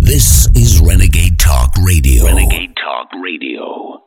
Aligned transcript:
This 0.00 0.48
is 0.56 0.80
Renegade 0.80 1.38
Talk 1.38 1.72
Radio. 1.84 2.24
Renegade 2.24 2.74
Talk 2.74 3.08
Radio. 3.22 4.02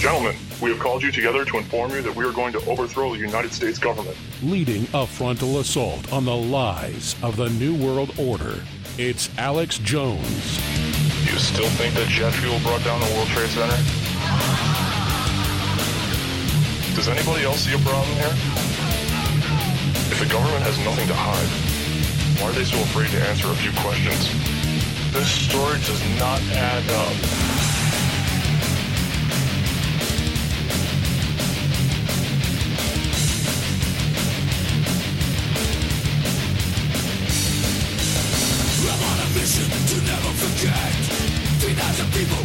Gentlemen, 0.00 0.34
we 0.60 0.70
have 0.70 0.80
called 0.80 1.04
you 1.04 1.12
together 1.12 1.44
to 1.44 1.58
inform 1.58 1.92
you 1.92 2.02
that 2.02 2.16
we 2.16 2.24
are 2.24 2.32
going 2.32 2.52
to 2.52 2.68
overthrow 2.68 3.12
the 3.12 3.20
United 3.20 3.52
States 3.52 3.78
government. 3.78 4.16
leading 4.42 4.88
a 4.92 5.06
frontal 5.06 5.60
assault 5.60 6.12
on 6.12 6.24
the 6.24 6.34
lies 6.34 7.14
of 7.22 7.36
the 7.36 7.48
New 7.50 7.76
World 7.76 8.12
Order. 8.18 8.60
It's 8.98 9.30
Alex 9.38 9.78
Jones. 9.78 11.03
You 11.24 11.38
still 11.38 11.68
think 11.80 11.94
that 11.94 12.08
jet 12.08 12.32
fuel 12.32 12.58
brought 12.60 12.84
down 12.84 13.00
the 13.00 13.10
World 13.14 13.28
Trade 13.28 13.50
Center? 13.50 13.80
Does 16.94 17.08
anybody 17.08 17.44
else 17.44 17.60
see 17.60 17.74
a 17.74 17.78
problem 17.78 18.14
here? 18.16 18.34
If 20.12 20.20
the 20.20 20.30
government 20.30 20.62
has 20.62 20.78
nothing 20.84 21.08
to 21.08 21.14
hide, 21.16 21.48
why 22.40 22.50
are 22.50 22.52
they 22.52 22.64
so 22.64 22.78
afraid 22.82 23.10
to 23.10 23.20
answer 23.28 23.48
a 23.48 23.56
few 23.56 23.72
questions? 23.82 24.30
This 25.12 25.30
story 25.30 25.78
does 25.86 26.02
not 26.18 26.40
add 26.52 26.84
up. 26.90 27.73
You 42.16 42.44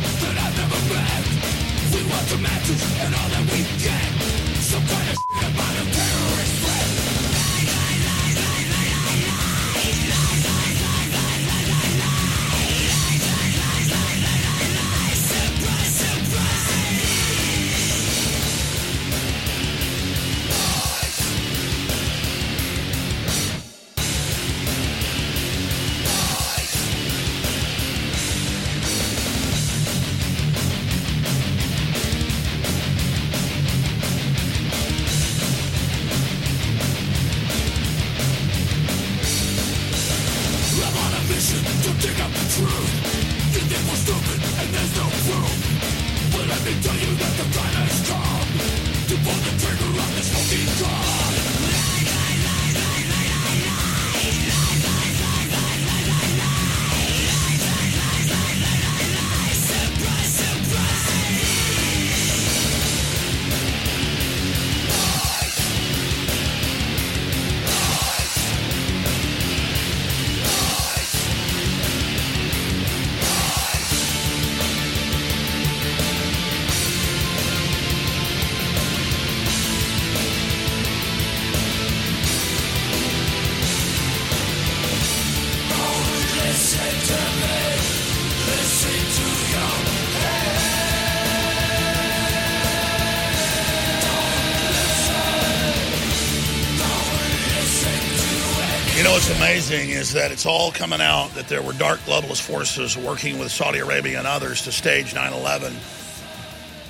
amazing 99.69 99.95
is 99.95 100.13
that 100.13 100.31
it's 100.31 100.47
all 100.47 100.71
coming 100.71 100.99
out 100.99 101.29
that 101.35 101.47
there 101.47 101.61
were 101.61 101.73
dark 101.73 101.99
globalist 101.99 102.41
forces 102.41 102.97
working 102.97 103.37
with 103.37 103.51
Saudi 103.51 103.79
Arabia 103.79 104.17
and 104.17 104.25
others 104.25 104.63
to 104.63 104.71
stage 104.71 105.13
9 105.13 105.31
11. 105.31 105.73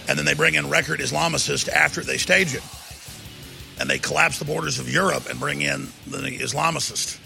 And 0.07 0.17
then 0.17 0.25
they 0.25 0.33
bring 0.33 0.55
in 0.55 0.69
record 0.69 1.01
Islamicists 1.01 1.67
after 1.67 2.01
they 2.01 2.17
stage 2.17 2.55
it. 2.55 2.63
And 3.79 3.89
they 3.89 3.99
collapse 3.99 4.39
the 4.39 4.45
borders 4.45 4.79
of 4.79 4.91
Europe 4.91 5.29
and 5.29 5.39
bring 5.39 5.61
in 5.61 5.89
the 6.07 6.19
Islamicists. 6.39 7.19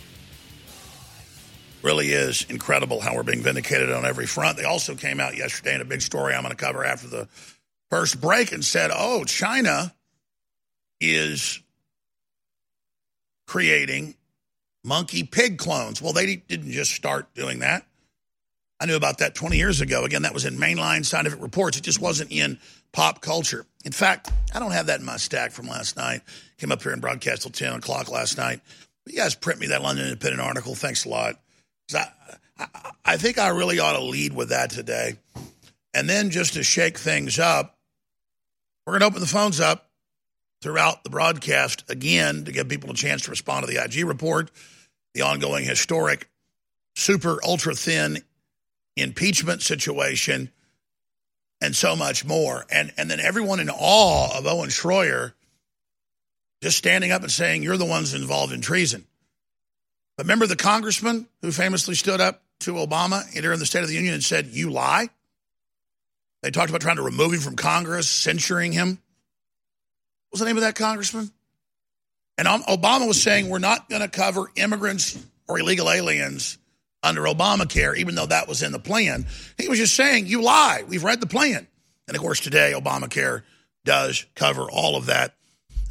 Really 1.84 2.12
is 2.12 2.46
incredible 2.50 3.00
how 3.00 3.16
we're 3.16 3.24
being 3.24 3.44
vindicated 3.44 3.92
on 3.92 4.06
every 4.06 4.25
front. 4.25 4.58
They 4.58 4.63
also 4.63 4.96
came 4.96 5.19
out 5.19 5.38
yesterday 5.38 5.75
in 5.75 5.81
a 5.81 5.86
big 5.86 6.02
story 6.02 6.34
I'm 6.34 6.42
going 6.42 6.56
to 6.56 6.63
cover 6.63 6.84
after 6.84 7.08
the 7.08 7.28
first 7.92 8.19
break 8.19 8.53
and 8.53 8.66
said, 8.66 8.90
oh, 8.92 9.24
China 9.24 9.94
is 11.00 11.59
creating 13.46 14.16
monkey 14.83 15.23
pig 15.23 15.57
clones. 15.57 16.01
Well, 16.01 16.13
they 16.13 16.35
didn't 16.35 16.71
just 16.71 16.91
start 16.91 17.33
doing 17.33 17.59
that. 17.59 17.85
I 18.79 18.85
knew 18.85 18.95
about 18.95 19.19
that 19.19 19.35
20 19.35 19.57
years 19.57 19.81
ago. 19.81 20.03
Again, 20.03 20.23
that 20.23 20.33
was 20.33 20.45
in 20.45 20.57
mainline 20.57 21.05
scientific 21.05 21.41
reports. 21.41 21.77
It 21.77 21.83
just 21.83 22.01
wasn't 22.01 22.31
in 22.31 22.59
pop 22.91 23.21
culture. 23.21 23.66
In 23.85 23.91
fact, 23.91 24.31
I 24.53 24.59
don't 24.59 24.71
have 24.71 24.88
that 24.88 24.99
in 24.99 25.05
my 25.05 25.17
stack 25.17 25.51
from 25.51 25.67
last 25.67 25.95
night. 25.95 26.21
Came 26.57 26.71
up 26.71 26.83
here 26.83 26.91
and 26.91 27.01
broadcast 27.01 27.44
till 27.44 27.51
10 27.51 27.75
o'clock 27.75 28.09
last 28.11 28.38
night. 28.38 28.59
But 29.03 29.13
you 29.13 29.19
guys 29.19 29.35
print 29.35 29.59
me 29.59 29.67
that 29.67 29.81
London 29.81 30.05
Independent 30.05 30.41
article. 30.41 30.75
Thanks 30.75 31.05
a 31.05 31.09
lot. 31.09 31.39
I, 31.94 32.07
I, 32.57 32.91
I 33.05 33.17
think 33.17 33.38
I 33.38 33.50
really 33.50 33.79
ought 33.79 33.97
to 33.97 34.03
lead 34.03 34.33
with 34.33 34.50
that 34.50 34.69
today. 34.69 35.17
And 35.94 36.09
then 36.09 36.29
just 36.29 36.53
to 36.53 36.63
shake 36.63 36.97
things 36.97 37.39
up, 37.39 37.77
we're 38.85 38.94
going 38.94 39.01
to 39.01 39.07
open 39.07 39.21
the 39.21 39.27
phones 39.27 39.59
up 39.59 39.89
throughout 40.61 41.03
the 41.03 41.09
broadcast 41.09 41.83
again 41.89 42.45
to 42.45 42.51
give 42.51 42.69
people 42.69 42.89
a 42.89 42.95
chance 42.95 43.23
to 43.23 43.29
respond 43.29 43.65
to 43.65 43.73
the 43.73 43.83
IG 43.83 44.05
report, 44.05 44.50
the 45.13 45.22
ongoing 45.22 45.66
historic, 45.66 46.29
super 46.96 47.40
ultra 47.46 47.75
thin 47.75 48.19
impeachment 48.96 49.62
situation, 49.62 50.51
and 51.62 51.75
so 51.75 51.96
much 51.96 52.25
more. 52.25 52.66
And 52.69 52.94
and 52.97 53.09
then 53.09 53.19
everyone 53.19 53.59
in 53.59 53.69
awe 53.69 54.38
of 54.38 54.46
Owen 54.46 54.69
Schroyer 54.69 55.34
just 56.62 56.78
standing 56.78 57.12
up 57.12 57.22
and 57.22 57.31
saying, 57.31 57.63
You're 57.63 57.78
the 57.78 57.85
ones 57.85 58.13
involved 58.13 58.53
in 58.53 58.62
treason. 58.62 59.06
But 60.18 60.25
remember 60.25 60.47
the 60.47 60.56
congressman 60.56 61.28
who 61.41 61.51
famously 61.51 61.95
stood 61.95 62.22
up 62.22 62.41
to 62.62 62.74
Obama 62.74 63.30
during 63.34 63.59
the 63.59 63.66
State 63.66 63.84
of 63.84 63.90
the 63.90 63.95
Union 63.95 64.13
and 64.13 64.24
said, 64.24 64.47
You 64.47 64.69
lie? 64.69 65.09
They 66.41 66.51
talked 66.51 66.69
about 66.69 66.81
trying 66.81 66.97
to 66.97 67.03
remove 67.03 67.34
him 67.34 67.40
from 67.40 67.56
Congress, 67.56 68.09
censuring 68.09 68.74
him. 68.74 68.90
What 70.30 70.34
was 70.34 70.40
the 70.40 70.45
name 70.45 70.57
of 70.57 70.63
that 70.63 70.75
congressman? 70.75 71.31
And 72.38 72.47
Obama 72.47 73.07
was 73.07 73.21
saying 73.21 73.49
we're 73.49 73.59
not 73.59 73.89
going 73.89 74.01
to 74.01 74.07
cover 74.07 74.51
immigrants 74.55 75.23
or 75.47 75.59
illegal 75.59 75.89
aliens 75.89 76.57
under 77.03 77.23
Obamacare, 77.23 77.95
even 77.97 78.16
though 78.16 78.25
that 78.25 78.47
was 78.47 78.63
in 78.63 78.71
the 78.71 78.79
plan. 78.79 79.25
He 79.57 79.67
was 79.67 79.77
just 79.77 79.95
saying, 79.95 80.27
you 80.27 80.41
lie. 80.41 80.83
We've 80.88 81.03
read 81.03 81.19
the 81.19 81.27
plan. 81.27 81.68
And 82.07 82.15
of 82.15 82.21
course, 82.21 82.39
today, 82.39 82.74
Obamacare 82.75 83.44
does 83.85 84.25
cover 84.35 84.63
all 84.71 84.95
of 84.95 85.07
that, 85.07 85.35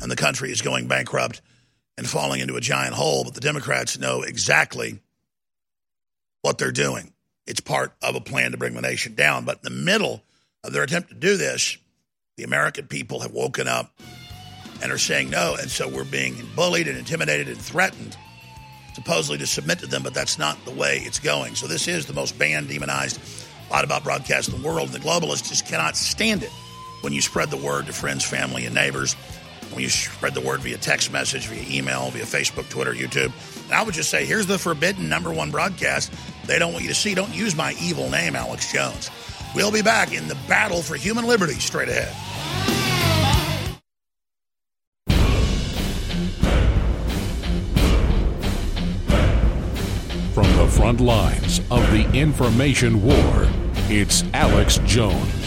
and 0.00 0.10
the 0.10 0.16
country 0.16 0.50
is 0.50 0.62
going 0.62 0.88
bankrupt 0.88 1.42
and 1.98 2.08
falling 2.08 2.40
into 2.40 2.56
a 2.56 2.60
giant 2.60 2.94
hole. 2.94 3.24
But 3.24 3.34
the 3.34 3.40
Democrats 3.40 3.98
know 3.98 4.22
exactly 4.22 5.00
what 6.40 6.58
they're 6.58 6.72
doing. 6.72 7.12
It's 7.46 7.60
part 7.60 7.92
of 8.02 8.14
a 8.14 8.20
plan 8.20 8.52
to 8.52 8.56
bring 8.56 8.74
the 8.74 8.82
nation 8.82 9.14
down. 9.14 9.44
But 9.44 9.58
in 9.58 9.64
the 9.64 9.82
middle 9.84 10.22
of 10.64 10.72
their 10.72 10.82
attempt 10.82 11.10
to 11.10 11.14
do 11.14 11.36
this, 11.36 11.76
the 12.36 12.44
American 12.44 12.86
people 12.86 13.20
have 13.20 13.32
woken 13.32 13.68
up 13.68 13.92
and 14.82 14.93
are 14.93 14.99
saying 14.99 15.31
no. 15.31 15.56
And 15.58 15.70
so 15.70 15.88
we're 15.88 16.05
being 16.05 16.37
bullied 16.56 16.88
and 16.88 16.99
intimidated 16.99 17.49
and 17.49 17.58
threatened, 17.58 18.17
supposedly 18.94 19.38
to 19.38 19.46
submit 19.46 19.79
to 19.81 19.87
them, 19.87 20.02
but 20.02 20.14
that's 20.14 20.38
not 20.38 20.62
the 20.64 20.73
way 20.73 20.99
it's 20.99 21.19
going. 21.19 21.55
So 21.55 21.67
this 21.67 21.88
is 21.88 22.06
the 22.06 22.12
most 22.12 22.38
banned, 22.38 22.69
demonized, 22.69 23.20
lied 23.70 23.84
about 23.84 24.05
broadcast 24.05 24.49
in 24.49 24.61
the 24.61 24.67
world. 24.67 24.93
And 24.93 25.02
the 25.02 25.06
globalists 25.06 25.49
just 25.49 25.67
cannot 25.67 25.96
stand 25.96 26.43
it 26.43 26.50
when 27.00 27.12
you 27.12 27.20
spread 27.20 27.50
the 27.50 27.56
word 27.56 27.87
to 27.87 27.93
friends, 27.93 28.25
family, 28.25 28.67
and 28.67 28.75
neighbors, 28.75 29.14
when 29.73 29.82
you 29.82 29.88
spread 29.88 30.34
the 30.34 30.40
word 30.40 30.61
via 30.61 30.76
text 30.79 31.12
message, 31.12 31.46
via 31.46 31.64
email, 31.79 32.11
via 32.11 32.25
Facebook, 32.25 32.69
Twitter, 32.69 32.93
YouTube. 32.93 33.32
And 33.64 33.73
I 33.73 33.82
would 33.82 33.94
just 33.94 34.11
say, 34.11 34.25
here's 34.26 34.46
the 34.46 34.58
forbidden 34.58 35.08
number 35.08 35.32
one 35.32 35.50
broadcast 35.50 36.12
they 36.46 36.58
don't 36.58 36.73
want 36.73 36.82
you 36.82 36.90
to 36.90 36.94
see. 36.94 37.14
Don't 37.14 37.34
use 37.34 37.55
my 37.55 37.75
evil 37.81 38.11
name, 38.11 38.34
Alex 38.34 38.73
Jones. 38.73 39.11
We'll 39.55 39.70
be 39.70 39.82
back 39.82 40.12
in 40.12 40.26
the 40.29 40.37
battle 40.49 40.82
for 40.82 40.96
human 40.96 41.25
liberty 41.25 41.55
straight 41.55 41.88
ahead. 41.88 42.81
Front 50.82 51.00
lines 51.00 51.61
of 51.70 51.81
the 51.93 52.11
information 52.12 53.00
war, 53.05 53.46
it's 53.88 54.25
Alex 54.34 54.79
Jones. 54.84 55.41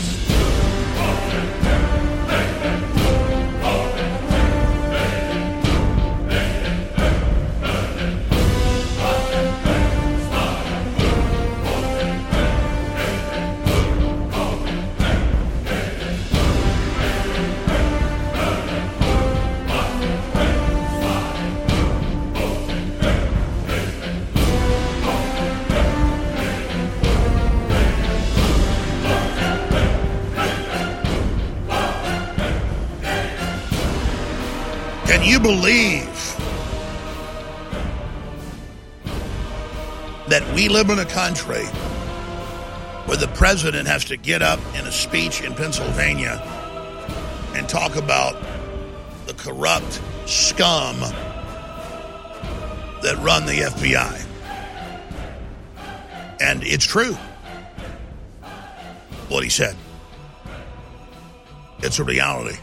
Believe 35.45 36.35
that 40.27 40.43
we 40.55 40.67
live 40.69 40.89
in 40.89 40.97
a 40.97 41.05
country 41.05 41.63
where 43.05 43.17
the 43.17 43.27
president 43.35 43.87
has 43.87 44.03
to 44.05 44.17
get 44.17 44.41
up 44.41 44.59
in 44.73 44.87
a 44.87 44.91
speech 44.91 45.41
in 45.41 45.53
Pennsylvania 45.53 46.41
and 47.53 47.69
talk 47.69 47.95
about 47.95 48.43
the 49.27 49.35
corrupt 49.35 50.01
scum 50.25 50.99
that 53.03 53.15
run 53.19 53.45
the 53.45 53.69
FBI? 53.69 54.25
And 56.41 56.63
it's 56.63 56.85
true 56.85 57.13
what 59.29 59.43
he 59.43 59.51
said. 59.51 59.75
It's 61.83 61.99
a 61.99 62.03
reality. 62.03 62.57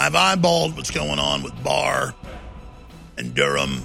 I've 0.00 0.12
eyeballed 0.12 0.76
what's 0.76 0.92
going 0.92 1.18
on 1.18 1.42
with 1.42 1.60
Barr 1.64 2.14
and 3.16 3.34
Durham 3.34 3.84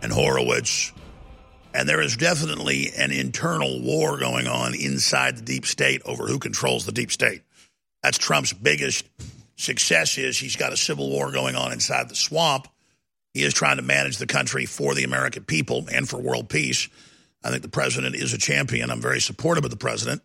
and 0.00 0.12
Horowitz, 0.12 0.92
and 1.74 1.88
there 1.88 2.00
is 2.00 2.16
definitely 2.16 2.92
an 2.96 3.10
internal 3.10 3.82
war 3.82 4.16
going 4.16 4.46
on 4.46 4.76
inside 4.76 5.36
the 5.36 5.42
deep 5.42 5.66
state 5.66 6.02
over 6.04 6.28
who 6.28 6.38
controls 6.38 6.86
the 6.86 6.92
deep 6.92 7.10
state. 7.10 7.42
That's 8.04 8.16
Trump's 8.16 8.52
biggest 8.52 9.04
success 9.56 10.16
is 10.18 10.38
he's 10.38 10.54
got 10.54 10.72
a 10.72 10.76
civil 10.76 11.10
war 11.10 11.32
going 11.32 11.56
on 11.56 11.72
inside 11.72 12.08
the 12.08 12.14
swamp. 12.14 12.68
He 13.34 13.42
is 13.42 13.52
trying 13.52 13.78
to 13.78 13.82
manage 13.82 14.18
the 14.18 14.26
country 14.26 14.66
for 14.66 14.94
the 14.94 15.02
American 15.02 15.42
people 15.42 15.84
and 15.92 16.08
for 16.08 16.18
world 16.20 16.48
peace. 16.48 16.88
I 17.42 17.50
think 17.50 17.62
the 17.62 17.68
president 17.68 18.14
is 18.14 18.32
a 18.34 18.38
champion. 18.38 18.92
I'm 18.92 19.02
very 19.02 19.20
supportive 19.20 19.64
of 19.64 19.70
the 19.70 19.76
president. 19.76 20.22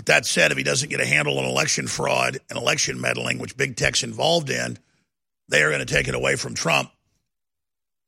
But 0.00 0.06
that 0.06 0.24
said, 0.24 0.50
if 0.50 0.56
he 0.56 0.64
doesn't 0.64 0.88
get 0.88 1.02
a 1.02 1.04
handle 1.04 1.38
on 1.38 1.44
election 1.44 1.86
fraud 1.86 2.38
and 2.48 2.58
election 2.58 3.02
meddling, 3.02 3.38
which 3.38 3.54
big 3.54 3.76
tech's 3.76 4.02
involved 4.02 4.48
in, 4.48 4.78
they 5.50 5.62
are 5.62 5.68
going 5.68 5.84
to 5.86 5.94
take 5.94 6.08
it 6.08 6.14
away 6.14 6.36
from 6.36 6.54
Trump. 6.54 6.90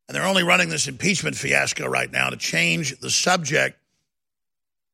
And 0.08 0.16
they're 0.16 0.24
only 0.24 0.42
running 0.42 0.70
this 0.70 0.88
impeachment 0.88 1.36
fiasco 1.36 1.86
right 1.86 2.10
now 2.10 2.30
to 2.30 2.38
change 2.38 2.98
the 3.00 3.10
subject 3.10 3.78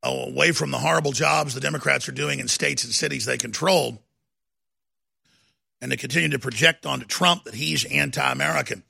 away 0.03 0.51
from 0.51 0.73
the 0.73 0.79
horrible 0.79 1.13
jobs 1.13 1.55
the 1.55 1.61
Democrats 1.61 2.09
are 2.09 2.13
doing 2.13 2.41
in 2.41 2.49
states 2.49 2.83
and 2.83 2.93
cities 2.93 3.27
they 3.27 3.39
control 3.39 4.03
and 5.81 5.93
to 5.93 5.97
continue 5.97 6.31
to 6.31 6.41
project 6.41 6.85
onto 6.85 7.07
Trump 7.07 7.45
that 7.45 7.55
he's 7.55 7.85
anti 7.85 8.29
American. 8.29 8.83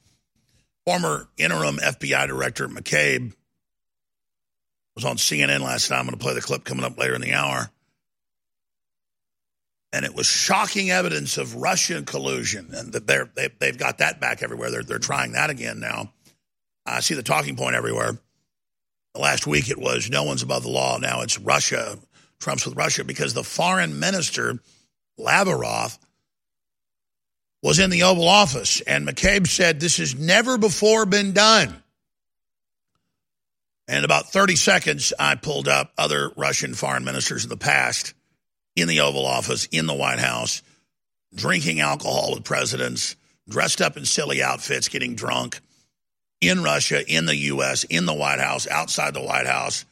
Former 0.87 1.29
interim 1.37 1.77
FBI 1.77 2.27
director 2.27 2.69
McCabe 2.69 3.35
was 4.95 5.05
on 5.05 5.19
CNN 5.19 5.61
last 5.61 5.91
night. 5.91 5.99
I'm 5.99 6.07
going 6.07 6.17
to 6.17 6.25
play 6.25 6.33
the 6.33 6.41
clip 6.41 6.65
coming 6.65 6.87
up 6.87 6.97
later 6.97 7.15
in 7.15 7.21
the 7.21 7.35
hour 7.35 7.71
and 9.93 10.05
it 10.05 10.15
was 10.15 10.27
shocking 10.27 10.91
evidence 10.91 11.39
of 11.39 11.57
Russian 11.57 12.05
collusion, 12.05 12.71
and 12.73 12.93
they're 12.93 13.31
they, 13.35 13.49
they 13.59 13.67
have 13.67 13.79
got 13.79 13.99
that 13.99 14.21
back 14.21 14.43
everywhere. 14.43 14.71
They're 14.71 14.83
they're 14.83 14.99
trying 14.99 15.33
that 15.33 15.51
again 15.51 15.81
now. 15.81 16.13
I 16.85 17.01
see 17.01 17.15
the 17.15 17.23
talking 17.23 17.57
point 17.57 17.77
everywhere. 17.77 18.19
Last 19.15 19.47
week 19.47 19.71
it 19.71 19.79
was 19.79 20.11
no 20.11 20.25
one's 20.25 20.43
above 20.43 20.63
the 20.63 20.71
law. 20.71 20.99
Now 20.99 21.23
it's 21.23 21.39
Russia. 21.39 21.99
Trump's 22.39 22.67
with 22.67 22.77
Russia 22.77 23.05
because 23.05 23.35
the 23.35 23.43
foreign 23.43 23.99
minister 23.99 24.59
Lavrov 25.17 25.99
was 27.63 27.81
in 27.81 27.91
the 27.91 28.05
Oval 28.05 28.29
Office, 28.29 28.81
and 28.83 29.07
McCabe 29.07 29.49
said 29.49 29.81
this 29.81 29.97
has 29.97 30.15
never 30.15 30.57
before 30.59 31.05
been 31.07 31.33
done. 31.33 31.83
And 33.89 33.99
in 33.99 34.05
about 34.05 34.31
30 34.31 34.55
seconds, 34.55 35.13
I 35.19 35.35
pulled 35.35 35.67
up 35.67 35.93
other 35.97 36.31
Russian 36.37 36.75
foreign 36.75 37.05
ministers 37.05 37.45
in 37.45 37.49
the 37.49 37.57
past 37.57 38.15
in 38.81 38.89
the 38.89 39.01
Oval 39.01 39.27
Office, 39.27 39.67
in 39.67 39.87
the 39.87 39.95
White 39.95 40.19
House, 40.19 40.63
drinking 41.35 41.81
alcohol 41.81 42.33
with 42.35 42.45
presidents, 42.45 43.17
dressed 43.49 43.81
up 43.81 43.97
in 43.97 44.05
silly 44.05 44.43
outfits, 44.43 44.89
getting 44.89 45.15
drunk 45.15 45.61
in 46.41 46.63
Russia, 46.63 47.05
in 47.07 47.27
the 47.27 47.37
U.S., 47.37 47.85
in 47.85 48.07
the 48.07 48.15
White 48.15 48.39
House, 48.39 48.69
outside 48.69 49.15
the 49.15 49.23
White 49.23 49.47
House. 49.47 49.85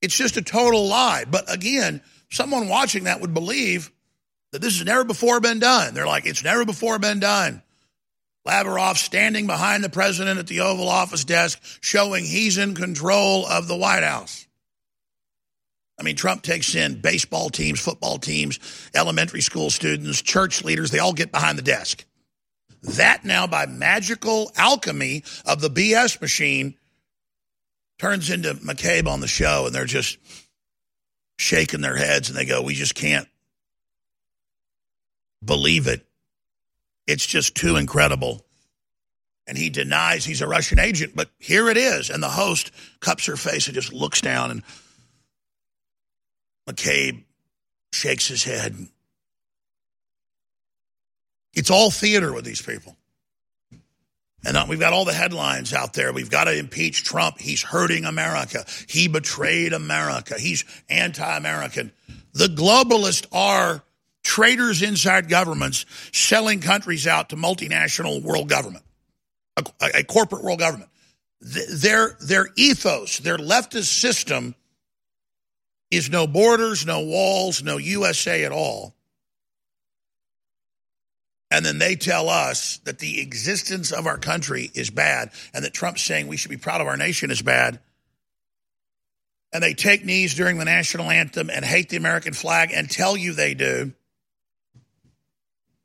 It's 0.00 0.16
just 0.16 0.36
a 0.36 0.42
total 0.42 0.86
lie. 0.86 1.24
But 1.28 1.52
again, 1.52 2.02
someone 2.30 2.68
watching 2.68 3.04
that 3.04 3.20
would 3.20 3.34
believe 3.34 3.90
that 4.52 4.60
this 4.60 4.78
has 4.78 4.86
never 4.86 5.04
before 5.04 5.40
been 5.40 5.58
done. 5.58 5.94
They're 5.94 6.06
like, 6.06 6.26
it's 6.26 6.44
never 6.44 6.64
before 6.64 6.98
been 6.98 7.20
done. 7.20 7.62
Lavrov 8.44 8.98
standing 8.98 9.46
behind 9.46 9.84
the 9.84 9.88
president 9.88 10.38
at 10.38 10.48
the 10.48 10.60
Oval 10.60 10.88
Office 10.88 11.24
desk, 11.24 11.60
showing 11.80 12.24
he's 12.24 12.58
in 12.58 12.74
control 12.74 13.46
of 13.46 13.68
the 13.68 13.76
White 13.76 14.02
House. 14.02 14.46
I 16.02 16.04
mean, 16.04 16.16
Trump 16.16 16.42
takes 16.42 16.74
in 16.74 17.00
baseball 17.00 17.48
teams, 17.48 17.78
football 17.78 18.18
teams, 18.18 18.58
elementary 18.92 19.40
school 19.40 19.70
students, 19.70 20.20
church 20.20 20.64
leaders. 20.64 20.90
They 20.90 20.98
all 20.98 21.12
get 21.12 21.30
behind 21.30 21.56
the 21.56 21.62
desk. 21.62 22.04
That 22.82 23.24
now, 23.24 23.46
by 23.46 23.66
magical 23.66 24.50
alchemy 24.56 25.22
of 25.46 25.60
the 25.60 25.70
BS 25.70 26.20
machine, 26.20 26.74
turns 28.00 28.30
into 28.30 28.54
McCabe 28.54 29.06
on 29.06 29.20
the 29.20 29.28
show, 29.28 29.66
and 29.66 29.74
they're 29.74 29.84
just 29.84 30.18
shaking 31.38 31.82
their 31.82 31.96
heads 31.96 32.28
and 32.28 32.36
they 32.36 32.46
go, 32.46 32.62
We 32.62 32.74
just 32.74 32.96
can't 32.96 33.28
believe 35.44 35.86
it. 35.86 36.04
It's 37.06 37.26
just 37.26 37.54
too 37.54 37.76
incredible. 37.76 38.44
And 39.46 39.56
he 39.56 39.70
denies 39.70 40.24
he's 40.24 40.40
a 40.40 40.48
Russian 40.48 40.80
agent, 40.80 41.14
but 41.14 41.30
here 41.38 41.68
it 41.68 41.76
is. 41.76 42.10
And 42.10 42.20
the 42.20 42.28
host 42.28 42.72
cups 42.98 43.26
her 43.26 43.36
face 43.36 43.68
and 43.68 43.74
just 43.74 43.92
looks 43.92 44.20
down 44.20 44.50
and 44.50 44.62
McCabe 46.68 47.24
shakes 47.92 48.28
his 48.28 48.44
head. 48.44 48.76
It's 51.54 51.70
all 51.70 51.90
theater 51.90 52.32
with 52.32 52.44
these 52.44 52.62
people. 52.62 52.96
And 54.44 54.58
we've 54.68 54.80
got 54.80 54.92
all 54.92 55.04
the 55.04 55.12
headlines 55.12 55.72
out 55.72 55.92
there. 55.92 56.12
We've 56.12 56.30
got 56.30 56.44
to 56.44 56.58
impeach 56.58 57.04
Trump. 57.04 57.38
He's 57.38 57.62
hurting 57.62 58.04
America. 58.04 58.64
He 58.88 59.06
betrayed 59.06 59.72
America. 59.72 60.34
He's 60.38 60.64
anti 60.88 61.36
American. 61.36 61.92
The 62.32 62.46
globalists 62.46 63.26
are 63.30 63.84
traitors 64.24 64.82
inside 64.82 65.28
governments 65.28 65.86
selling 66.12 66.60
countries 66.60 67.06
out 67.06 67.28
to 67.28 67.36
multinational 67.36 68.22
world 68.22 68.48
government, 68.48 68.84
a, 69.56 69.64
a 69.98 70.04
corporate 70.04 70.42
world 70.42 70.58
government. 70.58 70.90
Their, 71.40 72.16
their 72.20 72.48
ethos, 72.56 73.18
their 73.18 73.36
leftist 73.36 74.00
system 74.00 74.54
is 75.92 76.08
no 76.08 76.26
borders, 76.26 76.86
no 76.86 77.00
walls, 77.00 77.62
no 77.62 77.76
USA 77.76 78.44
at 78.44 78.50
all. 78.50 78.94
And 81.50 81.66
then 81.66 81.78
they 81.78 81.96
tell 81.96 82.30
us 82.30 82.78
that 82.84 82.98
the 82.98 83.20
existence 83.20 83.92
of 83.92 84.06
our 84.06 84.16
country 84.16 84.70
is 84.72 84.88
bad 84.88 85.32
and 85.52 85.62
that 85.64 85.74
Trump's 85.74 86.02
saying 86.02 86.26
we 86.26 86.38
should 86.38 86.50
be 86.50 86.56
proud 86.56 86.80
of 86.80 86.86
our 86.86 86.96
nation 86.96 87.30
is 87.30 87.42
bad. 87.42 87.78
And 89.52 89.62
they 89.62 89.74
take 89.74 90.02
knees 90.02 90.34
during 90.34 90.56
the 90.56 90.64
national 90.64 91.10
anthem 91.10 91.50
and 91.50 91.62
hate 91.62 91.90
the 91.90 91.98
American 91.98 92.32
flag 92.32 92.70
and 92.72 92.90
tell 92.90 93.14
you 93.14 93.34
they 93.34 93.52
do. 93.52 93.92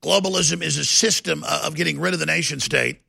Globalism 0.02 0.62
is 0.62 0.78
a 0.78 0.86
system 0.86 1.44
of 1.44 1.76
getting 1.76 2.00
rid 2.00 2.14
of 2.14 2.22
the 2.22 2.26
nation 2.26 2.62
state. 2.62 3.02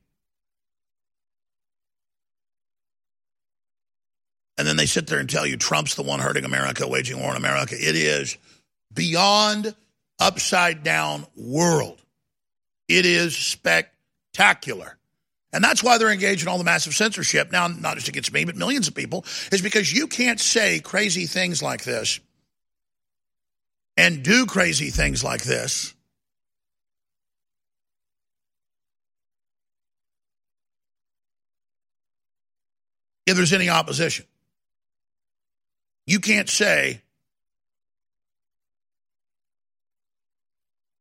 And 4.58 4.66
then 4.66 4.76
they 4.76 4.86
sit 4.86 5.06
there 5.06 5.20
and 5.20 5.30
tell 5.30 5.46
you 5.46 5.56
Trump's 5.56 5.94
the 5.94 6.02
one 6.02 6.18
hurting 6.18 6.44
America, 6.44 6.86
waging 6.86 7.20
war 7.20 7.30
on 7.30 7.36
America. 7.36 7.76
It 7.76 7.94
is 7.94 8.36
beyond 8.92 9.74
upside 10.18 10.82
down 10.82 11.26
world. 11.36 12.02
It 12.88 13.06
is 13.06 13.36
spectacular. 13.36 14.98
And 15.52 15.62
that's 15.62 15.82
why 15.82 15.96
they're 15.96 16.10
engaged 16.10 16.42
in 16.42 16.48
all 16.48 16.58
the 16.58 16.64
massive 16.64 16.94
censorship. 16.94 17.52
Now, 17.52 17.68
not 17.68 17.94
just 17.94 18.08
against 18.08 18.32
me, 18.32 18.44
but 18.44 18.56
millions 18.56 18.88
of 18.88 18.94
people, 18.94 19.24
is 19.52 19.62
because 19.62 19.92
you 19.92 20.08
can't 20.08 20.40
say 20.40 20.80
crazy 20.80 21.26
things 21.26 21.62
like 21.62 21.84
this 21.84 22.18
and 23.96 24.22
do 24.22 24.44
crazy 24.44 24.90
things 24.90 25.22
like 25.22 25.42
this. 25.44 25.94
If 33.26 33.36
there's 33.36 33.52
any 33.52 33.68
opposition, 33.68 34.26
you 36.08 36.20
can't 36.20 36.48
say 36.48 37.02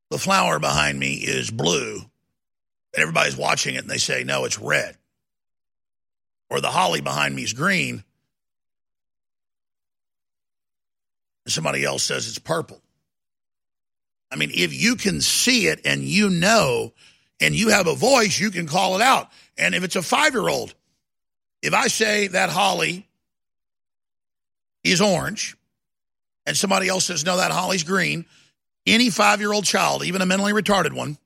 the 0.09 0.17
flower 0.17 0.59
behind 0.59 0.99
me 0.99 1.13
is 1.13 1.49
blue 1.49 1.95
and 1.95 3.01
everybody's 3.01 3.37
watching 3.37 3.75
it 3.75 3.79
and 3.79 3.89
they 3.89 3.99
say, 3.99 4.25
no, 4.25 4.43
it's 4.43 4.59
red. 4.59 4.97
Or 6.49 6.59
the 6.59 6.67
holly 6.67 6.99
behind 6.99 7.33
me 7.33 7.43
is 7.43 7.53
green. 7.53 8.03
And 11.45 11.53
somebody 11.53 11.85
else 11.85 12.03
says 12.03 12.27
it's 12.27 12.37
purple. 12.37 12.81
I 14.29 14.35
mean, 14.35 14.51
if 14.53 14.73
you 14.73 14.97
can 14.97 15.21
see 15.21 15.67
it 15.67 15.79
and 15.85 16.03
you 16.03 16.29
know 16.29 16.93
and 17.39 17.55
you 17.55 17.69
have 17.69 17.87
a 17.87 17.95
voice, 17.95 18.37
you 18.37 18.51
can 18.51 18.67
call 18.67 18.97
it 18.97 19.01
out. 19.01 19.29
And 19.57 19.73
if 19.73 19.85
it's 19.85 19.95
a 19.95 20.01
five 20.01 20.33
year 20.33 20.49
old, 20.49 20.75
if 21.61 21.73
I 21.73 21.87
say 21.87 22.27
that 22.27 22.49
holly 22.49 23.06
is 24.91 25.01
orange 25.01 25.57
and 26.45 26.55
somebody 26.55 26.87
else 26.87 27.05
says, 27.05 27.25
no, 27.25 27.37
that 27.37 27.51
holly's 27.51 27.83
green, 27.83 28.25
any 28.85 29.09
five 29.09 29.39
year 29.39 29.53
old 29.53 29.65
child, 29.65 30.03
even 30.03 30.21
a 30.21 30.25
mentally 30.25 30.53
retarded 30.53 30.93
one, 30.93 31.17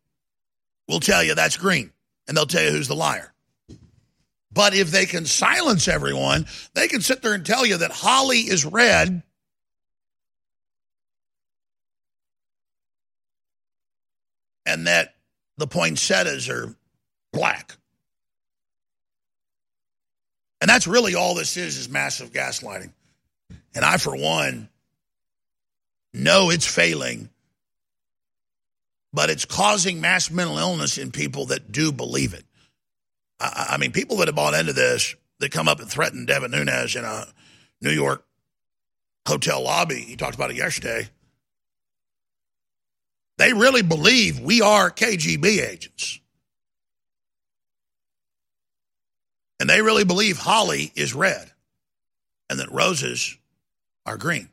will 0.87 0.99
tell 0.99 1.23
you 1.23 1.35
that's 1.35 1.57
green, 1.57 1.91
and 2.27 2.35
they'll 2.35 2.45
tell 2.45 2.63
you 2.63 2.71
who's 2.71 2.87
the 2.87 2.95
liar. 2.95 3.31
But 4.53 4.73
if 4.73 4.91
they 4.91 5.05
can 5.05 5.25
silence 5.25 5.87
everyone, 5.87 6.45
they 6.73 6.87
can 6.87 7.01
sit 7.01 7.21
there 7.21 7.33
and 7.33 7.45
tell 7.45 7.65
you 7.65 7.77
that 7.77 7.91
holly 7.91 8.39
is 8.39 8.65
red. 8.65 9.23
And 14.65 14.87
that 14.87 15.15
the 15.57 15.67
poinsettias 15.67 16.49
are 16.49 16.75
black. 17.31 17.77
And 20.59 20.69
that's 20.69 20.85
really 20.85 21.15
all 21.15 21.33
this 21.33 21.57
is, 21.57 21.77
is 21.77 21.89
massive 21.89 22.31
gaslighting. 22.31 22.91
And 23.73 23.85
I, 23.85 23.97
for 23.97 24.15
one, 24.15 24.69
know 26.13 26.49
it's 26.49 26.65
failing 26.65 27.29
but 29.13 29.29
it's 29.29 29.45
causing 29.45 30.01
mass 30.01 30.31
mental 30.31 30.57
illness 30.57 30.97
in 30.97 31.11
people 31.11 31.47
that 31.47 31.71
do 31.71 31.91
believe 31.91 32.33
it. 32.33 32.45
I, 33.39 33.71
I 33.71 33.77
mean, 33.77 33.91
people 33.91 34.17
that 34.17 34.27
have 34.27 34.35
bought 34.35 34.53
into 34.53 34.73
this, 34.73 35.15
that 35.39 35.51
come 35.51 35.67
up 35.67 35.79
and 35.79 35.89
threaten 35.89 36.25
Devin 36.25 36.51
Nunes 36.51 36.95
in 36.95 37.03
a 37.03 37.25
New 37.81 37.91
York 37.91 38.23
hotel 39.27 39.63
lobby. 39.63 39.99
He 39.99 40.15
talked 40.15 40.35
about 40.35 40.51
it 40.51 40.57
yesterday. 40.57 41.09
They 43.37 43.53
really 43.53 43.81
believe 43.81 44.39
we 44.39 44.61
are 44.61 44.91
KGB 44.91 45.67
agents. 45.67 46.19
And 49.59 49.69
they 49.69 49.81
really 49.81 50.05
believe 50.05 50.37
holly 50.37 50.91
is 50.95 51.13
red 51.13 51.51
and 52.49 52.59
that 52.59 52.71
roses 52.71 53.37
are 54.05 54.17
green 54.17 54.49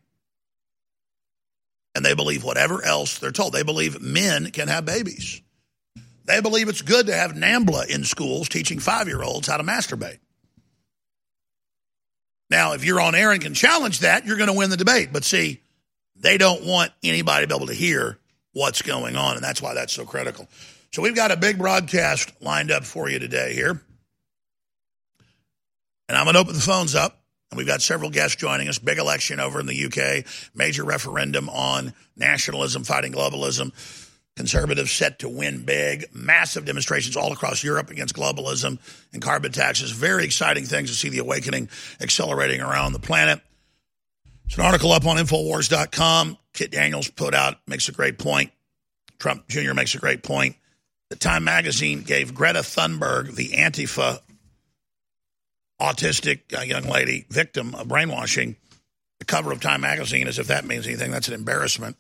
and 1.94 2.04
they 2.04 2.14
believe 2.14 2.44
whatever 2.44 2.84
else 2.84 3.18
they're 3.18 3.32
told. 3.32 3.52
They 3.52 3.64
believe 3.64 4.00
men 4.00 4.52
can 4.52 4.68
have 4.68 4.84
babies. 4.84 5.42
They 6.26 6.40
believe 6.40 6.68
it's 6.68 6.82
good 6.82 7.06
to 7.06 7.12
have 7.12 7.32
NAMBLA 7.32 7.88
in 7.88 8.04
schools 8.04 8.48
teaching 8.48 8.78
five 8.78 9.08
year 9.08 9.20
olds 9.20 9.48
how 9.48 9.56
to 9.56 9.64
masturbate. 9.64 10.18
Now, 12.50 12.74
if 12.74 12.84
you're 12.84 13.00
on 13.00 13.16
air 13.16 13.32
and 13.32 13.42
can 13.42 13.52
challenge 13.52 14.00
that, 14.00 14.26
you're 14.26 14.36
going 14.36 14.48
to 14.48 14.56
win 14.56 14.70
the 14.70 14.76
debate. 14.76 15.08
But 15.12 15.24
see, 15.24 15.60
they 16.14 16.38
don't 16.38 16.64
want 16.64 16.92
anybody 17.02 17.44
to 17.44 17.48
be 17.48 17.56
able 17.56 17.66
to 17.66 17.74
hear 17.74 18.16
what's 18.52 18.82
going 18.82 19.16
on, 19.16 19.34
and 19.34 19.42
that's 19.42 19.60
why 19.60 19.74
that's 19.74 19.92
so 19.92 20.04
critical. 20.04 20.48
So 20.92 21.02
we've 21.02 21.16
got 21.16 21.32
a 21.32 21.36
big 21.36 21.58
broadcast 21.58 22.32
lined 22.40 22.70
up 22.70 22.84
for 22.84 23.08
you 23.08 23.18
today 23.18 23.54
here. 23.54 23.82
And 26.08 26.16
I'm 26.16 26.24
going 26.24 26.34
to 26.34 26.40
open 26.40 26.54
the 26.54 26.60
phones 26.60 26.94
up. 26.94 27.20
And 27.50 27.58
we've 27.58 27.66
got 27.66 27.80
several 27.80 28.10
guests 28.10 28.36
joining 28.36 28.68
us. 28.68 28.78
Big 28.78 28.98
election 28.98 29.40
over 29.40 29.60
in 29.60 29.66
the 29.66 29.84
UK, 29.86 30.24
major 30.54 30.84
referendum 30.84 31.48
on 31.48 31.94
nationalism, 32.16 32.84
fighting 32.84 33.12
globalism. 33.12 33.72
Conservatives 34.36 34.92
set 34.92 35.18
to 35.18 35.28
win 35.28 35.64
big, 35.64 36.06
massive 36.14 36.64
demonstrations 36.64 37.16
all 37.16 37.32
across 37.32 37.64
Europe 37.64 37.90
against 37.90 38.14
globalism 38.14 38.78
and 39.12 39.20
carbon 39.20 39.50
taxes. 39.50 39.90
Very 39.90 40.24
exciting 40.24 40.64
things 40.64 40.90
to 40.90 40.96
see 40.96 41.08
the 41.08 41.18
awakening 41.18 41.68
accelerating 42.00 42.60
around 42.60 42.92
the 42.92 43.00
planet. 43.00 43.40
There's 44.46 44.58
an 44.58 44.64
article 44.64 44.92
up 44.92 45.06
on 45.06 45.16
Infowars.com. 45.16 46.38
Kit 46.52 46.70
Daniels 46.70 47.10
put 47.10 47.34
out, 47.34 47.56
makes 47.66 47.88
a 47.88 47.92
great 47.92 48.18
point. 48.18 48.52
Trump 49.18 49.48
Jr. 49.48 49.74
makes 49.74 49.94
a 49.94 49.98
great 49.98 50.22
point. 50.22 50.54
The 51.10 51.16
Time 51.16 51.44
magazine 51.44 52.02
gave 52.02 52.34
Greta 52.34 52.60
Thunberg 52.60 53.34
the 53.34 53.50
Antifa 53.50 54.20
autistic 55.80 56.56
uh, 56.56 56.62
young 56.62 56.84
lady, 56.84 57.26
victim 57.30 57.74
of 57.74 57.88
brainwashing, 57.88 58.56
the 59.18 59.24
cover 59.24 59.52
of 59.52 59.60
Time 59.60 59.80
magazine 59.80 60.26
as 60.26 60.38
if 60.38 60.48
that 60.48 60.64
means 60.64 60.86
anything. 60.86 61.10
That's 61.10 61.28
an 61.28 61.34
embarrassment. 61.34 61.96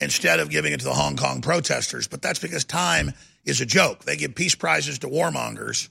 Instead 0.00 0.40
of 0.40 0.48
giving 0.48 0.72
it 0.72 0.80
to 0.80 0.86
the 0.86 0.94
Hong 0.94 1.16
Kong 1.16 1.42
protesters. 1.42 2.08
But 2.08 2.22
that's 2.22 2.38
because 2.38 2.64
Time 2.64 3.12
is 3.44 3.60
a 3.60 3.66
joke. 3.66 4.04
They 4.04 4.16
give 4.16 4.34
peace 4.34 4.54
prizes 4.54 5.00
to 5.00 5.08
warmongers. 5.08 5.88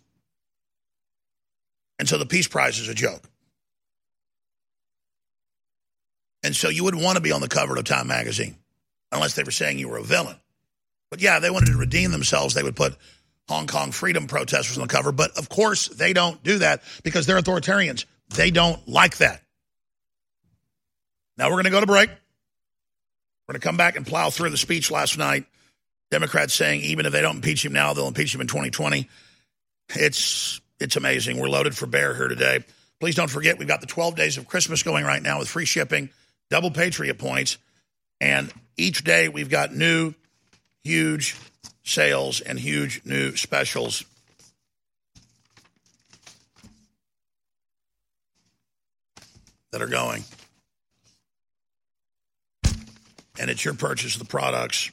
And 1.99 2.07
so 2.07 2.17
the 2.17 2.25
peace 2.25 2.47
prize 2.47 2.79
is 2.79 2.87
a 2.87 2.93
joke. 2.93 3.23
And 6.43 6.55
so 6.55 6.69
you 6.69 6.83
wouldn't 6.83 7.03
want 7.03 7.17
to 7.17 7.21
be 7.21 7.31
on 7.31 7.41
the 7.41 7.47
cover 7.47 7.77
of 7.77 7.83
Time 7.83 8.07
magazine 8.07 8.55
unless 9.11 9.35
they 9.35 9.43
were 9.43 9.51
saying 9.51 9.77
you 9.77 9.89
were 9.89 9.97
a 9.97 10.03
villain. 10.03 10.37
But 11.11 11.21
yeah, 11.21 11.39
they 11.39 11.49
wanted 11.49 11.71
to 11.71 11.77
redeem 11.77 12.11
themselves. 12.11 12.53
They 12.53 12.63
would 12.63 12.75
put 12.75 12.95
Hong 13.49 13.65
Kong 13.65 13.91
freedom 13.91 14.27
protesters 14.27 14.77
on 14.77 14.87
the 14.87 14.93
cover. 14.93 15.11
But 15.11 15.35
of 15.37 15.49
course, 15.49 15.87
they 15.87 16.13
don't 16.13 16.41
do 16.43 16.59
that 16.59 16.83
because 17.03 17.25
they're 17.25 17.41
authoritarians. 17.41 18.05
They 18.29 18.51
don't 18.51 18.87
like 18.87 19.17
that. 19.17 19.41
Now 21.35 21.47
we're 21.47 21.53
going 21.53 21.63
to 21.63 21.71
go 21.71 21.79
to 21.79 21.87
break. 21.87 22.09
We're 22.09 23.53
going 23.53 23.61
to 23.61 23.67
come 23.67 23.75
back 23.77 23.95
and 23.95 24.05
plow 24.05 24.29
through 24.29 24.51
the 24.51 24.57
speech 24.57 24.91
last 24.91 25.17
night. 25.17 25.45
Democrats 26.11 26.53
saying 26.53 26.81
even 26.81 27.07
if 27.07 27.11
they 27.11 27.21
don't 27.21 27.37
impeach 27.37 27.65
him 27.65 27.73
now, 27.73 27.93
they'll 27.93 28.07
impeach 28.07 28.35
him 28.35 28.41
in 28.41 28.47
2020. 28.47 29.09
It's 29.95 30.61
it's 30.79 30.95
amazing. 30.95 31.39
We're 31.39 31.49
loaded 31.49 31.75
for 31.75 31.87
bear 31.87 32.13
here 32.13 32.27
today. 32.27 32.63
Please 32.99 33.15
don't 33.15 33.31
forget 33.31 33.57
we've 33.57 33.67
got 33.67 33.81
the 33.81 33.87
12 33.87 34.15
days 34.15 34.37
of 34.37 34.47
Christmas 34.47 34.83
going 34.83 35.05
right 35.05 35.23
now 35.23 35.39
with 35.39 35.47
free 35.47 35.65
shipping, 35.65 36.11
double 36.51 36.69
Patriot 36.69 37.17
points, 37.17 37.57
and 38.21 38.53
each 38.77 39.03
day 39.03 39.27
we've 39.27 39.49
got 39.49 39.73
new, 39.73 40.13
huge 40.83 41.35
sales 41.83 42.41
and 42.41 42.59
huge 42.59 43.01
new 43.05 43.35
specials. 43.35 44.03
That 49.71 49.81
are 49.83 49.87
going. 49.87 50.23
And 53.39 53.49
it's 53.49 53.63
your 53.63 53.75
purchase 53.75 54.15
of 54.15 54.19
the 54.19 54.27
products 54.27 54.91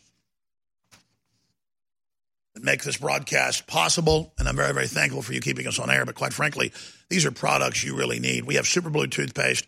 that 2.55 2.63
make 2.63 2.83
this 2.85 2.99
broadcast 2.99 3.67
possible. 3.67 4.33
And 4.39 4.47
I'm 4.49 4.57
very, 4.57 4.75
very 4.75 4.87
thankful 4.87 5.23
for 5.23 5.33
you 5.33 5.41
keeping 5.41 5.67
us 5.67 5.79
on 5.79 5.91
air. 5.91 6.05
But 6.05 6.15
quite 6.15 6.33
frankly, 6.33 6.73
these 7.09 7.25
are 7.25 7.31
products 7.31 7.83
you 7.85 7.97
really 7.97 8.21
need. 8.21 8.45
We 8.45 8.57
have 8.57 8.67
Super 8.67 8.91
Blue 8.91 9.07
toothpaste 9.07 9.67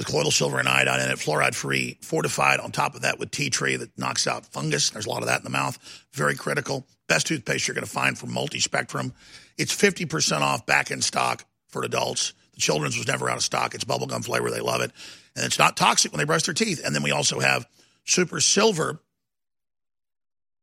with 0.00 0.06
colloidal 0.06 0.30
silver 0.30 0.58
and 0.58 0.66
iodine 0.66 0.98
in 0.98 1.10
it, 1.10 1.18
fluoride 1.18 1.54
free, 1.54 1.98
fortified 2.00 2.58
on 2.58 2.72
top 2.72 2.94
of 2.94 3.02
that 3.02 3.18
with 3.18 3.30
tea 3.30 3.50
tree 3.50 3.76
that 3.76 3.98
knocks 3.98 4.26
out 4.26 4.46
fungus. 4.46 4.88
There's 4.88 5.04
a 5.04 5.10
lot 5.10 5.20
of 5.20 5.28
that 5.28 5.40
in 5.40 5.44
the 5.44 5.50
mouth. 5.50 5.78
Very 6.14 6.34
critical. 6.34 6.86
Best 7.06 7.26
toothpaste 7.26 7.68
you're 7.68 7.74
going 7.74 7.84
to 7.84 7.90
find 7.90 8.18
from 8.18 8.32
Multi 8.32 8.60
Spectrum. 8.60 9.12
It's 9.58 9.76
50% 9.76 10.40
off 10.40 10.64
back 10.64 10.90
in 10.90 11.02
stock 11.02 11.44
for 11.68 11.84
adults. 11.84 12.32
The 12.54 12.62
children's 12.62 12.96
was 12.96 13.06
never 13.06 13.28
out 13.28 13.36
of 13.36 13.42
stock. 13.42 13.74
It's 13.74 13.84
bubblegum 13.84 14.24
flavor. 14.24 14.50
They 14.50 14.60
love 14.60 14.80
it. 14.80 14.90
And 15.36 15.44
it's 15.44 15.58
not 15.58 15.76
toxic 15.76 16.12
when 16.12 16.18
they 16.18 16.24
brush 16.24 16.44
their 16.44 16.54
teeth. 16.54 16.80
And 16.82 16.94
then 16.94 17.02
we 17.02 17.10
also 17.10 17.38
have 17.38 17.68
Super 18.06 18.40
Silver, 18.40 19.02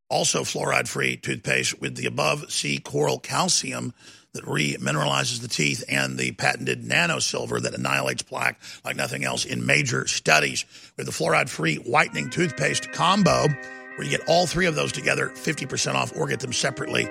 also 0.10 0.42
fluoride 0.42 0.88
free 0.88 1.16
toothpaste 1.16 1.80
with 1.80 1.96
the 1.96 2.08
above 2.08 2.52
sea 2.52 2.80
coral 2.80 3.20
calcium 3.20 3.94
that 4.38 4.46
remineralizes 4.46 5.42
the 5.42 5.48
teeth 5.48 5.84
and 5.90 6.18
the 6.18 6.32
patented 6.32 6.84
nano 6.84 7.20
silver 7.20 7.60
that 7.60 7.74
annihilates 7.74 8.24
plaque 8.24 8.60
like 8.86 8.96
nothing 8.96 9.24
else 9.24 9.46
in 9.46 9.66
major 9.66 10.08
studies. 10.08 10.66
With 10.96 11.06
the 11.06 11.12
fluoride 11.12 11.50
free 11.50 11.76
whitening 11.76 12.30
toothpaste 12.30 12.92
combo, 12.92 13.48
where 13.48 14.04
you 14.04 14.10
get 14.10 14.28
all 14.28 14.48
three 14.48 14.68
of 14.68 14.76
those 14.76 14.92
together, 14.92 15.30
50% 15.30 15.96
off, 15.96 16.16
or 16.16 16.28
get 16.28 16.40
them 16.40 16.54
separately 16.54 17.10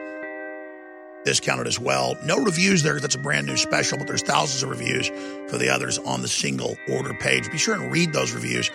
discounted 1.25 1.66
as 1.66 1.78
well. 1.78 2.16
No 2.25 2.38
reviews 2.38 2.85
there. 2.85 3.00
That's 3.00 3.16
a 3.16 3.18
brand 3.18 3.47
new 3.47 3.56
special, 3.56 3.99
but 3.99 4.06
there's 4.06 4.23
thousands 4.23 4.62
of 4.62 4.71
reviews 4.71 5.09
for 5.50 5.59
the 5.59 5.68
others 5.68 5.99
on 5.99 6.23
the 6.23 6.28
single 6.28 6.76
order 6.88 7.12
page. 7.12 7.50
Be 7.50 7.59
sure 7.59 7.75
and 7.75 7.92
read 7.92 8.12
those 8.12 8.33
reviews 8.33 8.71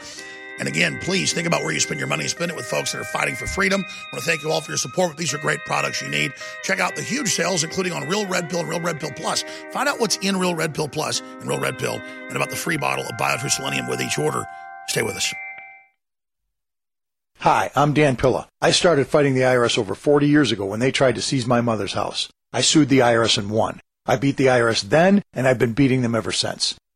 And 0.62 0.68
again, 0.68 1.00
please 1.00 1.34
think 1.34 1.48
about 1.48 1.64
where 1.64 1.74
you 1.74 1.80
spend 1.80 2.00
your 2.00 2.08
money. 2.08 2.28
Spend 2.28 2.52
it 2.52 2.56
with 2.56 2.68
folks 2.68 2.92
that 2.92 3.02
are 3.02 3.04
fighting 3.04 3.34
for 3.34 3.48
freedom. 3.48 3.84
I 3.84 4.04
want 4.14 4.24
to 4.24 4.30
thank 4.30 4.44
you 4.44 4.52
all 4.52 4.62
for 4.62 4.70
your 4.70 4.78
support. 4.78 5.18
These 5.18 5.34
are 5.34 5.40
great 5.40 5.66
products 5.66 6.04
you 6.04 6.08
need. 6.08 6.34
Check 6.62 6.80
out 6.80 6.96
the 6.96 7.02
huge 7.02 7.34
sales, 7.34 7.64
including 7.64 7.94
on 7.94 8.08
Real 8.08 8.28
Red 8.28 8.48
Pill 8.48 8.60
and 8.60 8.70
Real 8.70 8.80
Red 8.80 9.00
Pill 9.00 9.10
Plus. 9.16 9.44
Find 9.72 9.90
out 9.90 10.00
what's 10.00 10.18
in 10.18 10.38
Real 10.38 10.54
Red 10.54 10.76
Pill 10.76 10.88
Plus 10.88 11.22
and 11.22 11.48
Real 11.48 11.58
Red 11.58 11.80
Pill 11.80 11.96
and 11.96 12.36
about 12.36 12.52
the 12.52 12.56
free 12.56 12.78
bottle 12.78 13.04
of 13.04 13.14
BioTrue 13.14 13.50
Selenium 13.50 13.88
with 13.88 14.02
each 14.02 14.20
order. 14.20 14.46
Stay 14.88 15.02
with 15.02 15.16
us. 15.16 15.34
Hi, 17.40 17.72
I'm 17.76 17.94
Dan 17.94 18.16
Pilla. 18.16 18.48
I 18.62 18.70
started 18.70 19.08
fighting 19.08 19.34
the 19.34 19.42
IRS 19.42 19.80
over 19.80 19.96
40 19.96 20.28
years 20.28 20.52
ago 20.52 20.68
when 20.68 20.80
they 20.80 20.92
tried 20.92 21.16
to 21.16 21.24
seize 21.24 21.48
my 21.48 21.62
mother's 21.62 21.94
house. 21.94 22.30
I 22.54 22.62
sued 22.62 22.90
the 22.90 23.00
IRS 23.00 23.40
and 23.40 23.50
won. 23.50 23.80
I 24.06 24.16
beat 24.16 24.38
the 24.38 24.46
IRS 24.46 24.84
then, 24.84 25.24
and 25.34 25.48
I've 25.48 25.58
been 25.58 25.74
beating 25.74 26.04
them 26.04 26.14
ever 26.14 26.32
since. 26.32 26.76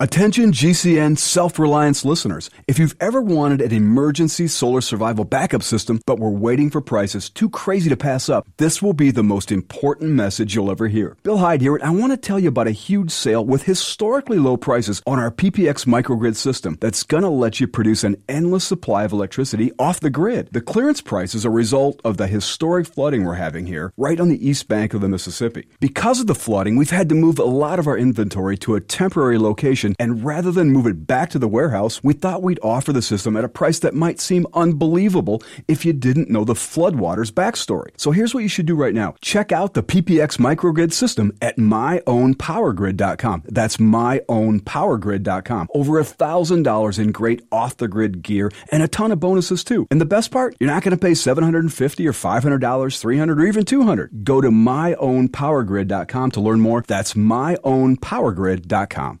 Attention 0.00 0.50
GCN 0.50 1.16
self-reliance 1.16 2.04
listeners. 2.04 2.50
If 2.66 2.80
you've 2.80 2.96
ever 2.98 3.22
wanted 3.22 3.62
an 3.62 3.70
emergency 3.70 4.48
solar 4.48 4.80
survival 4.80 5.24
backup 5.24 5.62
system 5.62 6.00
but 6.04 6.18
were 6.18 6.32
waiting 6.32 6.68
for 6.68 6.80
prices 6.80 7.30
too 7.30 7.48
crazy 7.48 7.88
to 7.90 7.96
pass 7.96 8.28
up, 8.28 8.44
this 8.56 8.82
will 8.82 8.92
be 8.92 9.12
the 9.12 9.22
most 9.22 9.52
important 9.52 10.10
message 10.10 10.52
you'll 10.52 10.72
ever 10.72 10.88
hear. 10.88 11.16
Bill 11.22 11.36
Hyde 11.36 11.60
here, 11.60 11.76
and 11.76 11.84
I 11.84 11.90
want 11.90 12.12
to 12.12 12.16
tell 12.16 12.40
you 12.40 12.48
about 12.48 12.66
a 12.66 12.72
huge 12.72 13.12
sale 13.12 13.44
with 13.44 13.62
historically 13.62 14.40
low 14.40 14.56
prices 14.56 15.00
on 15.06 15.20
our 15.20 15.30
PPX 15.30 15.86
microgrid 15.86 16.34
system 16.34 16.76
that's 16.80 17.04
going 17.04 17.22
to 17.22 17.28
let 17.28 17.60
you 17.60 17.68
produce 17.68 18.02
an 18.02 18.16
endless 18.28 18.64
supply 18.64 19.04
of 19.04 19.12
electricity 19.12 19.70
off 19.78 20.00
the 20.00 20.10
grid. 20.10 20.48
The 20.50 20.60
clearance 20.60 21.02
price 21.02 21.36
is 21.36 21.44
a 21.44 21.50
result 21.50 22.00
of 22.04 22.16
the 22.16 22.26
historic 22.26 22.88
flooding 22.88 23.22
we're 23.22 23.34
having 23.34 23.66
here 23.66 23.92
right 23.96 24.18
on 24.18 24.28
the 24.28 24.44
east 24.44 24.66
bank 24.66 24.92
of 24.92 25.02
the 25.02 25.08
Mississippi. 25.08 25.68
Because 25.78 26.18
of 26.18 26.26
the 26.26 26.34
flooding, 26.34 26.74
we've 26.74 26.90
had 26.90 27.08
to 27.10 27.14
move 27.14 27.38
a 27.38 27.44
lot 27.44 27.78
of 27.78 27.86
our 27.86 27.96
inventory 27.96 28.56
to 28.56 28.74
a 28.74 28.80
temporary 28.80 29.38
location 29.38 29.83
and 29.98 30.24
rather 30.24 30.50
than 30.50 30.70
move 30.70 30.86
it 30.86 31.06
back 31.06 31.28
to 31.30 31.38
the 31.38 31.48
warehouse, 31.48 32.02
we 32.02 32.14
thought 32.14 32.42
we'd 32.42 32.60
offer 32.62 32.92
the 32.92 33.02
system 33.02 33.36
at 33.36 33.44
a 33.44 33.48
price 33.48 33.78
that 33.80 33.94
might 33.94 34.20
seem 34.20 34.46
unbelievable 34.54 35.42
if 35.68 35.84
you 35.84 35.92
didn't 35.92 36.30
know 36.30 36.44
the 36.44 36.54
floodwaters 36.54 37.30
backstory. 37.30 37.88
So 37.96 38.12
here's 38.12 38.32
what 38.32 38.42
you 38.42 38.48
should 38.48 38.66
do 38.66 38.76
right 38.76 38.94
now. 38.94 39.14
Check 39.20 39.52
out 39.52 39.74
the 39.74 39.82
PPX 39.82 40.38
microgrid 40.38 40.92
system 40.92 41.36
at 41.42 41.58
myownpowergrid.com. 41.58 43.42
That's 43.46 43.76
myownpowergrid.com. 43.76 45.68
Over 45.74 45.98
a 45.98 46.04
thousand 46.04 46.62
dollars 46.62 46.98
in 46.98 47.12
great 47.12 47.42
off 47.52 47.76
the 47.76 47.88
grid 47.88 48.22
gear 48.22 48.50
and 48.70 48.82
a 48.82 48.88
ton 48.88 49.12
of 49.12 49.20
bonuses 49.20 49.64
too. 49.64 49.86
And 49.90 50.00
the 50.00 50.06
best 50.06 50.30
part, 50.30 50.56
you're 50.60 50.70
not 50.70 50.82
going 50.82 50.96
to 50.96 51.00
pay 51.00 51.12
$750 51.12 52.06
or 52.06 52.12
$500, 52.12 53.00
300 53.00 53.40
or 53.40 53.46
even 53.46 53.64
200. 53.64 54.24
Go 54.24 54.40
to 54.40 54.50
myownpowergrid.com 54.50 56.30
to 56.32 56.40
learn 56.40 56.60
more. 56.60 56.84
That's 56.86 57.14
myownpowergrid.com. 57.14 59.20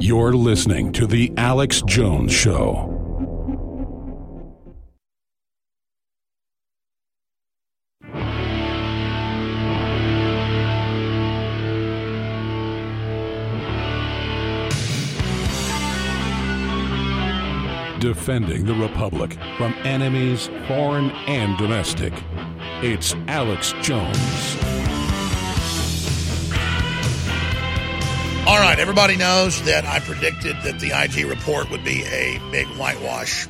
You're 0.00 0.32
listening 0.32 0.92
to 0.92 1.08
The 1.08 1.32
Alex 1.36 1.82
Jones 1.82 2.32
Show. 2.32 2.94
Defending 17.98 18.66
the 18.66 18.74
Republic 18.74 19.36
from 19.56 19.74
enemies, 19.82 20.48
foreign 20.68 21.10
and 21.26 21.58
domestic. 21.58 22.12
It's 22.82 23.14
Alex 23.26 23.74
Jones. 23.82 24.67
All 28.48 28.58
right, 28.58 28.78
everybody 28.78 29.14
knows 29.14 29.62
that 29.64 29.84
I 29.84 30.00
predicted 30.00 30.56
that 30.62 30.80
the 30.80 30.98
IG 30.98 31.26
report 31.26 31.70
would 31.70 31.84
be 31.84 32.02
a 32.04 32.40
big 32.50 32.66
whitewash. 32.78 33.46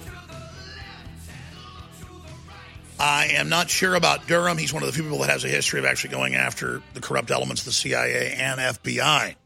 I 2.99 3.27
am 3.27 3.49
not 3.49 3.71
sure 3.71 3.95
about 3.95 4.27
Durham. 4.27 4.59
He's 4.59 4.73
one 4.73 4.83
of 4.83 4.89
the 4.89 4.93
few 4.93 5.05
people 5.05 5.21
that 5.21 5.31
has 5.31 5.45
a 5.45 5.49
history 5.49 5.79
of 5.79 5.87
actually 5.87 6.11
going 6.11 6.35
after 6.35 6.83
the 6.95 7.01
corrupt 7.01 7.31
elements 7.31 7.61
of 7.61 7.67
the 7.67 7.73
CIA 7.73 8.33
and 8.33 8.59
FBI. 8.59 9.37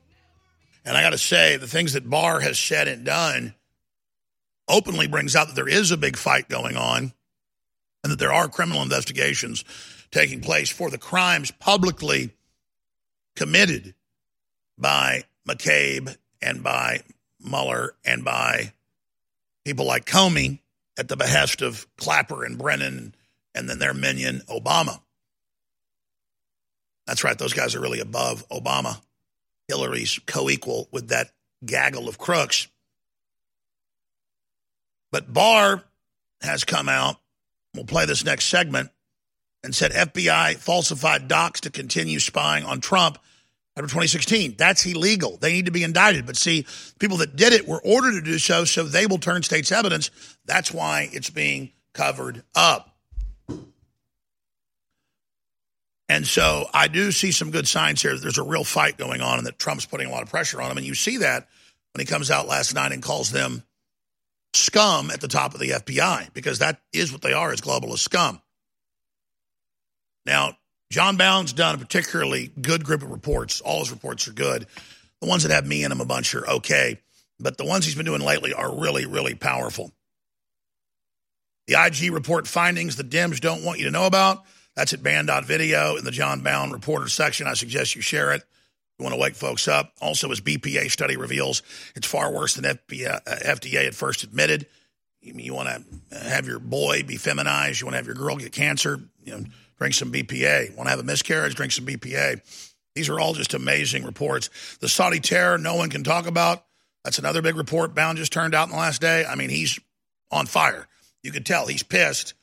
And 0.87 0.97
I 0.97 1.03
got 1.03 1.11
to 1.11 1.19
say, 1.19 1.59
the 1.59 1.67
things 1.67 1.93
that 1.93 2.09
Barr 2.09 2.41
has 2.41 2.59
said 2.59 2.88
and 2.88 3.05
done 3.05 3.55
openly 4.71 5.07
brings 5.07 5.37
out 5.37 5.49
that 5.49 5.55
there 5.55 5.69
is 5.69 5.91
a 5.91 5.99
big 5.99 6.17
fight 6.17 6.49
going 6.49 6.79
on 6.79 7.12
and 8.03 8.11
that 8.11 8.19
there 8.19 8.33
are 8.33 8.49
criminal 8.49 8.81
investigations 8.81 9.67
taking 10.11 10.41
place 10.41 10.71
for 10.71 10.88
the 10.88 10.97
crimes 10.97 11.51
publicly 11.51 12.31
committed 13.37 13.95
by 14.79 15.25
McCabe 15.48 16.16
and 16.40 16.62
by 16.62 17.02
Mueller 17.40 17.94
and 18.05 18.24
by 18.24 18.72
people 19.64 19.87
like 19.87 20.05
Comey 20.05 20.61
at 20.98 21.09
the 21.09 21.16
behest 21.16 21.62
of 21.62 21.87
Clapper 21.96 22.44
and 22.44 22.59
Brennan 22.59 23.14
and 23.55 23.68
then 23.68 23.78
their 23.78 23.94
minion, 23.94 24.42
Obama. 24.48 25.00
That's 27.07 27.24
right, 27.24 27.38
those 27.38 27.52
guys 27.52 27.74
are 27.74 27.81
really 27.81 28.00
above 28.00 28.48
Obama. 28.48 29.00
Hillary's 29.68 30.18
co 30.26 30.48
equal 30.48 30.88
with 30.92 31.09
that 31.09 31.31
gaggle 31.64 32.09
of 32.09 32.18
crooks. 32.18 32.68
But 35.11 35.33
Barr 35.33 35.83
has 36.40 36.64
come 36.64 36.88
out, 36.88 37.16
we'll 37.74 37.85
play 37.85 38.07
this 38.07 38.24
next 38.24 38.46
segment, 38.46 38.90
and 39.62 39.74
said 39.74 39.92
FBI 39.92 40.57
falsified 40.57 41.28
docs 41.28 41.61
to 41.62 41.70
continue 41.70 42.18
spying 42.18 42.64
on 42.64 42.81
Trump 42.81 43.18
after 43.76 43.87
2016. 43.87 44.56
That's 44.58 44.85
illegal. 44.87 45.38
They 45.38 45.52
need 45.52 45.66
to 45.66 45.72
be 45.72 45.82
indicted. 45.82 46.26
But 46.26 46.37
see, 46.37 46.66
people 46.98 47.18
that 47.18 47.37
did 47.37 47.52
it 47.52 47.66
were 47.66 47.80
ordered 47.85 48.12
to 48.12 48.20
do 48.20 48.38
so, 48.38 48.64
so 48.64 48.85
they 48.85 49.06
will 49.06 49.18
turn 49.18 49.42
state's 49.42 49.72
evidence. 49.72 50.11
That's 50.44 50.72
why 50.72 51.08
it's 51.12 51.30
being 51.30 51.72
covered 51.94 52.42
up. 52.54 52.88
And 56.08 56.26
so 56.26 56.66
I 56.74 56.88
do 56.88 57.11
see 57.11 57.32
some 57.32 57.50
good 57.50 57.66
signs 57.66 58.02
here. 58.02 58.18
There's 58.18 58.37
a 58.37 58.42
real 58.42 58.64
fight 58.64 58.98
going 58.98 59.22
on 59.22 59.38
and 59.38 59.46
that 59.46 59.58
Trump's 59.58 59.87
putting 59.87 60.08
a 60.08 60.11
lot 60.11 60.22
of 60.22 60.28
pressure 60.28 60.61
on 60.61 60.70
him. 60.70 60.76
And 60.76 60.87
you 60.87 60.94
see 60.94 61.18
that 61.18 61.48
when 61.94 62.00
he 62.00 62.06
comes 62.06 62.30
out 62.30 62.46
last 62.46 62.74
night 62.74 62.92
and 62.92 63.02
calls 63.02 63.30
them 63.30 63.62
scum 64.52 65.11
at 65.11 65.22
the 65.22 65.28
top 65.28 65.54
of 65.54 65.61
the 65.61 65.70
FBI, 65.70 66.35
because 66.35 66.58
that 66.58 66.82
is 66.92 67.12
what 67.12 67.22
they 67.22 67.32
are 67.32 67.50
as 67.50 67.62
globalist 67.62 68.00
scum. 68.00 68.42
Now, 70.26 70.58
John 70.92 71.16
Bowne's 71.16 71.55
done 71.55 71.74
a 71.74 71.78
particularly 71.78 72.52
good 72.61 72.85
group 72.85 73.02
of 73.02 73.11
reports. 73.11 73.62
All 73.62 73.78
his 73.78 73.90
reports 73.90 74.28
are 74.28 74.33
good. 74.35 74.66
The 75.22 75.26
ones 75.26 75.42
that 75.42 75.50
have 75.50 75.66
me 75.66 75.85
in 75.85 75.88
them 75.88 76.02
a 76.02 76.05
bunch 76.05 76.35
are 76.35 76.46
okay. 76.46 77.00
But 77.40 77.57
the 77.57 77.64
ones 77.64 77.87
he's 77.87 77.94
been 77.94 78.05
doing 78.05 78.20
lately 78.20 78.52
are 78.52 78.78
really, 78.78 79.07
really 79.07 79.35
powerful. 79.35 79.90
The 81.66 81.83
IG 81.83 82.12
report 82.12 82.46
findings 82.46 82.96
the 82.96 83.05
Dems 83.05 83.40
don't 83.40 83.64
want 83.64 83.78
you 83.78 83.87
to 83.87 83.90
know 83.90 84.05
about. 84.05 84.44
That's 84.76 84.92
at 84.92 85.02
banned.video 85.02 85.96
in 85.96 86.05
the 86.05 86.11
John 86.11 86.42
Bowne 86.42 86.72
reporter 86.72 87.09
section. 87.09 87.46
I 87.46 87.55
suggest 87.55 87.96
you 87.96 88.02
share 88.02 88.33
it. 88.33 88.42
You 88.98 89.05
want 89.05 89.14
to 89.14 89.20
wake 89.20 89.35
folks 89.35 89.68
up. 89.68 89.94
Also, 90.02 90.28
his 90.28 90.42
BPA 90.42 90.90
study 90.90 91.16
reveals 91.16 91.62
it's 91.96 92.07
far 92.07 92.31
worse 92.31 92.57
than 92.57 92.66
FDA 92.66 93.07
uh, 93.07 93.87
at 93.87 93.94
first 93.94 94.24
admitted. 94.24 94.66
You, 95.22 95.33
you 95.38 95.55
want 95.55 95.87
to 96.11 96.18
have 96.18 96.46
your 96.46 96.59
boy 96.59 97.02
be 97.02 97.16
feminized. 97.16 97.81
You 97.81 97.87
want 97.87 97.94
to 97.94 97.98
have 97.98 98.07
your 98.07 98.14
girl 98.14 98.37
get 98.37 98.52
cancer. 98.52 99.00
You 99.24 99.38
know, 99.38 99.44
drink 99.83 99.95
some 99.95 100.12
BPA. 100.12 100.77
Want 100.77 100.87
to 100.87 100.90
have 100.90 101.01
a 101.01 101.03
miscarriage? 101.03 101.57
Drink 101.57 101.73
some 101.73 101.85
BPA. 101.85 102.40
These 102.95 103.09
are 103.09 103.18
all 103.18 103.35
just 103.35 103.53
amazing 103.53 104.05
reports. 104.05 104.49
The 104.81 104.88
Saudi 104.88 105.18
terror, 105.18 105.59
no 105.59 105.75
one 105.75 105.90
can 105.90 106.05
talk 106.05 106.29
about. 106.29 106.64
That's 107.03 107.18
another 107.18 107.42
big 107.42 107.57
report 107.57 107.92
Bowne 107.92 108.16
just 108.16 108.33
turned 108.33 108.55
out 108.55 108.68
in 108.68 108.71
the 108.71 108.79
last 108.79 109.01
day. 109.01 109.25
I 109.25 109.35
mean, 109.35 109.51
he's 109.51 109.81
on 110.31 110.47
fire. 110.47 110.87
You 111.25 111.33
could 111.33 111.45
tell 111.45 111.66
he's 111.66 111.83
pissed 111.83 112.35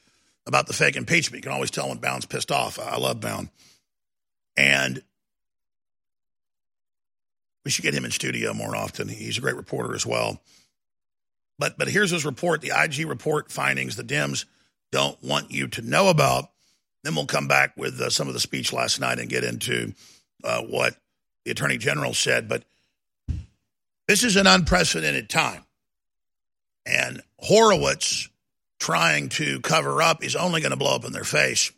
about 0.46 0.68
the 0.68 0.74
fake 0.74 0.98
impeachment. 0.98 1.38
You 1.38 1.44
can 1.44 1.54
always 1.54 1.72
tell 1.72 1.88
when 1.88 2.00
Bowne's 2.00 2.26
pissed 2.26 2.52
off. 2.52 2.78
I 2.78 2.98
love 2.98 3.22
Bound. 3.22 3.50
And 4.58 5.02
We 7.64 7.72
should 7.72 7.84
get 7.84 7.94
him 7.94 8.04
in 8.04 8.12
studio 8.12 8.54
more 8.54 8.76
often. 8.76 9.08
He's 9.08 9.38
a 9.38 9.42
great 9.42 9.56
reporter 9.56 9.96
as 9.96 10.06
well. 10.06 10.42
But 11.58 11.78
but 11.78 11.88
here's 11.88 12.12
his 12.12 12.26
report, 12.26 12.60
the 12.62 12.72
IG 12.76 13.08
report 13.08 13.50
findings 13.50 13.96
the 13.96 14.04
Dems 14.04 14.44
don't 14.92 15.22
want 15.24 15.52
you 15.52 15.68
to 15.70 15.82
know 15.82 16.10
about. 16.10 16.50
Then 17.04 17.16
we'll 17.16 17.26
come 17.26 17.48
back 17.48 17.78
with 17.78 18.00
uh, 18.00 18.10
some 18.10 18.28
of 18.28 18.34
the 18.34 18.40
speech 18.40 18.74
last 18.74 19.00
night 19.00 19.20
and 19.20 19.30
get 19.30 19.44
into 19.44 19.94
uh, 20.44 20.62
what 20.62 20.96
the 21.46 21.52
Attorney 21.52 21.78
General 21.78 22.14
said. 22.14 22.50
But 22.50 22.64
this 24.08 24.24
is 24.24 24.36
an 24.36 24.48
unprecedented 24.48 25.30
time. 25.30 25.64
And 26.86 27.22
Horowitz 27.38 28.30
trying 28.80 29.30
to 29.30 29.60
cover 29.62 30.02
up 30.02 30.24
is 30.24 30.36
only 30.36 30.62
going 30.62 30.72
to 30.72 30.78
blow 30.78 30.96
up 30.96 31.06
in 31.06 31.14
their 31.14 31.24
face. 31.24 31.72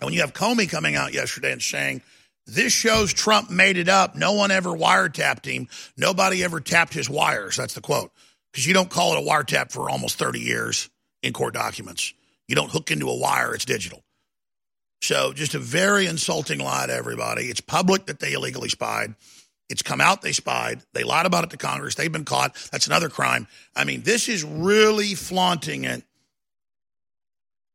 And 0.00 0.06
when 0.06 0.14
you 0.14 0.20
have 0.20 0.34
Comey 0.34 0.68
coming 0.68 0.96
out 0.96 1.14
yesterday 1.14 1.52
and 1.52 1.62
saying, 1.62 2.02
this 2.46 2.72
shows 2.72 3.12
Trump 3.12 3.50
made 3.50 3.78
it 3.78 3.88
up. 3.88 4.14
No 4.14 4.32
one 4.32 4.50
ever 4.50 4.70
wiretapped 4.70 5.46
him. 5.46 5.68
Nobody 5.96 6.44
ever 6.44 6.60
tapped 6.60 6.92
his 6.92 7.08
wires. 7.08 7.56
That's 7.56 7.74
the 7.74 7.80
quote. 7.80 8.12
Because 8.52 8.66
you 8.66 8.74
don't 8.74 8.90
call 8.90 9.14
it 9.14 9.24
a 9.24 9.26
wiretap 9.26 9.72
for 9.72 9.88
almost 9.88 10.18
30 10.18 10.40
years 10.40 10.90
in 11.22 11.32
court 11.32 11.54
documents. 11.54 12.12
You 12.46 12.54
don't 12.54 12.70
hook 12.70 12.90
into 12.90 13.08
a 13.08 13.16
wire, 13.16 13.54
it's 13.54 13.64
digital. 13.64 14.03
So 15.04 15.34
just 15.34 15.54
a 15.54 15.58
very 15.58 16.06
insulting 16.06 16.60
lie 16.60 16.86
to 16.86 16.94
everybody. 16.94 17.44
It's 17.44 17.60
public 17.60 18.06
that 18.06 18.20
they 18.20 18.32
illegally 18.32 18.70
spied. 18.70 19.14
It's 19.68 19.82
come 19.82 20.00
out 20.00 20.22
they 20.22 20.32
spied. 20.32 20.80
They 20.94 21.04
lied 21.04 21.26
about 21.26 21.44
it 21.44 21.50
to 21.50 21.58
Congress. 21.58 21.94
They've 21.94 22.10
been 22.10 22.24
caught. 22.24 22.54
That's 22.72 22.86
another 22.86 23.10
crime. 23.10 23.46
I 23.76 23.84
mean, 23.84 24.00
this 24.00 24.30
is 24.30 24.44
really 24.44 25.14
flaunting 25.14 25.84
it 25.84 26.04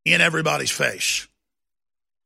in 0.06 0.22
everybody's 0.22 0.72
face. 0.72 1.28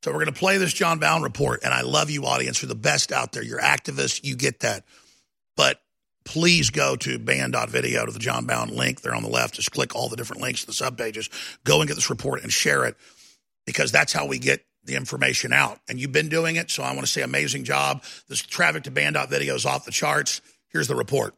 So 0.04 0.12
we're 0.12 0.24
going 0.24 0.34
to 0.34 0.40
play 0.40 0.58
this 0.58 0.72
John 0.72 1.00
Bowne 1.00 1.22
report, 1.22 1.66
and 1.66 1.74
I 1.74 1.82
love 1.82 2.10
you, 2.10 2.26
audience. 2.26 2.62
You're 2.62 2.70
the 2.70 2.76
best 2.76 3.12
out 3.12 3.34
there. 3.34 3.44
You're 3.44 3.60
activists. 3.60 4.24
You 4.24 4.38
get 4.38 4.62
that. 4.62 4.86
But 5.58 5.82
please 6.24 6.70
go 6.70 6.96
to 6.96 7.20
banned.video 7.20 8.06
to 8.06 8.12
the 8.14 8.20
John 8.20 8.46
Bowne 8.46 8.70
link 8.70 9.02
there 9.02 9.16
on 9.16 9.24
the 9.24 9.30
left. 9.30 9.56
Just 9.56 9.72
click 9.72 9.96
all 9.96 10.08
the 10.08 10.16
different 10.16 10.42
links 10.42 10.62
to 10.62 10.68
the 10.68 10.72
subpages. 10.72 11.30
Go 11.66 11.82
and 11.82 11.90
get 11.90 11.96
this 11.96 12.10
report 12.10 12.42
and 12.42 12.54
share 12.54 12.86
it 12.86 12.96
because 13.66 13.92
that's 13.92 14.14
how 14.14 14.26
we 14.26 14.40
get 14.40 14.64
the 14.84 14.96
information 14.96 15.54
out. 15.54 15.80
And 15.88 16.00
you've 16.00 16.12
been 16.12 16.30
doing 16.30 16.56
it, 16.56 16.72
so 16.72 16.84
I 16.84 16.94
want 16.94 17.06
to 17.06 17.12
say 17.12 17.22
amazing 17.22 17.64
job. 17.64 18.04
This 18.28 18.42
traffic 18.42 18.84
to 18.84 18.92
banned.video 18.92 19.56
is 19.56 19.66
off 19.66 19.86
the 19.86 19.92
charts. 19.92 20.42
Here's 20.70 20.88
the 20.88 20.96
report. 20.96 21.36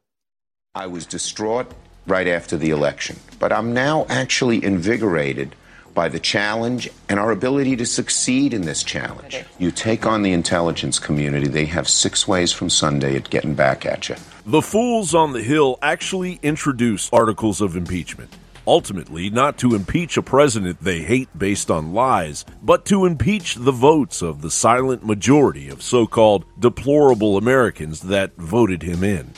I 0.74 0.88
was 0.88 1.06
distraught 1.06 1.72
right 2.08 2.28
after 2.28 2.58
the 2.58 2.70
election, 2.70 3.20
but 3.40 3.52
I'm 3.52 3.74
now 3.74 4.06
actually 4.10 4.64
invigorated 4.64 5.56
by 5.94 6.10
the 6.10 6.20
challenge 6.20 6.90
and 7.08 7.20
our 7.20 7.32
ability 7.32 7.78
to 7.78 7.86
succeed 7.86 8.54
in 8.54 8.64
this 8.64 8.84
challenge. 8.84 9.44
You 9.58 9.72
take 9.72 10.06
on 10.06 10.22
the 10.22 10.34
intelligence 10.34 11.00
community, 11.00 11.48
they 11.48 11.66
have 11.66 11.88
six 11.88 12.28
ways 12.28 12.52
from 12.52 12.70
Sunday 12.70 13.16
at 13.16 13.30
getting 13.30 13.56
back 13.56 13.86
at 13.86 14.10
you. 14.10 14.16
The 14.46 14.62
fools 14.62 15.16
on 15.16 15.32
the 15.32 15.42
Hill 15.42 15.80
actually 15.82 16.40
introduced 16.44 17.14
articles 17.14 17.62
of 17.62 17.76
impeachment. 17.78 18.30
Ultimately, 18.68 19.30
not 19.30 19.60
to 19.60 19.76
impeach 19.76 20.18
a 20.18 20.24
president 20.24 20.82
they 20.82 21.02
hate 21.02 21.30
based 21.38 21.70
on 21.70 21.94
lies, 21.94 22.46
but 22.64 22.86
to 22.86 23.06
impeach 23.06 23.56
the 23.56 23.72
votes 23.72 24.22
of 24.24 24.42
the 24.42 24.50
silent 24.50 25.06
majority 25.06 25.70
of 25.70 25.84
so 25.84 26.08
called 26.08 26.46
deplorable 26.60 27.38
Americans 27.38 28.02
that 28.02 28.36
voted 28.38 28.82
him 28.82 29.04
in. 29.04 29.34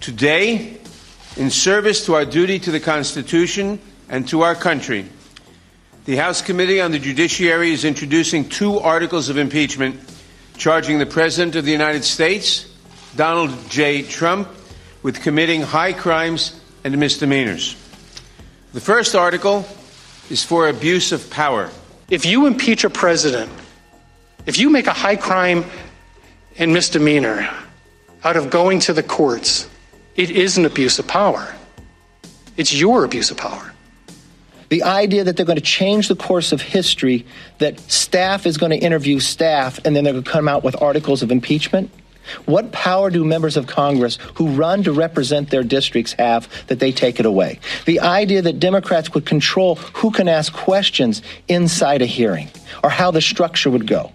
Today, 0.00 0.78
in 1.36 1.50
service 1.50 2.06
to 2.06 2.14
our 2.14 2.24
duty 2.24 2.58
to 2.60 2.70
the 2.70 2.80
Constitution 2.80 3.78
and 4.08 4.26
to 4.28 4.40
our 4.40 4.54
country, 4.54 5.06
the 6.06 6.16
House 6.16 6.40
Committee 6.42 6.80
on 6.80 6.92
the 6.92 6.98
Judiciary 6.98 7.72
is 7.72 7.84
introducing 7.84 8.48
two 8.48 8.78
articles 8.78 9.28
of 9.28 9.36
impeachment 9.36 10.00
charging 10.56 10.98
the 10.98 11.06
President 11.06 11.56
of 11.56 11.64
the 11.64 11.72
United 11.72 12.04
States, 12.04 12.72
Donald 13.16 13.50
J. 13.68 14.02
Trump, 14.02 14.48
with 15.02 15.20
committing 15.20 15.60
high 15.60 15.92
crimes 15.92 16.58
and 16.84 16.96
misdemeanors. 16.98 17.76
The 18.72 18.80
first 18.80 19.14
article 19.14 19.66
is 20.30 20.42
for 20.42 20.68
abuse 20.68 21.12
of 21.12 21.28
power. 21.28 21.70
If 22.08 22.24
you 22.24 22.46
impeach 22.46 22.84
a 22.84 22.90
president, 22.90 23.52
if 24.46 24.58
you 24.58 24.70
make 24.70 24.86
a 24.86 24.94
high 24.94 25.16
crime 25.16 25.64
and 26.56 26.72
misdemeanor 26.72 27.50
out 28.24 28.36
of 28.36 28.48
going 28.48 28.80
to 28.80 28.94
the 28.94 29.02
courts, 29.02 29.68
it 30.16 30.30
is 30.30 30.56
an 30.56 30.64
abuse 30.64 30.98
of 30.98 31.06
power. 31.06 31.54
It's 32.56 32.72
your 32.72 33.04
abuse 33.04 33.30
of 33.30 33.36
power. 33.36 33.72
The 34.70 34.84
idea 34.84 35.24
that 35.24 35.36
they're 35.36 35.44
going 35.44 35.56
to 35.56 35.62
change 35.62 36.08
the 36.08 36.16
course 36.16 36.50
of 36.50 36.62
history, 36.62 37.26
that 37.58 37.78
staff 37.90 38.46
is 38.46 38.56
going 38.56 38.70
to 38.70 38.78
interview 38.78 39.20
staff, 39.20 39.80
and 39.84 39.94
then 39.94 40.04
they're 40.04 40.14
going 40.14 40.24
to 40.24 40.30
come 40.30 40.48
out 40.48 40.64
with 40.64 40.80
articles 40.80 41.22
of 41.22 41.30
impeachment. 41.30 41.90
What 42.44 42.72
power 42.72 43.10
do 43.10 43.24
members 43.24 43.56
of 43.56 43.66
Congress 43.66 44.18
who 44.34 44.48
run 44.48 44.82
to 44.84 44.92
represent 44.92 45.50
their 45.50 45.62
districts 45.62 46.14
have 46.14 46.48
that 46.66 46.78
they 46.78 46.92
take 46.92 47.20
it 47.20 47.26
away? 47.26 47.60
The 47.86 48.00
idea 48.00 48.42
that 48.42 48.60
Democrats 48.60 49.12
would 49.14 49.26
control 49.26 49.76
who 49.76 50.10
can 50.10 50.28
ask 50.28 50.52
questions 50.52 51.22
inside 51.48 52.02
a 52.02 52.06
hearing 52.06 52.50
or 52.82 52.90
how 52.90 53.10
the 53.10 53.20
structure 53.20 53.70
would 53.70 53.86
go. 53.86 54.12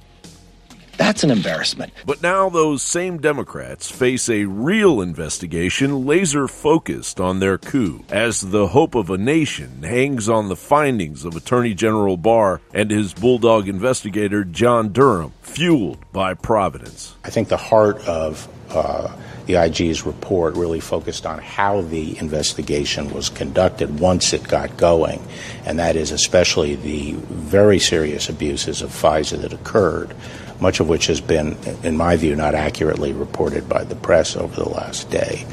That's 0.97 1.23
an 1.23 1.31
embarrassment. 1.31 1.93
But 2.05 2.21
now 2.21 2.49
those 2.49 2.81
same 2.81 3.19
Democrats 3.19 3.89
face 3.89 4.29
a 4.29 4.45
real 4.45 4.99
investigation 5.01 6.05
laser 6.05 6.47
focused 6.47 7.19
on 7.19 7.39
their 7.39 7.57
coup, 7.57 8.03
as 8.09 8.41
the 8.41 8.67
hope 8.67 8.95
of 8.95 9.09
a 9.09 9.17
nation 9.17 9.83
hangs 9.83 10.27
on 10.27 10.49
the 10.49 10.55
findings 10.55 11.23
of 11.23 11.35
Attorney 11.35 11.73
General 11.73 12.17
Barr 12.17 12.61
and 12.73 12.89
his 12.89 13.13
bulldog 13.13 13.69
investigator 13.69 14.43
John 14.43 14.91
Durham, 14.91 15.33
fueled 15.41 15.99
by 16.11 16.33
Providence. 16.33 17.15
I 17.23 17.29
think 17.29 17.47
the 17.47 17.57
heart 17.57 17.99
of 18.07 18.47
uh, 18.69 19.15
the 19.45 19.55
IG's 19.55 20.05
report 20.05 20.55
really 20.55 20.81
focused 20.81 21.25
on 21.25 21.39
how 21.39 21.81
the 21.81 22.17
investigation 22.17 23.13
was 23.13 23.29
conducted 23.29 23.99
once 23.99 24.33
it 24.33 24.43
got 24.47 24.75
going, 24.77 25.25
and 25.65 25.79
that 25.79 25.95
is 25.95 26.11
especially 26.11 26.75
the 26.75 27.13
very 27.13 27.79
serious 27.79 28.29
abuses 28.29 28.81
of 28.81 28.89
FISA 28.89 29.41
that 29.41 29.53
occurred 29.53 30.13
much 30.59 30.79
of 30.79 30.87
which 30.87 31.07
has 31.07 31.21
been, 31.21 31.57
in 31.83 31.97
my 31.97 32.15
view, 32.15 32.35
not 32.35 32.55
accurately 32.55 33.13
reported 33.13 33.67
by 33.69 33.83
the 33.83 33.95
press 33.95 34.35
over 34.35 34.55
the 34.55 34.69
last 34.69 35.09
day. 35.09 35.45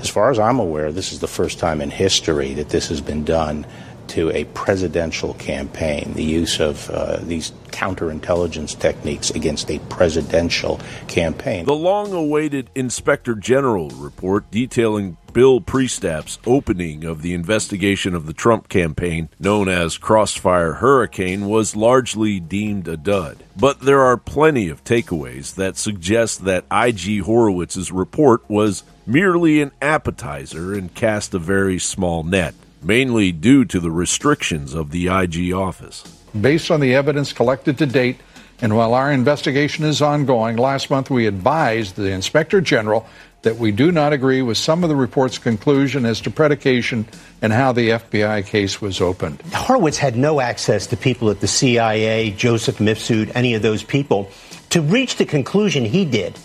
As 0.00 0.08
far 0.08 0.30
as 0.30 0.38
I'm 0.38 0.60
aware, 0.60 0.92
this 0.92 1.12
is 1.12 1.18
the 1.18 1.26
first 1.26 1.58
time 1.58 1.80
in 1.80 1.90
history 1.90 2.54
that 2.54 2.68
this 2.68 2.88
has 2.88 3.00
been 3.00 3.24
done 3.24 3.66
to 4.08 4.30
a 4.30 4.44
presidential 4.46 5.34
campaign, 5.34 6.12
the 6.14 6.24
use 6.24 6.60
of 6.60 6.90
uh, 6.90 7.18
these 7.22 7.52
counterintelligence 7.68 8.78
techniques 8.78 9.30
against 9.30 9.70
a 9.70 9.78
presidential 9.90 10.80
campaign. 11.06 11.64
The 11.64 11.74
long 11.74 12.12
awaited 12.12 12.70
Inspector 12.74 13.34
General 13.36 13.90
report 13.90 14.50
detailing 14.50 15.16
Bill 15.32 15.60
Priestap's 15.60 16.38
opening 16.46 17.04
of 17.04 17.22
the 17.22 17.34
investigation 17.34 18.14
of 18.14 18.26
the 18.26 18.32
Trump 18.32 18.68
campaign, 18.68 19.28
known 19.38 19.68
as 19.68 19.98
Crossfire 19.98 20.74
Hurricane, 20.74 21.46
was 21.46 21.76
largely 21.76 22.40
deemed 22.40 22.88
a 22.88 22.96
dud. 22.96 23.44
But 23.56 23.80
there 23.80 24.00
are 24.00 24.16
plenty 24.16 24.68
of 24.68 24.82
takeaways 24.82 25.54
that 25.54 25.76
suggest 25.76 26.44
that 26.44 26.64
I.G. 26.70 27.20
Horowitz's 27.20 27.92
report 27.92 28.48
was 28.48 28.82
merely 29.06 29.62
an 29.62 29.70
appetizer 29.80 30.74
and 30.74 30.94
cast 30.94 31.34
a 31.34 31.38
very 31.38 31.78
small 31.78 32.24
net 32.24 32.54
mainly 32.82 33.32
due 33.32 33.64
to 33.64 33.80
the 33.80 33.90
restrictions 33.90 34.74
of 34.74 34.90
the 34.90 35.08
IG 35.08 35.52
office. 35.52 36.02
Based 36.38 36.70
on 36.70 36.80
the 36.80 36.94
evidence 36.94 37.32
collected 37.32 37.78
to 37.78 37.86
date, 37.86 38.18
and 38.60 38.76
while 38.76 38.94
our 38.94 39.12
investigation 39.12 39.84
is 39.84 40.02
ongoing, 40.02 40.56
last 40.56 40.90
month 40.90 41.10
we 41.10 41.26
advised 41.26 41.96
the 41.96 42.10
Inspector 42.10 42.60
General 42.62 43.06
that 43.42 43.56
we 43.56 43.70
do 43.70 43.92
not 43.92 44.12
agree 44.12 44.42
with 44.42 44.58
some 44.58 44.82
of 44.82 44.88
the 44.88 44.96
report's 44.96 45.38
conclusion 45.38 46.04
as 46.04 46.20
to 46.20 46.30
predication 46.30 47.06
and 47.40 47.52
how 47.52 47.72
the 47.72 47.90
FBI 47.90 48.44
case 48.46 48.80
was 48.80 49.00
opened. 49.00 49.40
Horowitz 49.52 49.96
had 49.96 50.16
no 50.16 50.40
access 50.40 50.88
to 50.88 50.96
people 50.96 51.30
at 51.30 51.40
the 51.40 51.46
CIA, 51.46 52.32
Joseph 52.32 52.78
Mifsud, 52.78 53.30
any 53.34 53.54
of 53.54 53.62
those 53.62 53.84
people, 53.84 54.28
to 54.70 54.80
reach 54.80 55.16
the 55.16 55.24
conclusion 55.24 55.84
he 55.84 56.04
did 56.04 56.36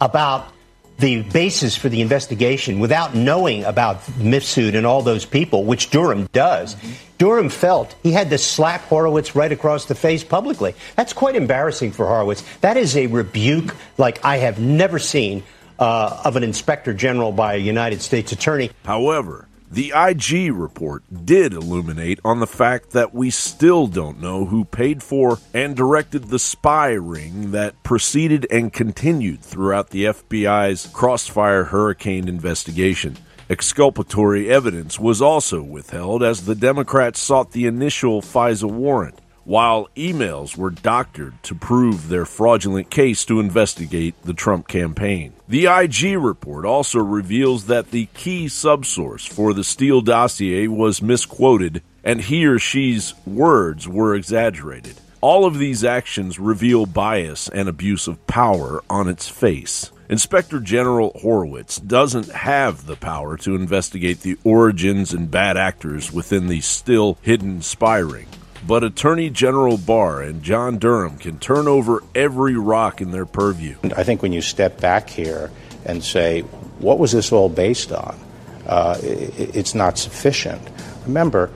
about 0.00 0.50
the 0.98 1.22
basis 1.22 1.76
for 1.76 1.88
the 1.88 2.00
investigation 2.00 2.80
without 2.80 3.14
knowing 3.14 3.64
about 3.64 4.02
Mifsud 4.18 4.74
and 4.74 4.84
all 4.86 5.02
those 5.02 5.24
people, 5.24 5.64
which 5.64 5.90
Durham 5.90 6.28
does. 6.32 6.74
Mm-hmm. 6.74 6.92
Durham 7.18 7.48
felt 7.48 7.96
he 8.02 8.12
had 8.12 8.30
to 8.30 8.38
slap 8.38 8.82
Horowitz 8.82 9.34
right 9.34 9.50
across 9.50 9.86
the 9.86 9.94
face 9.94 10.22
publicly. 10.22 10.74
That's 10.94 11.12
quite 11.12 11.34
embarrassing 11.34 11.92
for 11.92 12.06
Horowitz. 12.06 12.42
That 12.60 12.76
is 12.76 12.96
a 12.96 13.06
rebuke 13.08 13.74
like 13.96 14.24
I 14.24 14.36
have 14.38 14.60
never 14.60 14.98
seen 14.98 15.42
uh, 15.78 16.20
of 16.24 16.36
an 16.36 16.44
inspector 16.44 16.94
general 16.94 17.32
by 17.32 17.54
a 17.54 17.58
United 17.58 18.02
States 18.02 18.32
attorney. 18.32 18.70
However, 18.84 19.47
the 19.70 19.92
IG 19.94 20.52
report 20.52 21.02
did 21.26 21.52
illuminate 21.52 22.20
on 22.24 22.40
the 22.40 22.46
fact 22.46 22.92
that 22.92 23.14
we 23.14 23.28
still 23.28 23.86
don't 23.86 24.20
know 24.20 24.46
who 24.46 24.64
paid 24.64 25.02
for 25.02 25.38
and 25.52 25.76
directed 25.76 26.24
the 26.24 26.38
spy 26.38 26.92
ring 26.92 27.50
that 27.50 27.82
proceeded 27.82 28.46
and 28.50 28.72
continued 28.72 29.42
throughout 29.42 29.90
the 29.90 30.04
FBI's 30.04 30.86
Crossfire 30.86 31.64
Hurricane 31.64 32.28
investigation. 32.28 33.18
Exculpatory 33.50 34.50
evidence 34.50 34.98
was 34.98 35.20
also 35.20 35.62
withheld 35.62 36.22
as 36.22 36.44
the 36.44 36.54
Democrats 36.54 37.20
sought 37.20 37.52
the 37.52 37.66
initial 37.66 38.22
FISA 38.22 38.70
warrant, 38.70 39.20
while 39.48 39.88
emails 39.96 40.58
were 40.58 40.68
doctored 40.68 41.32
to 41.42 41.54
prove 41.54 42.10
their 42.10 42.26
fraudulent 42.26 42.90
case 42.90 43.24
to 43.24 43.40
investigate 43.40 44.14
the 44.22 44.34
Trump 44.34 44.68
campaign. 44.68 45.32
The 45.48 45.64
IG 45.64 46.18
report 46.18 46.66
also 46.66 46.98
reveals 46.98 47.64
that 47.64 47.90
the 47.90 48.10
key 48.12 48.44
subsource 48.44 49.26
for 49.26 49.54
the 49.54 49.64
Steele 49.64 50.02
dossier 50.02 50.68
was 50.68 51.00
misquoted 51.00 51.82
and 52.04 52.20
he 52.20 52.44
or 52.44 52.58
she's 52.58 53.14
words 53.24 53.88
were 53.88 54.14
exaggerated. 54.14 55.00
All 55.22 55.46
of 55.46 55.58
these 55.58 55.82
actions 55.82 56.38
reveal 56.38 56.84
bias 56.84 57.48
and 57.48 57.70
abuse 57.70 58.06
of 58.06 58.26
power 58.26 58.84
on 58.90 59.08
its 59.08 59.30
face. 59.30 59.90
Inspector 60.10 60.60
General 60.60 61.18
Horowitz 61.22 61.78
doesn't 61.78 62.28
have 62.32 62.84
the 62.84 62.96
power 62.96 63.38
to 63.38 63.54
investigate 63.54 64.20
the 64.20 64.36
origins 64.44 65.14
and 65.14 65.30
bad 65.30 65.56
actors 65.56 66.12
within 66.12 66.48
the 66.48 66.60
still 66.60 67.16
hidden 67.22 67.62
spy 67.62 67.96
ring. 67.96 68.26
But 68.66 68.84
Attorney 68.84 69.30
General 69.30 69.78
Barr 69.78 70.22
and 70.22 70.42
John 70.42 70.78
Durham 70.78 71.18
can 71.18 71.38
turn 71.38 71.68
over 71.68 72.02
every 72.14 72.56
rock 72.56 73.00
in 73.00 73.10
their 73.10 73.26
purview. 73.26 73.76
I 73.96 74.02
think 74.02 74.22
when 74.22 74.32
you 74.32 74.42
step 74.42 74.80
back 74.80 75.08
here 75.08 75.50
and 75.84 76.02
say, 76.02 76.40
what 76.80 76.98
was 76.98 77.12
this 77.12 77.32
all 77.32 77.48
based 77.48 77.92
on? 77.92 78.18
Uh, 78.66 78.98
it, 79.02 79.56
it's 79.56 79.74
not 79.74 79.96
sufficient. 79.96 80.60
Remember, 81.06 81.50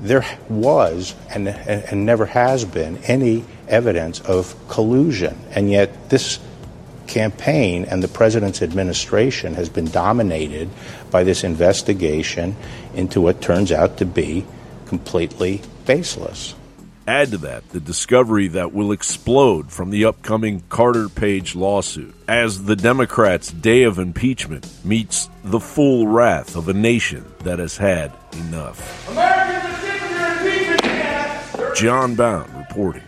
there 0.00 0.24
was 0.48 1.14
and, 1.30 1.48
and 1.48 2.06
never 2.06 2.26
has 2.26 2.64
been 2.64 2.98
any 3.04 3.44
evidence 3.68 4.20
of 4.20 4.54
collusion, 4.68 5.38
and 5.50 5.70
yet 5.70 6.10
this 6.10 6.38
campaign 7.06 7.84
and 7.86 8.02
the 8.02 8.08
president's 8.08 8.62
administration 8.62 9.54
has 9.54 9.68
been 9.68 9.86
dominated 9.86 10.68
by 11.10 11.24
this 11.24 11.42
investigation 11.42 12.54
into 12.94 13.20
what 13.20 13.40
turns 13.40 13.72
out 13.72 13.96
to 13.96 14.04
be 14.04 14.44
completely 14.86 15.62
baseless. 15.88 16.54
Add 17.06 17.30
to 17.30 17.38
that 17.38 17.70
the 17.70 17.80
discovery 17.80 18.48
that 18.48 18.74
will 18.74 18.92
explode 18.92 19.72
from 19.72 19.88
the 19.88 20.04
upcoming 20.04 20.62
Carter 20.68 21.08
Page 21.08 21.56
lawsuit 21.56 22.14
as 22.28 22.64
the 22.64 22.76
Democrats' 22.76 23.50
day 23.50 23.84
of 23.84 23.98
impeachment 23.98 24.68
meets 24.84 25.30
the 25.42 25.58
full 25.58 26.06
wrath 26.06 26.54
of 26.56 26.68
a 26.68 26.74
nation 26.74 27.24
that 27.38 27.58
has 27.58 27.78
had 27.78 28.12
enough. 28.34 29.06
John 31.74 32.14
Bowne 32.14 32.52
reporting. 32.58 33.07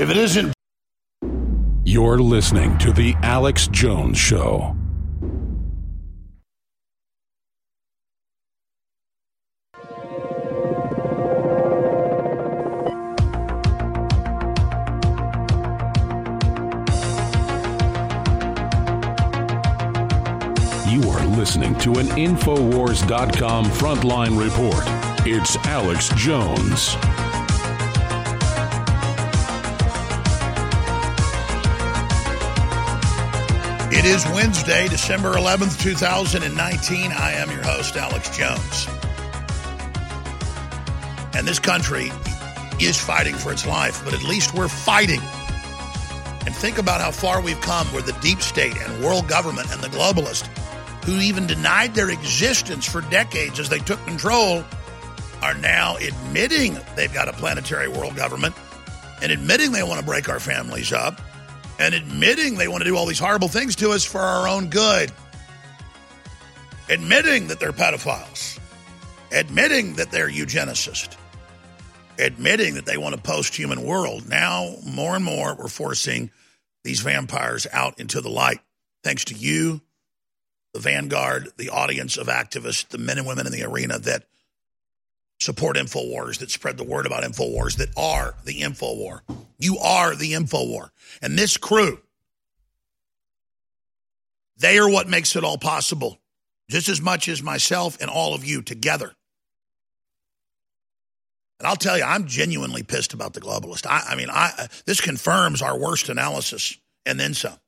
If 0.00 0.08
it 0.08 0.16
isn't. 0.16 0.54
You're 1.84 2.20
listening 2.20 2.78
to 2.78 2.90
The 2.90 3.14
Alex 3.22 3.66
Jones 3.66 4.16
Show. 4.16 4.74
You 20.88 21.10
are 21.10 21.26
listening 21.36 21.74
to 21.80 21.98
an 21.98 22.06
Infowars.com 22.16 23.66
frontline 23.66 24.42
report. 24.42 24.84
It's 25.26 25.56
Alex 25.66 26.08
Jones. 26.16 26.96
It 34.00 34.06
is 34.06 34.24
Wednesday, 34.28 34.88
December 34.88 35.34
11th, 35.34 35.78
2019. 35.78 37.12
I 37.12 37.32
am 37.32 37.50
your 37.50 37.62
host, 37.62 37.96
Alex 37.96 38.34
Jones. 38.34 38.86
And 41.34 41.46
this 41.46 41.58
country 41.58 42.10
is 42.80 42.96
fighting 42.96 43.34
for 43.34 43.52
its 43.52 43.66
life, 43.66 44.02
but 44.02 44.14
at 44.14 44.22
least 44.22 44.54
we're 44.54 44.68
fighting. 44.68 45.20
And 46.46 46.56
think 46.56 46.78
about 46.78 47.02
how 47.02 47.10
far 47.10 47.42
we've 47.42 47.60
come 47.60 47.86
where 47.88 48.00
the 48.00 48.16
deep 48.22 48.40
state 48.40 48.74
and 48.74 49.04
world 49.04 49.28
government 49.28 49.70
and 49.70 49.82
the 49.82 49.88
globalists, 49.88 50.46
who 51.04 51.20
even 51.20 51.46
denied 51.46 51.94
their 51.94 52.08
existence 52.08 52.86
for 52.86 53.02
decades 53.02 53.60
as 53.60 53.68
they 53.68 53.80
took 53.80 54.02
control, 54.06 54.64
are 55.42 55.54
now 55.56 55.96
admitting 55.98 56.78
they've 56.96 57.12
got 57.12 57.28
a 57.28 57.34
planetary 57.34 57.88
world 57.88 58.16
government 58.16 58.54
and 59.20 59.30
admitting 59.30 59.72
they 59.72 59.82
want 59.82 60.00
to 60.00 60.06
break 60.06 60.30
our 60.30 60.40
families 60.40 60.90
up 60.90 61.20
and 61.80 61.94
admitting 61.94 62.56
they 62.56 62.68
want 62.68 62.82
to 62.82 62.88
do 62.88 62.96
all 62.96 63.06
these 63.06 63.18
horrible 63.18 63.48
things 63.48 63.74
to 63.76 63.90
us 63.90 64.04
for 64.04 64.20
our 64.20 64.46
own 64.46 64.68
good. 64.68 65.10
Admitting 66.90 67.48
that 67.48 67.58
they're 67.58 67.72
pedophiles. 67.72 68.60
Admitting 69.32 69.94
that 69.94 70.10
they're 70.10 70.28
eugenicists. 70.28 71.16
Admitting 72.18 72.74
that 72.74 72.84
they 72.84 72.98
want 72.98 73.14
a 73.14 73.18
post 73.18 73.56
human 73.56 73.82
world. 73.82 74.28
Now, 74.28 74.74
more 74.86 75.16
and 75.16 75.24
more, 75.24 75.54
we're 75.54 75.68
forcing 75.68 76.30
these 76.84 77.00
vampires 77.00 77.66
out 77.72 77.98
into 77.98 78.20
the 78.20 78.28
light. 78.28 78.60
Thanks 79.02 79.24
to 79.26 79.34
you, 79.34 79.80
the 80.74 80.80
vanguard, 80.80 81.48
the 81.56 81.70
audience 81.70 82.18
of 82.18 82.26
activists, 82.26 82.86
the 82.88 82.98
men 82.98 83.16
and 83.16 83.26
women 83.26 83.46
in 83.46 83.52
the 83.52 83.64
arena 83.64 83.98
that 84.00 84.24
support 85.38 85.78
InfoWars, 85.78 86.38
that 86.40 86.50
spread 86.50 86.76
the 86.76 86.84
word 86.84 87.06
about 87.06 87.22
InfoWars, 87.22 87.78
that 87.78 87.88
are 87.96 88.34
the 88.44 88.60
InfoWar. 88.60 89.20
You 89.60 89.78
are 89.78 90.16
the 90.16 90.32
InfoWar. 90.32 90.90
And 91.22 91.38
this 91.38 91.56
crew, 91.56 92.00
they 94.56 94.78
are 94.78 94.90
what 94.90 95.08
makes 95.08 95.36
it 95.36 95.44
all 95.44 95.58
possible, 95.58 96.18
just 96.68 96.88
as 96.88 97.00
much 97.00 97.28
as 97.28 97.42
myself 97.42 97.98
and 98.00 98.10
all 98.10 98.34
of 98.34 98.44
you 98.44 98.62
together. 98.62 99.14
And 101.58 101.66
I'll 101.66 101.76
tell 101.76 101.98
you, 101.98 102.04
I'm 102.04 102.26
genuinely 102.26 102.82
pissed 102.82 103.12
about 103.12 103.34
the 103.34 103.40
globalist. 103.40 103.86
I, 103.86 104.12
I 104.12 104.14
mean, 104.16 104.30
I, 104.30 104.66
this 104.86 105.02
confirms 105.02 105.60
our 105.60 105.78
worst 105.78 106.08
analysis 106.08 106.78
and 107.04 107.20
then 107.20 107.34
some. 107.34 107.58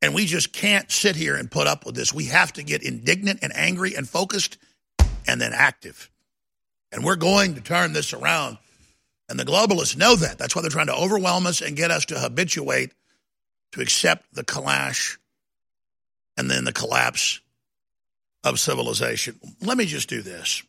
And 0.00 0.14
we 0.14 0.24
just 0.24 0.52
can't 0.52 0.90
sit 0.90 1.14
here 1.14 1.36
and 1.36 1.50
put 1.50 1.66
up 1.66 1.84
with 1.84 1.94
this. 1.94 2.12
We 2.12 2.26
have 2.26 2.54
to 2.54 2.62
get 2.62 2.82
indignant 2.82 3.40
and 3.42 3.54
angry 3.54 3.94
and 3.94 4.08
focused 4.08 4.56
and 5.26 5.40
then 5.40 5.52
active. 5.54 6.10
And 6.90 7.04
we're 7.04 7.16
going 7.16 7.54
to 7.54 7.60
turn 7.60 7.92
this 7.92 8.14
around. 8.14 8.58
And 9.34 9.40
the 9.40 9.52
globalists 9.52 9.96
know 9.96 10.14
that. 10.14 10.38
That's 10.38 10.54
why 10.54 10.62
they're 10.62 10.70
trying 10.70 10.86
to 10.86 10.94
overwhelm 10.94 11.44
us 11.48 11.60
and 11.60 11.76
get 11.76 11.90
us 11.90 12.04
to 12.04 12.20
habituate 12.20 12.92
to 13.72 13.80
accept 13.80 14.32
the 14.32 14.44
clash 14.44 15.18
and 16.36 16.48
then 16.48 16.62
the 16.62 16.72
collapse 16.72 17.40
of 18.44 18.60
civilization. 18.60 19.40
Let 19.60 19.76
me 19.76 19.86
just 19.86 20.08
do 20.08 20.22
this 20.22 20.62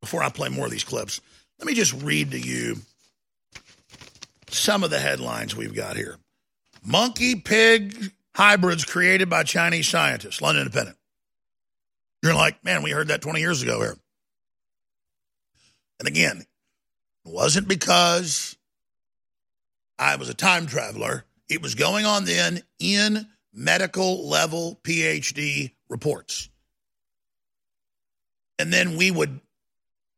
before 0.00 0.22
I 0.22 0.28
play 0.28 0.50
more 0.50 0.66
of 0.66 0.70
these 0.70 0.84
clips. 0.84 1.20
Let 1.58 1.66
me 1.66 1.74
just 1.74 1.92
read 1.94 2.30
to 2.30 2.38
you 2.38 2.76
some 4.48 4.84
of 4.84 4.90
the 4.90 5.00
headlines 5.00 5.56
we've 5.56 5.74
got 5.74 5.96
here. 5.96 6.18
Monkey 6.84 7.34
pig 7.34 8.12
hybrids 8.36 8.84
created 8.84 9.28
by 9.28 9.42
Chinese 9.42 9.88
scientists, 9.88 10.40
London 10.40 10.66
Independent. 10.66 10.96
You're 12.22 12.34
like, 12.34 12.64
man, 12.64 12.84
we 12.84 12.92
heard 12.92 13.08
that 13.08 13.20
20 13.20 13.40
years 13.40 13.62
ago 13.62 13.80
here. 13.80 13.96
And 15.98 16.06
again, 16.06 16.46
it 17.24 17.32
wasn't 17.32 17.68
because 17.68 18.56
I 19.98 20.16
was 20.16 20.28
a 20.28 20.34
time 20.34 20.66
traveler. 20.66 21.24
It 21.48 21.62
was 21.62 21.74
going 21.74 22.06
on 22.06 22.24
then 22.24 22.62
in 22.78 23.26
medical 23.52 24.28
level 24.28 24.80
PhD 24.82 25.72
reports. 25.88 26.48
And 28.58 28.72
then 28.72 28.96
we 28.96 29.10
would 29.10 29.40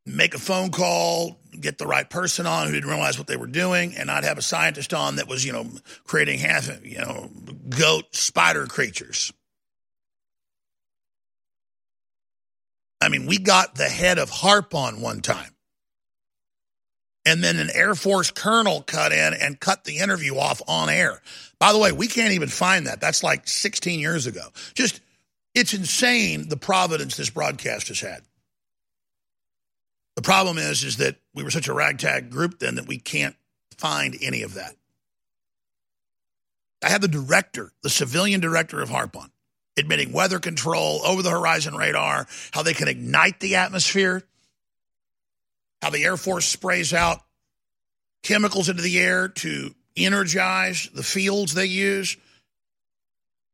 make 0.06 0.34
a 0.34 0.38
phone 0.38 0.70
call, 0.70 1.38
get 1.58 1.78
the 1.78 1.86
right 1.86 2.08
person 2.08 2.46
on 2.46 2.66
who 2.66 2.74
didn't 2.74 2.90
realize 2.90 3.18
what 3.18 3.26
they 3.26 3.36
were 3.36 3.46
doing, 3.46 3.94
and 3.96 4.10
I'd 4.10 4.24
have 4.24 4.38
a 4.38 4.42
scientist 4.42 4.92
on 4.92 5.16
that 5.16 5.28
was, 5.28 5.44
you 5.44 5.52
know, 5.52 5.66
creating 6.04 6.38
half, 6.38 6.68
you 6.84 6.98
know, 6.98 7.30
goat 7.70 8.14
spider 8.14 8.66
creatures. 8.66 9.32
I 13.00 13.08
mean, 13.08 13.26
we 13.26 13.38
got 13.38 13.74
the 13.74 13.88
head 13.88 14.18
of 14.18 14.30
HAARP 14.30 14.74
on 14.74 15.00
one 15.00 15.20
time. 15.20 15.53
And 17.26 17.42
then 17.42 17.58
an 17.58 17.70
Air 17.72 17.94
Force 17.94 18.30
colonel 18.30 18.82
cut 18.82 19.12
in 19.12 19.34
and 19.34 19.58
cut 19.58 19.84
the 19.84 19.98
interview 19.98 20.36
off 20.36 20.60
on 20.68 20.90
air. 20.90 21.22
By 21.58 21.72
the 21.72 21.78
way, 21.78 21.92
we 21.92 22.06
can't 22.06 22.34
even 22.34 22.48
find 22.48 22.86
that. 22.86 23.00
That's 23.00 23.22
like 23.22 23.48
16 23.48 23.98
years 23.98 24.26
ago. 24.26 24.42
Just, 24.74 25.00
it's 25.54 25.72
insane 25.72 26.48
the 26.48 26.56
providence 26.56 27.16
this 27.16 27.30
broadcast 27.30 27.88
has 27.88 28.00
had. 28.00 28.22
The 30.16 30.22
problem 30.22 30.58
is, 30.58 30.84
is 30.84 30.98
that 30.98 31.16
we 31.34 31.42
were 31.42 31.50
such 31.50 31.68
a 31.68 31.74
ragtag 31.74 32.30
group 32.30 32.58
then 32.58 32.76
that 32.76 32.86
we 32.86 32.98
can't 32.98 33.36
find 33.78 34.16
any 34.20 34.42
of 34.42 34.54
that. 34.54 34.76
I 36.82 36.90
had 36.90 37.00
the 37.00 37.08
director, 37.08 37.72
the 37.82 37.90
civilian 37.90 38.40
director 38.40 38.80
of 38.80 38.90
HAARP 38.90 39.16
on, 39.16 39.30
admitting 39.76 40.12
weather 40.12 40.38
control, 40.38 41.00
over 41.04 41.22
the 41.22 41.30
horizon 41.30 41.74
radar, 41.74 42.26
how 42.52 42.62
they 42.62 42.74
can 42.74 42.88
ignite 42.88 43.40
the 43.40 43.56
atmosphere, 43.56 44.22
how 45.84 45.90
the 45.90 46.04
Air 46.04 46.16
Force 46.16 46.46
sprays 46.46 46.94
out 46.94 47.20
chemicals 48.22 48.70
into 48.70 48.82
the 48.82 48.98
air 48.98 49.28
to 49.28 49.74
energize 49.96 50.88
the 50.94 51.02
fields 51.02 51.52
they 51.52 51.66
use. 51.66 52.16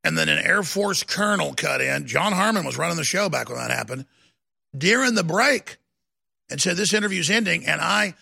And 0.05 0.17
then 0.17 0.29
an 0.29 0.39
Air 0.39 0.63
Force 0.63 1.03
colonel 1.03 1.55
cut 1.55 1.81
in. 1.81 2.07
John 2.07 2.33
Harmon 2.33 2.65
was 2.65 2.79
running 2.79 2.97
the 2.97 3.05
show 3.05 3.29
back 3.29 3.49
when 3.49 3.59
that 3.59 3.71
happened. 3.71 4.07
During 4.77 5.17
the 5.17 5.25
break, 5.25 5.79
and 6.51 6.61
said, 6.61 6.77
This 6.77 6.93
interview's 6.93 7.31
ending. 7.31 7.67
And 7.67 7.81
I 7.81 8.15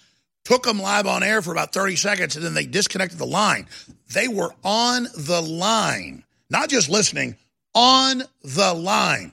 took 0.44 0.62
them 0.62 0.81
live 0.81 1.07
on 1.07 1.23
air 1.23 1.42
for 1.42 1.53
about 1.53 1.73
30 1.73 1.97
seconds 1.97 2.37
and 2.37 2.44
then 2.44 2.55
they 2.55 2.66
disconnected 2.66 3.18
the 3.18 3.27
line. 3.27 3.66
They 4.12 4.29
were 4.29 4.55
on 4.64 5.09
the 5.16 5.42
line, 5.42 6.25
not 6.49 6.71
just 6.71 6.88
listening, 6.88 7.37
on 7.75 8.23
the 8.42 8.73
line. 8.73 9.33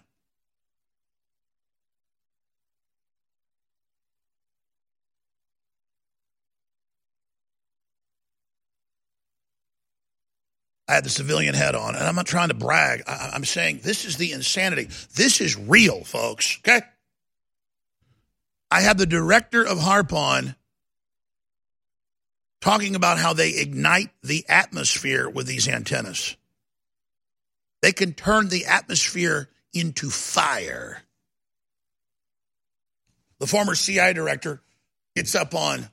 I 10.88 10.94
had 10.94 11.04
the 11.04 11.10
civilian 11.10 11.56
head 11.56 11.74
on, 11.74 11.96
and 11.96 12.04
I'm 12.04 12.16
not 12.16 12.28
trying 12.28 12.50
to 12.50 12.54
brag. 12.54 13.04
I, 13.08 13.32
am 13.34 13.46
saying 13.46 13.80
this 13.84 14.06
is 14.06 14.18
the 14.18 14.34
insanity. 14.34 14.90
This 15.16 15.42
is 15.42 15.58
real, 15.58 16.04
folks, 16.04 16.60
okay? 16.60 16.86
I 18.70 18.82
had 18.82 18.98
the 18.98 19.08
director 19.08 19.66
of 19.66 19.80
HAARP 19.80 20.14
on 20.14 20.56
talking 22.62 22.96
about 22.96 23.18
how 23.18 23.34
they 23.34 23.52
ignite 23.52 24.10
the 24.22 24.46
atmosphere 24.48 25.30
with 25.30 25.48
these 25.48 25.68
antennas. 25.68 26.36
They 27.82 27.92
can 27.92 28.14
turn 28.14 28.50
the 28.50 28.66
atmosphere 28.66 29.50
into 29.74 30.10
fire. 30.10 31.04
The 33.40 33.48
former 33.48 33.76
CIA 33.76 34.14
director 34.14 34.62
gets 35.16 35.36
up 35.36 35.54
on 35.56 35.90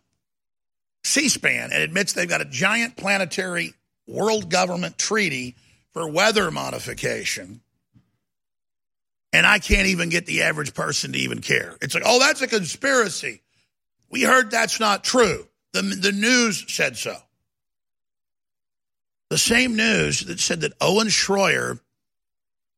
C 1.04 1.28
SPAN 1.28 1.72
and 1.72 1.82
admits 1.82 2.12
they've 2.12 2.28
got 2.28 2.40
a 2.40 2.46
giant 2.46 2.96
planetary 2.96 3.74
world 4.06 4.50
government 4.50 4.98
treaty 4.98 5.56
for 5.92 6.08
weather 6.08 6.50
modification 6.50 7.60
and 9.32 9.46
I 9.46 9.58
can't 9.58 9.88
even 9.88 10.10
get 10.10 10.26
the 10.26 10.42
average 10.42 10.74
person 10.74 11.12
to 11.12 11.18
even 11.18 11.40
care. 11.40 11.76
It's 11.80 11.94
like, 11.94 12.04
oh, 12.06 12.18
that's 12.18 12.42
a 12.42 12.46
conspiracy. 12.46 13.42
We 14.10 14.22
heard 14.22 14.50
that's 14.50 14.78
not 14.78 15.04
true. 15.04 15.46
The, 15.72 15.82
the 15.82 16.12
news 16.12 16.64
said 16.68 16.98
so. 16.98 17.16
The 19.30 19.38
same 19.38 19.74
news 19.74 20.20
that 20.26 20.38
said 20.38 20.60
that 20.60 20.74
Owen 20.82 21.06
Schroyer 21.06 21.80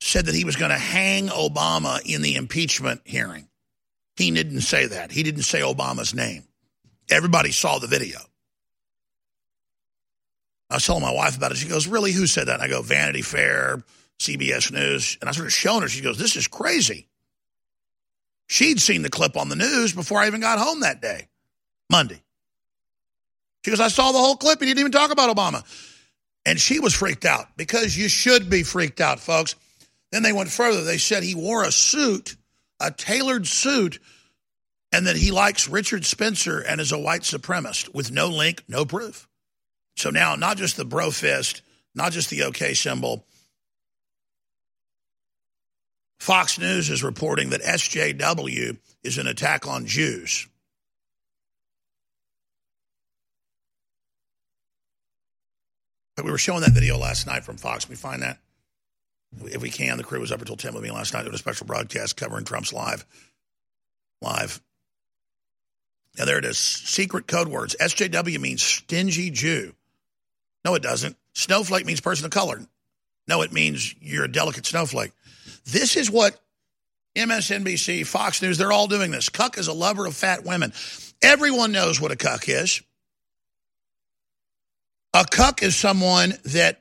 said 0.00 0.26
that 0.26 0.34
he 0.34 0.44
was 0.44 0.54
going 0.54 0.70
to 0.70 0.78
hang 0.78 1.26
Obama 1.26 2.00
in 2.06 2.22
the 2.22 2.36
impeachment 2.36 3.00
hearing. 3.04 3.48
He 4.16 4.30
didn't 4.30 4.60
say 4.60 4.86
that. 4.86 5.10
He 5.10 5.24
didn't 5.24 5.42
say 5.42 5.60
Obama's 5.60 6.14
name. 6.14 6.44
Everybody 7.10 7.50
saw 7.50 7.80
the 7.80 7.88
video. 7.88 8.18
I 10.74 10.78
was 10.78 10.86
telling 10.86 11.02
my 11.02 11.12
wife 11.12 11.36
about 11.36 11.52
it. 11.52 11.56
She 11.56 11.68
goes, 11.68 11.86
Really? 11.86 12.10
Who 12.10 12.26
said 12.26 12.48
that? 12.48 12.54
And 12.54 12.62
I 12.64 12.66
go, 12.66 12.82
Vanity 12.82 13.22
Fair, 13.22 13.84
CBS 14.18 14.72
News, 14.72 15.16
and 15.20 15.30
I 15.30 15.32
started 15.32 15.52
showing 15.52 15.82
her. 15.82 15.88
She 15.88 16.00
goes, 16.00 16.18
This 16.18 16.34
is 16.34 16.48
crazy. 16.48 17.06
She'd 18.48 18.80
seen 18.80 19.02
the 19.02 19.08
clip 19.08 19.36
on 19.36 19.48
the 19.48 19.54
news 19.54 19.92
before 19.92 20.18
I 20.18 20.26
even 20.26 20.40
got 20.40 20.58
home 20.58 20.80
that 20.80 21.00
day, 21.00 21.28
Monday. 21.88 22.20
She 23.64 23.70
goes, 23.70 23.78
I 23.78 23.86
saw 23.86 24.10
the 24.10 24.18
whole 24.18 24.34
clip. 24.34 24.58
He 24.58 24.66
didn't 24.66 24.80
even 24.80 24.90
talk 24.90 25.12
about 25.12 25.34
Obama. 25.34 25.62
And 26.44 26.58
she 26.58 26.80
was 26.80 26.92
freaked 26.92 27.24
out 27.24 27.56
because 27.56 27.96
you 27.96 28.08
should 28.08 28.50
be 28.50 28.64
freaked 28.64 29.00
out, 29.00 29.20
folks. 29.20 29.54
Then 30.10 30.24
they 30.24 30.32
went 30.32 30.50
further. 30.50 30.82
They 30.82 30.98
said 30.98 31.22
he 31.22 31.36
wore 31.36 31.62
a 31.62 31.70
suit, 31.70 32.34
a 32.80 32.90
tailored 32.90 33.46
suit, 33.46 34.00
and 34.90 35.06
that 35.06 35.14
he 35.14 35.30
likes 35.30 35.68
Richard 35.68 36.04
Spencer 36.04 36.58
and 36.58 36.80
is 36.80 36.90
a 36.90 36.98
white 36.98 37.22
supremacist 37.22 37.94
with 37.94 38.10
no 38.10 38.26
link, 38.26 38.64
no 38.66 38.84
proof. 38.84 39.28
So 39.96 40.10
now, 40.10 40.34
not 40.34 40.56
just 40.56 40.76
the 40.76 40.84
bro 40.84 41.10
fist, 41.10 41.62
not 41.94 42.12
just 42.12 42.30
the 42.30 42.44
OK 42.44 42.74
symbol, 42.74 43.24
Fox 46.18 46.58
News 46.58 46.88
is 46.88 47.02
reporting 47.02 47.50
that 47.50 47.62
SJW 47.62 48.78
is 49.02 49.18
an 49.18 49.26
attack 49.26 49.66
on 49.68 49.86
Jews. 49.86 50.48
We 56.22 56.30
were 56.30 56.38
showing 56.38 56.62
that 56.62 56.72
video 56.72 56.96
last 56.96 57.26
night 57.26 57.44
from 57.44 57.56
Fox. 57.56 57.84
Can 57.84 57.92
we 57.92 57.96
find 57.96 58.22
that? 58.22 58.38
If 59.46 59.60
we 59.60 59.68
can, 59.68 59.98
the 59.98 60.04
crew 60.04 60.20
was 60.20 60.32
up 60.32 60.40
until 60.40 60.56
10 60.56 60.72
with 60.72 60.82
me 60.82 60.90
last 60.90 61.12
night 61.12 61.22
doing 61.22 61.34
a 61.34 61.38
special 61.38 61.66
broadcast 61.66 62.16
covering 62.16 62.44
Trump's 62.44 62.72
live. 62.72 63.04
Live. 64.22 64.62
Now, 66.16 66.24
there 66.24 66.38
it 66.38 66.44
is. 66.44 66.56
Secret 66.56 67.26
code 67.26 67.48
words. 67.48 67.76
SJW 67.80 68.40
means 68.40 68.62
stingy 68.62 69.30
Jew. 69.30 69.74
No, 70.64 70.74
it 70.74 70.82
doesn't. 70.82 71.16
Snowflake 71.34 71.86
means 71.86 72.00
person 72.00 72.24
of 72.24 72.30
color. 72.30 72.60
No, 73.26 73.42
it 73.42 73.52
means 73.52 73.94
you're 74.00 74.24
a 74.24 74.32
delicate 74.32 74.66
snowflake. 74.66 75.12
This 75.64 75.96
is 75.96 76.10
what 76.10 76.38
MSNBC, 77.16 78.06
Fox 78.06 78.42
News, 78.42 78.58
they're 78.58 78.72
all 78.72 78.86
doing 78.86 79.10
this. 79.10 79.28
Cuck 79.28 79.58
is 79.58 79.68
a 79.68 79.72
lover 79.72 80.06
of 80.06 80.14
fat 80.14 80.44
women. 80.44 80.72
Everyone 81.22 81.72
knows 81.72 82.00
what 82.00 82.12
a 82.12 82.16
cuck 82.16 82.48
is. 82.48 82.82
A 85.14 85.24
cuck 85.24 85.62
is 85.62 85.76
someone 85.76 86.34
that 86.46 86.80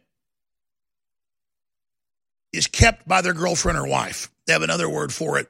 is 2.51 2.67
kept 2.67 3.07
by 3.07 3.21
their 3.21 3.33
girlfriend 3.33 3.77
or 3.77 3.87
wife. 3.87 4.31
They 4.45 4.53
have 4.53 4.63
another 4.63 4.89
word 4.89 5.13
for 5.13 5.37
it. 5.37 5.49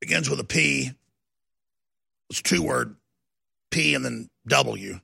Begins 0.00 0.28
with 0.28 0.40
a 0.40 0.44
P. 0.44 0.90
It's 2.30 2.42
two 2.42 2.62
word 2.62 2.96
P 3.70 3.94
and 3.94 4.04
then 4.04 4.30
W. 4.46 5.00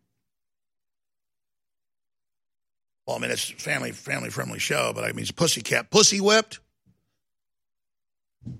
Well, 3.08 3.16
I 3.16 3.20
mean 3.20 3.30
it's 3.30 3.48
family 3.48 3.92
family 3.92 4.28
friendly 4.28 4.58
show, 4.58 4.92
but 4.94 5.02
I 5.02 5.12
mean 5.12 5.20
it's 5.20 5.30
pussy 5.30 5.62
cat, 5.62 5.90
pussy 5.90 6.20
whipped. 6.20 6.60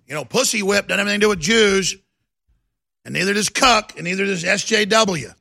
You 0.07 0.15
know, 0.15 0.25
pussy 0.25 0.63
whipped 0.63 0.89
doesn't 0.89 0.99
have 0.99 1.07
anything 1.07 1.21
to 1.21 1.25
do 1.27 1.29
with 1.29 1.41
Jews, 1.41 1.97
and 3.05 3.13
neither 3.13 3.35
does 3.35 3.51
cuck, 3.51 3.93
and 3.97 4.05
neither 4.05 4.25
does 4.25 4.45
SJW. 4.45 5.35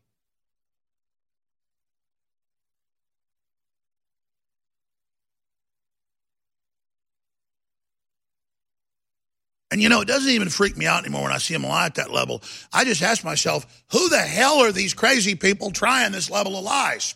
And 9.71 9.81
you 9.81 9.87
know, 9.87 10.01
it 10.01 10.07
doesn't 10.09 10.29
even 10.29 10.49
freak 10.49 10.75
me 10.75 10.85
out 10.85 11.05
anymore 11.05 11.23
when 11.23 11.31
I 11.31 11.37
see 11.37 11.53
them 11.53 11.63
lie 11.63 11.85
at 11.85 11.95
that 11.95 12.11
level. 12.11 12.43
I 12.73 12.83
just 12.83 13.01
ask 13.01 13.23
myself, 13.23 13.85
who 13.89 14.09
the 14.09 14.19
hell 14.19 14.59
are 14.59 14.73
these 14.73 14.93
crazy 14.93 15.35
people 15.35 15.71
trying 15.71 16.11
this 16.11 16.29
level 16.29 16.57
of 16.57 16.65
lies? 16.65 17.15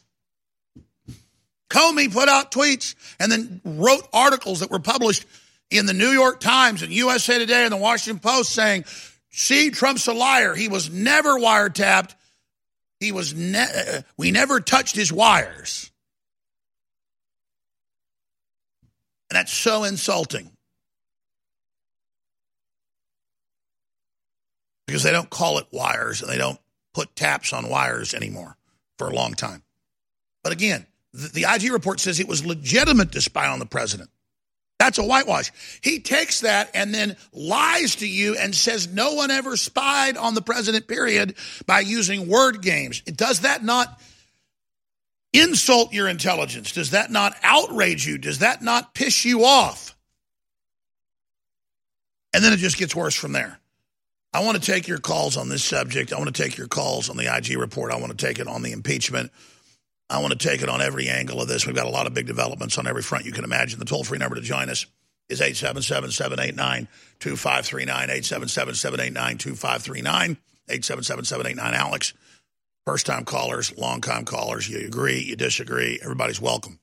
Comey 1.72 2.12
put 2.12 2.28
out 2.28 2.52
tweets 2.52 2.96
and 3.18 3.32
then 3.32 3.62
wrote 3.64 4.06
articles 4.12 4.60
that 4.60 4.70
were 4.70 4.80
published 4.80 5.26
in 5.70 5.86
the 5.86 5.94
New 5.94 6.10
York 6.10 6.42
Times 6.42 6.82
and 6.82 6.92
USA 6.92 7.40
Today 7.40 7.64
and 7.64 7.72
the 7.72 7.78
Washington 7.78 8.20
Post 8.20 8.52
saying, 8.52 8.84
see, 9.30 9.72
Trump's 9.72 10.06
a 10.08 10.14
liar. 10.14 10.54
He 10.54 10.68
was 10.68 10.90
never 10.92 11.40
wiretapped. 11.40 12.14
He 13.00 13.14
was 13.14 13.34
ne- 13.34 13.62
uh, 13.64 14.02
we 14.18 14.32
never 14.32 14.60
touched 14.60 14.98
his 14.98 15.14
wires. 15.14 15.90
And 19.30 19.38
that's 19.38 19.54
so 19.54 19.86
insulting. 19.86 20.52
Because 24.88 25.04
they 25.04 25.12
don't 25.14 25.30
call 25.30 25.58
it 25.58 25.68
wires 25.72 26.22
and 26.22 26.30
they 26.30 26.38
don't 26.38 26.60
put 26.94 27.16
taps 27.16 27.54
on 27.54 27.70
wires 27.70 28.14
anymore 28.14 28.58
for 28.98 29.08
a 29.08 29.14
long 29.14 29.36
time. 29.36 29.64
But 30.44 30.52
again, 30.52 30.86
the, 31.14 31.46
IG 31.48 31.72
report 31.72 32.00
says 32.00 32.20
it 32.20 32.28
was 32.28 32.46
legitimate 32.46 33.12
to 33.14 33.22
spy 33.22 33.48
on 33.48 33.60
the 33.60 33.66
president. 33.66 34.10
That's 34.80 34.98
a 34.98 35.04
whitewash. 35.04 35.52
He 35.82 36.00
takes 36.00 36.42
that 36.42 36.72
and 36.74 36.94
then 36.94 37.16
lies 37.34 37.98
to 37.98 38.08
you 38.08 38.36
and 38.36 38.56
says 38.56 38.92
no 38.92 39.14
one 39.14 39.30
ever 39.30 39.56
spied 39.56 40.18
on 40.18 40.34
the 40.34 40.42
president, 40.42 40.88
period, 40.88 41.36
by 41.68 41.82
using 41.82 42.28
word 42.28 42.62
games. 42.62 43.02
Does 43.02 43.42
that 43.42 43.64
not 43.64 44.02
insult 45.34 45.94
your 45.94 46.08
intelligence? 46.08 46.72
Does 46.72 46.92
that 46.92 47.12
not 47.12 47.36
outrage 47.44 48.08
you? 48.08 48.18
Does 48.18 48.40
that 48.40 48.62
not 48.62 48.96
piss 48.96 49.24
you 49.24 49.46
off? 49.46 49.96
And 52.34 52.44
then 52.44 52.54
it 52.54 52.58
just 52.58 52.78
gets 52.78 52.96
worse 52.96 53.16
from 53.16 53.34
there. 53.34 53.60
I 54.34 54.44
want 54.44 54.62
to 54.62 54.64
take 54.64 54.88
your 54.88 54.98
calls 54.98 55.36
on 55.36 55.50
this 55.50 55.64
subject. 55.64 56.14
I 56.14 56.18
want 56.18 56.34
to 56.34 56.44
take 56.44 56.58
your 56.58 56.68
calls 56.68 57.10
on 57.10 57.18
the 57.18 57.36
IG 57.36 57.58
report. 57.58 57.92
I 57.92 57.98
want 57.98 58.18
to 58.18 58.26
take 58.26 58.40
it 58.40 58.48
on 58.48 58.62
the 58.62 58.72
impeachment. 58.72 59.32
I 60.12 60.20
want 60.20 60.38
to 60.38 60.48
take 60.48 60.62
it 60.62 60.68
on 60.68 60.82
every 60.82 61.08
angle 61.08 61.42
of 61.42 61.48
this. 61.48 61.66
We've 61.66 61.76
got 61.76 61.86
a 61.86 61.90
lot 61.90 62.06
of 62.06 62.14
big 62.14 62.28
developments 62.28 62.78
on 62.78 62.86
every 62.86 63.02
front 63.02 63.26
you 63.26 63.32
can 63.32 63.46
imagine. 63.46 63.80
The 63.80 63.86
toll 63.86 64.04
free 64.04 64.18
number 64.18 64.36
to 64.36 64.42
join 64.42 64.70
us 64.70 64.86
is 65.30 65.40
877 65.40 66.12
789 66.12 66.90
2539. 67.20 67.96
877 67.96 68.76
789 68.76 69.38
2539. 69.38 70.38
877 70.68 71.26
789 71.26 71.74
Alex. 71.74 72.14
First 72.86 73.06
time 73.06 73.24
callers, 73.24 73.78
long 73.78 74.02
time 74.02 74.26
callers. 74.26 74.68
You 74.68 74.86
agree, 74.86 75.22
you 75.22 75.38
disagree. 75.38 75.98
Everybody's 76.02 76.42
welcome. 76.42 76.80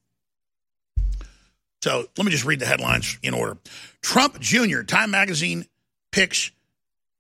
So 1.83 2.07
let 2.17 2.25
me 2.25 2.33
just 2.33 2.47
read 2.47 2.61
the 2.61 2.67
headlines 2.67 3.19
in 3.23 3.35
order. 3.35 3.59
Trump 4.01 4.41
Jr., 4.41 4.83
Time 4.83 5.11
Magazine 5.11 5.67
picks 6.13 6.51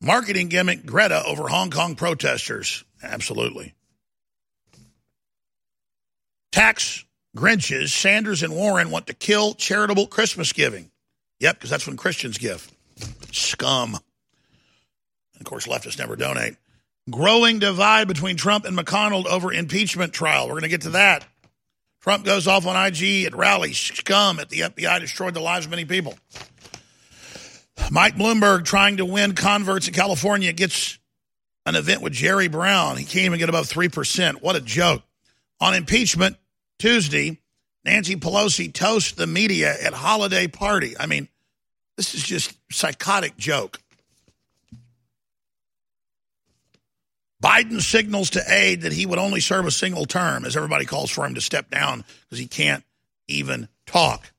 marketing 0.01 0.49
gimmick 0.49 0.87
Greta 0.87 1.23
over 1.27 1.49
Hong 1.49 1.71
Kong 1.71 1.97
protesters. 1.97 2.85
Absolutely. 3.03 3.75
Tax 6.53 7.05
Grinches, 7.37 7.89
Sanders 7.91 8.43
and 8.43 8.55
Warren 8.55 8.91
want 8.91 9.07
to 9.09 9.15
kill 9.15 9.55
charitable 9.55 10.07
Christmas 10.07 10.53
giving. 10.53 10.91
Yep, 11.41 11.57
because 11.57 11.71
that's 11.71 11.87
when 11.87 11.97
Christians 11.97 12.39
give. 12.39 12.71
Scum. 13.33 13.95
And 13.95 15.41
of 15.41 15.45
course, 15.45 15.67
leftists 15.67 15.99
never 15.99 16.17
donate. 16.17 16.57
Growing 17.11 17.59
divide 17.59 18.09
between 18.09 18.37
Trump 18.37 18.65
and 18.65 18.77
McConnell 18.77 19.27
over 19.27 19.53
impeachment 19.53 20.13
trial. 20.13 20.47
We're 20.47 20.55
going 20.55 20.63
to 20.63 20.69
get 20.69 20.83
to 20.83 20.91
that. 20.91 21.25
Trump 22.01 22.25
goes 22.25 22.47
off 22.47 22.67
on 22.67 22.87
IG 22.87 23.25
at 23.25 23.35
rally. 23.35 23.73
Scum 23.73 24.41
at 24.41 24.49
the 24.49 24.61
FBI 24.61 25.01
destroyed 25.01 25.35
the 25.35 25.41
lives 25.41 25.67
of 25.67 25.71
many 25.71 25.85
people. 25.85 26.17
Mike 27.91 28.17
Bloomberg 28.17 28.65
trying 28.65 28.99
to 28.99 29.05
win 29.05 29.35
converts 29.35 29.89
in 29.89 29.95
California 29.95 30.53
gets 30.53 30.99
an 31.65 31.77
event 31.77 32.03
with 32.03 32.13
Jerry 32.13 32.49
Brown. 32.49 32.97
He 32.97 33.05
can't 33.05 33.27
even 33.27 33.39
get 33.39 33.49
above 33.49 33.69
3%. 33.69 34.43
What 34.43 34.57
a 34.57 34.61
joke. 34.61 35.03
On 35.61 35.75
impeachment 35.75 36.37
Tuesday, 36.79 37.41
Nancy 37.85 38.17
Pelosi 38.17 38.73
toasts 38.73 39.13
the 39.13 39.27
media 39.27 39.75
at 39.83 39.93
holiday 39.93 40.47
party. 40.47 40.95
I 40.99 41.07
mean, 41.07 41.29
this 41.97 42.15
is 42.15 42.23
just 42.23 42.55
psychotic 42.71 43.37
joke. 43.37 43.81
Biden 47.43 47.81
signals 47.81 48.31
to 48.31 48.43
aide 48.49 48.83
that 48.83 48.93
he 48.93 49.07
would 49.07 49.19
only 49.19 49.41
serve 49.41 49.67
a 49.67 49.71
single 49.71 50.07
term 50.07 50.45
as 50.45 50.57
everybody 50.57 50.85
calls 50.85 51.11
for 51.11 51.25
him 51.25 51.35
to 51.35 51.41
step 51.41 51.71
down 51.71 52.05
because 52.23 52.39
he 52.39 52.47
can't 52.47 52.85
even 53.29 53.69
talk. 53.87 54.33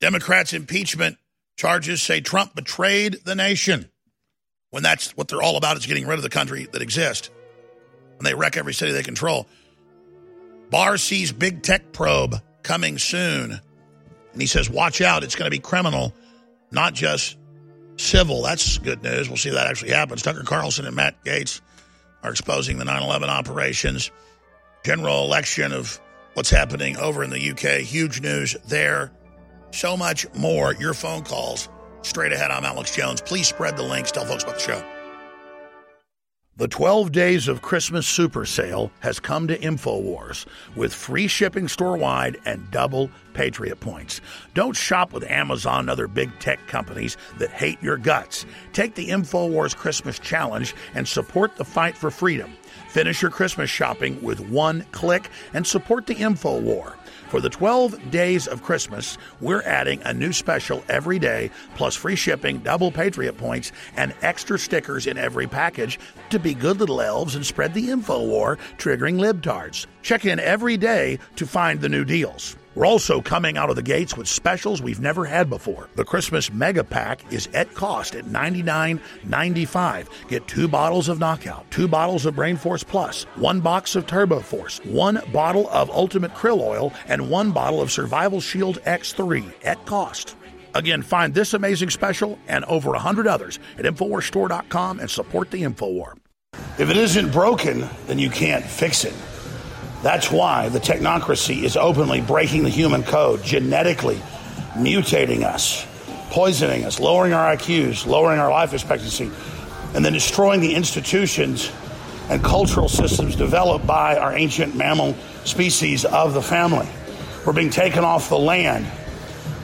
Democrats' 0.00 0.52
impeachment 0.52 1.18
charges 1.56 2.02
say 2.02 2.20
Trump 2.20 2.54
betrayed 2.54 3.20
the 3.24 3.34
nation 3.34 3.90
when 4.70 4.82
that's 4.82 5.16
what 5.16 5.28
they're 5.28 5.42
all 5.42 5.56
about 5.56 5.76
is 5.76 5.86
getting 5.86 6.06
rid 6.06 6.18
of 6.18 6.22
the 6.22 6.30
country 6.30 6.66
that 6.72 6.82
exists 6.82 7.30
and 8.24 8.30
they 8.30 8.34
wreck 8.34 8.56
every 8.56 8.72
city 8.72 8.92
they 8.92 9.02
control. 9.02 9.46
Barr 10.70 10.96
sees 10.96 11.30
big 11.30 11.62
tech 11.62 11.92
probe 11.92 12.40
coming 12.62 12.96
soon. 12.96 13.60
And 14.32 14.40
he 14.40 14.46
says, 14.46 14.70
watch 14.70 15.02
out, 15.02 15.22
it's 15.22 15.36
going 15.36 15.44
to 15.44 15.50
be 15.50 15.58
criminal, 15.60 16.14
not 16.70 16.94
just 16.94 17.36
civil. 17.96 18.42
That's 18.42 18.78
good 18.78 19.02
news. 19.02 19.28
We'll 19.28 19.36
see 19.36 19.50
that 19.50 19.66
actually 19.66 19.92
happens. 19.92 20.22
Tucker 20.22 20.42
Carlson 20.42 20.86
and 20.86 20.96
Matt 20.96 21.22
Gaetz 21.22 21.60
are 22.22 22.30
exposing 22.30 22.78
the 22.78 22.86
9 22.86 23.02
11 23.02 23.28
operations, 23.28 24.10
general 24.86 25.24
election 25.24 25.72
of 25.72 26.00
what's 26.32 26.50
happening 26.50 26.96
over 26.96 27.22
in 27.22 27.28
the 27.28 27.50
UK. 27.50 27.82
Huge 27.82 28.22
news 28.22 28.56
there. 28.66 29.12
So 29.70 29.98
much 29.98 30.26
more. 30.34 30.74
Your 30.74 30.94
phone 30.94 31.24
calls 31.24 31.68
straight 32.00 32.32
ahead. 32.32 32.50
I'm 32.50 32.64
Alex 32.64 32.96
Jones. 32.96 33.20
Please 33.20 33.48
spread 33.48 33.76
the 33.76 33.82
links. 33.82 34.10
Tell 34.10 34.24
folks 34.24 34.44
about 34.44 34.54
the 34.54 34.62
show. 34.62 34.93
The 36.56 36.68
12 36.68 37.10
Days 37.10 37.48
of 37.48 37.62
Christmas 37.62 38.06
Super 38.06 38.46
Sale 38.46 38.92
has 39.00 39.18
come 39.18 39.48
to 39.48 39.58
InfoWars 39.58 40.46
with 40.76 40.94
free 40.94 41.26
shipping 41.26 41.66
store 41.66 41.96
wide 41.96 42.36
and 42.44 42.70
double 42.70 43.10
Patriot 43.32 43.80
points. 43.80 44.20
Don't 44.54 44.76
shop 44.76 45.12
with 45.12 45.28
Amazon 45.28 45.80
and 45.80 45.90
other 45.90 46.06
big 46.06 46.30
tech 46.38 46.64
companies 46.68 47.16
that 47.38 47.50
hate 47.50 47.82
your 47.82 47.96
guts. 47.96 48.46
Take 48.72 48.94
the 48.94 49.08
InfoWars 49.08 49.74
Christmas 49.74 50.20
Challenge 50.20 50.76
and 50.94 51.08
support 51.08 51.56
the 51.56 51.64
fight 51.64 51.96
for 51.96 52.12
freedom. 52.12 52.52
Finish 52.88 53.20
your 53.20 53.32
Christmas 53.32 53.68
shopping 53.68 54.22
with 54.22 54.38
one 54.38 54.86
click 54.92 55.30
and 55.54 55.66
support 55.66 56.06
the 56.06 56.14
Info 56.14 56.60
War. 56.60 56.96
For 57.28 57.40
the 57.40 57.50
12 57.50 58.10
days 58.10 58.46
of 58.46 58.62
Christmas, 58.62 59.18
we're 59.40 59.62
adding 59.62 60.00
a 60.02 60.14
new 60.14 60.32
special 60.32 60.84
every 60.88 61.18
day, 61.18 61.50
plus 61.74 61.96
free 61.96 62.16
shipping, 62.16 62.58
double 62.58 62.92
Patriot 62.92 63.36
points, 63.36 63.72
and 63.96 64.14
extra 64.22 64.58
stickers 64.58 65.06
in 65.06 65.18
every 65.18 65.46
package 65.46 65.98
to 66.30 66.38
be 66.38 66.54
good 66.54 66.78
little 66.78 67.00
elves 67.00 67.34
and 67.34 67.44
spread 67.44 67.74
the 67.74 67.90
info 67.90 68.24
war, 68.24 68.58
triggering 68.78 69.18
libtards. 69.18 69.86
Check 70.02 70.24
in 70.24 70.38
every 70.38 70.76
day 70.76 71.18
to 71.36 71.46
find 71.46 71.80
the 71.80 71.88
new 71.88 72.04
deals. 72.04 72.56
We're 72.74 72.86
also 72.86 73.20
coming 73.20 73.56
out 73.56 73.70
of 73.70 73.76
the 73.76 73.82
gates 73.82 74.16
with 74.16 74.26
specials 74.26 74.82
we've 74.82 75.00
never 75.00 75.24
had 75.24 75.48
before. 75.48 75.88
The 75.94 76.04
Christmas 76.04 76.52
Mega 76.52 76.82
Pack 76.82 77.32
is 77.32 77.48
at 77.54 77.72
cost 77.74 78.14
at 78.16 78.24
$99.95. 78.24 80.08
Get 80.28 80.48
two 80.48 80.66
bottles 80.66 81.08
of 81.08 81.20
Knockout, 81.20 81.70
two 81.70 81.86
bottles 81.86 82.26
of 82.26 82.34
Brain 82.34 82.56
Force 82.56 82.82
Plus, 82.82 83.24
one 83.36 83.60
box 83.60 83.94
of 83.94 84.06
Turbo 84.06 84.40
Force, 84.40 84.80
one 84.84 85.20
bottle 85.32 85.68
of 85.70 85.88
Ultimate 85.90 86.34
Krill 86.34 86.60
Oil, 86.60 86.92
and 87.06 87.30
one 87.30 87.52
bottle 87.52 87.80
of 87.80 87.92
Survival 87.92 88.40
Shield 88.40 88.80
X3 88.82 89.52
at 89.64 89.84
cost. 89.86 90.34
Again, 90.74 91.02
find 91.02 91.32
this 91.32 91.54
amazing 91.54 91.90
special 91.90 92.38
and 92.48 92.64
over 92.64 92.90
100 92.90 93.28
others 93.28 93.60
at 93.78 93.84
InfoWarsStore.com 93.84 94.98
and 94.98 95.08
support 95.08 95.52
the 95.52 95.62
InfoWar. 95.62 96.14
If 96.78 96.90
it 96.90 96.96
isn't 96.96 97.30
broken, 97.30 97.88
then 98.06 98.18
you 98.18 98.30
can't 98.30 98.64
fix 98.64 99.04
it. 99.04 99.14
That's 100.04 100.30
why 100.30 100.68
the 100.68 100.80
technocracy 100.80 101.62
is 101.62 101.78
openly 101.78 102.20
breaking 102.20 102.62
the 102.62 102.68
human 102.68 103.04
code, 103.04 103.42
genetically 103.42 104.20
mutating 104.74 105.44
us, 105.44 105.86
poisoning 106.28 106.84
us, 106.84 107.00
lowering 107.00 107.32
our 107.32 107.56
IQs, 107.56 108.06
lowering 108.06 108.38
our 108.38 108.50
life 108.50 108.74
expectancy, 108.74 109.30
and 109.94 110.04
then 110.04 110.12
destroying 110.12 110.60
the 110.60 110.74
institutions 110.74 111.72
and 112.28 112.44
cultural 112.44 112.90
systems 112.90 113.34
developed 113.34 113.86
by 113.86 114.18
our 114.18 114.36
ancient 114.36 114.76
mammal 114.76 115.14
species 115.44 116.04
of 116.04 116.34
the 116.34 116.42
family. 116.42 116.86
We're 117.46 117.54
being 117.54 117.70
taken 117.70 118.04
off 118.04 118.28
the 118.28 118.38
land. 118.38 118.86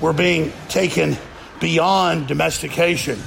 We're 0.01 0.15
being 0.15 0.55
taken 0.71 1.19
beyond 1.61 2.29
domestication 2.29 3.19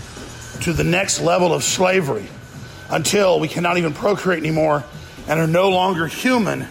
to 0.61 0.73
the 0.73 0.83
next 0.83 1.21
level 1.21 1.53
of 1.53 1.63
slavery 1.63 2.25
until 2.89 3.39
we 3.39 3.49
cannot 3.49 3.77
even 3.77 3.93
procreate 3.93 4.39
anymore 4.39 4.83
and 5.27 5.39
are 5.39 5.45
no 5.45 5.69
longer 5.69 6.07
human 6.07 6.67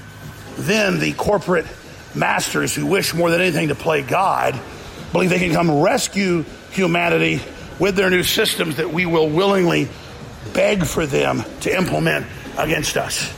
then 0.57 1.00
the 1.00 1.12
corporate 1.12 1.66
masters 2.14 2.74
who 2.74 2.86
wish 2.86 3.14
more 3.14 3.30
than 3.30 3.40
anything 3.40 3.68
to 3.68 3.74
play 3.74 4.03
God 4.03 4.59
believe 5.12 5.30
they 5.30 5.38
can 5.38 5.53
come 5.53 5.82
rescue 5.82 6.44
humanity 6.70 7.40
with 7.78 7.96
their 7.96 8.11
new 8.11 8.22
systems 8.22 8.76
that 8.76 8.92
we 8.92 9.07
will 9.07 9.28
willingly 9.28 9.88
beg 10.53 10.84
for 10.84 11.07
them 11.07 11.44
to 11.61 11.74
implement 11.74 12.26
against 12.59 12.96
us. 12.96 13.32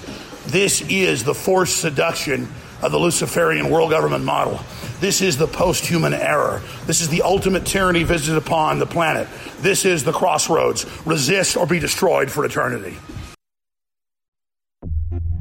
This 0.47 0.83
is 0.83 1.25
the 1.25 1.35
forced 1.35 1.81
seduction 1.81 2.49
of 2.83 2.93
the 2.93 2.99
Luciferian 2.99 3.71
world 3.71 3.91
government 3.91 4.25
model. 4.25 4.61
This 5.01 5.23
is 5.23 5.39
the 5.39 5.47
post 5.47 5.87
human 5.87 6.13
error. 6.13 6.63
This 6.87 7.01
is 7.01 7.09
the 7.09 7.23
ultimate 7.23 7.65
tyranny 7.65 8.03
visited 8.05 8.37
upon 8.37 8.79
the 8.79 8.87
planet. 8.87 9.27
This 9.61 9.85
is 9.85 10.05
the 10.05 10.13
crossroads. 10.13 10.87
Resist 11.07 11.57
or 11.57 11.67
be 11.67 11.79
destroyed 11.79 12.31
for 12.31 12.45
eternity. 12.45 12.97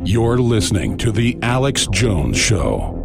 You're 0.05 0.37
listening 0.37 0.97
to 0.97 1.13
The 1.13 1.37
Alex 1.41 1.87
Jones 1.87 2.37
Show. 2.37 2.99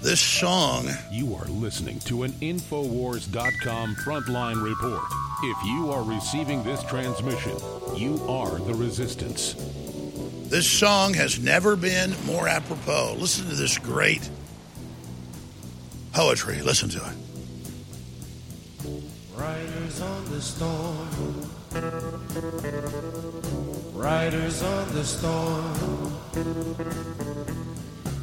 This 0.00 0.20
song. 0.20 0.88
You 1.10 1.34
are 1.34 1.46
listening 1.46 1.98
to 2.00 2.22
an 2.22 2.30
Infowars.com 2.34 3.96
frontline 3.96 4.62
report. 4.62 5.02
If 5.42 5.66
you 5.66 5.90
are 5.90 6.04
receiving 6.04 6.62
this 6.62 6.84
transmission, 6.84 7.56
you 7.96 8.24
are 8.28 8.60
the 8.60 8.74
resistance. 8.74 9.56
This 10.52 10.68
song 10.68 11.14
has 11.14 11.38
never 11.38 11.76
been 11.76 12.14
more 12.26 12.46
apropos. 12.46 13.16
Listen 13.18 13.48
to 13.48 13.54
this 13.54 13.78
great 13.78 14.28
poetry. 16.12 16.60
Listen 16.60 16.90
to 16.90 16.98
it. 16.98 17.14
Riders 19.34 20.02
on 20.02 20.30
the 20.30 20.42
storm. 20.42 21.08
Riders 23.94 24.62
on 24.62 24.92
the 24.92 25.04
storm. 25.04 26.18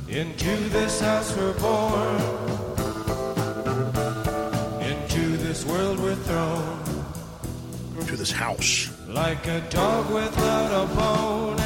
Into 0.07 0.55
this 0.69 1.01
house 1.01 1.35
we're 1.35 1.53
born. 1.53 2.21
Into 4.83 5.35
this 5.37 5.65
world 5.65 5.97
we're 5.99 6.13
thrown. 6.13 6.77
To 8.05 8.15
this 8.15 8.31
house. 8.31 8.91
Like 9.07 9.47
a 9.47 9.61
dog 9.71 10.13
without 10.13 10.83
a 10.83 10.85
bone, 10.95 11.58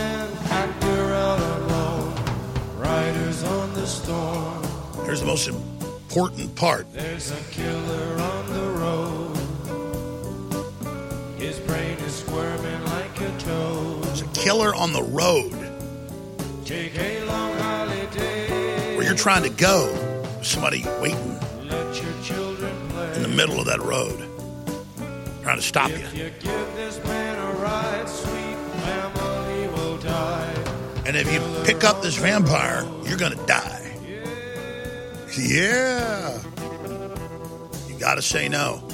out 1.24 1.40
alone. 1.62 2.14
Riders 2.78 3.44
on 3.44 3.74
the 3.74 3.86
storm. 3.88 4.64
Here's 5.06 5.20
the 5.22 5.26
most 5.26 5.48
important 5.48 6.54
part. 6.56 6.92
There's 6.94 7.32
a 7.32 7.42
killer 7.52 8.20
on 8.32 8.54
the 8.54 8.68
road. 8.82 9.38
His 11.40 11.60
brain 11.62 11.98
is 12.00 12.16
squirming 12.16 12.84
like 12.86 13.22
a 13.22 13.32
toad. 13.40 14.04
There's 14.04 14.22
a 14.22 14.28
killer 14.28 14.74
on 14.76 14.94
the 14.94 15.04
road 15.04 15.52
Take 16.66 16.98
a 16.98 17.24
long 17.26 17.58
holiday. 17.58 18.96
where 18.96 19.06
you're 19.06 19.16
trying 19.16 19.44
to 19.44 19.50
go. 19.50 19.80
Somebody 20.42 20.84
waiting 21.02 21.40
Let 21.70 22.02
your 22.02 22.14
children 22.24 22.74
play. 22.90 23.16
in 23.16 23.22
the 23.22 23.28
middle 23.28 23.60
of 23.60 23.66
that 23.66 23.82
road, 23.82 24.18
trying 25.44 25.58
to 25.58 25.62
stop 25.62 25.90
you. 25.90 25.96
If 25.98 26.14
you 26.18 26.32
give 26.40 26.76
And 31.06 31.18
if 31.18 31.32
you 31.32 31.42
pick 31.66 31.84
up 31.84 32.02
this 32.02 32.16
vampire, 32.16 32.88
you're 33.04 33.18
going 33.18 33.38
to 33.38 33.46
die. 33.46 33.98
Yeah. 35.38 36.42
You 37.88 38.00
got 38.00 38.16
to 38.16 38.22
say 38.22 38.48
no. 38.48 38.88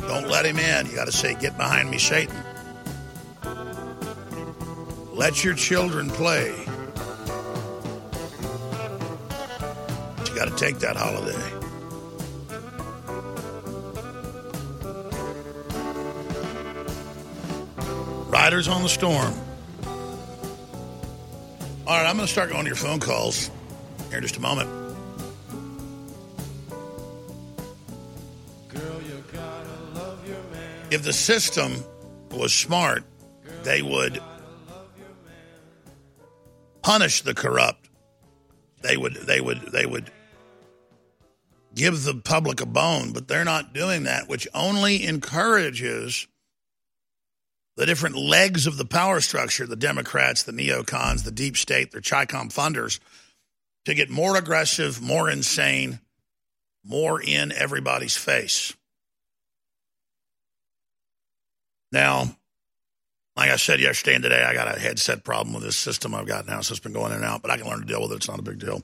Don't 0.00 0.28
let 0.28 0.44
him 0.44 0.58
in. 0.58 0.86
You 0.86 0.94
got 0.94 1.06
to 1.06 1.12
say, 1.12 1.34
Get 1.34 1.56
behind 1.56 1.90
me, 1.90 1.98
Satan. 1.98 2.34
Let 5.12 5.44
your 5.44 5.54
children 5.54 6.10
play. 6.10 6.50
You 10.26 10.34
got 10.34 10.48
to 10.48 10.56
take 10.56 10.80
that 10.80 10.96
holiday. 10.96 11.38
Riders 18.28 18.66
on 18.66 18.82
the 18.82 18.88
storm. 18.88 19.43
All 21.86 21.94
right, 21.94 22.06
I'm 22.06 22.16
going 22.16 22.26
to 22.26 22.32
start 22.32 22.48
going 22.48 22.64
to 22.64 22.68
your 22.68 22.76
phone 22.76 22.98
calls 22.98 23.50
here 24.08 24.16
in 24.16 24.22
just 24.22 24.38
a 24.38 24.40
moment. 24.40 24.70
If 30.90 31.02
the 31.02 31.12
system 31.12 31.84
was 32.30 32.54
smart, 32.54 33.04
they 33.64 33.82
would 33.82 34.18
punish 36.80 37.20
the 37.20 37.34
corrupt. 37.34 37.90
They 38.80 38.96
would 38.96 39.14
they 39.16 39.42
would 39.42 39.60
they 39.72 39.84
would 39.84 40.10
give 41.74 42.04
the 42.04 42.14
public 42.14 42.62
a 42.62 42.66
bone, 42.66 43.12
but 43.12 43.28
they're 43.28 43.44
not 43.44 43.74
doing 43.74 44.04
that, 44.04 44.26
which 44.26 44.48
only 44.54 45.04
encourages 45.04 46.28
the 47.76 47.86
different 47.86 48.16
legs 48.16 48.66
of 48.66 48.76
the 48.76 48.84
power 48.84 49.20
structure, 49.20 49.66
the 49.66 49.76
Democrats, 49.76 50.44
the 50.44 50.52
neocons, 50.52 51.24
the 51.24 51.30
deep 51.30 51.56
state, 51.56 51.90
their 51.90 52.00
Chicom 52.00 52.52
funders, 52.52 53.00
to 53.84 53.94
get 53.94 54.08
more 54.08 54.36
aggressive, 54.36 55.02
more 55.02 55.28
insane, 55.28 56.00
more 56.84 57.20
in 57.20 57.52
everybody's 57.52 58.16
face. 58.16 58.74
Now, 61.90 62.36
like 63.36 63.50
I 63.50 63.56
said 63.56 63.80
yesterday 63.80 64.14
and 64.14 64.22
today, 64.22 64.42
I 64.42 64.54
got 64.54 64.74
a 64.74 64.78
headset 64.78 65.24
problem 65.24 65.54
with 65.54 65.64
this 65.64 65.76
system 65.76 66.14
I've 66.14 66.26
got 66.26 66.46
now, 66.46 66.60
so 66.60 66.72
it's 66.72 66.80
been 66.80 66.92
going 66.92 67.10
in 67.10 67.18
and 67.18 67.24
out, 67.24 67.42
but 67.42 67.50
I 67.50 67.56
can 67.56 67.66
learn 67.66 67.80
to 67.80 67.86
deal 67.86 68.02
with 68.02 68.12
it. 68.12 68.16
It's 68.16 68.28
not 68.28 68.38
a 68.38 68.42
big 68.42 68.60
deal. 68.60 68.82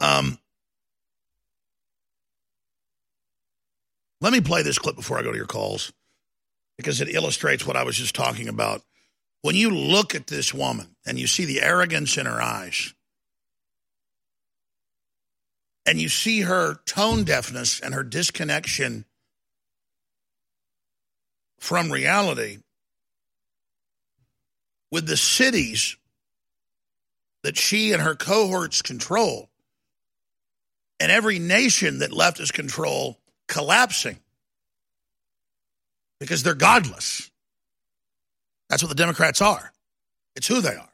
Um, 0.00 0.38
let 4.20 4.32
me 4.32 4.40
play 4.40 4.62
this 4.62 4.78
clip 4.78 4.96
before 4.96 5.18
I 5.18 5.22
go 5.22 5.30
to 5.30 5.36
your 5.36 5.46
calls 5.46 5.92
because 6.80 7.00
it 7.00 7.14
illustrates 7.14 7.66
what 7.66 7.76
I 7.76 7.84
was 7.84 7.96
just 7.96 8.14
talking 8.14 8.48
about. 8.48 8.82
When 9.42 9.54
you 9.54 9.70
look 9.70 10.14
at 10.14 10.26
this 10.26 10.52
woman 10.52 10.96
and 11.06 11.18
you 11.18 11.26
see 11.26 11.44
the 11.44 11.62
arrogance 11.62 12.16
in 12.16 12.26
her 12.26 12.42
eyes, 12.42 12.94
and 15.86 15.98
you 15.98 16.08
see 16.08 16.42
her 16.42 16.74
tone 16.86 17.24
deafness 17.24 17.80
and 17.80 17.94
her 17.94 18.02
disconnection 18.02 19.04
from 21.58 21.90
reality 21.90 22.58
with 24.90 25.06
the 25.06 25.16
cities 25.16 25.96
that 27.42 27.56
she 27.56 27.92
and 27.92 28.02
her 28.02 28.14
cohorts 28.14 28.82
control 28.82 29.48
and 30.98 31.10
every 31.10 31.38
nation 31.38 32.00
that 32.00 32.10
leftist 32.10 32.52
control 32.52 33.18
collapsing 33.48 34.18
because 36.20 36.42
they're 36.42 36.54
godless. 36.54 37.30
That's 38.68 38.82
what 38.82 38.88
the 38.88 38.94
Democrats 38.94 39.42
are. 39.42 39.72
It's 40.36 40.46
who 40.46 40.60
they 40.60 40.76
are. 40.76 40.88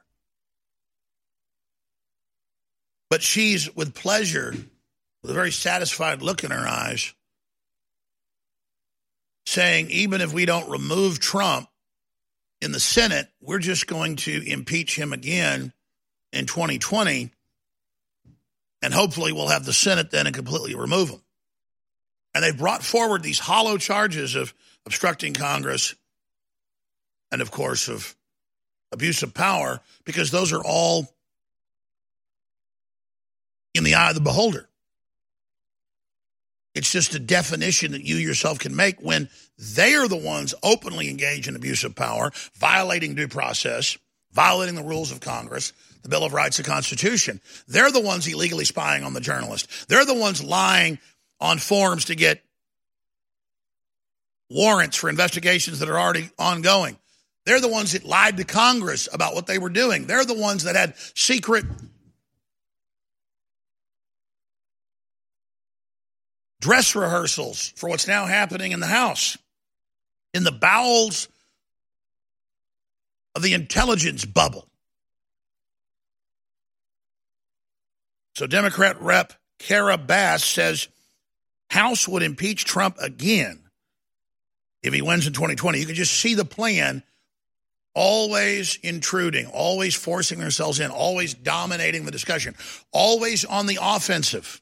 But 3.11 3.23
she's 3.23 3.75
with 3.75 3.95
pleasure, 3.95 4.55
with 5.23 5.31
a 5.31 5.35
very 5.35 5.53
satisfied 5.53 6.23
look 6.23 6.43
in 6.43 6.51
her 6.51 6.67
eyes, 6.67 7.13
saying, 9.45 9.91
even 9.91 10.21
if 10.21 10.33
we 10.33 10.47
don't 10.47 10.71
remove 10.71 11.21
Trump 11.21 11.69
in 12.61 12.73
the 12.73 12.81
Senate, 12.81 13.29
we're 13.41 13.59
just 13.59 13.87
going 13.87 14.17
to 14.17 14.51
impeach 14.51 14.97
him 14.97 15.13
again 15.13 15.73
in 16.33 16.47
2020. 16.47 17.31
And 18.83 18.95
hopefully 18.95 19.33
we'll 19.33 19.49
have 19.49 19.65
the 19.65 19.73
Senate 19.73 20.11
then 20.11 20.27
and 20.27 20.35
completely 20.35 20.75
remove 20.75 21.11
him. 21.11 21.21
And 22.35 22.43
they've 22.43 22.57
brought 22.57 22.83
forward 22.83 23.23
these 23.23 23.39
hollow 23.39 23.79
charges 23.79 24.35
of 24.35 24.53
obstructing 24.87 25.35
Congress 25.35 25.95
and, 27.31 27.43
of 27.43 27.51
course, 27.51 27.89
of 27.89 28.17
abuse 28.93 29.23
of 29.23 29.35
power 29.35 29.81
because 30.05 30.31
those 30.31 30.53
are 30.53 30.65
all 30.65 31.13
in 33.75 33.85
the 33.85 33.95
eye 33.95 34.11
of 34.11 34.15
the 34.15 34.23
beholder. 34.23 34.69
It's 36.75 36.93
just 36.93 37.15
a 37.15 37.19
definition 37.19 37.93
that 37.93 38.05
you 38.05 38.17
yourself 38.17 38.59
can 38.59 38.77
make 38.77 39.01
when 39.01 39.29
they 39.59 39.95
are 39.95 40.09
the 40.09 40.17
ones 40.17 40.55
openly 40.63 41.09
engaged 41.09 41.49
in 41.49 41.57
abuse 41.57 41.85
of 41.85 41.95
power, 41.95 42.31
violating 42.55 43.15
due 43.15 43.29
process, 43.29 43.97
violating 44.33 44.75
the 44.75 44.83
rules 44.83 45.11
of 45.11 45.21
Congress, 45.21 45.73
the 46.03 46.11
Bill 46.11 46.25
of 46.25 46.35
Rights, 46.35 46.59
the 46.59 46.63
Constitution. 46.63 47.41
They're 47.67 47.91
the 47.91 48.01
ones 48.01 48.27
illegally 48.27 48.67
spying 48.67 49.05
on 49.05 49.15
the 49.15 49.21
journalist. 49.21 49.89
They're 49.89 50.05
the 50.05 50.15
ones 50.15 50.45
lying 50.45 50.99
on 51.41 51.59
forms 51.59 52.07
to 52.07 52.15
get 52.15 52.43
warrants 54.49 54.97
for 54.97 55.09
investigations 55.09 55.81
that 55.81 55.89
are 55.89 55.99
already 55.99 56.31
ongoing. 56.39 56.97
They're 57.45 57.61
the 57.61 57.69
ones 57.69 57.93
that 57.93 58.05
lied 58.05 58.37
to 58.39 58.45
Congress 58.45 59.09
about 59.13 59.35
what 59.35 59.47
they 59.47 59.59
were 59.59 59.71
doing. 59.71 60.07
They're 60.07 60.25
the 60.25 60.35
ones 60.35 60.65
that 60.65 60.77
had 60.77 60.97
secret 61.15 61.65
dress 66.61 66.97
rehearsals 66.97 67.73
for 67.77 67.89
what's 67.89 68.09
now 68.09 68.27
happening 68.27 68.73
in 68.73 68.81
the 68.81 68.87
House, 68.87 69.39
in 70.35 70.43
the 70.43 70.53
bowels 70.53 71.29
of 73.37 73.43
the 73.43 73.55
intelligence 73.55 74.25
bubble. 74.25 74.67
So, 78.35 78.47
Democrat 78.47 79.01
Rep. 79.01 79.33
Karen 79.59 80.05
Bass 80.07 80.45
says 80.45 80.89
House 81.71 82.07
would 82.07 82.23
impeach 82.23 82.67
Trump 82.67 82.97
again 83.01 83.66
if 84.87 84.95
he 84.95 85.03
wins 85.03 85.27
in 85.27 85.33
2020. 85.33 85.79
You 85.79 85.87
can 85.87 85.95
just 85.95 86.13
see 86.13 86.35
the 86.35 86.45
plan 86.45 87.03
always 87.95 88.79
intruding, 88.83 89.47
always 89.47 89.95
forcing 89.95 90.39
themselves 90.39 90.81
in, 90.81 90.91
always 90.91 91.35
dominating 91.35 92.05
the 92.05 92.11
discussion, 92.11 92.55
always 92.93 93.45
on 93.45 93.67
the 93.67 93.79
offensive. 93.81 94.61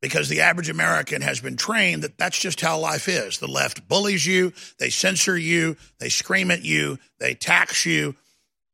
Because 0.00 0.28
the 0.28 0.40
average 0.40 0.68
American 0.68 1.22
has 1.22 1.40
been 1.40 1.56
trained 1.56 2.02
that 2.02 2.18
that's 2.18 2.38
just 2.38 2.60
how 2.60 2.78
life 2.78 3.08
is. 3.08 3.38
The 3.38 3.46
left 3.46 3.86
bullies 3.88 4.26
you, 4.26 4.52
they 4.78 4.90
censor 4.90 5.36
you, 5.36 5.76
they 6.00 6.08
scream 6.08 6.50
at 6.50 6.64
you, 6.64 6.98
they 7.20 7.34
tax 7.34 7.86
you, 7.86 8.16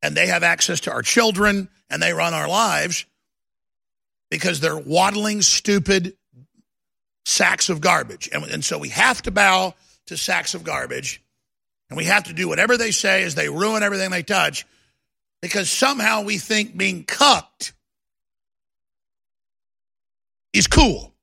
and 0.01 0.15
they 0.15 0.27
have 0.27 0.43
access 0.43 0.79
to 0.81 0.91
our 0.91 1.01
children 1.03 1.69
and 1.89 2.01
they 2.01 2.13
run 2.13 2.33
our 2.33 2.47
lives 2.47 3.05
because 4.31 4.59
they're 4.59 4.77
waddling, 4.77 5.41
stupid 5.41 6.15
sacks 7.29 7.69
of 7.69 7.79
garbage. 7.79 8.29
And, 8.31 8.43
and 8.45 8.65
so 8.65 8.77
we 8.77 8.89
have 8.89 9.21
to 9.23 9.31
bow 9.31 9.75
to 10.07 10.17
sacks 10.17 10.55
of 10.55 10.63
garbage 10.63 11.21
and 11.89 11.97
we 11.97 12.05
have 12.05 12.23
to 12.25 12.33
do 12.33 12.47
whatever 12.47 12.77
they 12.77 12.91
say 12.91 13.23
as 13.23 13.35
they 13.35 13.49
ruin 13.49 13.83
everything 13.83 14.11
they 14.11 14.23
touch 14.23 14.65
because 15.41 15.69
somehow 15.69 16.23
we 16.23 16.37
think 16.37 16.75
being 16.75 17.03
cucked 17.03 17.73
is 20.53 20.67
cool. 20.67 21.13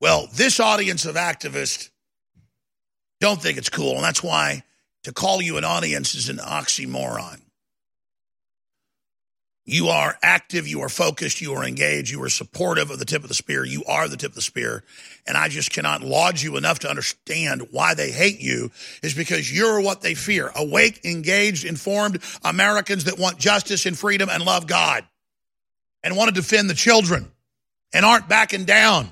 Well, 0.00 0.28
this 0.34 0.60
audience 0.60 1.06
of 1.06 1.14
activists 1.14 1.90
don't 3.20 3.40
think 3.40 3.56
it's 3.56 3.70
cool, 3.70 3.94
and 3.94 4.04
that's 4.04 4.22
why 4.22 4.64
to 5.04 5.12
call 5.12 5.40
you 5.40 5.56
an 5.56 5.64
audience 5.64 6.14
is 6.14 6.28
an 6.28 6.38
oxymoron. 6.38 7.40
You 9.66 9.88
are 9.88 10.18
active, 10.22 10.68
you 10.68 10.82
are 10.82 10.90
focused, 10.90 11.40
you 11.40 11.54
are 11.54 11.64
engaged, 11.64 12.10
you 12.10 12.22
are 12.22 12.28
supportive 12.28 12.90
of 12.90 12.98
the 12.98 13.06
tip 13.06 13.22
of 13.22 13.28
the 13.28 13.34
spear. 13.34 13.64
You 13.64 13.82
are 13.86 14.08
the 14.08 14.16
tip 14.18 14.32
of 14.32 14.34
the 14.34 14.42
spear. 14.42 14.84
And 15.26 15.38
I 15.38 15.48
just 15.48 15.70
cannot 15.70 16.02
laud 16.02 16.38
you 16.38 16.58
enough 16.58 16.80
to 16.80 16.90
understand 16.90 17.68
why 17.70 17.94
they 17.94 18.10
hate 18.10 18.40
you 18.40 18.70
is 19.02 19.14
because 19.14 19.50
you're 19.50 19.80
what 19.80 20.02
they 20.02 20.14
fear. 20.14 20.50
Awake, 20.54 21.06
engaged, 21.06 21.64
informed 21.64 22.22
Americans 22.44 23.04
that 23.04 23.18
want 23.18 23.38
justice 23.38 23.86
and 23.86 23.98
freedom 23.98 24.28
and 24.28 24.44
love 24.44 24.66
God 24.66 25.04
and 26.02 26.14
want 26.14 26.28
to 26.28 26.34
defend 26.34 26.68
the 26.68 26.74
children 26.74 27.30
and 27.94 28.04
aren't 28.04 28.28
backing 28.28 28.64
down 28.64 29.10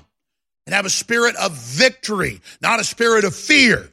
and 0.67 0.75
have 0.75 0.85
a 0.85 0.91
spirit 0.91 1.35
of 1.35 1.53
victory, 1.53 2.41
not 2.61 2.79
a 2.79 2.83
spirit 2.83 3.23
of 3.23 3.35
fear. 3.35 3.89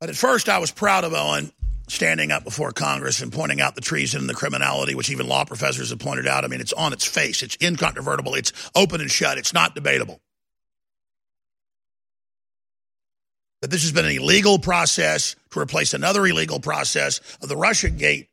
But 0.00 0.08
at 0.08 0.16
first, 0.16 0.48
I 0.48 0.58
was 0.58 0.70
proud 0.70 1.04
of 1.04 1.12
Owen 1.12 1.52
standing 1.90 2.30
up 2.30 2.44
before 2.44 2.72
Congress 2.72 3.20
and 3.20 3.32
pointing 3.32 3.60
out 3.60 3.74
the 3.74 3.80
treason 3.80 4.20
and 4.20 4.28
the 4.28 4.34
criminality, 4.34 4.94
which 4.94 5.10
even 5.10 5.28
law 5.28 5.44
professors 5.44 5.90
have 5.90 5.98
pointed 5.98 6.26
out. 6.26 6.44
I 6.44 6.48
mean, 6.48 6.60
it's 6.60 6.72
on 6.72 6.92
its 6.92 7.04
face, 7.04 7.42
it's 7.42 7.56
incontrovertible, 7.60 8.34
it's 8.34 8.52
open 8.74 9.00
and 9.00 9.10
shut, 9.10 9.38
it's 9.38 9.52
not 9.52 9.74
debatable. 9.74 10.20
That 13.60 13.70
this 13.70 13.82
has 13.82 13.92
been 13.92 14.06
an 14.06 14.12
illegal 14.12 14.58
process 14.58 15.36
to 15.50 15.60
replace 15.60 15.92
another 15.92 16.26
illegal 16.26 16.60
process 16.60 17.20
of 17.42 17.48
the 17.48 17.56
Russian 17.56 17.98
Gate 17.98 18.28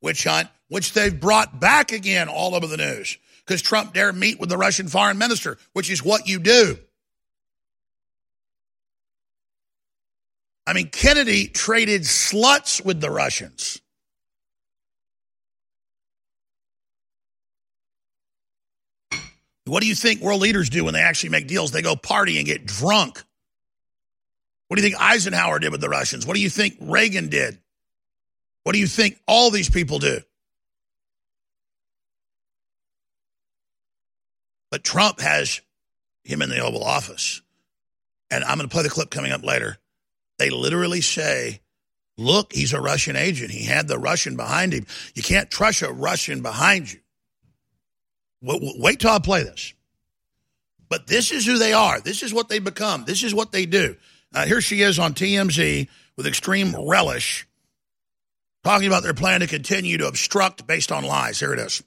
witch 0.00 0.24
hunt, 0.24 0.48
which 0.68 0.94
they've 0.94 1.18
brought 1.18 1.60
back 1.60 1.92
again 1.92 2.28
all 2.28 2.54
over 2.54 2.66
the 2.66 2.78
news 2.78 3.18
because 3.44 3.62
Trump 3.62 3.92
dare 3.92 4.12
meet 4.12 4.38
with 4.38 4.48
the 4.48 4.56
Russian 4.56 4.88
foreign 4.88 5.18
minister, 5.18 5.58
which 5.72 5.90
is 5.90 6.04
what 6.04 6.28
you 6.28 6.38
do. 6.38 6.78
I 10.70 10.72
mean, 10.72 10.88
Kennedy 10.88 11.48
traded 11.48 12.02
sluts 12.02 12.84
with 12.84 13.00
the 13.00 13.10
Russians. 13.10 13.80
What 19.64 19.82
do 19.82 19.88
you 19.88 19.96
think 19.96 20.20
world 20.20 20.40
leaders 20.40 20.70
do 20.70 20.84
when 20.84 20.94
they 20.94 21.00
actually 21.00 21.30
make 21.30 21.48
deals? 21.48 21.72
They 21.72 21.82
go 21.82 21.96
party 21.96 22.36
and 22.36 22.46
get 22.46 22.66
drunk. 22.66 23.20
What 24.68 24.76
do 24.76 24.82
you 24.84 24.88
think 24.88 25.02
Eisenhower 25.02 25.58
did 25.58 25.72
with 25.72 25.80
the 25.80 25.88
Russians? 25.88 26.24
What 26.24 26.36
do 26.36 26.40
you 26.40 26.48
think 26.48 26.76
Reagan 26.80 27.30
did? 27.30 27.58
What 28.62 28.72
do 28.72 28.78
you 28.78 28.86
think 28.86 29.18
all 29.26 29.50
these 29.50 29.68
people 29.68 29.98
do? 29.98 30.20
But 34.70 34.84
Trump 34.84 35.18
has 35.18 35.62
him 36.22 36.42
in 36.42 36.48
the 36.48 36.60
Oval 36.60 36.84
Office. 36.84 37.42
And 38.30 38.44
I'm 38.44 38.56
going 38.56 38.68
to 38.68 38.72
play 38.72 38.84
the 38.84 38.88
clip 38.88 39.10
coming 39.10 39.32
up 39.32 39.42
later. 39.42 39.76
They 40.40 40.48
literally 40.48 41.02
say, 41.02 41.60
look, 42.16 42.54
he's 42.54 42.72
a 42.72 42.80
Russian 42.80 43.14
agent. 43.14 43.50
He 43.50 43.64
had 43.64 43.86
the 43.86 43.98
Russian 43.98 44.36
behind 44.36 44.72
him. 44.72 44.86
You 45.14 45.22
can't 45.22 45.50
trust 45.50 45.82
a 45.82 45.92
Russian 45.92 46.40
behind 46.40 46.90
you. 46.90 47.00
Wait 48.40 49.00
till 49.00 49.10
I 49.10 49.18
play 49.18 49.42
this. 49.42 49.74
But 50.88 51.06
this 51.06 51.30
is 51.30 51.44
who 51.44 51.58
they 51.58 51.74
are. 51.74 52.00
This 52.00 52.22
is 52.22 52.32
what 52.32 52.48
they 52.48 52.58
become. 52.58 53.04
This 53.04 53.22
is 53.22 53.34
what 53.34 53.52
they 53.52 53.66
do. 53.66 53.96
Uh, 54.34 54.46
here 54.46 54.62
she 54.62 54.80
is 54.80 54.98
on 54.98 55.12
TMZ 55.12 55.88
with 56.16 56.26
extreme 56.26 56.74
relish 56.88 57.46
talking 58.64 58.86
about 58.86 59.02
their 59.02 59.12
plan 59.12 59.40
to 59.40 59.46
continue 59.46 59.98
to 59.98 60.08
obstruct 60.08 60.66
based 60.66 60.90
on 60.90 61.04
lies. 61.04 61.38
Here 61.38 61.52
it 61.52 61.58
is. 61.58 61.82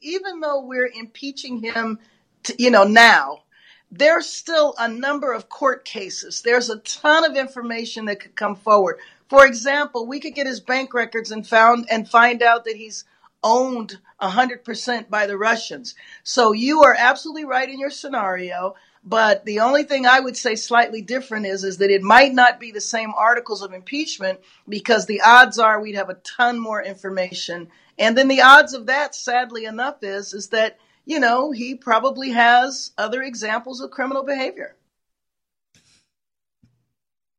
Even 0.00 0.40
though 0.40 0.64
we're 0.64 0.90
impeaching 0.98 1.62
him, 1.62 1.98
to, 2.44 2.54
you 2.58 2.70
know, 2.70 2.84
now, 2.84 3.42
there's 3.90 4.26
still 4.26 4.74
a 4.78 4.88
number 4.88 5.32
of 5.32 5.48
court 5.48 5.84
cases. 5.84 6.42
There's 6.42 6.70
a 6.70 6.78
ton 6.78 7.24
of 7.28 7.36
information 7.36 8.04
that 8.06 8.20
could 8.20 8.36
come 8.36 8.56
forward. 8.56 8.98
For 9.28 9.46
example, 9.46 10.06
we 10.06 10.20
could 10.20 10.34
get 10.34 10.46
his 10.46 10.60
bank 10.60 10.94
records 10.94 11.30
and 11.30 11.46
found 11.46 11.86
and 11.90 12.08
find 12.08 12.42
out 12.42 12.64
that 12.64 12.76
he's 12.76 13.04
owned 13.42 13.98
100% 14.20 15.08
by 15.08 15.26
the 15.26 15.36
Russians. 15.36 15.94
So 16.22 16.52
you 16.52 16.82
are 16.82 16.94
absolutely 16.96 17.44
right 17.44 17.68
in 17.68 17.78
your 17.78 17.90
scenario. 17.90 18.74
But 19.02 19.46
the 19.46 19.60
only 19.60 19.84
thing 19.84 20.04
I 20.04 20.20
would 20.20 20.36
say 20.36 20.56
slightly 20.56 21.00
different 21.00 21.46
is, 21.46 21.64
is 21.64 21.78
that 21.78 21.90
it 21.90 22.02
might 22.02 22.34
not 22.34 22.60
be 22.60 22.70
the 22.70 22.82
same 22.82 23.12
articles 23.16 23.62
of 23.62 23.72
impeachment 23.72 24.40
because 24.68 25.06
the 25.06 25.22
odds 25.22 25.58
are 25.58 25.80
we'd 25.80 25.94
have 25.94 26.10
a 26.10 26.18
ton 26.22 26.58
more 26.58 26.82
information. 26.82 27.68
And 27.98 28.16
then 28.16 28.28
the 28.28 28.42
odds 28.42 28.74
of 28.74 28.86
that, 28.86 29.14
sadly 29.14 29.64
enough, 29.64 30.02
is, 30.02 30.34
is 30.34 30.48
that, 30.48 30.78
you 31.10 31.18
know, 31.18 31.50
he 31.50 31.74
probably 31.74 32.30
has 32.30 32.92
other 32.96 33.20
examples 33.20 33.80
of 33.80 33.90
criminal 33.90 34.22
behavior. 34.22 34.76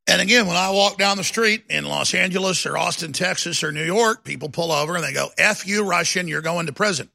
And 0.08 0.22
again, 0.22 0.46
when 0.46 0.58
I 0.58 0.72
walk 0.72 0.98
down 0.98 1.16
the 1.16 1.24
street 1.24 1.64
in 1.70 1.86
Los 1.86 2.14
Angeles 2.14 2.66
or 2.66 2.78
Austin, 2.78 3.14
Texas 3.14 3.64
or 3.64 3.72
New 3.72 3.86
York, 3.86 4.26
people 4.26 4.50
pull 4.50 4.74
over 4.74 4.96
and 4.96 5.04
they 5.06 5.14
go, 5.14 5.30
F 5.38 5.66
you, 5.66 5.88
Russian, 5.88 6.28
you're 6.28 6.42
going 6.42 6.66
to 6.66 6.74
prison. 6.74 7.10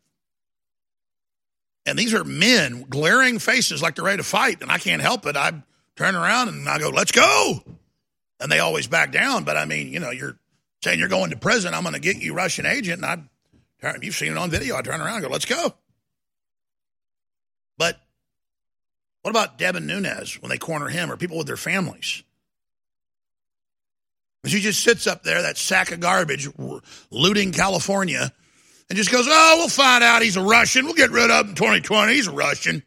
And 1.85 1.99
these 1.99 2.15
are 2.15 2.25
men, 2.25 2.87
glaring 2.89 3.39
faces 3.39 3.83
like 3.83 3.97
they're 3.97 4.05
ready 4.07 4.17
to 4.17 4.25
fight. 4.25 4.63
And 4.63 4.73
I 4.73 4.79
can't 4.79 5.03
help 5.03 5.27
it. 5.27 5.37
I 5.37 5.63
turn 5.95 6.15
around 6.15 6.49
and 6.49 6.67
I 6.67 6.79
go, 6.79 6.89
let's 6.89 7.13
go. 7.13 7.63
And 8.41 8.51
they 8.51 8.61
always 8.61 8.87
back 8.87 9.13
down. 9.13 9.45
But 9.45 9.59
I 9.59 9.67
mean, 9.67 9.93
you 9.93 10.01
know, 10.01 10.11
you're 10.11 10.39
saying 10.83 10.99
you're 10.99 11.09
going 11.09 11.33
to 11.33 11.37
prison. 11.37 11.75
I'm 11.75 11.83
going 11.83 11.93
to 11.93 12.01
get 12.01 12.17
you, 12.17 12.33
Russian 12.33 12.65
agent. 12.65 13.05
And 13.05 13.29
I 13.85 13.97
you've 14.01 14.15
seen 14.15 14.33
it 14.33 14.39
on 14.39 14.49
video. 14.49 14.75
I 14.75 14.81
turn 14.81 15.03
around 15.03 15.17
and 15.17 15.25
go, 15.25 15.29
let's 15.29 15.45
go. 15.45 15.75
But 17.79 18.01
what 19.27 19.31
about 19.31 19.59
Devin 19.59 19.89
Nunes 19.89 20.41
when 20.41 20.51
they 20.51 20.57
corner 20.57 20.87
him 20.87 21.11
or 21.11 21.17
people 21.17 21.37
with 21.37 21.49
their 21.49 21.57
families? 21.57 22.23
She 24.45 24.61
just 24.61 24.85
sits 24.85 25.09
up 25.09 25.25
there, 25.25 25.43
that 25.43 25.59
sack 25.59 25.91
of 25.91 25.99
garbage, 25.99 26.49
looting 27.11 27.51
California 27.51 28.33
and 28.89 28.97
just 28.97 29.11
goes, 29.11 29.27
oh, 29.29 29.55
we'll 29.59 29.69
find 29.69 30.05
out 30.05 30.23
he's 30.23 30.37
a 30.37 30.43
Russian. 30.43 30.85
We'll 30.85 30.95
get 30.95 31.11
rid 31.11 31.33
of 31.33 31.41
him 31.41 31.49
in 31.49 31.55
2020. 31.57 32.15
He's 32.15 32.29
a 32.29 32.31
Russian. 32.31 32.85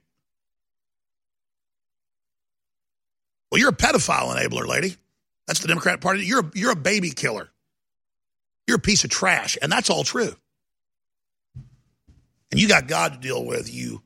Well, 3.52 3.60
you're 3.60 3.72
a 3.72 3.76
pedophile 3.76 4.34
enabler, 4.34 4.66
lady. 4.66 4.96
That's 5.46 5.60
the 5.60 5.68
Democrat 5.68 6.00
Party. 6.00 6.26
You're 6.26 6.40
a, 6.40 6.52
you're 6.56 6.72
a 6.72 6.78
baby 6.78 7.10
killer. 7.10 7.50
You're 8.66 8.78
a 8.78 8.80
piece 8.80 9.04
of 9.04 9.10
trash. 9.10 9.58
And 9.62 9.70
that's 9.70 9.90
all 9.90 10.06
true. 10.06 10.32
And 12.50 12.62
you 12.62 12.70
got 12.70 12.88
God 12.88 13.12
to 13.12 13.20
deal 13.20 13.44
with, 13.44 13.70
you 13.70 14.04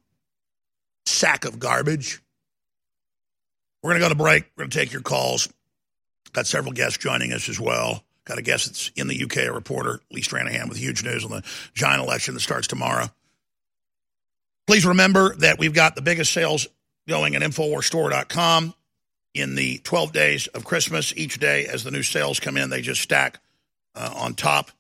sack 1.06 1.46
of 1.46 1.60
garbage. 1.60 2.23
We're 3.84 3.92
going 3.92 4.02
to 4.02 4.06
go 4.06 4.10
to 4.10 4.16
break. 4.16 4.46
We're 4.56 4.64
going 4.64 4.72
to 4.72 4.80
take 4.80 4.94
your 4.94 5.02
calls. 5.02 5.50
Got 6.32 6.48
several 6.48 6.74
guests 6.74 6.98
joining 6.98 7.34
us 7.34 7.50
as 7.50 7.60
well. 7.60 8.04
Got 8.26 8.38
a 8.38 8.42
guest 8.42 8.68
that's 8.68 8.92
in 8.96 9.08
the 9.08 9.24
UK, 9.24 9.38
a 9.38 9.52
reporter, 9.52 10.00
Lee 10.10 10.22
Stranahan, 10.22 10.70
with 10.70 10.78
huge 10.78 11.04
news 11.04 11.26
on 11.26 11.32
the 11.32 11.44
giant 11.74 12.02
election 12.02 12.34
that 12.34 12.40
starts 12.40 12.68
tomorrow. 12.68 13.08
Please 14.66 14.86
remember 14.86 15.36
that 15.36 15.60
we've 15.60 15.74
got 15.74 15.96
the 15.96 16.02
biggest 16.02 16.32
sales 16.32 16.68
going 17.08 17.36
at 17.36 17.42
InfoWarsStore.com 17.42 18.74
in 19.34 19.56
the 19.56 19.80
12 19.80 20.14
days 20.14 20.48
of 20.48 20.64
Christmas. 20.64 21.14
Each 21.18 21.38
day, 21.38 21.66
as 21.66 21.84
the 21.84 21.92
new 21.92 22.04
sales 22.04 22.40
come 22.40 22.56
in, 22.56 22.70
they 22.70 22.82
just 22.82 23.02
stack 23.02 23.40
uh, 23.94 24.14
on 24.16 24.36
top 24.36 24.72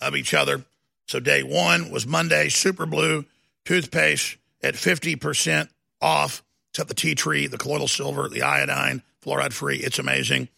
of 0.00 0.14
each 0.14 0.32
other. 0.32 0.64
So, 1.08 1.18
day 1.18 1.42
one 1.42 1.90
was 1.90 2.06
Monday, 2.06 2.48
Super 2.48 2.86
Blue 2.86 3.24
toothpaste 3.64 4.36
at 4.62 4.74
50% 4.74 5.68
off, 6.00 6.42
except 6.74 6.88
the 6.88 6.94
tea 6.94 7.14
tree, 7.14 7.46
the 7.46 7.56
colloidal 7.56 7.86
silver, 7.86 8.28
the 8.28 8.42
iodine, 8.42 9.00
fluoride 9.24 9.52
free. 9.52 9.76
It's 9.76 10.00
amazing. 10.00 10.48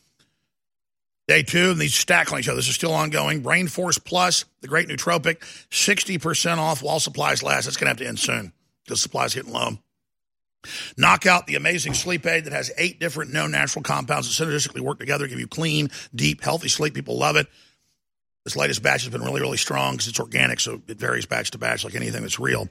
Day 1.29 1.43
two, 1.43 1.73
and 1.73 1.79
these 1.79 1.95
stack 1.95 2.33
on 2.33 2.39
each 2.39 2.49
other. 2.49 2.57
This 2.57 2.69
is 2.69 2.75
still 2.75 2.95
ongoing. 2.95 3.43
Brain 3.43 3.69
Force 3.69 3.99
Plus, 3.99 4.47
the 4.63 4.69
great 4.69 4.89
nootropic, 4.89 5.41
60% 5.71 6.57
off 6.57 6.83
while 6.83 7.01
supplies 7.01 7.43
last. 7.43 7.67
That's 7.67 7.77
going 7.77 7.85
to 7.85 7.91
have 7.91 7.99
to 7.99 8.07
end 8.07 8.19
soon 8.19 8.55
because 8.85 9.03
supplies 9.03 9.35
getting 9.35 9.53
low. 9.53 9.77
Knockout, 10.97 11.47
the 11.47 11.57
amazing 11.57 11.93
sleep 11.93 12.25
aid 12.25 12.47
that 12.47 12.55
has 12.55 12.73
eight 12.79 12.99
different 12.99 13.31
known 13.31 13.51
natural 13.51 13.83
compounds 13.83 14.27
that 14.27 14.43
synergistically 14.43 14.81
work 14.81 14.99
together 14.99 15.25
to 15.25 15.29
give 15.29 15.39
you 15.39 15.47
clean, 15.47 15.91
deep, 16.15 16.43
healthy 16.43 16.69
sleep. 16.69 16.95
People 16.95 17.19
love 17.19 17.37
it. 17.37 17.47
This 18.45 18.57
latest 18.57 18.83
batch 18.83 19.03
has 19.03 19.13
been 19.13 19.23
really, 19.23 19.43
really 19.43 19.59
strong 19.59 19.95
because 19.95 20.09
it's 20.09 20.21
organic, 20.21 20.61
so 20.61 20.81
it 20.89 20.99
varies 20.99 21.27
batch 21.27 21.51
to 21.51 21.59
batch 21.59 21.85
like 21.85 21.95
anything 21.95 22.23
that's 22.23 22.41
real. 22.41 22.71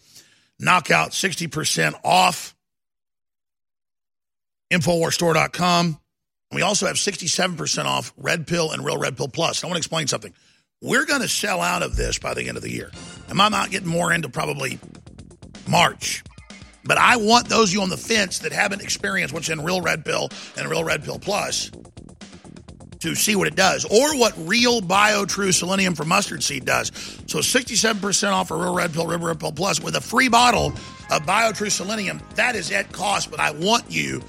Knockout, 0.58 1.12
60% 1.12 1.94
off. 2.04 2.55
Infowarsstore.com. 4.72 6.00
We 6.52 6.62
also 6.62 6.86
have 6.86 6.96
67% 6.96 7.86
off 7.86 8.14
Red 8.18 8.48
Pill 8.48 8.72
and 8.72 8.86
Real 8.86 8.98
Red 8.98 9.18
Pill 9.18 9.28
Plus. 9.28 9.64
I 9.64 9.68
want 9.68 9.76
to 9.76 9.80
explain 9.80 10.08
something. 10.08 10.34
We're 10.82 11.06
going 11.06 11.22
to 11.22 11.28
sell 11.28 11.62
out 11.62 11.84
of 11.84 11.96
this 11.96 12.20
by 12.20 12.34
the 12.34 12.48
end 12.48 12.58
of 12.58 12.64
the 12.64 12.72
year. 12.72 12.92
And 13.30 13.42
I'm 13.42 13.52
not 13.52 13.72
getting 13.72 13.88
more 13.88 14.14
into 14.14 14.30
probably 14.30 14.80
March. 15.68 16.24
But 16.84 16.98
I 17.00 17.18
want 17.18 17.50
those 17.50 17.70
of 17.70 17.74
you 17.74 17.82
on 17.82 17.90
the 17.90 17.98
fence 17.98 18.40
that 18.40 18.52
haven't 18.52 18.82
experienced 18.82 19.34
what's 19.34 19.50
in 19.50 19.62
Real 19.64 19.82
Red 19.82 20.06
Pill 20.06 20.30
and 20.56 20.70
Real 20.70 20.84
Red 20.84 21.04
Pill 21.04 21.18
Plus 21.18 21.72
to 23.00 23.16
see 23.16 23.36
what 23.36 23.48
it 23.48 23.56
does 23.56 23.86
or 23.86 24.18
what 24.18 24.34
Real 24.38 24.82
Bio 24.82 25.26
True 25.26 25.52
Selenium 25.52 25.96
from 25.96 26.10
mustard 26.10 26.44
seed 26.44 26.66
does. 26.66 26.92
So 27.28 27.40
67% 27.40 28.32
off 28.32 28.48
for 28.48 28.58
Real 28.58 28.76
Red 28.76 28.94
Pill, 28.94 29.08
Real 29.08 29.20
Red 29.20 29.40
Pill 29.40 29.52
Plus 29.52 29.82
with 29.82 29.96
a 29.96 30.02
free 30.02 30.30
bottle 30.30 30.68
of 31.12 31.24
BioTrue 31.24 31.72
Selenium. 31.72 32.22
That 32.36 32.56
is 32.56 32.72
at 32.72 32.92
cost, 32.92 33.32
but 33.32 33.40
I 33.40 33.52
want 33.52 33.92
you 33.92 34.24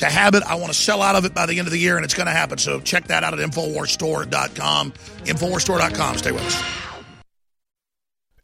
to 0.00 0.06
have 0.06 0.34
it. 0.34 0.42
I 0.42 0.56
want 0.56 0.72
to 0.72 0.78
sell 0.78 1.00
out 1.02 1.14
of 1.14 1.24
it 1.24 1.34
by 1.34 1.46
the 1.46 1.58
end 1.58 1.68
of 1.68 1.72
the 1.72 1.78
year, 1.78 1.96
and 1.96 2.04
it's 2.04 2.14
going 2.14 2.26
to 2.26 2.32
happen. 2.32 2.58
So 2.58 2.80
check 2.80 3.06
that 3.08 3.22
out 3.22 3.38
at 3.38 3.50
InfoWarsStore.com. 3.50 4.92
InfoWarsStore.com. 4.92 6.16
Stay 6.18 6.32
with 6.32 6.42
us. 6.42 6.80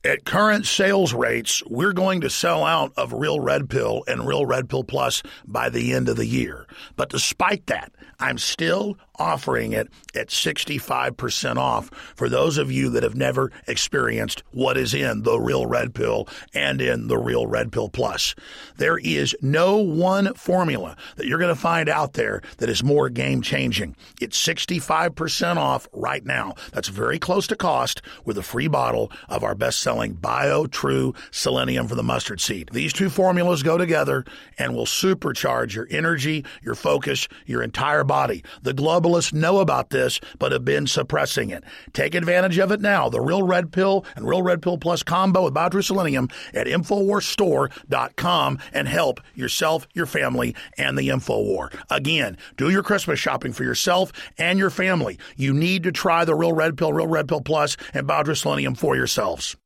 At 0.04 0.24
current 0.24 0.66
sales 0.66 1.12
rates, 1.12 1.64
we're 1.66 1.92
going 1.92 2.20
to 2.20 2.30
sell 2.30 2.62
out 2.62 2.92
of 2.96 3.12
Real 3.12 3.40
Red 3.40 3.68
Pill 3.68 4.04
and 4.06 4.24
Real 4.24 4.46
Red 4.46 4.68
Pill 4.68 4.84
Plus 4.84 5.20
by 5.44 5.68
the 5.68 5.94
end 5.94 6.08
of 6.08 6.16
the 6.16 6.26
year. 6.26 6.66
But 6.94 7.08
despite 7.08 7.66
that, 7.66 7.90
I'm 8.20 8.38
still 8.38 8.96
offering 9.18 9.72
it 9.72 9.88
at 10.14 10.28
65% 10.28 11.56
off 11.56 11.90
for 12.14 12.28
those 12.28 12.58
of 12.58 12.70
you 12.70 12.90
that 12.90 13.02
have 13.02 13.14
never 13.14 13.50
experienced 13.66 14.42
what 14.52 14.76
is 14.76 14.94
in 14.94 15.22
the 15.22 15.38
Real 15.38 15.66
Red 15.66 15.94
Pill 15.94 16.28
and 16.54 16.80
in 16.80 17.08
the 17.08 17.18
Real 17.18 17.46
Red 17.46 17.72
Pill 17.72 17.88
Plus. 17.88 18.34
There 18.76 18.98
is 18.98 19.36
no 19.40 19.76
one 19.76 20.34
formula 20.34 20.96
that 21.16 21.26
you're 21.26 21.38
going 21.38 21.54
to 21.54 21.60
find 21.60 21.88
out 21.88 22.14
there 22.14 22.42
that 22.58 22.68
is 22.68 22.82
more 22.82 23.08
game 23.08 23.42
changing. 23.42 23.96
It's 24.20 24.40
65% 24.44 25.56
off 25.56 25.88
right 25.92 26.24
now. 26.24 26.54
That's 26.72 26.88
very 26.88 27.18
close 27.18 27.46
to 27.48 27.56
cost 27.56 28.02
with 28.24 28.38
a 28.38 28.42
free 28.42 28.68
bottle 28.68 29.10
of 29.28 29.44
our 29.44 29.54
best 29.54 29.80
selling 29.80 30.14
Bio 30.14 30.66
True 30.66 31.14
Selenium 31.30 31.88
for 31.88 31.94
the 31.94 32.02
mustard 32.02 32.40
seed. 32.40 32.70
These 32.72 32.92
two 32.92 33.10
formulas 33.10 33.62
go 33.62 33.78
together 33.78 34.24
and 34.58 34.74
will 34.74 34.86
supercharge 34.86 35.74
your 35.74 35.86
energy, 35.90 36.44
your 36.62 36.74
focus, 36.74 37.28
your 37.46 37.62
entire 37.62 38.04
body. 38.04 38.44
The 38.62 38.74
globalists 39.06 39.32
know 39.32 39.58
about 39.58 39.90
this, 39.90 40.20
but 40.38 40.52
have 40.52 40.64
been 40.64 40.86
suppressing 40.86 41.50
it. 41.50 41.64
Take 41.92 42.14
advantage 42.14 42.58
of 42.58 42.72
it 42.72 42.80
now. 42.80 43.08
The 43.08 43.20
Real 43.20 43.42
Red 43.42 43.72
Pill 43.72 44.04
and 44.14 44.28
Real 44.28 44.42
Red 44.42 44.62
Pill 44.62 44.78
Plus 44.78 45.02
combo 45.02 45.44
with 45.44 45.54
Biotrue 45.54 45.84
Selenium 45.84 46.28
at 46.54 46.66
InfoWarsStore.com 46.66 48.58
and 48.72 48.88
help 48.88 49.20
yourself, 49.34 49.86
your 49.94 50.06
family, 50.06 50.54
and 50.78 50.98
the 50.98 51.08
InfoWar. 51.08 51.74
Again, 51.90 52.36
do 52.56 52.70
your 52.70 52.82
Christmas 52.82 53.18
shopping 53.18 53.52
for 53.52 53.64
yourself 53.64 54.12
and 54.38 54.58
your 54.58 54.70
family. 54.70 55.18
You 55.36 55.52
need 55.52 55.82
to 55.84 55.92
try 55.92 56.24
the 56.24 56.34
Real 56.34 56.52
Red 56.52 56.76
Pill, 56.76 56.92
Real 56.92 57.06
Red 57.06 57.28
Pill 57.28 57.40
Plus, 57.40 57.76
and 57.94 58.06
Biotrue 58.06 58.36
Selenium 58.36 58.74
for 58.74 58.96
yourselves. 58.96 59.56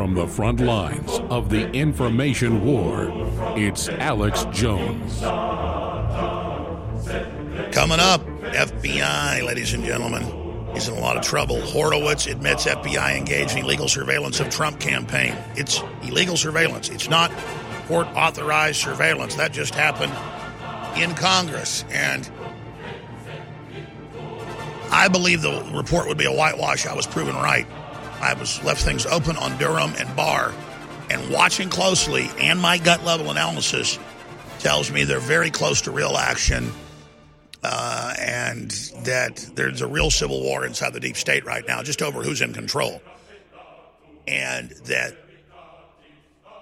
From 0.00 0.14
the 0.14 0.26
front 0.26 0.60
lines 0.60 1.18
of 1.28 1.50
the 1.50 1.70
information 1.72 2.64
war, 2.64 3.10
it's 3.54 3.86
Alex 3.86 4.46
Jones. 4.50 5.20
Coming 7.70 8.00
up, 8.00 8.24
FBI, 8.54 9.44
ladies 9.44 9.74
and 9.74 9.84
gentlemen, 9.84 10.22
is 10.74 10.88
in 10.88 10.94
a 10.94 11.00
lot 11.00 11.18
of 11.18 11.22
trouble. 11.22 11.60
Horowitz 11.60 12.26
admits 12.28 12.64
FBI 12.64 13.14
engaged 13.14 13.52
in 13.52 13.58
illegal 13.58 13.88
surveillance 13.88 14.40
of 14.40 14.48
Trump 14.48 14.80
campaign. 14.80 15.36
It's 15.54 15.82
illegal 16.02 16.38
surveillance. 16.38 16.88
It's 16.88 17.10
not 17.10 17.30
court 17.86 18.06
authorized 18.16 18.80
surveillance. 18.80 19.34
That 19.34 19.52
just 19.52 19.74
happened 19.74 20.14
in 20.98 21.14
Congress. 21.14 21.84
And 21.90 22.26
I 24.90 25.08
believe 25.08 25.42
the 25.42 25.62
report 25.74 26.08
would 26.08 26.16
be 26.16 26.24
a 26.24 26.32
whitewash. 26.32 26.86
I 26.86 26.94
was 26.94 27.06
proven 27.06 27.34
right. 27.34 27.66
I 28.20 28.34
was 28.34 28.62
left 28.62 28.82
things 28.82 29.06
open 29.06 29.36
on 29.36 29.56
Durham 29.58 29.94
and 29.98 30.14
Barr. 30.14 30.52
And 31.10 31.30
watching 31.30 31.68
closely 31.68 32.30
and 32.38 32.60
my 32.60 32.78
gut 32.78 33.04
level 33.04 33.30
analysis 33.30 33.98
tells 34.60 34.90
me 34.90 35.04
they're 35.04 35.18
very 35.18 35.50
close 35.50 35.82
to 35.82 35.90
real 35.90 36.16
action 36.16 36.70
uh, 37.62 38.14
and 38.18 38.70
that 39.04 39.36
there's 39.54 39.80
a 39.80 39.86
real 39.86 40.10
civil 40.10 40.40
war 40.40 40.64
inside 40.64 40.92
the 40.92 41.00
deep 41.00 41.16
state 41.16 41.44
right 41.44 41.66
now, 41.66 41.82
just 41.82 42.02
over 42.02 42.22
who's 42.22 42.40
in 42.40 42.52
control. 42.52 43.02
And 44.28 44.70
that 44.84 45.16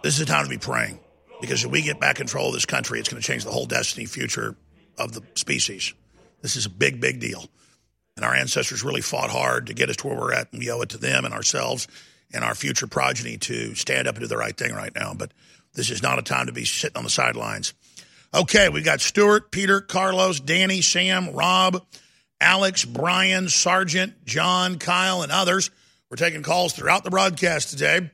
this 0.02 0.14
is 0.14 0.20
a 0.20 0.26
time 0.26 0.44
to 0.44 0.50
be 0.50 0.58
praying 0.58 1.00
because 1.40 1.64
if 1.64 1.70
we 1.70 1.82
get 1.82 2.00
back 2.00 2.16
control 2.16 2.48
of 2.48 2.54
this 2.54 2.66
country, 2.66 2.98
it's 2.98 3.08
going 3.08 3.20
to 3.20 3.26
change 3.26 3.44
the 3.44 3.50
whole 3.50 3.66
destiny, 3.66 4.06
future 4.06 4.56
of 4.96 5.12
the 5.12 5.22
species. 5.34 5.92
This 6.40 6.56
is 6.56 6.66
a 6.66 6.70
big, 6.70 7.00
big 7.00 7.20
deal. 7.20 7.44
And 8.18 8.24
our 8.24 8.34
ancestors 8.34 8.82
really 8.82 9.00
fought 9.00 9.30
hard 9.30 9.68
to 9.68 9.74
get 9.74 9.90
us 9.90 9.96
to 9.98 10.08
where 10.08 10.16
we're 10.16 10.32
at, 10.32 10.52
and 10.52 10.58
we 10.58 10.72
owe 10.72 10.80
it 10.80 10.88
to 10.88 10.98
them 10.98 11.24
and 11.24 11.32
ourselves 11.32 11.86
and 12.34 12.42
our 12.42 12.56
future 12.56 12.88
progeny 12.88 13.36
to 13.36 13.76
stand 13.76 14.08
up 14.08 14.16
and 14.16 14.22
do 14.22 14.26
the 14.26 14.36
right 14.36 14.56
thing 14.56 14.74
right 14.74 14.92
now. 14.92 15.14
But 15.14 15.30
this 15.74 15.88
is 15.88 16.02
not 16.02 16.18
a 16.18 16.22
time 16.22 16.46
to 16.46 16.52
be 16.52 16.64
sitting 16.64 16.96
on 16.96 17.04
the 17.04 17.10
sidelines. 17.10 17.74
Okay, 18.34 18.70
we 18.70 18.82
got 18.82 19.00
Stuart, 19.00 19.52
Peter, 19.52 19.80
Carlos, 19.80 20.40
Danny, 20.40 20.80
Sam, 20.80 21.30
Rob, 21.30 21.86
Alex, 22.40 22.84
Brian, 22.84 23.48
Sergeant, 23.48 24.24
John, 24.24 24.80
Kyle, 24.80 25.22
and 25.22 25.30
others. 25.30 25.70
We're 26.10 26.16
taking 26.16 26.42
calls 26.42 26.72
throughout 26.72 27.04
the 27.04 27.10
broadcast 27.10 27.70
today. 27.70 28.10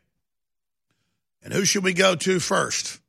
And 1.43 1.51
who 1.51 1.65
should 1.65 1.83
we 1.83 1.95
go 1.95 2.15
to 2.15 2.41
first? 2.41 3.01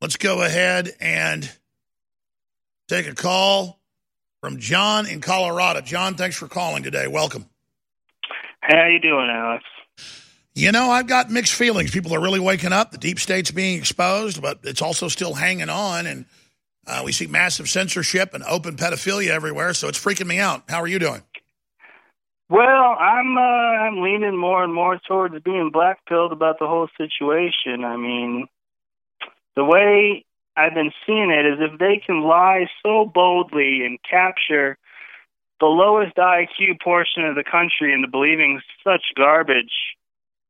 Let's 0.00 0.16
go 0.16 0.40
ahead 0.40 0.96
and 1.00 1.50
take 2.88 3.06
a 3.06 3.14
call 3.14 3.78
from 4.40 4.58
John 4.58 5.06
in 5.06 5.20
Colorado. 5.20 5.80
John, 5.80 6.14
thanks 6.14 6.36
for 6.36 6.48
calling 6.48 6.82
today. 6.82 7.06
Welcome. 7.06 7.46
How 8.60 8.86
you 8.86 9.00
doing, 9.00 9.28
Alex? 9.30 9.64
You 10.54 10.72
know, 10.72 10.90
I've 10.90 11.06
got 11.06 11.30
mixed 11.30 11.52
feelings. 11.52 11.90
People 11.90 12.14
are 12.14 12.20
really 12.20 12.40
waking 12.40 12.72
up. 12.72 12.90
The 12.90 12.98
deep 12.98 13.20
state's 13.20 13.50
being 13.50 13.78
exposed, 13.78 14.40
but 14.40 14.60
it's 14.64 14.80
also 14.80 15.08
still 15.08 15.34
hanging 15.34 15.68
on. 15.68 16.06
And 16.06 16.24
uh, 16.86 17.02
we 17.04 17.12
see 17.12 17.26
massive 17.26 17.68
censorship 17.68 18.32
and 18.32 18.42
open 18.44 18.76
pedophilia 18.76 19.28
everywhere. 19.28 19.74
So 19.74 19.88
it's 19.88 20.02
freaking 20.02 20.26
me 20.26 20.38
out. 20.38 20.62
How 20.68 20.80
are 20.80 20.86
you 20.86 20.98
doing? 20.98 21.22
Well, 22.48 22.62
I'm 22.64 23.36
uh, 23.36 23.40
I'm 23.40 24.02
leaning 24.02 24.36
more 24.36 24.62
and 24.62 24.72
more 24.72 25.00
towards 25.06 25.34
being 25.42 25.70
blackpilled 25.74 26.32
about 26.32 26.58
the 26.60 26.66
whole 26.66 26.88
situation. 26.96 27.84
I 27.84 27.96
mean, 27.96 28.46
the 29.56 29.64
way 29.64 30.24
I've 30.56 30.74
been 30.74 30.92
seeing 31.06 31.30
it 31.30 31.44
is 31.44 31.58
if 31.60 31.78
they 31.78 32.00
can 32.04 32.22
lie 32.22 32.66
so 32.82 33.04
boldly 33.04 33.84
and 33.84 33.98
capture 34.08 34.78
the 35.60 35.66
lowest 35.66 36.16
IQ 36.16 36.80
portion 36.82 37.24
of 37.24 37.34
the 37.34 37.44
country 37.44 37.92
into 37.92 38.08
believing 38.08 38.60
such 38.82 39.02
garbage, 39.16 39.72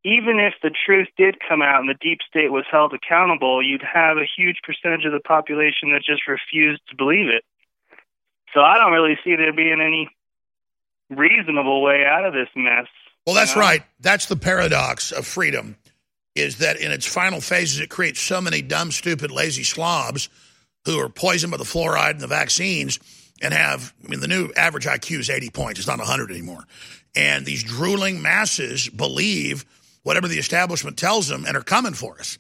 even 0.04 0.38
if 0.38 0.54
the 0.62 0.70
truth 0.70 1.08
did 1.16 1.36
come 1.46 1.62
out 1.62 1.80
and 1.80 1.88
the 1.88 1.98
deep 2.00 2.18
state 2.28 2.52
was 2.52 2.64
held 2.70 2.94
accountable, 2.94 3.62
you'd 3.62 3.82
have 3.82 4.16
a 4.16 4.26
huge 4.36 4.58
percentage 4.62 5.04
of 5.04 5.12
the 5.12 5.20
population 5.20 5.90
that 5.90 6.02
just 6.06 6.28
refused 6.28 6.82
to 6.88 6.96
believe 6.96 7.28
it. 7.28 7.44
So 8.54 8.60
I 8.60 8.78
don't 8.78 8.92
really 8.92 9.18
see 9.24 9.34
there 9.34 9.52
being 9.52 9.80
any 9.80 10.08
reasonable 11.10 11.82
way 11.82 12.04
out 12.06 12.24
of 12.24 12.32
this 12.32 12.48
mess. 12.54 12.86
Well, 13.26 13.34
that's 13.34 13.54
you 13.54 13.60
know? 13.60 13.66
right. 13.66 13.82
That's 14.00 14.26
the 14.26 14.36
paradox 14.36 15.10
of 15.10 15.26
freedom 15.26 15.76
is 16.38 16.58
that 16.58 16.80
in 16.80 16.90
its 16.90 17.06
final 17.06 17.40
phases, 17.40 17.80
it 17.80 17.90
creates 17.90 18.20
so 18.20 18.40
many 18.40 18.62
dumb, 18.62 18.90
stupid, 18.92 19.30
lazy 19.30 19.64
slobs 19.64 20.28
who 20.84 20.98
are 21.00 21.08
poisoned 21.08 21.50
by 21.50 21.56
the 21.56 21.64
fluoride 21.64 22.12
and 22.12 22.20
the 22.20 22.26
vaccines 22.26 22.98
and 23.42 23.52
have, 23.52 23.92
I 24.04 24.08
mean, 24.08 24.20
the 24.20 24.28
new 24.28 24.50
average 24.56 24.86
IQ 24.86 25.20
is 25.20 25.30
80 25.30 25.50
points. 25.50 25.80
It's 25.80 25.88
not 25.88 25.98
100 25.98 26.30
anymore. 26.30 26.64
And 27.14 27.44
these 27.44 27.64
drooling 27.64 28.22
masses 28.22 28.88
believe 28.88 29.64
whatever 30.02 30.28
the 30.28 30.38
establishment 30.38 30.96
tells 30.96 31.28
them 31.28 31.44
and 31.46 31.56
are 31.56 31.62
coming 31.62 31.94
for 31.94 32.18
us. 32.18 32.38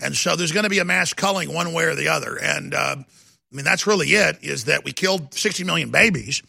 And 0.00 0.14
so 0.14 0.36
there's 0.36 0.52
going 0.52 0.64
to 0.64 0.70
be 0.70 0.78
a 0.78 0.84
mass 0.84 1.12
culling 1.12 1.52
one 1.52 1.72
way 1.72 1.84
or 1.84 1.94
the 1.94 2.08
other. 2.08 2.36
And 2.36 2.72
uh, 2.72 2.96
I 2.98 3.56
mean, 3.56 3.64
that's 3.64 3.86
really 3.86 4.08
it 4.08 4.38
is 4.42 4.66
that 4.66 4.84
we 4.84 4.92
killed 4.92 5.34
60 5.34 5.64
million 5.64 5.90
babies 5.90 6.42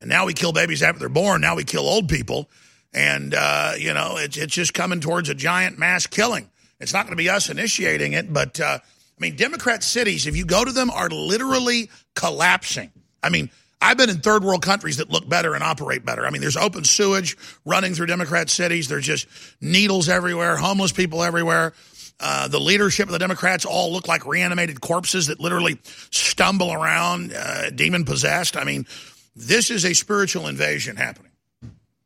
and 0.00 0.10
now 0.10 0.26
we 0.26 0.34
kill 0.34 0.52
babies 0.52 0.82
after 0.82 0.98
they're 0.98 1.08
born. 1.08 1.40
Now 1.40 1.56
we 1.56 1.64
kill 1.64 1.88
old 1.88 2.08
people. 2.08 2.50
And, 2.94 3.34
uh, 3.34 3.72
you 3.78 3.94
know, 3.94 4.16
it's, 4.18 4.36
it's 4.36 4.54
just 4.54 4.74
coming 4.74 5.00
towards 5.00 5.28
a 5.28 5.34
giant 5.34 5.78
mass 5.78 6.06
killing. 6.06 6.50
It's 6.78 6.92
not 6.92 7.06
going 7.06 7.16
to 7.16 7.22
be 7.22 7.30
us 7.30 7.48
initiating 7.48 8.12
it, 8.12 8.32
but, 8.32 8.60
uh, 8.60 8.78
I 8.82 9.20
mean, 9.20 9.36
Democrat 9.36 9.82
cities, 9.82 10.26
if 10.26 10.36
you 10.36 10.44
go 10.44 10.64
to 10.64 10.72
them, 10.72 10.90
are 10.90 11.08
literally 11.08 11.90
collapsing. 12.14 12.90
I 13.22 13.28
mean, 13.28 13.50
I've 13.80 13.96
been 13.96 14.10
in 14.10 14.18
third 14.18 14.44
world 14.44 14.62
countries 14.62 14.98
that 14.98 15.10
look 15.10 15.28
better 15.28 15.54
and 15.54 15.62
operate 15.62 16.04
better. 16.04 16.24
I 16.24 16.30
mean, 16.30 16.40
there's 16.40 16.56
open 16.56 16.84
sewage 16.84 17.36
running 17.64 17.94
through 17.94 18.06
Democrat 18.06 18.48
cities. 18.48 18.88
There's 18.88 19.06
just 19.06 19.26
needles 19.60 20.08
everywhere, 20.08 20.56
homeless 20.56 20.92
people 20.92 21.22
everywhere. 21.22 21.72
Uh, 22.20 22.46
the 22.46 22.60
leadership 22.60 23.06
of 23.08 23.12
the 23.12 23.18
Democrats 23.18 23.64
all 23.64 23.92
look 23.92 24.06
like 24.06 24.24
reanimated 24.24 24.80
corpses 24.80 25.26
that 25.26 25.40
literally 25.40 25.78
stumble 25.84 26.72
around, 26.72 27.32
uh, 27.32 27.70
demon 27.70 28.04
possessed. 28.04 28.56
I 28.56 28.62
mean, 28.62 28.86
this 29.34 29.70
is 29.70 29.84
a 29.84 29.94
spiritual 29.94 30.46
invasion 30.46 30.94
happening. 30.94 31.31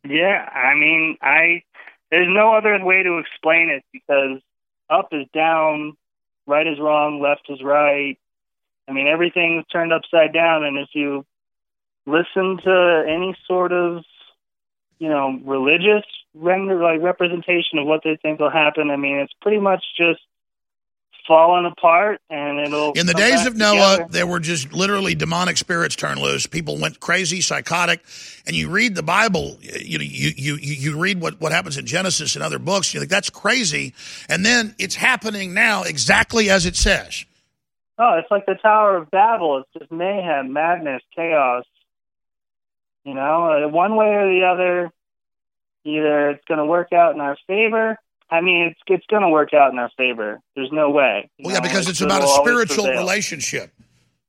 Yeah, 0.09 0.47
I 0.53 0.73
mean, 0.75 1.17
I 1.21 1.63
there's 2.11 2.27
no 2.29 2.53
other 2.53 2.83
way 2.83 3.03
to 3.03 3.17
explain 3.17 3.69
it 3.69 3.83
because 3.91 4.39
up 4.89 5.09
is 5.11 5.27
down, 5.33 5.97
right 6.45 6.65
is 6.65 6.79
wrong, 6.79 7.21
left 7.21 7.49
is 7.49 7.61
right. 7.63 8.17
I 8.87 8.93
mean, 8.93 9.07
everything's 9.07 9.65
turned 9.67 9.91
upside 9.91 10.33
down, 10.33 10.63
and 10.63 10.77
if 10.77 10.89
you 10.93 11.25
listen 12.05 12.57
to 12.63 13.03
any 13.05 13.35
sort 13.45 13.73
of, 13.73 14.03
you 14.97 15.09
know, 15.09 15.39
religious 15.43 16.05
render, 16.33 16.81
like 16.81 17.01
representation 17.01 17.79
of 17.79 17.85
what 17.85 18.01
they 18.03 18.17
think 18.21 18.39
will 18.39 18.49
happen, 18.49 18.89
I 18.89 18.95
mean, 18.95 19.17
it's 19.17 19.33
pretty 19.41 19.59
much 19.59 19.83
just 19.97 20.21
falling 21.27 21.65
apart, 21.65 22.21
and 22.29 22.59
it'll. 22.59 22.93
In 22.93 23.05
the 23.05 23.13
days 23.13 23.45
of 23.45 23.55
Noah, 23.55 23.97
together. 23.97 24.11
there 24.11 24.27
were 24.27 24.39
just 24.39 24.73
literally 24.73 25.13
demonic 25.13 25.57
spirits 25.57 25.95
turned 25.95 26.21
loose. 26.21 26.47
People 26.47 26.79
went 26.79 26.99
crazy, 26.99 27.41
psychotic, 27.41 28.03
and 28.45 28.55
you 28.55 28.69
read 28.69 28.95
the 28.95 29.03
Bible. 29.03 29.57
You 29.61 29.99
know, 29.99 30.03
you 30.03 30.31
you 30.35 30.55
you 30.55 30.97
read 30.97 31.21
what 31.21 31.39
what 31.41 31.51
happens 31.51 31.77
in 31.77 31.85
Genesis 31.85 32.35
and 32.35 32.43
other 32.43 32.59
books. 32.59 32.93
You 32.93 33.01
think 33.01 33.11
that's 33.11 33.29
crazy, 33.29 33.93
and 34.29 34.45
then 34.45 34.73
it's 34.79 34.95
happening 34.95 35.53
now 35.53 35.83
exactly 35.83 36.49
as 36.49 36.65
it 36.65 36.75
says. 36.75 37.25
Oh, 37.99 38.19
it's 38.19 38.29
like 38.31 38.45
the 38.45 38.55
Tower 38.55 38.97
of 38.97 39.11
Babel. 39.11 39.59
It's 39.59 39.69
just 39.77 39.91
mayhem, 39.91 40.53
madness, 40.53 41.01
chaos. 41.15 41.65
You 43.03 43.13
know, 43.13 43.69
one 43.71 43.95
way 43.95 44.07
or 44.07 44.27
the 44.27 44.45
other, 44.45 44.91
either 45.83 46.31
it's 46.31 46.45
going 46.45 46.59
to 46.59 46.65
work 46.65 46.93
out 46.93 47.15
in 47.15 47.21
our 47.21 47.37
favor. 47.47 47.97
I 48.29 48.41
mean, 48.41 48.67
it's 48.67 48.79
it's 48.87 49.05
going 49.07 49.21
to 49.23 49.29
work 49.29 49.53
out 49.53 49.71
in 49.71 49.79
our 49.79 49.89
favor. 49.97 50.39
There's 50.55 50.71
no 50.71 50.89
way. 50.89 51.29
Well, 51.39 51.53
yeah, 51.53 51.61
because 51.61 51.87
it's 51.87 52.01
it'll 52.01 52.15
about 52.15 52.27
a 52.27 52.41
spiritual 52.41 52.87
relationship. 52.87 53.71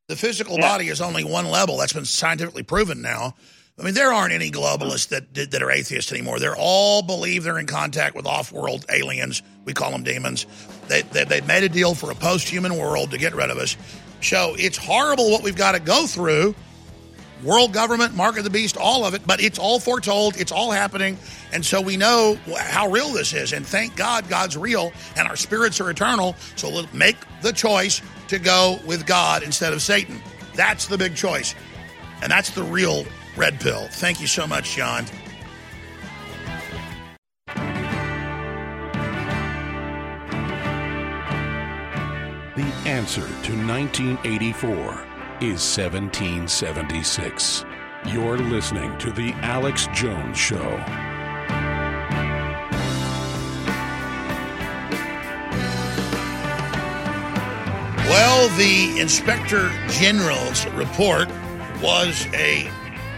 The 0.09 0.16
physical 0.16 0.57
Yeah. 0.57 0.62
body 0.62 0.88
is 0.88 1.01
only 1.01 1.24
one 1.24 1.46
level. 1.51 1.76
That's 1.78 1.92
been 1.92 2.05
scientifically 2.05 2.62
proven 2.62 3.03
now. 3.03 3.34
I 3.78 3.82
mean, 3.84 3.94
there 3.94 4.12
aren't 4.12 4.32
any 4.32 4.51
globalists 4.51 5.09
that 5.09 5.34
that 5.51 5.62
are 5.62 5.70
atheists 5.70 6.11
anymore. 6.12 6.38
They're 6.38 6.57
all 6.57 7.03
believe 7.03 7.44
they're 7.44 7.59
in 7.59 7.66
contact 7.66 8.16
with 8.16 8.26
off-world 8.26 8.86
aliens. 8.90 9.42
We 9.64 9.72
call 9.74 9.90
them 9.92 10.03
demons. 10.03 10.46
They, 10.88 11.03
they 11.03 11.24
they 11.24 11.40
made 11.42 11.62
a 11.64 11.68
deal 11.68 11.94
for 11.94 12.11
a 12.11 12.14
post-human 12.14 12.76
world 12.76 13.11
to 13.12 13.18
get 13.18 13.34
rid 13.34 13.51
of 13.51 13.59
us. 13.59 13.76
So 14.20 14.55
it's 14.59 14.76
horrible 14.76 15.30
what 15.30 15.42
we've 15.42 15.57
got 15.57 15.72
to 15.72 15.80
go 15.80 16.07
through. 16.07 16.55
World 17.45 17.72
government, 17.72 18.14
mark 18.16 18.36
of 18.36 18.45
the 18.45 18.51
beast, 18.51 18.76
all 18.76 19.05
of 19.05 19.14
it, 19.14 19.22
but 19.26 19.41
it's 19.41 19.59
all 19.59 19.78
foretold. 19.78 20.36
It's 20.36 20.51
all 20.51 20.70
happening. 20.70 21.16
And 21.53 21.64
so 21.64 21.80
we 21.80 21.97
know 21.97 22.36
how 22.57 22.89
real 22.89 23.12
this 23.12 23.32
is. 23.32 23.53
And 23.53 23.64
thank 23.64 23.97
God 23.97 24.28
God's 24.28 24.57
real 24.57 24.93
and 25.16 25.28
our 25.28 25.36
spirits 25.36 25.80
are 25.80 25.89
eternal. 25.91 26.34
So 26.57 26.68
let 26.68 26.93
make 26.93 27.16
the 27.43 27.53
choice 27.53 28.03
to 28.28 28.39
go 28.39 28.78
with 28.86 29.07
God 29.07 29.43
instead 29.43 29.72
of 29.72 29.82
Satan. 29.82 30.20
That's 30.55 30.86
the 30.86 30.99
big 30.99 31.14
choice. 31.14 31.55
And 32.22 32.32
that's 32.32 32.51
the 32.51 32.64
real 32.64 33.05
red 33.36 33.61
pill. 33.61 33.86
Thank 33.93 34.20
you 34.20 34.26
so 34.26 34.47
much, 34.47 34.74
John. 34.74 35.05
The 42.57 42.64
answer 42.84 43.20
to 43.20 43.66
1984 43.66 45.07
is 45.41 45.62
1776. 45.62 47.64
You're 48.07 48.39
listening 48.39 48.99
to 48.99 49.12
The 49.12 49.30
Alex 49.34 49.86
Jones 49.95 50.36
Show. 50.36 50.59
Well, 58.09 58.49
the 58.57 58.99
Inspector 58.99 59.70
General's 59.91 60.66
report 60.70 61.28
was 61.80 62.26
a 62.34 62.64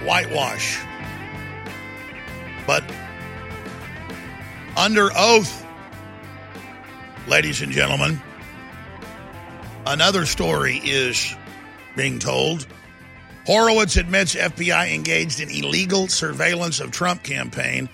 whitewash. 0.05 0.79
But 2.67 2.85
under 4.77 5.09
oath, 5.17 5.65
ladies 7.27 7.63
and 7.63 7.73
gentlemen, 7.73 8.21
another 9.87 10.27
story 10.27 10.83
is 10.85 11.35
being 11.97 12.19
told. 12.19 12.67
Horowitz 13.47 13.97
admits 13.97 14.35
FBI 14.35 14.95
engaged 14.95 15.41
in 15.41 15.51
illegal 15.51 16.09
surveillance 16.09 16.81
of 16.81 16.91
Trump 16.91 17.23
campaign. 17.23 17.89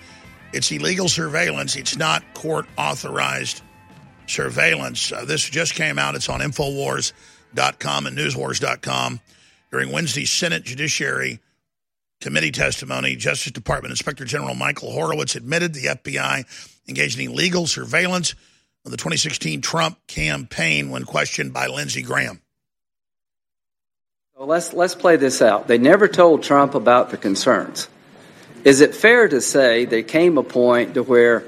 It's 0.53 0.71
illegal 0.71 1.09
surveillance. 1.09 1.75
It's 1.75 1.97
not 1.97 2.23
court 2.33 2.65
authorized 2.77 3.61
surveillance. 4.27 5.11
Uh, 5.11 5.25
this 5.25 5.43
just 5.43 5.73
came 5.73 5.97
out. 5.97 6.15
It's 6.15 6.29
on 6.29 6.41
Infowars.com 6.41 8.05
and 8.05 8.17
Newswars.com. 8.17 9.19
During 9.71 9.91
Wednesday's 9.91 10.31
Senate 10.31 10.63
Judiciary 10.63 11.39
Committee 12.21 12.51
testimony, 12.51 13.15
Justice 13.15 13.51
Department 13.51 13.91
Inspector 13.91 14.23
General 14.25 14.55
Michael 14.55 14.91
Horowitz 14.91 15.35
admitted 15.35 15.73
the 15.73 15.87
FBI 15.87 16.45
engaged 16.87 17.19
in 17.19 17.31
illegal 17.31 17.67
surveillance 17.67 18.33
of 18.85 18.91
the 18.91 18.97
2016 18.97 19.61
Trump 19.61 19.99
campaign 20.07 20.89
when 20.89 21.03
questioned 21.03 21.53
by 21.53 21.67
Lindsey 21.67 22.01
Graham. 22.01 22.41
So 24.37 24.45
let's 24.45 24.71
let's 24.71 24.93
play 24.93 25.15
this 25.15 25.41
out. 25.41 25.67
They 25.67 25.79
never 25.79 26.07
told 26.07 26.43
Trump 26.43 26.75
about 26.75 27.09
the 27.09 27.17
concerns. 27.17 27.89
Is 28.63 28.81
it 28.81 28.93
fair 28.93 29.27
to 29.27 29.41
say 29.41 29.85
there 29.85 30.03
came 30.03 30.37
a 30.37 30.43
point 30.43 30.93
to 30.93 31.01
where 31.01 31.43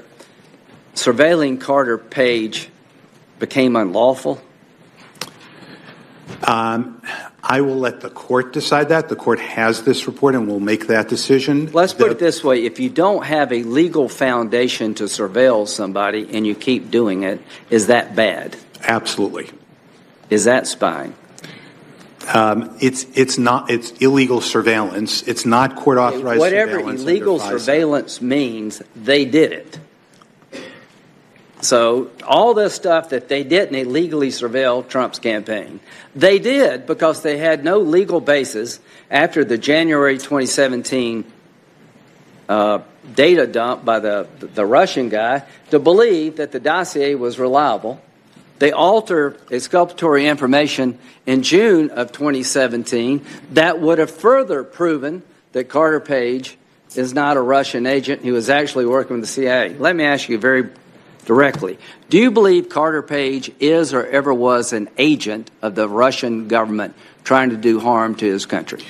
surveilling 0.96 1.60
Carter 1.60 1.98
Page 1.98 2.68
became 3.38 3.76
unlawful? 3.76 4.42
Um, 6.42 7.00
I 7.44 7.60
will 7.60 7.76
let 7.76 8.00
the 8.00 8.10
court 8.10 8.52
decide 8.52 8.88
that. 8.88 9.08
The 9.08 9.14
court 9.14 9.38
has 9.38 9.84
this 9.84 10.08
report 10.08 10.34
and 10.34 10.48
will 10.48 10.58
make 10.58 10.88
that 10.88 11.08
decision. 11.08 11.70
Let's 11.70 11.94
put 11.94 12.10
it 12.10 12.18
this 12.18 12.42
way: 12.42 12.64
if 12.64 12.80
you 12.80 12.90
don't 12.90 13.24
have 13.24 13.52
a 13.52 13.62
legal 13.62 14.08
foundation 14.08 14.94
to 14.94 15.04
surveil 15.04 15.68
somebody 15.68 16.28
and 16.32 16.44
you 16.44 16.56
keep 16.56 16.90
doing 16.90 17.22
it, 17.22 17.40
is 17.70 17.86
that 17.86 18.16
bad? 18.16 18.56
Absolutely. 18.82 19.48
Is 20.28 20.46
that 20.46 20.66
spying? 20.66 21.14
Um, 22.32 22.76
it's 22.80 23.06
it's 23.14 23.38
not 23.38 23.70
it's 23.70 23.90
illegal 23.98 24.40
surveillance. 24.40 25.22
It's 25.26 25.44
not 25.44 25.74
court 25.74 25.98
authorized 25.98 26.38
Whatever 26.38 26.78
illegal 26.78 27.40
surveillance 27.40 28.22
means, 28.22 28.80
they 28.94 29.24
did 29.24 29.52
it. 29.52 29.80
So 31.60 32.10
all 32.26 32.54
this 32.54 32.72
stuff 32.74 33.10
that 33.10 33.28
they 33.28 33.42
didn't 33.42 33.74
illegally 33.74 34.28
surveil 34.28 34.88
Trump's 34.88 35.18
campaign, 35.18 35.80
they 36.14 36.38
did 36.38 36.86
because 36.86 37.22
they 37.22 37.36
had 37.36 37.64
no 37.64 37.80
legal 37.80 38.20
basis 38.20 38.78
after 39.10 39.44
the 39.44 39.58
January 39.58 40.16
2017 40.16 41.24
uh, 42.48 42.78
data 43.12 43.46
dump 43.46 43.84
by 43.84 43.98
the 43.98 44.28
the 44.38 44.64
Russian 44.64 45.08
guy 45.08 45.44
to 45.70 45.80
believe 45.80 46.36
that 46.36 46.52
the 46.52 46.60
dossier 46.60 47.16
was 47.16 47.40
reliable. 47.40 48.00
They 48.60 48.72
alter 48.72 49.36
exculpatory 49.50 50.26
information 50.26 50.98
in 51.24 51.42
June 51.42 51.88
of 51.90 52.12
2017 52.12 53.24
that 53.52 53.80
would 53.80 53.98
have 53.98 54.10
further 54.10 54.62
proven 54.64 55.22
that 55.52 55.70
Carter 55.70 55.98
Page 55.98 56.58
is 56.94 57.14
not 57.14 57.38
a 57.38 57.40
Russian 57.40 57.86
agent. 57.86 58.22
He 58.22 58.30
was 58.30 58.50
actually 58.50 58.84
working 58.84 59.16
with 59.16 59.22
the 59.22 59.32
CIA. 59.32 59.76
Let 59.78 59.96
me 59.96 60.04
ask 60.04 60.28
you 60.28 60.36
very 60.38 60.68
directly 61.24 61.78
Do 62.10 62.18
you 62.18 62.30
believe 62.30 62.68
Carter 62.68 63.02
Page 63.02 63.50
is 63.60 63.94
or 63.94 64.06
ever 64.06 64.32
was 64.32 64.74
an 64.74 64.90
agent 64.98 65.50
of 65.62 65.74
the 65.74 65.88
Russian 65.88 66.46
government 66.46 66.94
trying 67.24 67.50
to 67.50 67.56
do 67.56 67.80
harm 67.80 68.14
to 68.16 68.26
his 68.26 68.44
country? 68.44 68.84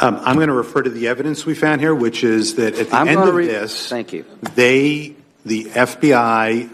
Um, 0.00 0.18
I'm 0.22 0.36
going 0.36 0.48
to 0.48 0.54
refer 0.54 0.82
to 0.82 0.90
the 0.90 1.06
evidence 1.06 1.46
we 1.46 1.54
found 1.54 1.80
here, 1.80 1.94
which 1.94 2.24
is 2.24 2.56
that 2.56 2.76
at 2.76 2.90
the 2.90 2.96
I'm 2.96 3.06
end 3.06 3.20
of 3.20 3.32
re- 3.32 3.46
this, 3.46 3.88
Thank 3.88 4.12
you. 4.12 4.24
they, 4.56 5.14
the 5.44 5.66
FBI, 5.66 6.73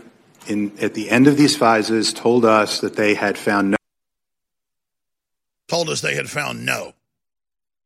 in 0.51 0.73
at 0.81 0.95
the 0.95 1.09
end 1.09 1.27
of 1.27 1.37
these 1.37 1.57
FISAs, 1.57 2.15
told 2.15 2.45
us 2.45 2.81
that 2.81 2.97
they 2.97 3.15
had 3.15 3.39
found 3.39 3.71
no. 3.71 3.77
Told 5.69 5.89
us 5.89 6.01
they 6.01 6.17
had 6.17 6.29
found 6.29 6.67
no. 6.67 6.93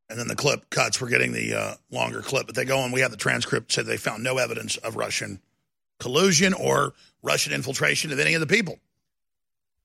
And 0.08 0.18
then 0.18 0.28
the 0.28 0.36
clip 0.36 0.70
cuts. 0.70 1.00
We're 1.00 1.08
getting 1.08 1.32
the 1.32 1.54
uh, 1.54 1.74
longer 1.90 2.20
clip, 2.20 2.46
but 2.46 2.54
they 2.54 2.64
go 2.64 2.78
on. 2.78 2.92
We 2.92 3.00
have 3.00 3.10
the 3.10 3.16
transcript 3.16 3.72
said 3.72 3.86
they 3.86 3.96
found 3.96 4.22
no 4.22 4.38
evidence 4.38 4.76
of 4.78 4.96
Russian 4.96 5.40
collusion 5.98 6.54
or 6.54 6.94
Russian 7.22 7.52
infiltration 7.52 8.12
of 8.12 8.18
any 8.18 8.34
of 8.34 8.40
the 8.40 8.46
people. 8.46 8.78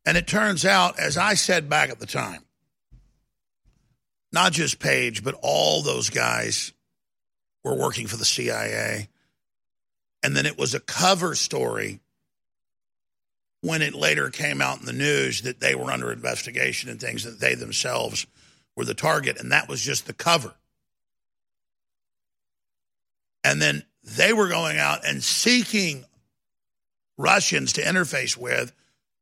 And 0.06 0.18
it 0.18 0.28
turns 0.28 0.66
out, 0.66 1.00
as 1.00 1.18
I 1.18 1.34
said 1.34 1.70
back 1.70 1.90
at 1.90 2.00
the 2.00 2.06
time, 2.06 2.44
not 4.32 4.52
just 4.52 4.80
Page, 4.80 5.24
but 5.24 5.36
all 5.42 5.82
those 5.82 6.10
guys 6.10 6.74
were 7.64 7.76
working 7.76 8.08
for 8.08 8.18
the 8.18 8.26
CIA. 8.26 9.10
And 10.24 10.36
then 10.36 10.46
it 10.46 10.58
was 10.58 10.74
a 10.74 10.80
cover 10.80 11.36
story 11.36 12.00
when 13.62 13.82
it 13.82 13.94
later 13.94 14.30
came 14.30 14.62
out 14.62 14.80
in 14.80 14.86
the 14.86 14.94
news 14.94 15.42
that 15.42 15.60
they 15.60 15.76
were 15.76 15.92
under 15.92 16.12
investigation 16.12 16.90
and 16.90 17.00
things 17.00 17.24
that 17.24 17.40
they 17.40 17.56
themselves 17.56 18.26
were 18.76 18.86
the 18.86 18.94
target. 18.94 19.40
And 19.40 19.52
that 19.52 19.68
was 19.68 19.82
just 19.82 20.08
the 20.08 20.14
cover. 20.14 20.54
And 23.44 23.62
then 23.62 23.84
they 24.04 24.34
were 24.34 24.48
going 24.48 24.78
out 24.78 25.06
and 25.06 25.24
seeking 25.24 26.06
Russians 27.18 27.74
to 27.74 27.82
interface 27.82 28.38
with 28.38 28.72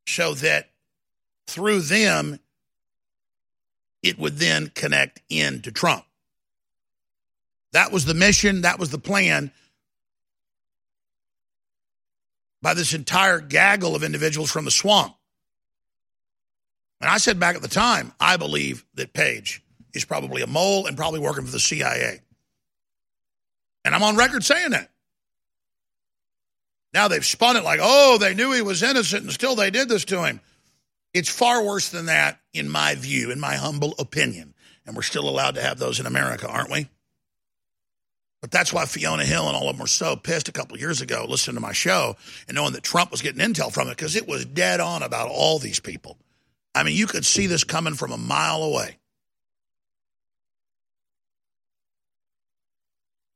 so 0.06 0.34
that 0.36 0.70
through 1.48 1.82
them, 1.82 2.40
it 4.04 4.20
would 4.20 4.38
then 4.38 4.72
connect 4.74 5.22
into 5.30 5.72
Trump. 5.72 6.06
That 7.74 7.92
was 7.92 8.06
the 8.06 8.14
mission, 8.14 8.62
that 8.62 8.80
was 8.80 8.92
the 8.92 9.00
plan 9.00 9.52
by 12.62 12.74
this 12.74 12.94
entire 12.94 13.40
gaggle 13.40 13.96
of 13.96 14.04
individuals 14.04 14.52
from 14.52 14.66
the 14.66 14.72
swamp. 14.72 15.16
And 17.00 17.10
I 17.10 17.18
said 17.18 17.40
back 17.40 17.56
at 17.56 17.62
the 17.62 17.68
time, 17.68 18.14
I 18.20 18.38
believe 18.38 18.86
that 18.96 19.14
Page 19.14 19.64
is 19.94 20.06
probably 20.06 20.42
a 20.42 20.48
mole 20.48 20.88
and 20.88 20.98
probably 20.98 21.20
working 21.20 21.46
for 21.46 21.52
the 21.52 21.60
CIA. 21.60 22.22
And 23.86 23.94
I'm 23.94 24.04
on 24.04 24.16
record 24.16 24.44
saying 24.44 24.72
that. 24.72 24.90
Now 26.94 27.08
they've 27.08 27.26
spun 27.26 27.58
it 27.58 27.64
like, 27.64 27.80
oh, 27.82 28.18
they 28.18 28.34
knew 28.34 28.52
he 28.52 28.62
was 28.62 28.82
innocent 28.82 29.24
and 29.24 29.32
still 29.32 29.56
they 29.56 29.70
did 29.70 29.90
this 29.90 30.06
to 30.06 30.24
him. 30.24 30.42
It's 31.14 31.30
far 31.30 31.64
worse 31.64 31.90
than 31.90 32.08
that, 32.08 32.40
in 32.54 32.70
my 32.70 32.96
view, 32.96 33.32
in 33.32 33.40
my 33.40 33.56
humble 33.56 33.94
opinion. 34.00 34.54
And 34.86 34.96
we're 34.96 35.02
still 35.04 35.30
allowed 35.30 35.56
to 35.56 35.62
have 35.62 35.80
those 35.80 36.00
in 36.00 36.06
America, 36.06 36.48
aren't 36.48 36.72
we? 36.72 36.90
But 38.48 38.54
that's 38.54 38.72
why 38.72 38.86
Fiona 38.86 39.26
Hill 39.26 39.50
and 39.50 39.58
all 39.58 39.68
of 39.68 39.76
them 39.76 39.82
were 39.82 39.88
so 39.88 40.16
pissed 40.16 40.48
a 40.48 40.54
couple 40.54 40.78
years 40.78 41.02
ago 41.02 41.26
listening 41.28 41.56
to 41.56 41.62
my 41.62 41.74
show 41.74 42.16
and 42.48 42.56
knowing 42.56 42.72
that 42.74 42.84
Trump 42.84 43.12
was 43.12 43.22
getting 43.22 43.42
intel 43.42 43.74
from 43.74 43.90
it 43.90 43.98
because 43.98 44.16
it 44.16 44.26
was 44.26 44.46
dead 44.46 44.80
on 44.80 45.04
about 45.04 45.28
all 45.28 45.60
these 45.60 45.82
people. 45.82 46.18
I 46.74 46.84
mean, 46.84 46.96
you 46.96 47.08
could 47.08 47.26
see 47.26 47.48
this 47.48 47.66
coming 47.66 47.96
from 47.96 48.14
a 48.14 48.18
mile 48.18 48.64
away. 48.64 49.00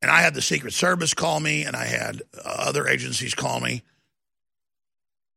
And 0.00 0.10
I 0.10 0.22
had 0.22 0.32
the 0.32 0.40
Secret 0.40 0.72
Service 0.72 1.12
call 1.12 1.40
me, 1.40 1.64
and 1.64 1.76
I 1.76 1.84
had 1.84 2.22
uh, 2.34 2.40
other 2.44 2.88
agencies 2.88 3.34
call 3.34 3.60
me, 3.60 3.82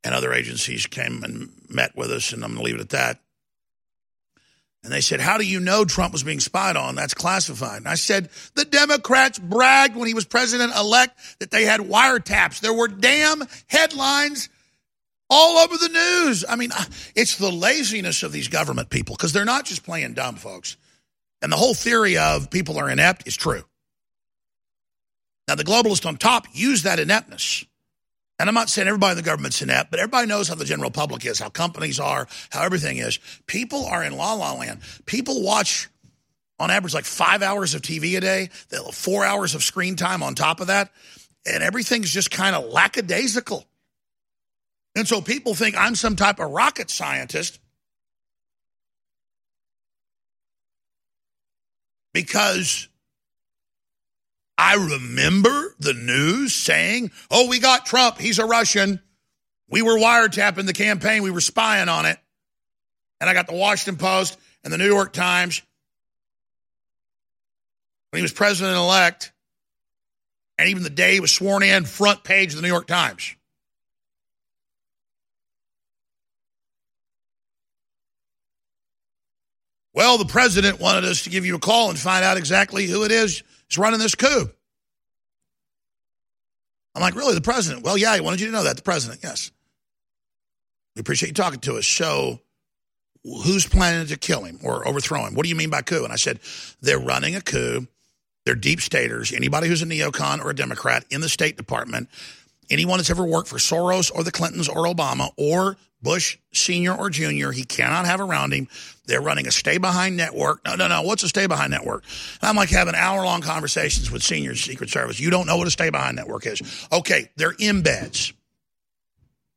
and 0.05 0.15
other 0.15 0.32
agencies 0.32 0.88
came 0.88 1.21
and 1.26 1.51
met 1.67 1.97
with 1.97 2.11
us, 2.11 2.32
and 2.32 2.45
I'm 2.45 2.51
going 2.51 2.59
to 2.59 2.63
leave 2.63 2.76
it 2.76 2.82
at 2.82 2.89
that. 2.91 3.19
And 4.86 4.93
they 4.93 5.01
said, 5.01 5.19
How 5.19 5.39
do 5.39 5.43
you 5.43 5.59
know 5.59 5.83
Trump 5.83 6.13
was 6.13 6.21
being 6.21 6.39
spied 6.39 6.77
on? 6.77 6.93
That's 6.93 7.15
classified. 7.15 7.77
And 7.77 7.88
I 7.88 7.95
said, 7.95 8.29
The 8.53 8.65
Democrats 8.65 9.39
bragged 9.39 9.95
when 9.95 10.07
he 10.07 10.13
was 10.13 10.25
president 10.25 10.75
elect 10.75 11.19
that 11.39 11.49
they 11.49 11.65
had 11.65 11.79
wiretaps. 11.79 12.59
There 12.59 12.71
were 12.71 12.88
damn 12.88 13.41
headlines 13.65 14.47
all 15.27 15.57
over 15.57 15.75
the 15.75 15.89
news. 15.89 16.45
I 16.47 16.55
mean, 16.55 16.69
it's 17.15 17.38
the 17.38 17.49
laziness 17.49 18.21
of 18.21 18.31
these 18.31 18.47
government 18.47 18.91
people 18.91 19.15
because 19.15 19.33
they're 19.33 19.43
not 19.43 19.65
just 19.65 19.83
playing 19.83 20.13
dumb, 20.13 20.36
folks. 20.36 20.77
And 21.41 21.51
the 21.51 21.57
whole 21.57 21.73
theory 21.73 22.17
of 22.17 22.51
people 22.51 22.77
are 22.77 22.89
inept 22.89 23.27
is 23.27 23.36
true. 23.36 23.63
Now, 25.47 25.55
the 25.55 25.63
globalists 25.63 26.05
on 26.05 26.17
top 26.17 26.45
use 26.53 26.83
that 26.83 26.99
ineptness 26.99 27.65
and 28.38 28.49
I'm 28.49 28.55
not 28.55 28.69
saying 28.69 28.88
everybody 28.88 29.11
in 29.11 29.17
the 29.17 29.23
government's 29.23 29.61
inept, 29.61 29.91
but 29.91 29.99
everybody 29.99 30.27
knows 30.27 30.47
how 30.47 30.55
the 30.55 30.65
general 30.65 30.91
public 30.91 31.25
is, 31.25 31.39
how 31.39 31.49
companies 31.49 31.99
are, 31.99 32.27
how 32.49 32.63
everything 32.63 32.97
is. 32.97 33.19
People 33.47 33.86
are 33.86 34.03
in 34.03 34.17
la 34.17 34.33
la 34.33 34.53
land. 34.53 34.81
People 35.05 35.41
watch, 35.41 35.89
on 36.59 36.69
average, 36.69 36.93
like 36.93 37.05
five 37.05 37.41
hours 37.41 37.73
of 37.73 37.81
TV 37.81 38.17
a 38.17 38.21
day, 38.21 38.49
four 38.91 39.23
hours 39.23 39.55
of 39.55 39.63
screen 39.63 39.95
time 39.95 40.21
on 40.21 40.36
top 40.36 40.59
of 40.59 40.67
that, 40.67 40.91
and 41.45 41.63
everything's 41.63 42.11
just 42.11 42.29
kind 42.29 42.55
of 42.55 42.65
lackadaisical. 42.65 43.65
And 44.95 45.07
so 45.07 45.21
people 45.21 45.55
think 45.55 45.75
I'm 45.77 45.95
some 45.95 46.15
type 46.15 46.39
of 46.39 46.51
rocket 46.51 46.89
scientist 46.89 47.59
because 52.13 52.88
I 54.58 54.76
remember 54.76 55.76
the 55.80 55.93
news 55.93 56.53
saying, 56.53 57.12
oh, 57.30 57.49
we 57.49 57.60
got 57.60 57.86
Trump. 57.86 58.18
He's 58.18 58.39
a 58.39 58.45
Russian. 58.45 59.01
We 59.70 59.82
were 59.82 59.97
wiretapping 59.97 60.66
the 60.66 60.74
campaign. 60.74 61.24
We 61.24 61.32
were 61.32 61.41
spying 61.41 61.89
on 61.89 62.06
it. 62.06 62.18
And 63.20 63.30
I 63.30 63.34
got 63.34 63.47
the 63.47 63.53
Washington 63.53 63.97
Post 63.97 64.38
and 64.64 64.72
the 64.72 64.78
New 64.78 64.88
York 64.88 65.12
Times 65.12 65.62
when 68.12 68.20
he 68.20 68.22
was 68.22 68.32
president 68.32 68.78
elect. 68.78 69.34
And 70.58 70.70
even 70.70 70.84
the 70.84 70.89
day 70.89 71.16
he 71.16 71.20
was 71.20 71.34
sworn 71.34 71.64
in, 71.64 71.84
front 71.84 72.24
page 72.24 72.51
of 72.51 72.56
the 72.56 72.62
New 72.62 72.70
York 72.70 72.88
Times. 72.88 73.36
Well, 79.93 80.18
the 80.18 80.26
president 80.26 80.80
wanted 80.80 81.06
us 81.06 81.24
to 81.24 81.30
give 81.30 81.45
you 81.45 81.56
a 81.56 81.60
call 81.60 81.89
and 81.89 81.99
find 81.99 82.24
out 82.24 82.38
exactly 82.38 82.86
who 82.86 83.03
it 83.03 83.12
is 83.12 83.43
is 83.70 83.78
running 83.78 83.99
this 83.99 84.16
coup. 84.16 84.49
I'm 86.93 87.01
like, 87.01 87.16
really, 87.16 87.36
the 87.36 87.41
president? 87.41 87.84
Well, 87.84 87.97
yeah, 87.97 88.16
he 88.16 88.22
wanted 88.22 88.39
you 88.39 88.47
to 88.47 88.53
know 88.53 88.63
that. 88.63 88.78
The 88.78 88.82
president, 88.82 89.20
yes. 89.22 89.51
We 90.95 91.01
appreciate 91.01 91.30
you 91.30 91.34
talking 91.34 91.59
to 91.61 91.76
us. 91.76 91.86
So, 91.86 92.39
who's 93.24 93.68
planning 93.68 94.07
to 94.07 94.18
kill 94.18 94.43
him 94.43 94.59
or 94.63 94.88
overthrow 94.88 95.26
him? 95.26 95.36
What 95.36 95.43
do 95.43 95.49
you 95.49 95.55
mean 95.55 95.70
by 95.70 95.82
coup? 95.82 96.03
And 96.03 96.13
I 96.13 96.16
said, 96.16 96.39
they're 96.82 96.99
running 96.99 97.36
a 97.36 97.41
coup. 97.41 97.88
They're 98.45 98.55
deep 98.55 98.80
staters. 98.80 99.34
Anybody 99.34 99.68
who's 99.68 99.82
a 99.82 99.86
neocon 99.86 100.43
or 100.43 100.51
a 100.51 100.55
Democrat 100.55 101.03
in 101.09 101.22
the 101.22 101.30
State 101.30 101.57
Department, 101.57 102.09
anyone 102.70 102.97
that's 102.97 103.09
ever 103.09 103.26
worked 103.26 103.47
for 103.47 103.57
Soros 103.57 104.11
or 104.13 104.24
the 104.24 104.32
Clintons 104.32 104.70
or 104.70 104.86
Obama 104.86 105.32
or 105.38 105.78
Bush 106.01 106.38
Senior 106.53 106.93
or 106.93 107.09
Junior, 107.09 107.51
he 107.51 107.63
cannot 107.63 108.05
have 108.05 108.22
around 108.22 108.53
him. 108.53 108.68
They're 109.05 109.22
running 109.22 109.47
a 109.47 109.51
stay 109.51 109.78
behind 109.78 110.16
network. 110.16 110.63
No, 110.66 110.76
no, 110.76 110.88
no. 110.88 111.01
What's 111.01 111.24
a 111.24 111.30
stay 111.30 111.47
behind 111.47 111.72
network? 111.72 112.03
And 112.41 112.49
I'm 112.49 112.55
like 112.55 112.70
having 112.70 112.95
hour 112.95 113.24
long 113.24 113.41
conversations 113.41 114.11
with 114.11 114.24
senior 114.24 114.55
Secret 114.55 114.89
Service. 114.89 115.20
You 115.20 115.30
don't 115.30 115.47
know 115.47 115.57
what 115.57 115.68
a 115.68 115.72
stay 115.72 115.89
behind 115.89 116.16
network 116.16 116.45
is. 116.45 116.61
Okay, 116.91 117.30
they're 117.36 117.53
embeds. 117.53 118.34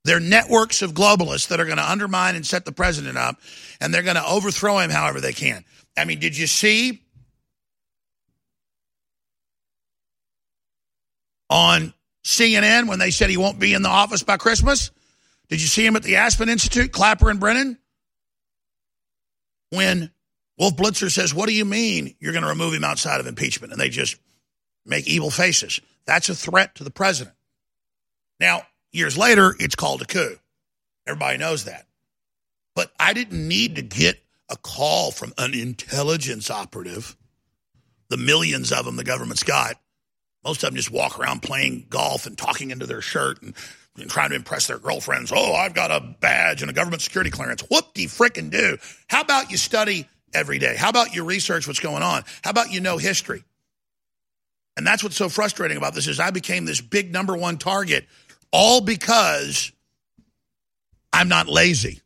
They're 0.04 0.20
networks 0.20 0.80
of 0.80 0.92
globalists 0.92 1.48
that 1.48 1.61
are 1.61 1.66
going 1.66 1.76
to 1.76 1.90
undermine 1.90 2.34
and 2.34 2.46
set 2.46 2.64
the 2.64 2.72
president 2.72 3.18
up, 3.18 3.36
and 3.80 3.92
they're 3.92 4.02
going 4.02 4.16
to 4.16 4.26
overthrow 4.26 4.78
him 4.78 4.90
however 4.90 5.20
they 5.20 5.34
can. 5.34 5.64
I 5.98 6.06
mean, 6.06 6.18
did 6.18 6.36
you 6.36 6.46
see 6.46 7.02
on 11.50 11.92
CNN 12.28 12.88
when 12.88 12.98
they 12.98 13.10
said 13.10 13.30
he 13.30 13.38
won't 13.38 13.58
be 13.58 13.72
in 13.72 13.80
the 13.80 13.88
office 13.88 14.22
by 14.22 14.36
Christmas? 14.36 14.90
Did 15.48 15.62
you 15.62 15.66
see 15.66 15.84
him 15.84 15.96
at 15.96 16.02
the 16.02 16.16
Aspen 16.16 16.50
Institute, 16.50 16.92
Clapper 16.92 17.30
and 17.30 17.40
Brennan? 17.40 17.78
When 19.70 20.10
Wolf 20.58 20.76
Blitzer 20.76 21.10
says, 21.10 21.32
What 21.32 21.48
do 21.48 21.54
you 21.54 21.64
mean 21.64 22.14
you're 22.20 22.32
going 22.32 22.42
to 22.42 22.50
remove 22.50 22.74
him 22.74 22.84
outside 22.84 23.20
of 23.20 23.26
impeachment? 23.26 23.72
And 23.72 23.80
they 23.80 23.88
just 23.88 24.16
make 24.84 25.08
evil 25.08 25.30
faces. 25.30 25.80
That's 26.04 26.28
a 26.28 26.34
threat 26.34 26.74
to 26.76 26.84
the 26.84 26.90
president. 26.90 27.34
Now, 28.38 28.62
years 28.92 29.16
later, 29.16 29.54
it's 29.58 29.74
called 29.74 30.02
a 30.02 30.06
coup. 30.06 30.36
Everybody 31.06 31.38
knows 31.38 31.64
that. 31.64 31.86
But 32.74 32.92
I 33.00 33.14
didn't 33.14 33.48
need 33.48 33.76
to 33.76 33.82
get 33.82 34.18
a 34.50 34.56
call 34.56 35.12
from 35.12 35.32
an 35.38 35.54
intelligence 35.54 36.50
operative, 36.50 37.16
the 38.10 38.18
millions 38.18 38.70
of 38.70 38.84
them 38.84 38.96
the 38.96 39.04
government's 39.04 39.42
got. 39.44 39.76
Most 40.45 40.62
of 40.62 40.70
them 40.70 40.76
just 40.76 40.91
walk 40.91 41.18
around 41.18 41.43
playing 41.43 41.86
golf 41.91 42.26
and 42.26 42.39
talking 42.39 42.70
into 42.70 42.86
their 42.86 43.03
shirt 43.03 43.43
and 43.43 43.55
and 44.01 44.11
trying 44.11 44.30
to 44.30 44.36
impress 44.36 44.66
their 44.66 44.78
girlfriends. 44.78 45.32
Oh, 45.34 45.55
I've 45.55 45.74
got 45.74 45.91
a 45.91 46.01
badge 46.20 46.62
and 46.62 46.70
a 46.70 46.74
government 46.74 47.03
security 47.03 47.30
clearance. 47.30 47.62
Whoop 47.62 47.95
de 47.95 48.07
frickin' 48.07 48.51
do. 48.51 48.78
How 49.09 49.22
about 49.22 49.51
you 49.51 49.57
study 49.57 50.09
every 50.32 50.59
day? 50.59 50.76
How 50.76 50.89
about 50.89 51.14
you 51.14 51.24
research 51.24 51.66
what's 51.66 51.80
going 51.80 52.03
on? 52.03 52.22
How 52.43 52.51
about 52.51 52.72
you 52.72 52.80
know 52.80 52.99
history? 52.99 53.43
And 54.76 54.86
that's 54.86 55.03
what's 55.03 55.16
so 55.16 55.28
frustrating 55.28 55.76
about 55.76 55.95
this 55.95 56.07
is 56.07 56.20
I 56.20 56.30
became 56.30 56.64
this 56.64 56.80
big 56.80 57.12
number 57.12 57.36
one 57.36 57.59
target 57.59 58.07
all 58.53 58.80
because 58.80 59.72
I'm 61.12 61.28
not 61.28 61.49
lazy. 61.49 62.01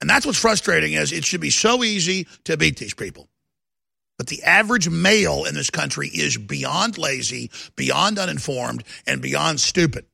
And 0.00 0.10
that's 0.10 0.26
what's 0.26 0.38
frustrating 0.38 0.92
is 0.92 1.12
it 1.12 1.24
should 1.24 1.40
be 1.40 1.50
so 1.50 1.82
easy 1.82 2.26
to 2.44 2.56
beat 2.56 2.76
these 2.76 2.94
people. 2.94 3.28
But 4.22 4.28
the 4.28 4.44
average 4.44 4.88
male 4.88 5.46
in 5.46 5.56
this 5.56 5.68
country 5.68 6.06
is 6.06 6.38
beyond 6.38 6.96
lazy, 6.96 7.50
beyond 7.74 8.20
uninformed, 8.20 8.84
and 9.04 9.20
beyond 9.20 9.58
stupid. 9.58 10.06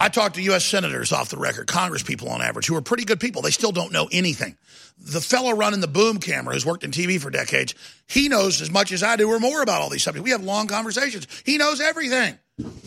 I 0.00 0.08
talked 0.08 0.36
to 0.36 0.42
U.S. 0.44 0.64
senators 0.64 1.12
off 1.12 1.28
the 1.28 1.36
record, 1.36 1.66
Congress 1.66 2.02
people 2.02 2.30
on 2.30 2.40
average, 2.40 2.66
who 2.66 2.76
are 2.76 2.80
pretty 2.80 3.04
good 3.04 3.20
people. 3.20 3.42
They 3.42 3.50
still 3.50 3.72
don't 3.72 3.92
know 3.92 4.08
anything. 4.10 4.56
The 4.96 5.20
fellow 5.20 5.52
running 5.52 5.80
the 5.80 5.86
boom 5.86 6.16
camera 6.16 6.54
who's 6.54 6.64
worked 6.64 6.82
in 6.82 6.92
TV 6.92 7.20
for 7.20 7.28
decades, 7.28 7.74
he 8.06 8.30
knows 8.30 8.62
as 8.62 8.70
much 8.70 8.90
as 8.90 9.02
I 9.02 9.16
do 9.16 9.28
or 9.28 9.38
more 9.38 9.60
about 9.60 9.82
all 9.82 9.90
these 9.90 10.02
subjects. 10.02 10.24
We 10.24 10.30
have 10.30 10.42
long 10.42 10.66
conversations. 10.66 11.26
He 11.44 11.58
knows 11.58 11.78
everything. 11.78 12.38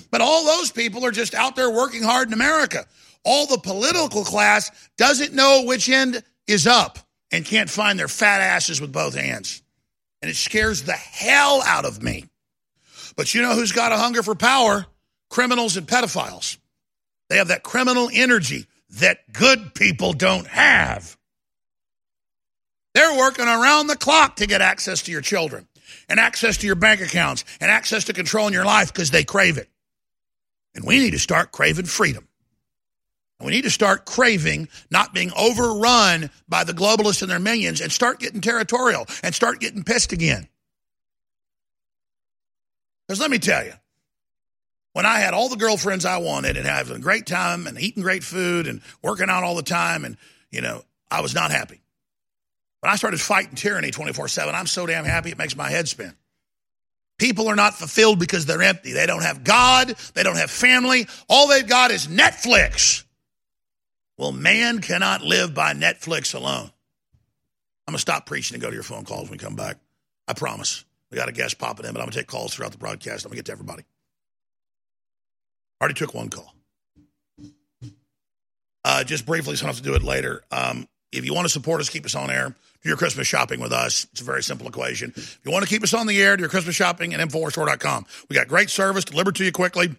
But 0.10 0.22
all 0.22 0.46
those 0.46 0.72
people 0.72 1.06
are 1.06 1.12
just 1.12 1.36
out 1.36 1.56
there 1.56 1.70
working 1.70 2.02
hard 2.02 2.28
in 2.28 2.34
America. 2.34 2.88
All 3.24 3.46
the 3.46 3.60
political 3.60 4.24
class 4.24 4.72
doesn't 4.98 5.32
know 5.32 5.66
which 5.68 5.90
end 5.90 6.24
is 6.48 6.66
up 6.66 6.98
and 7.34 7.44
can't 7.44 7.70
find 7.70 8.00
their 8.00 8.08
fat 8.08 8.42
asses 8.42 8.80
with 8.80 8.94
both 8.94 9.16
hands. 9.16 9.64
And 10.22 10.30
it 10.30 10.36
scares 10.36 10.84
the 10.84 10.94
hell 10.94 11.64
out 11.66 11.84
of 11.84 12.02
me. 12.02 12.26
But 13.18 13.34
you 13.34 13.42
know 13.42 13.56
who's 13.56 13.72
got 13.72 13.92
a 13.92 13.98
hunger 13.98 14.22
for 14.22 14.36
power? 14.36 14.86
Criminals 15.30 15.76
and 15.76 15.88
pedophiles. 15.88 16.58
They 17.30 17.38
have 17.38 17.48
that 17.48 17.64
criminal 17.64 18.10
energy 18.14 18.68
that 19.00 19.34
good 19.34 19.74
people 19.74 20.14
don't 20.14 20.46
have. 20.48 21.18
They're 22.94 23.18
working 23.18 23.48
around 23.48 23.88
the 23.88 23.98
clock 23.98 24.36
to 24.36 24.46
get 24.46 24.62
access 24.62 25.02
to 25.04 25.12
your 25.12 25.22
children 25.22 25.68
and 26.08 26.20
access 26.20 26.58
to 26.58 26.68
your 26.68 26.76
bank 26.76 27.02
accounts 27.02 27.46
and 27.60 27.72
access 27.72 28.06
to 28.06 28.14
controlling 28.14 28.54
your 28.54 28.66
life 28.66 28.94
because 28.94 29.10
they 29.10 29.24
crave 29.24 29.58
it. 29.58 29.70
And 30.76 30.86
we 30.86 31.00
need 31.00 31.12
to 31.12 31.20
start 31.20 31.52
craving 31.52 31.86
freedom. 31.86 32.28
We 33.42 33.52
need 33.52 33.64
to 33.64 33.70
start 33.70 34.06
craving 34.06 34.70
not 34.90 35.14
being 35.14 35.32
overrun 35.38 36.30
by 36.48 36.64
the 36.64 36.74
globalists 36.74 37.22
and 37.22 37.30
their 37.30 37.40
minions 37.40 37.82
and 37.82 37.92
start 37.92 38.20
getting 38.20 38.42
territorial 38.42 39.06
and 39.22 39.36
start 39.36 39.60
getting 39.60 39.84
pissed 39.84 40.14
again. 40.14 40.48
Because 43.08 43.20
let 43.20 43.32
me 43.32 43.40
tell 43.40 43.66
you, 43.66 43.74
when 44.94 45.06
I 45.06 45.20
had 45.20 45.34
all 45.34 45.50
the 45.50 45.58
girlfriends 45.58 46.06
I 46.06 46.18
wanted 46.18 46.56
and 46.56 46.66
having 46.66 46.96
a 46.96 47.00
great 47.00 47.26
time 47.26 47.68
and 47.68 47.80
eating 47.80 48.04
great 48.04 48.24
food 48.24 48.68
and 48.68 48.82
working 49.02 49.30
out 49.30 49.44
all 49.44 49.56
the 49.56 49.64
time, 49.64 50.06
and, 50.06 50.18
you 50.52 50.62
know, 50.62 50.84
I 51.12 51.22
was 51.22 51.36
not 51.36 51.52
happy. 51.52 51.82
When 52.80 52.92
I 52.92 52.96
started 52.96 53.20
fighting 53.20 53.56
tyranny 53.56 53.92
24 53.92 54.28
7, 54.28 54.54
I'm 54.54 54.68
so 54.68 54.86
damn 54.86 55.06
happy 55.06 55.32
it 55.32 55.38
makes 55.38 55.56
my 55.56 55.70
head 55.70 55.88
spin. 55.88 56.14
People 57.18 57.48
are 57.48 57.56
not 57.56 57.76
fulfilled 57.76 58.20
because 58.20 58.46
they're 58.46 58.62
empty. 58.62 58.92
They 58.94 59.06
don't 59.06 59.22
have 59.22 59.44
God, 59.44 59.96
they 60.14 60.24
don't 60.24 60.38
have 60.38 60.52
family. 60.52 61.08
All 61.28 61.48
they've 61.48 61.68
got 61.68 61.92
is 61.92 62.08
Netflix. 62.08 63.04
Well, 64.18 64.32
man 64.32 64.80
cannot 64.80 65.24
live 65.24 65.54
by 65.54 65.74
Netflix 65.74 66.36
alone. 66.36 66.72
I'm 67.88 67.92
going 67.92 67.96
to 67.96 68.02
stop 68.02 68.26
preaching 68.26 68.56
and 68.56 68.62
go 68.62 68.70
to 68.70 68.74
your 68.74 68.84
phone 68.84 69.06
calls 69.06 69.24
when 69.24 69.32
we 69.32 69.38
come 69.38 69.56
back. 69.56 69.78
I 70.28 70.34
promise. 70.34 70.86
We 71.12 71.18
got 71.18 71.30
a 71.30 71.34
guest 71.34 71.60
popping 71.60 71.86
in, 71.86 71.94
but 71.94 72.00
I'm 72.00 72.06
going 72.06 72.14
to 72.14 72.20
take 72.20 72.28
calls 72.28 72.54
throughout 72.54 72.72
the 72.72 72.78
broadcast. 72.78 73.26
I'm 73.26 73.30
going 73.30 73.38
to 73.38 73.44
get 73.44 73.46
to 73.48 73.52
everybody. 73.52 73.84
Already 75.82 75.96
took 75.96 76.14
one 76.14 76.30
call. 76.30 76.54
Uh, 78.86 79.04
just 79.04 79.26
briefly, 79.26 79.56
so 79.56 79.66
I 79.66 79.68
don't 79.68 79.76
have 79.76 79.84
to 79.84 79.90
do 79.90 79.96
it 79.96 80.04
later. 80.04 80.44
Um, 80.52 80.88
if 81.12 81.26
you 81.26 81.34
want 81.34 81.46
to 81.46 81.50
support 81.50 81.82
us, 81.82 81.90
keep 81.90 82.06
us 82.06 82.16
on 82.16 82.30
air, 82.32 82.50
do 82.50 82.90
your 82.90 82.98
Christmas 82.98 83.28
shopping 83.28 83.60
with 83.60 83.72
us. 83.72 84.08
It's 84.12 84.22
a 84.22 84.24
very 84.26 84.44
simple 84.44 84.68
equation. 84.68 85.14
If 85.16 85.40
you 85.46 85.52
want 85.52 85.64
to 85.64 85.70
keep 85.70 85.84
us 85.84 85.94
on 85.94 86.08
the 86.08 86.22
air, 86.22 86.36
do 86.36 86.42
your 86.42 86.50
Christmas 86.50 86.76
shopping 86.76 87.14
at 87.14 87.20
m4store.com. 87.30 88.06
We 88.30 88.36
got 88.36 88.48
great 88.48 88.70
service 88.70 89.06
delivered 89.06 89.36
to 89.36 89.46
you 89.46 89.52
quickly. 89.52 89.96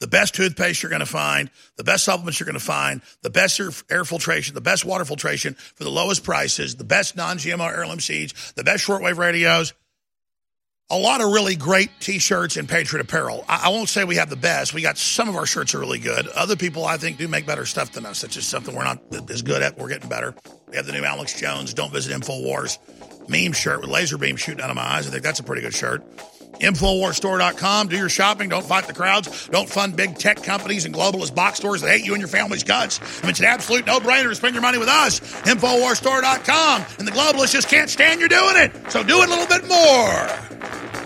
The 0.00 0.06
best 0.06 0.34
toothpaste 0.34 0.82
you're 0.82 0.90
going 0.90 1.00
to 1.00 1.06
find, 1.06 1.50
the 1.76 1.84
best 1.84 2.04
supplements 2.04 2.40
you're 2.40 2.46
going 2.46 2.58
to 2.58 2.64
find, 2.64 3.00
the 3.22 3.30
best 3.30 3.60
air, 3.90 4.04
filtration, 4.04 4.54
the 4.54 4.60
best 4.60 4.84
water 4.84 5.04
filtration 5.04 5.54
for 5.54 5.84
the 5.84 5.90
lowest 5.90 6.24
prices, 6.24 6.76
the 6.76 6.84
best 6.84 7.16
non 7.16 7.38
GMO 7.38 7.68
heirloom 7.68 8.00
seeds, 8.00 8.52
the 8.56 8.64
best 8.64 8.86
shortwave 8.86 9.18
radios. 9.18 9.72
A 10.88 10.96
lot 10.96 11.20
of 11.20 11.32
really 11.32 11.56
great 11.56 11.90
t 11.98 12.20
shirts 12.20 12.56
and 12.56 12.68
Patriot 12.68 13.02
apparel. 13.02 13.44
I, 13.48 13.62
I, 13.64 13.68
won't 13.70 13.88
say 13.88 14.04
we 14.04 14.16
have 14.16 14.30
the 14.30 14.36
best. 14.36 14.72
We 14.72 14.82
got 14.82 14.96
some 14.96 15.28
of 15.28 15.34
our 15.34 15.44
shirts 15.44 15.74
are 15.74 15.80
really 15.80 15.98
good. 15.98 16.28
Other 16.28 16.54
people, 16.54 16.84
I 16.84 16.96
think, 16.96 17.18
do 17.18 17.26
make 17.26 17.44
better 17.44 17.66
stuff 17.66 17.90
than 17.90 18.06
us. 18.06 18.20
That's 18.20 18.34
just 18.34 18.48
something 18.48 18.72
we're 18.72 18.84
not 18.84 19.02
as 19.28 19.42
good 19.42 19.62
at. 19.62 19.76
We're 19.76 19.88
getting 19.88 20.08
better. 20.08 20.32
We 20.68 20.76
have 20.76 20.86
the 20.86 20.92
new 20.92 21.02
Alex 21.02 21.40
Jones, 21.40 21.74
Don't 21.74 21.92
Visit 21.92 22.16
InfoWars 22.16 22.78
meme 23.28 23.52
shirt 23.52 23.80
with 23.80 23.90
laser 23.90 24.18
beam 24.18 24.36
shooting 24.36 24.62
out 24.62 24.70
of 24.70 24.76
my 24.76 24.82
eyes. 24.82 25.06
I 25.06 25.10
think 25.10 25.22
that's 25.22 25.40
a 25.40 25.42
pretty 25.42 25.62
good 25.62 25.74
shirt. 25.74 26.04
Infowarsstore.com. 26.60 27.88
Do 27.88 27.96
your 27.96 28.08
shopping. 28.08 28.48
Don't 28.48 28.64
fight 28.64 28.86
the 28.86 28.92
crowds. 28.92 29.48
Don't 29.48 29.68
fund 29.68 29.96
big 29.96 30.18
tech 30.18 30.42
companies 30.42 30.84
and 30.84 30.94
globalist 30.94 31.34
box 31.34 31.58
stores 31.58 31.80
that 31.82 31.90
hate 31.90 32.04
you 32.04 32.12
and 32.12 32.20
your 32.20 32.28
family's 32.28 32.64
guts. 32.64 33.00
I 33.00 33.22
mean, 33.22 33.30
it's 33.30 33.40
an 33.40 33.46
absolute 33.46 33.86
no-brainer 33.86 34.28
to 34.28 34.34
spend 34.34 34.54
your 34.54 34.62
money 34.62 34.78
with 34.78 34.88
us. 34.88 35.20
Infowarsstore.com. 35.20 36.84
And 36.98 37.06
the 37.06 37.12
globalists 37.12 37.52
just 37.52 37.68
can't 37.68 37.90
stand 37.90 38.20
you 38.20 38.28
doing 38.28 38.56
it. 38.56 38.72
So 38.90 39.02
do 39.02 39.22
it 39.22 39.28
a 39.28 39.30
little 39.30 39.46
bit 39.46 39.68
more. 39.68 41.05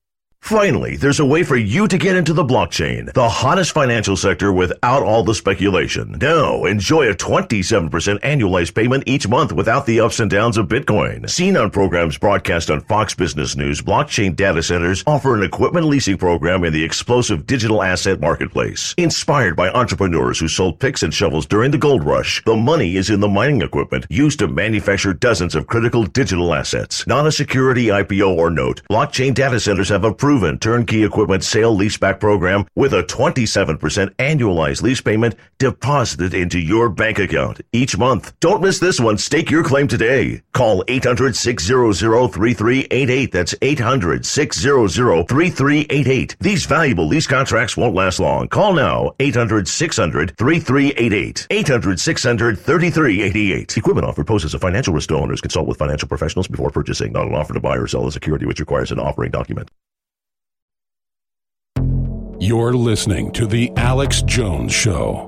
Finally, 0.41 0.97
there's 0.97 1.19
a 1.19 1.25
way 1.25 1.43
for 1.43 1.55
you 1.55 1.87
to 1.87 1.97
get 1.97 2.15
into 2.15 2.33
the 2.33 2.43
blockchain, 2.43 3.13
the 3.13 3.29
hottest 3.29 3.71
financial 3.71 4.17
sector 4.17 4.51
without 4.51 5.03
all 5.03 5.23
the 5.23 5.35
speculation. 5.35 6.17
Now, 6.19 6.65
enjoy 6.65 7.07
a 7.09 7.13
27% 7.15 7.89
annualized 8.19 8.73
payment 8.73 9.03
each 9.05 9.27
month 9.27 9.53
without 9.53 9.85
the 9.85 10.01
ups 10.01 10.19
and 10.19 10.29
downs 10.29 10.57
of 10.57 10.67
Bitcoin. 10.67 11.29
Seen 11.29 11.55
on 11.55 11.69
programs 11.69 12.17
broadcast 12.17 12.69
on 12.69 12.81
Fox 12.81 13.13
Business 13.13 13.55
News, 13.55 13.81
blockchain 13.81 14.35
data 14.35 14.61
centers 14.63 15.03
offer 15.07 15.35
an 15.35 15.43
equipment 15.43 15.85
leasing 15.85 16.17
program 16.17 16.65
in 16.65 16.73
the 16.73 16.83
explosive 16.83 17.45
digital 17.45 17.81
asset 17.81 18.19
marketplace. 18.19 18.93
Inspired 18.97 19.55
by 19.55 19.69
entrepreneurs 19.69 20.39
who 20.39 20.47
sold 20.49 20.79
picks 20.79 21.03
and 21.03 21.13
shovels 21.13 21.45
during 21.45 21.71
the 21.71 21.77
gold 21.77 22.03
rush, 22.03 22.43
the 22.45 22.57
money 22.57 22.97
is 22.97 23.09
in 23.09 23.21
the 23.21 23.29
mining 23.29 23.61
equipment 23.61 24.05
used 24.09 24.39
to 24.39 24.47
manufacture 24.47 25.13
dozens 25.13 25.55
of 25.55 25.67
critical 25.67 26.03
digital 26.03 26.53
assets. 26.53 27.05
Not 27.07 27.27
a 27.27 27.31
security 27.31 27.85
IPO 27.85 28.35
or 28.35 28.49
note. 28.49 28.81
Blockchain 28.89 29.33
data 29.33 29.59
centers 29.59 29.87
have 29.89 30.03
a 30.03 30.11
proven 30.31 30.57
turnkey 30.57 31.03
equipment 31.03 31.43
sale 31.43 31.77
leaseback 31.77 32.17
program 32.17 32.65
with 32.73 32.93
a 32.93 33.03
27% 33.03 33.75
annualized 34.15 34.81
lease 34.81 35.01
payment 35.01 35.35
deposited 35.59 36.33
into 36.33 36.57
your 36.57 36.87
bank 36.87 37.19
account 37.19 37.59
each 37.73 37.97
month. 37.97 38.31
Don't 38.39 38.61
miss 38.61 38.79
this 38.79 38.97
one. 38.97 39.17
Stake 39.17 39.51
your 39.51 39.61
claim 39.61 39.89
today. 39.89 40.41
Call 40.53 40.85
800-600-3388. 40.85 43.29
That's 43.29 43.53
800-600-3388. 43.55 46.37
These 46.39 46.65
valuable 46.65 47.07
lease 47.07 47.27
contracts 47.27 47.75
won't 47.75 47.93
last 47.93 48.21
long. 48.21 48.47
Call 48.47 48.71
now. 48.71 49.11
800-600-3388. 49.19 51.47
800-600-3388. 51.49 53.75
Equipment 53.75 54.07
offered 54.07 54.27
poses 54.27 54.53
a 54.53 54.59
financial 54.59 54.93
risk 54.93 55.09
to 55.09 55.15
owners. 55.15 55.41
Consult 55.41 55.67
with 55.67 55.77
financial 55.77 56.07
professionals 56.07 56.47
before 56.47 56.69
purchasing. 56.69 57.11
Not 57.11 57.27
an 57.27 57.35
offer 57.35 57.53
to 57.53 57.59
buy 57.59 57.75
or 57.75 57.87
sell 57.87 58.07
a 58.07 58.11
security 58.13 58.45
which 58.45 58.61
requires 58.61 58.93
an 58.93 58.99
offering 58.99 59.31
document. 59.31 59.69
You're 62.43 62.73
listening 62.73 63.31
to 63.33 63.45
The 63.45 63.71
Alex 63.77 64.23
Jones 64.23 64.73
Show. 64.73 65.27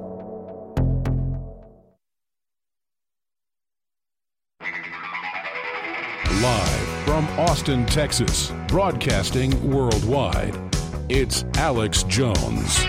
Live 6.42 6.88
from 7.06 7.28
Austin, 7.38 7.86
Texas, 7.86 8.52
broadcasting 8.68 9.72
worldwide, 9.72 10.58
it's 11.08 11.46
Alex 11.54 12.02
Jones. 12.02 12.84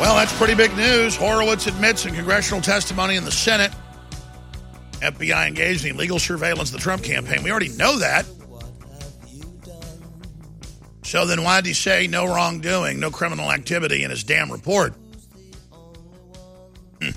Well, 0.00 0.14
that's 0.14 0.36
pretty 0.38 0.54
big 0.54 0.76
news. 0.76 1.16
Horowitz 1.16 1.66
admits 1.66 2.06
in 2.06 2.14
congressional 2.14 2.60
testimony 2.60 3.16
in 3.16 3.24
the 3.24 3.32
Senate, 3.32 3.72
FBI 5.00 5.48
engaged 5.48 5.84
in 5.84 5.96
legal 5.96 6.20
surveillance 6.20 6.70
of 6.70 6.76
the 6.76 6.82
Trump 6.82 7.02
campaign. 7.02 7.42
We 7.42 7.50
already 7.50 7.70
know 7.70 7.98
that. 7.98 8.24
So 11.02 11.26
then 11.26 11.42
why 11.42 11.62
did 11.62 11.68
he 11.68 11.72
say 11.72 12.06
no 12.06 12.26
wrongdoing, 12.26 13.00
no 13.00 13.10
criminal 13.10 13.50
activity 13.50 14.04
in 14.04 14.10
his 14.10 14.22
damn 14.22 14.52
report? 14.52 14.92
Hmm. 17.02 17.10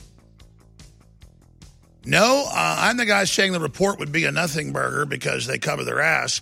No, 2.05 2.45
uh, 2.47 2.75
I'm 2.79 2.97
the 2.97 3.05
guy 3.05 3.25
saying 3.25 3.51
the 3.51 3.59
report 3.59 3.99
would 3.99 4.11
be 4.11 4.25
a 4.25 4.31
nothing 4.31 4.73
burger 4.73 5.05
because 5.05 5.45
they 5.45 5.59
cover 5.59 5.83
their 5.83 6.01
ass. 6.01 6.41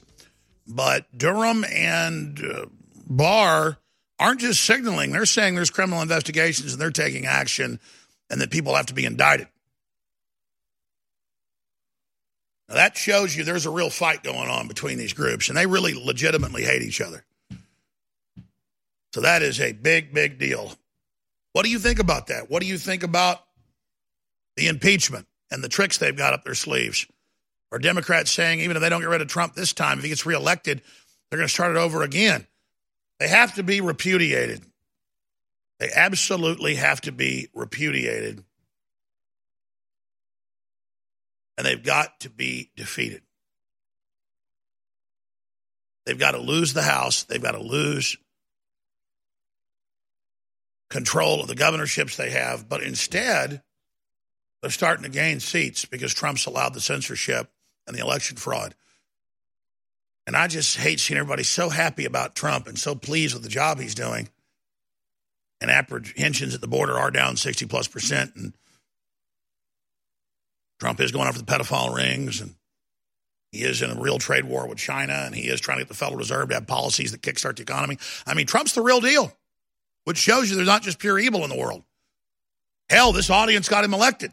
But 0.68 1.06
Durham 1.18 1.66
and 1.66 2.40
uh, 2.40 2.66
Barr 3.08 3.78
aren't 4.20 4.42
just 4.42 4.64
signaling, 4.64 5.12
they're 5.12 5.26
saying 5.26 5.56
there's 5.56 5.70
criminal 5.70 6.02
investigations 6.02 6.74
and 6.74 6.82
they're 6.82 6.92
taking 6.92 7.26
action 7.26 7.80
and 8.30 8.42
that 8.42 8.52
people 8.52 8.76
have 8.76 8.88
to 8.88 8.94
be 8.94 9.06
indicted. 9.06 9.48
Now, 12.68 12.76
that 12.76 12.98
shows 12.98 13.36
you 13.36 13.44
there's 13.44 13.66
a 13.66 13.72
real 13.72 13.90
fight 13.90 14.22
going 14.22 14.50
on 14.50 14.68
between 14.68 15.00
these 15.00 15.14
groups, 15.14 15.50
and 15.50 15.58
they 15.58 15.66
really 15.66 15.96
legitimately 15.96 16.64
hate 16.64 16.84
each 16.84 17.02
other. 17.02 17.26
So 19.14 19.22
that 19.22 19.42
is 19.42 19.60
a 19.60 19.72
big, 19.72 20.14
big 20.14 20.38
deal. 20.38 20.74
What 21.54 21.66
do 21.66 21.72
you 21.72 21.80
think 21.80 21.98
about 21.98 22.28
that? 22.28 22.52
What 22.52 22.62
do 22.62 22.68
you 22.68 22.78
think 22.78 23.02
about 23.02 23.40
the 24.56 24.68
impeachment 24.68 25.26
and 25.50 25.64
the 25.64 25.70
tricks 25.70 25.98
they've 25.98 26.16
got 26.16 26.34
up 26.34 26.44
their 26.44 26.54
sleeves? 26.54 27.08
Are 27.72 27.80
Democrats 27.80 28.30
saying 28.30 28.60
even 28.60 28.78
if 28.78 28.82
they 28.82 28.90
don't 28.90 29.02
get 29.02 29.10
rid 29.10 29.22
of 29.22 29.28
Trump 29.28 29.56
this 29.56 29.74
time, 29.74 29.98
if 29.98 30.04
he 30.04 30.10
gets 30.10 30.28
reelected, 30.28 30.82
they're 31.30 31.38
going 31.38 31.48
to 31.48 31.54
start 31.54 31.76
it 31.76 31.80
over 31.80 32.04
again? 32.04 32.46
They 33.20 33.28
have 33.28 33.56
to 33.56 33.64
be 33.64 33.82
repudiated. 33.82 34.64
They 35.80 35.90
absolutely 35.94 36.76
have 36.76 37.02
to 37.02 37.12
be 37.12 37.50
repudiated. 37.54 38.44
And 41.58 41.68
they've 41.68 41.84
got 41.84 42.22
to 42.22 42.30
be 42.30 42.72
defeated. 42.76 43.22
They've 46.06 46.18
got 46.20 46.32
to 46.32 46.40
lose 46.40 46.74
the 46.74 46.82
House. 46.82 47.24
They've 47.24 47.42
got 47.42 47.52
to 47.52 47.62
lose 47.62 48.18
control 50.90 51.42
of 51.42 51.48
the 51.48 51.56
governorships 51.56 52.16
they 52.16 52.32
have. 52.32 52.68
But 52.68 52.82
instead, 52.82 53.62
They're 54.62 54.72
starting 54.72 55.04
to 55.04 55.10
gain 55.10 55.40
seats 55.40 55.86
because 55.86 56.14
Trump's 56.14 56.46
allowed 56.46 56.74
the 56.74 56.82
censorship 56.82 57.50
and 57.88 57.96
the 57.96 58.02
election 58.02 58.38
fraud. 58.38 58.76
And 60.30 60.38
I 60.38 60.46
just 60.46 60.78
hate 60.78 61.00
seeing 61.00 61.18
everybody 61.18 61.42
so 61.42 61.70
happy 61.70 62.06
about 62.06 62.36
Trump 62.36 62.68
and 62.68 62.78
so 62.78 62.94
pleased 62.94 63.34
with 63.34 63.42
the 63.42 63.50
job 63.50 63.80
he's 63.80 63.96
doing. 63.96 64.30
And 65.60 65.72
apprehensions 65.72 66.54
at 66.54 66.62
the 66.62 66.68
border 66.68 67.00
are 67.00 67.10
down 67.10 67.36
60 67.36 67.66
plus 67.66 67.88
percent. 67.88 68.36
And 68.36 68.54
Trump 70.80 71.00
is 71.02 71.12
going 71.12 71.28
after 71.28 71.42
the 71.42 71.52
pedophile 71.52 71.96
rings. 71.96 72.42
And 72.42 72.54
he 73.52 73.64
is 73.64 73.82
in 73.82 73.90
a 73.90 74.00
real 74.00 74.20
trade 74.20 74.46
war 74.46 74.68
with 74.68 74.78
China. 74.78 75.14
And 75.14 75.34
he 75.34 75.48
is 75.48 75.60
trying 75.60 75.80
to 75.80 75.86
get 75.86 75.90
the 75.90 75.96
Federal 75.96 76.20
Reserve 76.20 76.50
to 76.50 76.54
have 76.54 76.68
policies 76.68 77.12
that 77.12 77.24
kickstart 77.24 77.56
the 77.56 77.64
economy. 77.64 77.98
I 78.28 78.36
mean, 78.36 78.46
Trump's 78.46 78.74
the 78.74 78.84
real 78.84 79.02
deal, 79.02 79.36
which 80.04 80.20
shows 80.20 80.48
you 80.48 80.58
there's 80.58 80.68
not 80.68 80.84
just 80.84 81.00
pure 81.00 81.18
evil 81.18 81.44
in 81.44 81.50
the 81.50 81.58
world. 81.58 81.82
Hell, 82.88 83.14
this 83.14 83.32
audience 83.32 83.68
got 83.68 83.84
him 83.84 83.96
elected. 83.96 84.32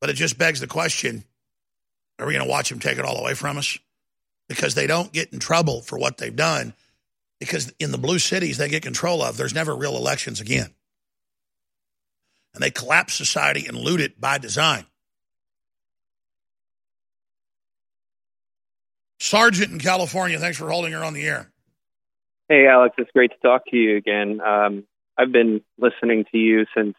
But 0.00 0.10
it 0.10 0.14
just 0.14 0.38
begs 0.38 0.60
the 0.60 0.68
question 0.68 1.24
are 2.18 2.26
we 2.26 2.32
going 2.32 2.44
to 2.44 2.50
watch 2.50 2.68
them 2.68 2.78
take 2.78 2.98
it 2.98 3.04
all 3.04 3.18
away 3.18 3.34
from 3.34 3.58
us? 3.58 3.78
Because 4.48 4.74
they 4.74 4.86
don't 4.86 5.12
get 5.12 5.32
in 5.32 5.38
trouble 5.38 5.82
for 5.82 5.98
what 5.98 6.18
they've 6.18 6.34
done. 6.34 6.74
Because 7.40 7.72
in 7.78 7.90
the 7.90 7.98
blue 7.98 8.18
cities 8.18 8.58
they 8.58 8.68
get 8.68 8.82
control 8.82 9.22
of, 9.22 9.36
there's 9.36 9.54
never 9.54 9.74
real 9.74 9.96
elections 9.96 10.40
again. 10.40 10.70
And 12.54 12.62
they 12.62 12.70
collapse 12.70 13.14
society 13.14 13.66
and 13.66 13.76
loot 13.76 14.00
it 14.00 14.20
by 14.20 14.38
design. 14.38 14.86
Sergeant 19.18 19.72
in 19.72 19.78
California, 19.78 20.38
thanks 20.38 20.58
for 20.58 20.70
holding 20.70 20.92
her 20.92 21.02
on 21.02 21.14
the 21.14 21.26
air. 21.26 21.50
Hey, 22.48 22.66
Alex, 22.66 22.94
it's 22.98 23.10
great 23.12 23.30
to 23.30 23.38
talk 23.38 23.62
to 23.70 23.76
you 23.76 23.96
again. 23.96 24.40
Um, 24.40 24.84
I've 25.16 25.32
been 25.32 25.62
listening 25.78 26.26
to 26.30 26.38
you 26.38 26.66
since 26.76 26.94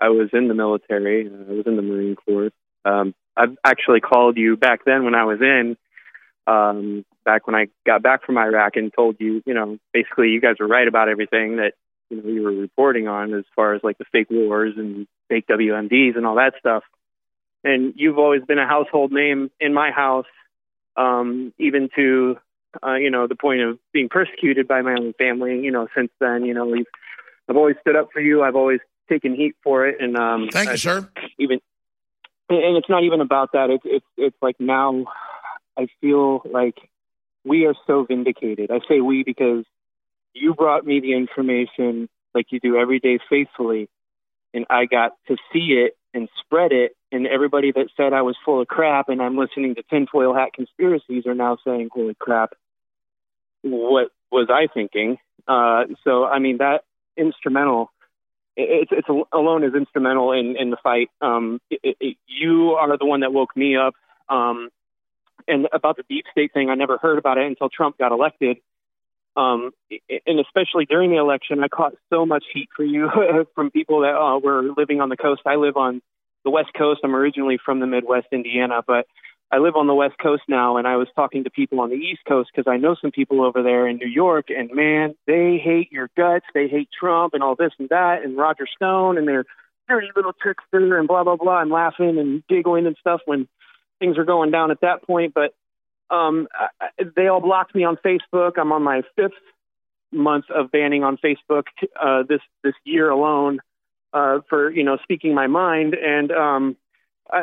I 0.00 0.08
was 0.10 0.28
in 0.32 0.48
the 0.48 0.54
military. 0.54 1.26
I 1.26 1.52
was 1.52 1.66
in 1.66 1.76
the 1.76 1.82
Marine 1.82 2.16
Corps. 2.16 2.52
Um, 2.84 3.14
I've 3.36 3.56
actually 3.64 4.00
called 4.00 4.36
you 4.36 4.56
back 4.56 4.84
then 4.84 5.04
when 5.04 5.14
I 5.14 5.24
was 5.24 5.40
in, 5.40 5.76
um, 6.46 7.04
back 7.24 7.46
when 7.46 7.56
I 7.56 7.68
got 7.86 8.02
back 8.02 8.24
from 8.24 8.38
Iraq 8.38 8.76
and 8.76 8.92
told 8.94 9.16
you, 9.18 9.42
you 9.46 9.54
know, 9.54 9.78
basically 9.92 10.28
you 10.28 10.40
guys 10.40 10.56
were 10.60 10.66
right 10.66 10.86
about 10.86 11.08
everything 11.08 11.56
that 11.56 11.72
you 12.10 12.22
know 12.22 12.28
you 12.28 12.42
were 12.42 12.52
reporting 12.52 13.08
on 13.08 13.32
as 13.34 13.44
far 13.56 13.74
as 13.74 13.82
like 13.82 13.98
the 13.98 14.04
fake 14.12 14.30
wars 14.30 14.74
and 14.76 15.06
fake 15.28 15.46
WMDs 15.48 16.16
and 16.16 16.26
all 16.26 16.36
that 16.36 16.54
stuff. 16.58 16.84
And 17.64 17.94
you've 17.96 18.18
always 18.18 18.42
been 18.42 18.58
a 18.58 18.66
household 18.66 19.10
name 19.10 19.50
in 19.58 19.72
my 19.72 19.90
house, 19.90 20.26
um, 20.96 21.52
even 21.58 21.88
to 21.96 22.36
uh, 22.84 22.94
you 22.94 23.10
know 23.10 23.26
the 23.26 23.36
point 23.36 23.62
of 23.62 23.78
being 23.92 24.08
persecuted 24.08 24.68
by 24.68 24.82
my 24.82 24.92
own 24.92 25.14
family. 25.14 25.60
You 25.60 25.70
know, 25.70 25.88
since 25.96 26.10
then, 26.20 26.44
you 26.44 26.52
know, 26.52 26.66
we've 26.66 26.86
I've 27.48 27.56
always 27.56 27.76
stood 27.80 27.96
up 27.96 28.08
for 28.12 28.20
you. 28.20 28.42
I've 28.42 28.56
always 28.56 28.80
taken 29.08 29.34
heat 29.34 29.54
for 29.62 29.86
it, 29.86 29.96
and 30.00 30.16
um, 30.16 30.48
thank 30.52 30.68
you, 30.68 30.72
I, 30.74 30.76
sir. 30.76 31.08
Even 31.38 31.60
and 32.48 32.76
it's 32.76 32.88
not 32.88 33.04
even 33.04 33.20
about 33.20 33.52
that. 33.52 33.70
It's 33.70 33.84
it's 33.84 34.06
it's 34.16 34.36
like 34.42 34.56
now 34.58 35.04
I 35.78 35.86
feel 36.00 36.42
like 36.50 36.76
we 37.44 37.66
are 37.66 37.74
so 37.86 38.04
vindicated. 38.04 38.70
I 38.70 38.80
say 38.88 39.00
we 39.00 39.22
because 39.24 39.64
you 40.32 40.54
brought 40.54 40.84
me 40.84 41.00
the 41.00 41.14
information 41.14 42.08
like 42.34 42.46
you 42.50 42.60
do 42.60 42.76
every 42.76 42.98
day 42.98 43.18
faithfully, 43.30 43.88
and 44.52 44.66
I 44.68 44.86
got 44.86 45.12
to 45.28 45.36
see 45.52 45.84
it 45.84 45.96
and 46.12 46.28
spread 46.40 46.72
it. 46.72 46.96
And 47.12 47.26
everybody 47.26 47.72
that 47.72 47.88
said 47.96 48.12
I 48.12 48.22
was 48.22 48.36
full 48.44 48.60
of 48.60 48.66
crap 48.66 49.08
and 49.08 49.22
I'm 49.22 49.36
listening 49.38 49.76
to 49.76 49.82
tinfoil 49.88 50.34
hat 50.34 50.50
conspiracies 50.54 51.26
are 51.26 51.34
now 51.34 51.58
saying, 51.64 51.90
"Holy 51.92 52.16
crap! 52.18 52.54
What 53.62 54.08
was 54.30 54.48
I 54.50 54.66
thinking?" 54.72 55.18
Uh, 55.46 55.84
so 56.02 56.24
I 56.24 56.38
mean 56.38 56.58
that 56.58 56.82
instrumental 57.16 57.92
it's 58.56 58.90
it's 58.92 59.08
alone 59.32 59.64
is 59.64 59.74
instrumental 59.74 60.32
in 60.32 60.56
in 60.56 60.70
the 60.70 60.76
fight. 60.82 61.10
Um, 61.20 61.60
it, 61.70 61.96
it, 62.00 62.16
you 62.26 62.72
are 62.72 62.96
the 62.96 63.06
one 63.06 63.20
that 63.20 63.32
woke 63.32 63.56
me 63.56 63.76
up. 63.76 63.94
Um, 64.28 64.70
and 65.46 65.68
about 65.72 65.96
the 65.96 66.04
deep 66.08 66.24
state 66.30 66.52
thing, 66.54 66.70
I 66.70 66.74
never 66.74 66.98
heard 66.98 67.18
about 67.18 67.38
it 67.38 67.46
until 67.46 67.68
Trump 67.68 67.98
got 67.98 68.12
elected. 68.12 68.58
Um, 69.36 69.72
and 70.26 70.38
especially 70.38 70.86
during 70.86 71.10
the 71.10 71.16
election, 71.18 71.62
I 71.62 71.68
caught 71.68 71.94
so 72.08 72.24
much 72.24 72.44
heat 72.52 72.68
for 72.74 72.84
you 72.84 73.10
from 73.54 73.70
people 73.70 74.00
that 74.02 74.14
uh, 74.14 74.38
were 74.38 74.62
living 74.76 75.00
on 75.00 75.08
the 75.08 75.16
coast. 75.16 75.42
I 75.44 75.56
live 75.56 75.76
on 75.76 76.00
the 76.44 76.50
West 76.50 76.70
Coast. 76.76 77.00
I'm 77.02 77.16
originally 77.16 77.58
from 77.62 77.80
the 77.80 77.86
Midwest, 77.86 78.28
Indiana, 78.32 78.82
but 78.86 79.06
I 79.50 79.58
live 79.58 79.76
on 79.76 79.86
the 79.86 79.94
West 79.94 80.16
Coast 80.20 80.42
now, 80.48 80.78
and 80.78 80.86
I 80.86 80.96
was 80.96 81.06
talking 81.14 81.44
to 81.44 81.50
people 81.50 81.80
on 81.80 81.90
the 81.90 81.96
East 81.96 82.22
Coast 82.26 82.50
because 82.54 82.68
I 82.70 82.76
know 82.76 82.96
some 83.00 83.12
people 83.12 83.44
over 83.44 83.62
there 83.62 83.86
in 83.86 83.98
New 83.98 84.08
York, 84.08 84.46
and 84.48 84.70
man, 84.72 85.14
they 85.26 85.58
hate 85.62 85.92
your 85.92 86.10
guts. 86.16 86.46
They 86.54 86.66
hate 86.66 86.88
Trump 86.98 87.34
and 87.34 87.42
all 87.42 87.54
this 87.54 87.72
and 87.78 87.88
that, 87.90 88.22
and 88.24 88.36
Roger 88.36 88.66
Stone, 88.74 89.18
and 89.18 89.28
they're 89.28 89.44
dirty 89.88 90.08
little 90.16 90.32
trickster 90.32 90.98
and 90.98 91.06
blah 91.06 91.24
blah 91.24 91.36
blah. 91.36 91.58
I'm 91.58 91.70
laughing 91.70 92.18
and 92.18 92.42
giggling 92.48 92.86
and 92.86 92.96
stuff 92.98 93.20
when 93.26 93.46
things 94.00 94.18
are 94.18 94.24
going 94.24 94.50
down 94.50 94.70
at 94.70 94.80
that 94.80 95.02
point, 95.04 95.34
but 95.34 95.54
um, 96.10 96.48
I, 96.54 96.88
they 97.16 97.28
all 97.28 97.40
blocked 97.40 97.74
me 97.74 97.84
on 97.84 97.96
Facebook. 98.04 98.52
I'm 98.58 98.72
on 98.72 98.82
my 98.82 99.02
fifth 99.16 99.32
month 100.12 100.46
of 100.50 100.70
banning 100.70 101.02
on 101.04 101.18
Facebook 101.18 101.64
uh, 102.00 102.22
this 102.28 102.40
this 102.62 102.74
year 102.84 103.10
alone 103.10 103.60
uh, 104.12 104.38
for 104.48 104.70
you 104.70 104.84
know 104.84 104.96
speaking 105.02 105.34
my 105.34 105.46
mind, 105.46 105.94
and 105.94 106.30
um, 106.32 106.76
I, 107.30 107.42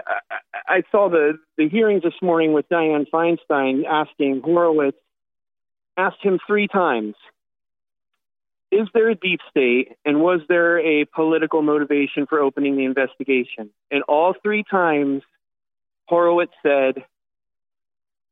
I, 0.68 0.84
saw 0.92 1.10
the, 1.10 1.40
the 1.58 1.68
hearings 1.68 2.04
this 2.04 2.14
morning 2.22 2.54
with 2.54 2.70
Dianne 2.70 3.08
Feinstein 3.12 3.86
asking 3.86 4.42
Horowitz, 4.42 4.98
asked 5.98 6.22
him 6.22 6.40
three 6.46 6.68
times, 6.68 7.16
is 8.72 8.88
there 8.94 9.10
a 9.10 9.16
deep 9.16 9.42
state 9.50 9.98
and 10.06 10.22
was 10.22 10.42
there 10.48 10.80
a 10.80 11.06
political 11.06 11.62
motivation 11.62 12.26
for 12.26 12.40
opening 12.40 12.78
the 12.78 12.86
investigation? 12.86 13.70
And 13.90 14.04
all 14.04 14.34
three 14.42 14.64
times, 14.64 15.24
Horowitz 16.08 16.54
said 16.64 17.04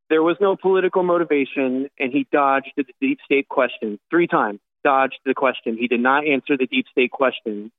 there 0.09 0.23
was 0.23 0.37
no 0.39 0.55
political 0.55 1.03
motivation 1.03 1.89
and 1.99 2.13
he 2.13 2.25
dodged 2.31 2.71
the 2.77 2.85
deep 3.01 3.19
state 3.25 3.49
question. 3.49 3.99
Three 4.09 4.27
times, 4.27 4.59
dodged 4.83 5.19
the 5.25 5.33
question. 5.33 5.77
He 5.77 5.87
did 5.87 5.99
not 5.99 6.25
answer 6.25 6.55
the 6.57 6.67
deep 6.67 6.85
state 6.91 7.11
question. 7.11 7.71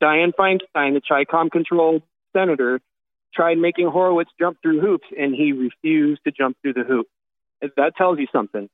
Dianne 0.00 0.32
Feinstein, 0.38 0.94
the 0.94 1.00
CHICOM 1.00 1.50
controlled 1.50 2.02
senator, 2.34 2.80
tried 3.34 3.58
making 3.58 3.88
Horowitz 3.88 4.30
jump 4.38 4.58
through 4.62 4.80
hoops, 4.80 5.06
and 5.18 5.34
he 5.34 5.52
refused 5.52 6.22
to 6.24 6.30
jump 6.30 6.56
through 6.62 6.74
the 6.74 6.84
hoop. 6.84 7.06
That 7.76 7.96
tells 7.96 8.18
you 8.18 8.26
something. 8.32 8.68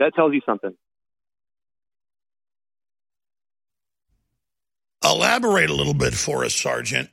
That 0.00 0.14
tells 0.14 0.32
you 0.32 0.40
something. 0.46 0.74
Elaborate 5.04 5.68
a 5.68 5.74
little 5.74 5.94
bit 5.94 6.14
for 6.14 6.44
us, 6.44 6.54
Sergeant. 6.54 7.10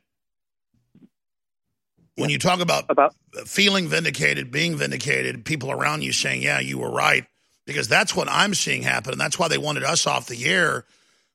When 2.16 2.30
you 2.30 2.40
talk 2.40 2.62
about, 2.62 2.86
about 2.90 3.14
feeling 3.46 3.88
vindicated, 3.88 4.52
being 4.52 4.78
vindicated, 4.78 5.44
people 5.44 5.72
around 5.72 6.02
you 6.04 6.14
saying, 6.14 6.42
yeah, 6.42 6.60
you 6.60 6.78
were 6.78 6.92
right, 6.92 7.26
because 7.66 7.88
that's 7.88 8.16
what 8.16 8.28
I'm 8.30 8.54
seeing 8.54 8.84
happen. 8.84 9.12
And 9.12 9.20
that's 9.20 9.38
why 9.38 9.48
they 9.48 9.58
wanted 9.58 9.84
us 9.84 10.08
off 10.08 10.28
the 10.28 10.46
air 10.46 10.86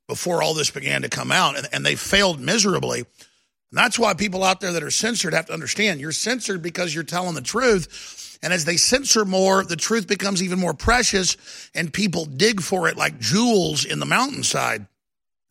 before 0.08 0.42
all 0.42 0.54
this 0.54 0.70
began 0.70 1.02
to 1.02 1.08
come 1.08 1.30
out. 1.30 1.58
And, 1.58 1.68
and 1.72 1.84
they 1.84 1.94
failed 1.94 2.40
miserably. 2.40 3.04
And 3.70 3.78
that's 3.78 3.98
why 3.98 4.14
people 4.14 4.44
out 4.44 4.60
there 4.60 4.72
that 4.72 4.82
are 4.82 4.90
censored 4.90 5.34
have 5.34 5.46
to 5.46 5.52
understand 5.52 6.00
you're 6.00 6.12
censored 6.12 6.62
because 6.62 6.94
you're 6.94 7.04
telling 7.04 7.34
the 7.34 7.40
truth. 7.40 8.38
And 8.42 8.52
as 8.52 8.64
they 8.64 8.76
censor 8.76 9.24
more, 9.24 9.64
the 9.64 9.76
truth 9.76 10.06
becomes 10.06 10.42
even 10.42 10.58
more 10.58 10.74
precious, 10.74 11.70
and 11.74 11.92
people 11.92 12.26
dig 12.26 12.60
for 12.60 12.86
it 12.86 12.96
like 12.96 13.18
jewels 13.18 13.84
in 13.84 13.98
the 13.98 14.06
mountainside. 14.06 14.86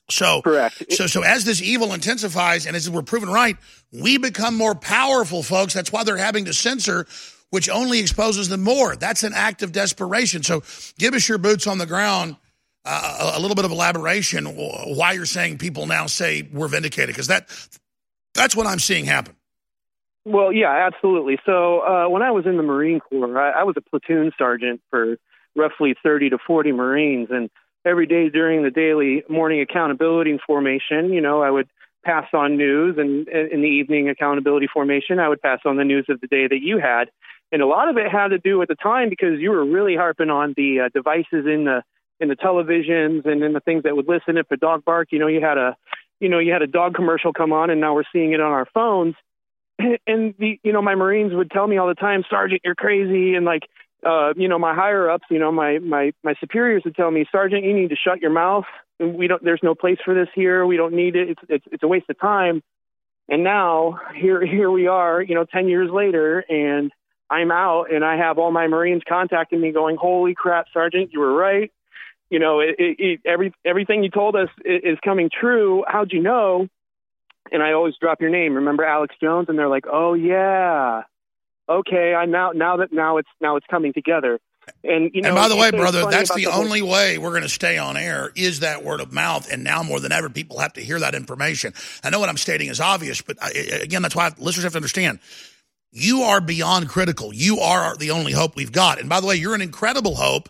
So, 0.10 0.42
correct. 0.44 0.94
So, 0.94 1.08
so 1.08 1.24
as 1.24 1.46
this 1.46 1.62
evil 1.62 1.94
intensifies, 1.94 2.68
and 2.68 2.76
as 2.76 2.90
we're 2.90 3.02
proven 3.02 3.30
right, 3.30 3.58
we 3.92 4.18
become 4.18 4.56
more 4.56 4.76
powerful, 4.76 5.42
folks. 5.42 5.74
That's 5.74 5.92
why 5.92 6.04
they're 6.04 6.16
having 6.16 6.46
to 6.46 6.54
censor, 6.54 7.08
which 7.50 7.70
only 7.70 8.00
exposes 8.00 8.48
them 8.48 8.64
more. 8.64 8.96
That's 8.96 9.24
an 9.24 9.34
act 9.34 9.64
of 9.64 9.72
desperation. 9.72 10.44
So, 10.44 10.62
give 11.00 11.16
us 11.16 11.28
your 11.28 11.40
boots 11.40 11.66
on 11.66 11.80
the 11.80 11.88
ground. 11.88 12.38
Uh, 12.88 13.32
a 13.36 13.40
little 13.40 13.56
bit 13.56 13.66
of 13.66 13.72
elaboration 13.72 14.46
why 14.46 15.14
you're 15.14 15.26
saying 15.26 15.58
people 15.58 15.88
now 15.88 16.06
say 16.06 16.48
we're 16.54 16.68
vindicated 16.68 17.08
because 17.08 17.26
that 17.28 17.50
that's 18.36 18.56
what 18.56 18.68
I'm 18.68 18.80
seeing 18.80 19.06
happen. 19.06 19.36
Well, 20.26 20.52
yeah, 20.52 20.88
absolutely. 20.92 21.38
So 21.46 21.82
uh, 21.82 22.10
when 22.10 22.24
I 22.24 22.32
was 22.32 22.46
in 22.46 22.58
the 22.58 22.64
Marine 22.64 23.00
Corps, 23.00 23.38
I, 23.38 23.62
I 23.62 23.64
was 23.64 23.76
a 23.78 23.82
platoon 23.82 24.32
sergeant 24.38 24.82
for 24.90 25.18
roughly 25.56 25.96
30 26.04 26.32
to 26.32 26.38
40 26.46 26.72
Marines, 26.72 27.28
and 27.32 27.50
every 27.86 28.08
day 28.08 28.30
during 28.30 28.64
the 28.64 28.72
daily 28.72 29.24
morning 29.30 29.62
accountability 29.62 30.38
formation, 30.46 31.14
you 31.14 31.22
know, 31.22 31.42
I 31.42 31.52
would 31.52 31.70
pass 32.04 32.26
on 32.34 32.58
news, 32.58 32.98
and 32.98 33.28
in 33.28 33.62
the 33.62 33.68
evening 33.68 34.10
accountability 34.10 34.68
formation, 34.72 35.20
I 35.20 35.30
would 35.30 35.42
pass 35.42 35.60
on 35.66 35.78
the 35.78 35.84
news 35.84 36.06
of 36.10 36.22
the 36.22 36.28
day 36.28 36.48
that 36.48 36.60
you 36.62 36.80
had. 36.80 37.10
And 37.52 37.62
a 37.62 37.68
lot 37.68 37.90
of 37.90 37.98
it 37.98 38.12
had 38.12 38.30
to 38.30 38.40
do 38.40 38.62
at 38.62 38.68
the 38.68 38.76
time 38.76 39.10
because 39.10 39.40
you 39.40 39.52
were 39.52 39.66
really 39.66 39.96
harping 39.96 40.30
on 40.30 40.54
the 40.58 40.82
uh, 40.82 40.90
devices 40.94 41.46
in 41.46 41.66
the 41.66 41.84
in 42.20 42.30
the 42.30 42.36
televisions 42.36 43.26
and 43.26 43.44
in 43.44 43.52
the 43.52 43.60
things 43.60 43.84
that 43.84 43.96
would 43.96 44.08
listen 44.08 44.38
if 44.38 44.50
a 44.50 44.58
dog 44.58 44.86
barked. 44.86 45.12
You 45.12 45.20
know, 45.20 45.28
you 45.28 45.42
had 45.42 45.58
a 45.58 45.76
you 46.20 46.30
know, 46.30 46.40
you 46.40 46.54
had 46.54 46.62
a 46.62 46.68
dog 46.68 46.96
commercial 46.96 47.34
come 47.34 47.54
on 47.54 47.70
and 47.70 47.82
now 47.82 47.94
we're 47.94 48.04
seeing 48.12 48.34
it 48.34 48.42
on 48.42 48.52
our 48.52 48.68
phones. 48.74 49.16
And 50.08 50.34
the, 50.40 50.60
you 50.64 50.72
know, 50.72 50.82
my 50.82 50.96
Marines 50.96 51.34
would 51.34 51.52
tell 51.52 51.68
me 51.68 51.78
all 51.78 51.88
the 51.88 51.96
time, 51.96 52.24
Sergeant, 52.30 52.62
you're 52.64 52.76
crazy. 52.76 53.36
And 53.36 53.46
like, 53.46 53.64
uh, 54.06 54.34
you 54.38 54.48
know, 54.48 54.58
my 54.58 54.74
higher 54.74 55.10
ups, 55.10 55.26
you 55.30 55.40
know, 55.40 55.52
my, 55.52 55.80
my, 55.80 56.14
my 56.24 56.34
superiors 56.40 56.84
would 56.86 56.96
tell 56.96 57.12
me, 57.12 57.26
Sergeant, 57.32 57.66
you 57.66 57.74
need 57.74 57.90
to 57.90 57.96
shut 57.96 58.22
your 58.22 58.32
mouth 58.32 58.66
we 59.00 59.28
don't. 59.28 59.44
There's 59.44 59.62
no 59.64 59.76
place 59.76 59.98
for 60.04 60.14
this 60.14 60.30
here. 60.34 60.66
We 60.66 60.78
don't 60.78 60.94
need 60.94 61.16
it. 61.16 61.30
It's 61.32 61.42
it's, 61.50 61.66
it's 61.72 61.84
a 61.84 61.88
waste 61.88 62.10
of 62.10 62.20
time. 62.20 62.62
And 63.28 63.44
now 63.44 64.00
here 64.16 64.46
here 64.46 64.72
we 64.72 64.88
are, 64.88 65.22
you 65.22 65.36
know, 65.36 65.46
ten 65.46 65.68
years 65.68 65.90
later, 65.92 66.40
and 66.48 66.92
I'm 67.30 67.52
out, 67.52 67.92
and 67.92 68.06
I 68.06 68.18
have 68.18 68.38
all 68.38 68.52
my 68.52 68.68
Marines 68.68 69.02
contacting 69.08 69.60
me, 69.60 69.72
going, 69.72 69.98
"Holy 69.98 70.34
crap, 70.34 70.68
Sergeant, 70.74 71.12
you 71.12 71.20
were 71.20 71.34
right. 71.34 71.72
You 72.30 72.40
know, 72.40 72.60
it, 72.60 72.76
it, 72.80 72.96
it, 73.00 73.20
every 73.26 73.54
everything 73.64 74.04
you 74.04 74.10
told 74.10 74.36
us 74.36 74.50
is, 74.64 74.82
is 74.84 74.98
coming 75.04 75.30
true. 75.30 75.84
How'd 75.88 76.12
you 76.12 76.22
know?" 76.22 76.68
And 77.52 77.62
I 77.62 77.74
always 77.74 77.94
drop 78.02 78.22
your 78.22 78.32
name. 78.32 78.56
Remember 78.56 78.84
Alex 78.84 79.16
Jones? 79.22 79.48
And 79.50 79.58
they're 79.58 79.70
like, 79.70 79.86
"Oh 79.92 80.14
yeah, 80.16 81.04
okay. 81.70 82.16
I 82.16 82.26
now 82.26 82.52
now 82.52 82.78
that 82.78 82.92
now 82.92 83.18
it's 83.18 83.30
now 83.40 83.56
it's 83.58 83.68
coming 83.70 83.94
together." 83.94 84.40
And 84.84 85.12
you 85.14 85.22
know, 85.22 85.30
and 85.30 85.36
by 85.36 85.48
the 85.48 85.56
way, 85.56 85.70
brother, 85.72 86.10
that's 86.10 86.34
the 86.34 86.46
whole- 86.46 86.64
only 86.64 86.82
way 86.82 87.20
we're 87.20 87.30
going 87.30 87.44
to 87.44 87.50
stay 87.50 87.78
on 87.78 87.98
air 87.98 88.32
is 88.36 88.62
that 88.62 88.84
word 88.84 89.00
of 89.00 89.14
mouth. 89.14 89.52
And 89.52 89.64
now 89.64 89.84
more 89.84 90.00
than 90.00 90.12
ever, 90.12 90.28
people 90.30 90.58
have 90.60 90.74
to 90.74 90.82
hear 90.82 91.00
that 91.00 91.14
information. 91.14 91.74
I 92.04 92.10
know 92.10 92.20
what 92.20 92.30
I'm 92.30 92.38
stating 92.38 92.70
is 92.70 92.80
obvious, 92.80 93.22
but 93.22 93.38
I, 93.42 93.52
again, 93.52 94.02
that's 94.02 94.16
why 94.16 94.32
listeners 94.40 94.64
have 94.64 94.74
to 94.74 94.78
understand. 94.78 95.20
You 95.92 96.24
are 96.24 96.42
beyond 96.42 96.90
critical. 96.90 97.32
You 97.34 97.60
are 97.60 97.96
the 97.96 98.12
only 98.12 98.32
hope 98.34 98.56
we've 98.56 98.72
got. 98.72 99.00
And 99.00 99.08
by 99.08 99.22
the 99.22 99.28
way, 99.28 99.36
you're 99.36 99.56
an 99.56 99.62
incredible 99.62 100.16
hope. 100.16 100.50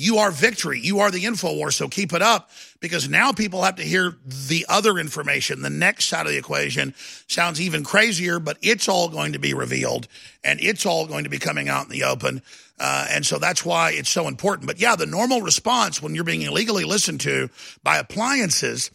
You 0.00 0.16
are 0.16 0.30
victory. 0.30 0.80
You 0.80 1.00
are 1.00 1.10
the 1.10 1.24
InfoWar. 1.24 1.74
So 1.74 1.86
keep 1.86 2.14
it 2.14 2.22
up 2.22 2.50
because 2.80 3.06
now 3.06 3.32
people 3.32 3.62
have 3.64 3.76
to 3.76 3.82
hear 3.82 4.16
the 4.24 4.64
other 4.66 4.96
information. 4.98 5.60
The 5.60 5.68
next 5.68 6.06
side 6.06 6.24
of 6.24 6.32
the 6.32 6.38
equation 6.38 6.94
sounds 7.26 7.60
even 7.60 7.84
crazier, 7.84 8.40
but 8.40 8.56
it's 8.62 8.88
all 8.88 9.10
going 9.10 9.34
to 9.34 9.38
be 9.38 9.52
revealed 9.52 10.08
and 10.42 10.58
it's 10.58 10.86
all 10.86 11.06
going 11.06 11.24
to 11.24 11.30
be 11.30 11.38
coming 11.38 11.68
out 11.68 11.84
in 11.84 11.90
the 11.90 12.04
open. 12.04 12.40
Uh, 12.78 13.08
and 13.10 13.26
so 13.26 13.38
that's 13.38 13.62
why 13.62 13.90
it's 13.90 14.08
so 14.08 14.26
important. 14.26 14.66
But 14.66 14.80
yeah, 14.80 14.96
the 14.96 15.04
normal 15.04 15.42
response 15.42 16.02
when 16.02 16.14
you're 16.14 16.24
being 16.24 16.42
illegally 16.42 16.84
listened 16.84 17.20
to 17.20 17.50
by 17.82 17.98
appliances 17.98 18.90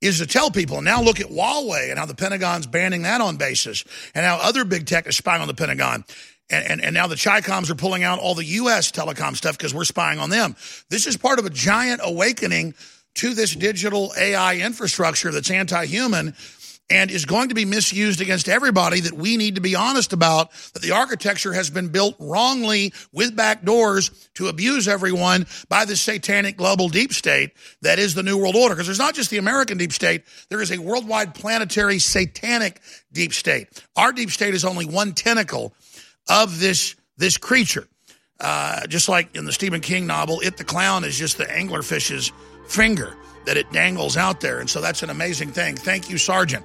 is 0.00 0.18
to 0.20 0.26
tell 0.26 0.50
people. 0.50 0.80
Now 0.80 1.02
look 1.02 1.20
at 1.20 1.26
Huawei 1.26 1.90
and 1.90 1.98
how 1.98 2.06
the 2.06 2.14
Pentagon's 2.14 2.66
banning 2.66 3.02
that 3.02 3.20
on 3.20 3.36
basis, 3.36 3.84
and 4.14 4.24
how 4.24 4.36
other 4.36 4.64
big 4.64 4.86
tech 4.86 5.06
is 5.06 5.16
spying 5.16 5.42
on 5.42 5.48
the 5.48 5.54
Pentagon. 5.54 6.04
And, 6.50 6.64
and, 6.64 6.80
and 6.82 6.94
now 6.94 7.06
the 7.06 7.14
Chicoms 7.14 7.70
are 7.70 7.74
pulling 7.74 8.02
out 8.02 8.18
all 8.18 8.34
the 8.34 8.44
U.S. 8.44 8.90
telecom 8.90 9.36
stuff 9.36 9.58
because 9.58 9.74
we're 9.74 9.84
spying 9.84 10.18
on 10.18 10.30
them. 10.30 10.56
This 10.88 11.06
is 11.06 11.16
part 11.16 11.38
of 11.38 11.44
a 11.44 11.50
giant 11.50 12.00
awakening 12.02 12.74
to 13.16 13.34
this 13.34 13.54
digital 13.54 14.12
AI 14.18 14.56
infrastructure 14.56 15.30
that's 15.30 15.50
anti 15.50 15.84
human 15.86 16.34
and 16.90 17.10
is 17.10 17.26
going 17.26 17.50
to 17.50 17.54
be 17.54 17.64
misused 17.64 18.20
against 18.20 18.48
everybody 18.48 19.00
that 19.00 19.12
we 19.12 19.36
need 19.36 19.56
to 19.56 19.60
be 19.60 19.74
honest 19.74 20.12
about 20.12 20.50
that 20.72 20.82
the 20.82 20.92
architecture 20.92 21.52
has 21.52 21.68
been 21.68 21.88
built 21.88 22.14
wrongly 22.18 22.92
with 23.12 23.36
back 23.36 23.64
doors 23.64 24.10
to 24.34 24.48
abuse 24.48 24.88
everyone 24.88 25.46
by 25.68 25.84
this 25.84 26.00
satanic 26.00 26.56
global 26.56 26.88
deep 26.88 27.12
state 27.12 27.52
that 27.82 27.98
is 27.98 28.14
the 28.14 28.22
new 28.22 28.38
world 28.38 28.56
order 28.56 28.74
because 28.74 28.86
there's 28.86 28.98
not 28.98 29.14
just 29.14 29.30
the 29.30 29.38
american 29.38 29.78
deep 29.78 29.92
state 29.92 30.22
there 30.48 30.62
is 30.62 30.72
a 30.72 30.78
worldwide 30.78 31.34
planetary 31.34 31.98
satanic 31.98 32.80
deep 33.12 33.32
state 33.32 33.66
our 33.96 34.12
deep 34.12 34.30
state 34.30 34.54
is 34.54 34.64
only 34.64 34.86
one 34.86 35.12
tentacle 35.12 35.74
of 36.28 36.60
this 36.60 36.94
this 37.16 37.36
creature 37.36 37.88
uh, 38.40 38.86
just 38.86 39.08
like 39.08 39.34
in 39.34 39.44
the 39.44 39.52
Stephen 39.52 39.80
King 39.80 40.06
novel, 40.06 40.40
It 40.40 40.56
the 40.56 40.64
Clown 40.64 41.04
is 41.04 41.18
just 41.18 41.38
the 41.38 41.44
anglerfish's 41.44 42.32
finger 42.66 43.16
that 43.46 43.56
it 43.56 43.70
dangles 43.72 44.16
out 44.16 44.40
there. 44.40 44.60
And 44.60 44.68
so 44.68 44.80
that's 44.80 45.02
an 45.02 45.10
amazing 45.10 45.50
thing. 45.52 45.76
Thank 45.76 46.10
you, 46.10 46.18
Sergeant. 46.18 46.64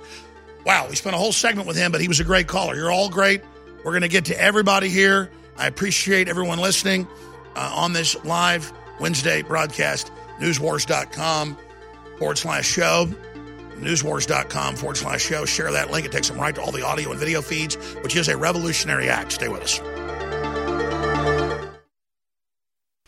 Wow, 0.66 0.88
we 0.90 0.96
spent 0.96 1.16
a 1.16 1.20
whole 1.20 1.32
segment 1.32 1.68
with 1.68 1.78
him, 1.78 1.92
but 1.92 2.02
he 2.02 2.08
was 2.08 2.20
a 2.20 2.24
great 2.24 2.48
caller. 2.48 2.76
You're 2.76 2.92
all 2.92 3.10
great. 3.10 3.42
We're 3.84 3.92
going 3.92 4.02
to 4.02 4.08
get 4.08 4.26
to 4.26 4.40
everybody 4.40 4.90
here. 4.90 5.30
I 5.58 5.68
appreciate 5.68 6.28
everyone 6.28 6.60
listening 6.60 7.08
uh, 7.56 7.72
on 7.76 7.94
this 7.94 8.16
live 8.24 8.72
Wednesday 9.00 9.42
broadcast. 9.42 10.12
Newswars.com 10.40 11.58
forward 12.18 12.38
slash 12.38 12.68
show. 12.68 13.10
Newswars.com 13.84 14.76
forward 14.76 14.98
slash 14.98 15.22
show. 15.22 15.46
Share 15.46 15.72
that 15.72 15.92
link. 15.92 16.06
It 16.06 16.12
takes 16.12 16.30
them 16.30 16.40
right 16.40 16.56
to 16.56 16.62
all 16.62 16.72
the 16.72 16.86
audio 16.86 17.12
and 17.12 17.20
video 17.20 17.42
feeds, 17.42 17.76
which 18.02 18.16
is 18.16 18.28
a 18.30 18.38
revolutionary 18.38 19.10
act. 19.10 19.34
Stay 19.34 19.48
with 19.48 19.62
us. 19.62 19.80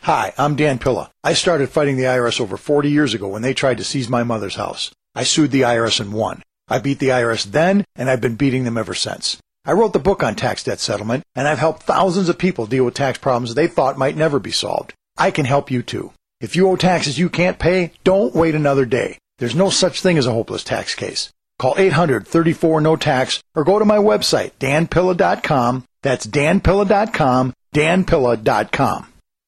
Hi, 0.05 0.33
I'm 0.37 0.55
Dan 0.55 0.77
Pilla. 0.77 1.09
I 1.23 1.33
started 1.33 1.71
fighting 1.71 1.97
the 1.97 2.03
IRS 2.03 2.39
over 2.39 2.57
40 2.57 2.91
years 2.91 3.15
ago 3.15 3.27
when 3.27 3.41
they 3.41 3.55
tried 3.55 3.77
to 3.79 3.83
seize 3.83 4.07
my 4.07 4.23
mother's 4.23 4.53
house. 4.53 4.91
I 5.15 5.23
sued 5.23 5.49
the 5.49 5.61
IRS 5.61 5.99
and 5.99 6.13
won. 6.13 6.43
I 6.67 6.77
beat 6.77 6.99
the 6.99 7.09
IRS 7.09 7.45
then, 7.45 7.85
and 7.95 8.07
I've 8.07 8.21
been 8.21 8.35
beating 8.35 8.65
them 8.65 8.77
ever 8.77 8.93
since. 8.93 9.37
I 9.65 9.71
wrote 9.71 9.93
the 9.93 9.99
book 9.99 10.21
on 10.21 10.35
tax 10.35 10.63
debt 10.63 10.79
settlement, 10.79 11.23
and 11.33 11.47
I've 11.47 11.57
helped 11.57 11.83
thousands 11.83 12.29
of 12.29 12.37
people 12.37 12.67
deal 12.67 12.85
with 12.85 12.93
tax 12.93 13.17
problems 13.17 13.55
they 13.55 13.65
thought 13.65 13.97
might 13.97 14.15
never 14.15 14.37
be 14.37 14.51
solved. 14.51 14.93
I 15.17 15.31
can 15.31 15.45
help 15.45 15.71
you 15.71 15.81
too. 15.81 16.11
If 16.39 16.55
you 16.55 16.69
owe 16.69 16.75
taxes 16.75 17.17
you 17.17 17.29
can't 17.29 17.57
pay, 17.57 17.93
don't 18.03 18.35
wait 18.35 18.53
another 18.53 18.85
day. 18.85 19.17
There's 19.37 19.55
no 19.55 19.69
such 19.69 20.01
thing 20.01 20.17
as 20.17 20.27
a 20.27 20.31
hopeless 20.31 20.63
tax 20.63 20.95
case. 20.95 21.31
Call 21.59 21.75
800-34-NO-TAX 21.75 23.41
or 23.55 23.63
go 23.63 23.79
to 23.79 23.85
my 23.85 23.97
website, 23.97 24.51
danpilla.com. 24.59 25.85
That's 26.01 26.27
danpilla.com, 26.27 27.53
danpilla.com. 27.73 29.07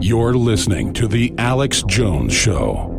You're 0.00 0.34
listening 0.34 0.92
to 0.94 1.08
The 1.08 1.34
Alex 1.38 1.82
Jones 1.88 2.32
Show. 2.32 2.94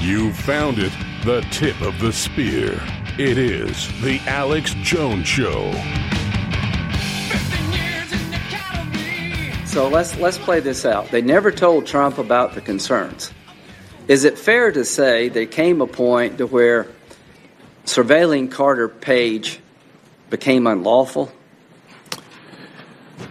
You 0.00 0.32
found 0.32 0.78
it, 0.78 0.92
the 1.24 1.46
tip 1.50 1.80
of 1.80 1.98
the 2.00 2.12
spear. 2.12 2.82
It 3.18 3.38
is 3.38 3.88
The 4.02 4.20
Alex 4.26 4.74
Jones 4.82 5.28
Show. 5.28 5.72
So 9.72 9.88
let's 9.88 10.18
let's 10.18 10.36
play 10.36 10.60
this 10.60 10.84
out. 10.84 11.10
They 11.10 11.22
never 11.22 11.50
told 11.50 11.86
Trump 11.86 12.18
about 12.18 12.54
the 12.54 12.60
concerns. 12.60 13.32
Is 14.06 14.24
it 14.24 14.38
fair 14.38 14.70
to 14.70 14.84
say 14.84 15.30
there 15.30 15.46
came 15.46 15.80
a 15.80 15.86
point 15.86 16.36
to 16.38 16.46
where 16.46 16.88
surveilling 17.86 18.50
Carter 18.50 18.90
Page 18.90 19.60
became 20.28 20.66
unlawful? 20.66 21.32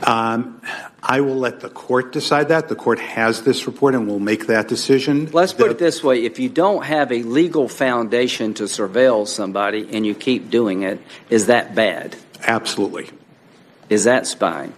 Um, 0.01 0.59
I 1.03 1.22
will 1.22 1.35
let 1.35 1.59
the 1.59 1.69
court 1.69 2.11
decide 2.11 2.47
that. 2.47 2.69
The 2.69 2.76
court 2.76 2.97
has 2.97 3.43
this 3.43 3.68
report 3.68 3.93
and 3.93 4.07
will 4.07 4.18
make 4.18 4.47
that 4.47 4.68
decision. 4.68 5.30
Let's 5.31 5.53
put 5.53 5.69
it 5.69 5.77
this 5.77 6.03
way: 6.03 6.26
if 6.26 6.39
you 6.39 6.49
don't 6.49 6.84
have 6.84 7.11
a 7.11 7.22
legal 7.22 7.68
foundation 7.68 8.55
to 8.55 8.63
surveil 8.63 9.27
somebody 9.27 9.88
and 9.95 10.07
you 10.07 10.15
keep 10.15 10.49
doing 10.49 10.81
it, 10.81 10.99
is 11.30 11.45
that 11.45 11.76
bad? 11.76 12.15
Absolutely. 12.41 13.11
Is 13.91 14.05
that 14.05 14.26
spying? 14.26 14.73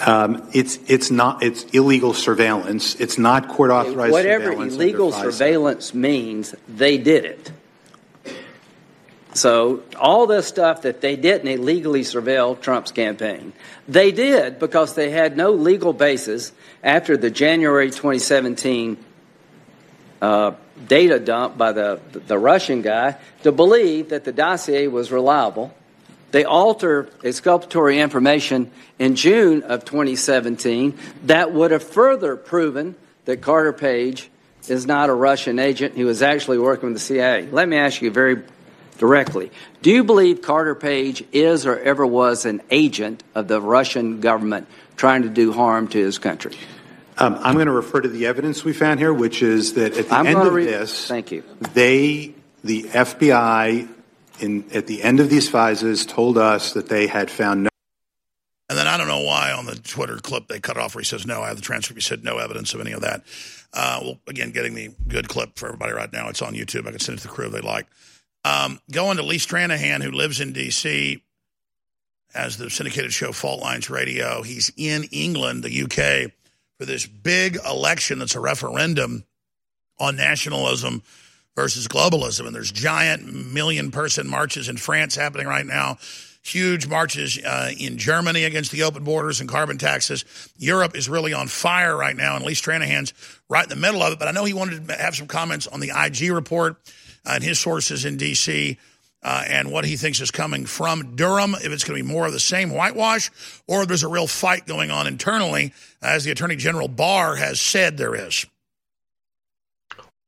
Um, 0.00 0.48
it's 0.52 0.78
it's 0.88 1.10
not 1.10 1.42
it's 1.42 1.64
illegal 1.64 2.14
surveillance. 2.14 2.94
It's 2.96 3.18
not 3.18 3.48
court 3.48 3.70
authorized 3.70 4.12
Whatever 4.12 4.52
illegal 4.52 5.12
surveillance 5.12 5.94
means, 5.94 6.54
they 6.68 6.98
did 6.98 7.24
it. 7.24 7.52
So 9.34 9.82
all 9.98 10.26
this 10.26 10.46
stuff 10.46 10.82
that 10.82 11.00
they 11.00 11.16
didn't 11.16 11.48
illegally 11.48 12.02
surveil 12.02 12.60
Trump's 12.60 12.92
campaign, 12.92 13.52
they 13.88 14.12
did 14.12 14.60
because 14.60 14.94
they 14.94 15.10
had 15.10 15.36
no 15.36 15.50
legal 15.50 15.92
basis 15.92 16.52
after 16.82 17.16
the 17.16 17.30
January 17.30 17.90
2017 17.90 18.96
uh, 20.22 20.52
data 20.86 21.18
dump 21.18 21.58
by 21.58 21.72
the 21.72 22.00
the 22.12 22.38
Russian 22.38 22.82
guy 22.82 23.16
to 23.42 23.52
believe 23.52 24.10
that 24.10 24.24
the 24.24 24.32
dossier 24.32 24.86
was 24.86 25.10
reliable. 25.10 25.74
They 26.34 26.42
alter 26.42 27.08
exculpatory 27.22 28.00
information 28.00 28.72
in 28.98 29.14
June 29.14 29.62
of 29.62 29.84
2017 29.84 30.98
that 31.26 31.52
would 31.52 31.70
have 31.70 31.84
further 31.84 32.34
proven 32.34 32.96
that 33.24 33.40
Carter 33.40 33.72
Page 33.72 34.28
is 34.66 34.84
not 34.84 35.10
a 35.10 35.14
Russian 35.14 35.60
agent. 35.60 35.94
He 35.94 36.02
was 36.02 36.22
actually 36.22 36.58
working 36.58 36.88
with 36.88 36.94
the 36.96 36.98
CIA. 36.98 37.46
Let 37.52 37.68
me 37.68 37.76
ask 37.76 38.02
you 38.02 38.10
very 38.10 38.42
directly 38.98 39.52
Do 39.82 39.92
you 39.92 40.02
believe 40.02 40.42
Carter 40.42 40.74
Page 40.74 41.22
is 41.30 41.66
or 41.66 41.78
ever 41.78 42.04
was 42.04 42.46
an 42.46 42.62
agent 42.68 43.22
of 43.36 43.46
the 43.46 43.60
Russian 43.60 44.18
government 44.20 44.66
trying 44.96 45.22
to 45.22 45.28
do 45.28 45.52
harm 45.52 45.86
to 45.86 45.98
his 46.00 46.18
country? 46.18 46.56
Um, 47.16 47.38
I'm 47.42 47.54
going 47.54 47.66
to 47.66 47.72
refer 47.72 48.00
to 48.00 48.08
the 48.08 48.26
evidence 48.26 48.64
we 48.64 48.72
found 48.72 48.98
here, 48.98 49.14
which 49.14 49.40
is 49.40 49.74
that 49.74 49.96
at 49.96 50.08
the 50.08 50.14
I'm 50.16 50.26
end 50.26 50.38
of 50.40 50.52
read- 50.52 50.66
this, 50.66 51.06
Thank 51.06 51.30
you. 51.30 51.44
they, 51.74 52.34
the 52.64 52.82
FBI, 52.82 53.88
in 54.40 54.64
at 54.72 54.86
the 54.86 55.02
end 55.02 55.20
of 55.20 55.30
these 55.30 55.50
FISAs, 55.50 56.06
told 56.06 56.38
us 56.38 56.72
that 56.72 56.88
they 56.88 57.06
had 57.06 57.30
found 57.30 57.64
no. 57.64 57.68
And 58.68 58.78
then 58.78 58.86
I 58.86 58.96
don't 58.96 59.08
know 59.08 59.22
why 59.22 59.52
on 59.52 59.66
the 59.66 59.76
Twitter 59.76 60.16
clip 60.16 60.48
they 60.48 60.58
cut 60.58 60.78
off 60.78 60.94
where 60.94 61.02
he 61.02 61.06
says, 61.06 61.26
no, 61.26 61.42
I 61.42 61.48
have 61.48 61.56
the 61.56 61.62
transcript. 61.62 62.00
He 62.00 62.06
said 62.06 62.24
no 62.24 62.38
evidence 62.38 62.72
of 62.72 62.80
any 62.80 62.92
of 62.92 63.02
that. 63.02 63.22
Uh, 63.72 64.00
well, 64.02 64.20
again, 64.26 64.52
getting 64.52 64.74
the 64.74 64.90
good 65.06 65.28
clip 65.28 65.58
for 65.58 65.66
everybody 65.66 65.92
right 65.92 66.12
now. 66.12 66.28
It's 66.28 66.40
on 66.40 66.54
YouTube. 66.54 66.86
I 66.86 66.90
can 66.90 66.98
send 66.98 67.18
it 67.18 67.22
to 67.22 67.28
the 67.28 67.34
crew 67.34 67.46
if 67.46 67.52
they 67.52 67.60
like. 67.60 67.86
Um, 68.44 68.80
going 68.90 69.18
to 69.18 69.22
Lee 69.22 69.36
Stranahan, 69.36 70.02
who 70.02 70.10
lives 70.10 70.40
in 70.40 70.52
D.C., 70.52 71.22
as 72.34 72.56
the 72.56 72.68
syndicated 72.68 73.12
show 73.12 73.32
Fault 73.32 73.60
Lines 73.60 73.88
Radio. 73.88 74.42
He's 74.42 74.72
in 74.76 75.04
England, 75.12 75.62
the 75.62 75.82
UK, 75.82 76.32
for 76.78 76.84
this 76.84 77.06
big 77.06 77.56
election 77.64 78.18
that's 78.18 78.34
a 78.34 78.40
referendum 78.40 79.24
on 79.98 80.16
nationalism 80.16 81.02
versus 81.54 81.88
globalism. 81.88 82.46
And 82.46 82.54
there's 82.54 82.72
giant 82.72 83.52
million 83.52 83.90
person 83.90 84.28
marches 84.28 84.68
in 84.68 84.76
France 84.76 85.14
happening 85.14 85.46
right 85.46 85.66
now, 85.66 85.98
huge 86.42 86.86
marches 86.86 87.38
uh, 87.38 87.70
in 87.78 87.98
Germany 87.98 88.44
against 88.44 88.70
the 88.70 88.82
open 88.82 89.04
borders 89.04 89.40
and 89.40 89.48
carbon 89.48 89.78
taxes. 89.78 90.24
Europe 90.58 90.96
is 90.96 91.08
really 91.08 91.32
on 91.32 91.48
fire 91.48 91.96
right 91.96 92.16
now, 92.16 92.36
and 92.36 92.44
Lee 92.44 92.54
Stranahan's 92.54 93.12
right 93.48 93.64
in 93.64 93.70
the 93.70 93.76
middle 93.76 94.02
of 94.02 94.12
it. 94.12 94.18
But 94.18 94.28
I 94.28 94.32
know 94.32 94.44
he 94.44 94.54
wanted 94.54 94.86
to 94.88 94.94
have 94.94 95.14
some 95.14 95.26
comments 95.26 95.66
on 95.66 95.80
the 95.80 95.92
IG 95.94 96.30
report 96.32 96.76
and 97.24 97.42
his 97.42 97.58
sources 97.58 98.04
in 98.04 98.16
D.C. 98.16 98.78
Uh, 99.22 99.42
and 99.48 99.72
what 99.72 99.86
he 99.86 99.96
thinks 99.96 100.20
is 100.20 100.30
coming 100.30 100.66
from 100.66 101.16
Durham, 101.16 101.54
if 101.54 101.72
it's 101.72 101.84
going 101.84 101.98
to 101.98 102.04
be 102.04 102.12
more 102.12 102.26
of 102.26 102.32
the 102.32 102.40
same 102.40 102.70
whitewash, 102.70 103.30
or 103.66 103.82
if 103.82 103.88
there's 103.88 104.02
a 104.02 104.08
real 104.08 104.26
fight 104.26 104.66
going 104.66 104.90
on 104.90 105.06
internally, 105.06 105.72
as 106.02 106.24
the 106.24 106.30
Attorney 106.30 106.56
General 106.56 106.88
Barr 106.88 107.36
has 107.36 107.58
said 107.58 107.96
there 107.96 108.14
is. 108.14 108.44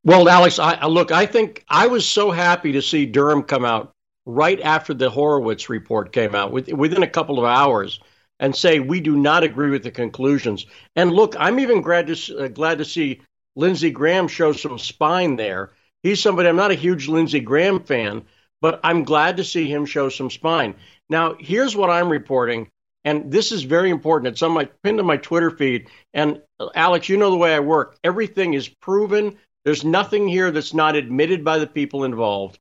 Well, 0.06 0.28
Alex, 0.28 0.60
I 0.60 0.86
look. 0.86 1.10
I 1.10 1.26
think 1.26 1.64
I 1.68 1.88
was 1.88 2.08
so 2.08 2.30
happy 2.30 2.70
to 2.72 2.80
see 2.80 3.06
Durham 3.06 3.42
come 3.42 3.64
out 3.64 3.92
right 4.24 4.60
after 4.60 4.94
the 4.94 5.10
Horowitz 5.10 5.68
report 5.68 6.12
came 6.12 6.32
out, 6.32 6.52
with, 6.52 6.68
within 6.68 7.02
a 7.02 7.08
couple 7.08 7.40
of 7.40 7.44
hours, 7.44 7.98
and 8.38 8.54
say 8.54 8.78
we 8.78 9.00
do 9.00 9.16
not 9.16 9.42
agree 9.42 9.70
with 9.70 9.82
the 9.82 9.90
conclusions. 9.90 10.64
And 10.94 11.10
look, 11.10 11.34
I'm 11.36 11.58
even 11.58 11.82
glad 11.82 12.06
to 12.06 12.38
uh, 12.38 12.46
glad 12.46 12.78
to 12.78 12.84
see 12.84 13.20
Lindsey 13.56 13.90
Graham 13.90 14.28
show 14.28 14.52
some 14.52 14.78
spine 14.78 15.34
there. 15.34 15.72
He's 16.04 16.22
somebody 16.22 16.48
I'm 16.48 16.54
not 16.54 16.70
a 16.70 16.74
huge 16.74 17.08
Lindsey 17.08 17.40
Graham 17.40 17.80
fan, 17.80 18.26
but 18.60 18.78
I'm 18.84 19.02
glad 19.02 19.38
to 19.38 19.44
see 19.44 19.68
him 19.68 19.86
show 19.86 20.08
some 20.08 20.30
spine. 20.30 20.76
Now, 21.08 21.34
here's 21.40 21.74
what 21.74 21.90
I'm 21.90 22.10
reporting, 22.10 22.68
and 23.04 23.32
this 23.32 23.50
is 23.50 23.64
very 23.64 23.90
important. 23.90 24.34
It's 24.34 24.42
on 24.42 24.52
my 24.52 24.66
pinned 24.84 24.98
to 24.98 25.02
my 25.02 25.16
Twitter 25.16 25.50
feed. 25.50 25.88
And 26.14 26.42
uh, 26.60 26.68
Alex, 26.76 27.08
you 27.08 27.16
know 27.16 27.32
the 27.32 27.36
way 27.36 27.52
I 27.52 27.58
work. 27.58 27.98
Everything 28.04 28.54
is 28.54 28.68
proven. 28.68 29.36
There's 29.66 29.84
nothing 29.84 30.28
here 30.28 30.52
that's 30.52 30.74
not 30.74 30.94
admitted 30.94 31.42
by 31.44 31.58
the 31.58 31.66
people 31.66 32.04
involved. 32.04 32.60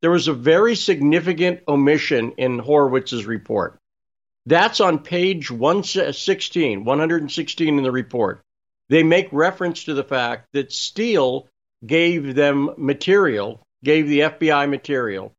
There 0.00 0.10
was 0.10 0.26
a 0.26 0.32
very 0.32 0.74
significant 0.74 1.60
omission 1.68 2.32
in 2.38 2.58
Horowitz's 2.58 3.26
report. 3.26 3.78
That's 4.46 4.80
on 4.80 5.00
page 5.00 5.50
116, 5.50 6.82
116 6.82 7.76
in 7.76 7.84
the 7.84 7.92
report. 7.92 8.40
They 8.88 9.02
make 9.02 9.28
reference 9.32 9.84
to 9.84 9.92
the 9.92 10.02
fact 10.02 10.48
that 10.54 10.72
Steele 10.72 11.46
gave 11.84 12.34
them 12.34 12.70
material, 12.78 13.60
gave 13.84 14.08
the 14.08 14.20
FBI 14.20 14.70
material 14.70 15.34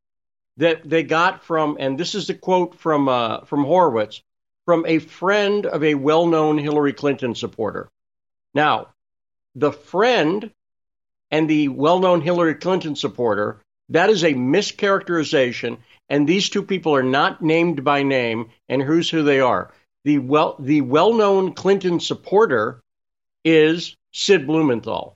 that 0.57 0.88
they 0.88 1.02
got 1.02 1.44
from, 1.44 1.77
and 1.80 1.99
this 1.99 2.14
is 2.14 2.27
the 2.27 2.35
quote 2.35 2.76
from 2.76 3.10
uh, 3.10 3.44
from 3.45 3.64
Horowitz, 3.64 4.22
from 4.65 4.85
a 4.85 4.99
friend 4.99 5.65
of 5.65 5.84
a 5.84 5.95
well-known 5.95 6.60
Hillary 6.60 6.94
Clinton 6.94 7.34
supporter. 7.34 7.89
Now, 8.53 8.89
the 9.56 9.72
friend 9.72 10.52
and 11.31 11.49
the 11.49 11.67
well-known 11.69 12.21
Hillary 12.21 12.55
Clinton 12.55 12.95
supporter, 12.95 13.61
that 13.89 14.09
is 14.09 14.23
a 14.23 14.33
mischaracterization, 14.33 15.77
and 16.09 16.27
these 16.27 16.49
two 16.49 16.63
people 16.63 16.95
are 16.95 17.03
not 17.03 17.41
named 17.41 17.83
by 17.83 18.03
name, 18.03 18.49
and 18.69 18.81
here's 18.81 19.09
who 19.09 19.23
they 19.23 19.39
are. 19.39 19.73
The 20.03 20.19
well 20.19 20.55
the 20.59 20.81
well-known 20.81 21.53
Clinton 21.53 21.99
supporter 21.99 22.81
is 23.43 23.95
Sid 24.13 24.47
Blumenthal. 24.47 25.15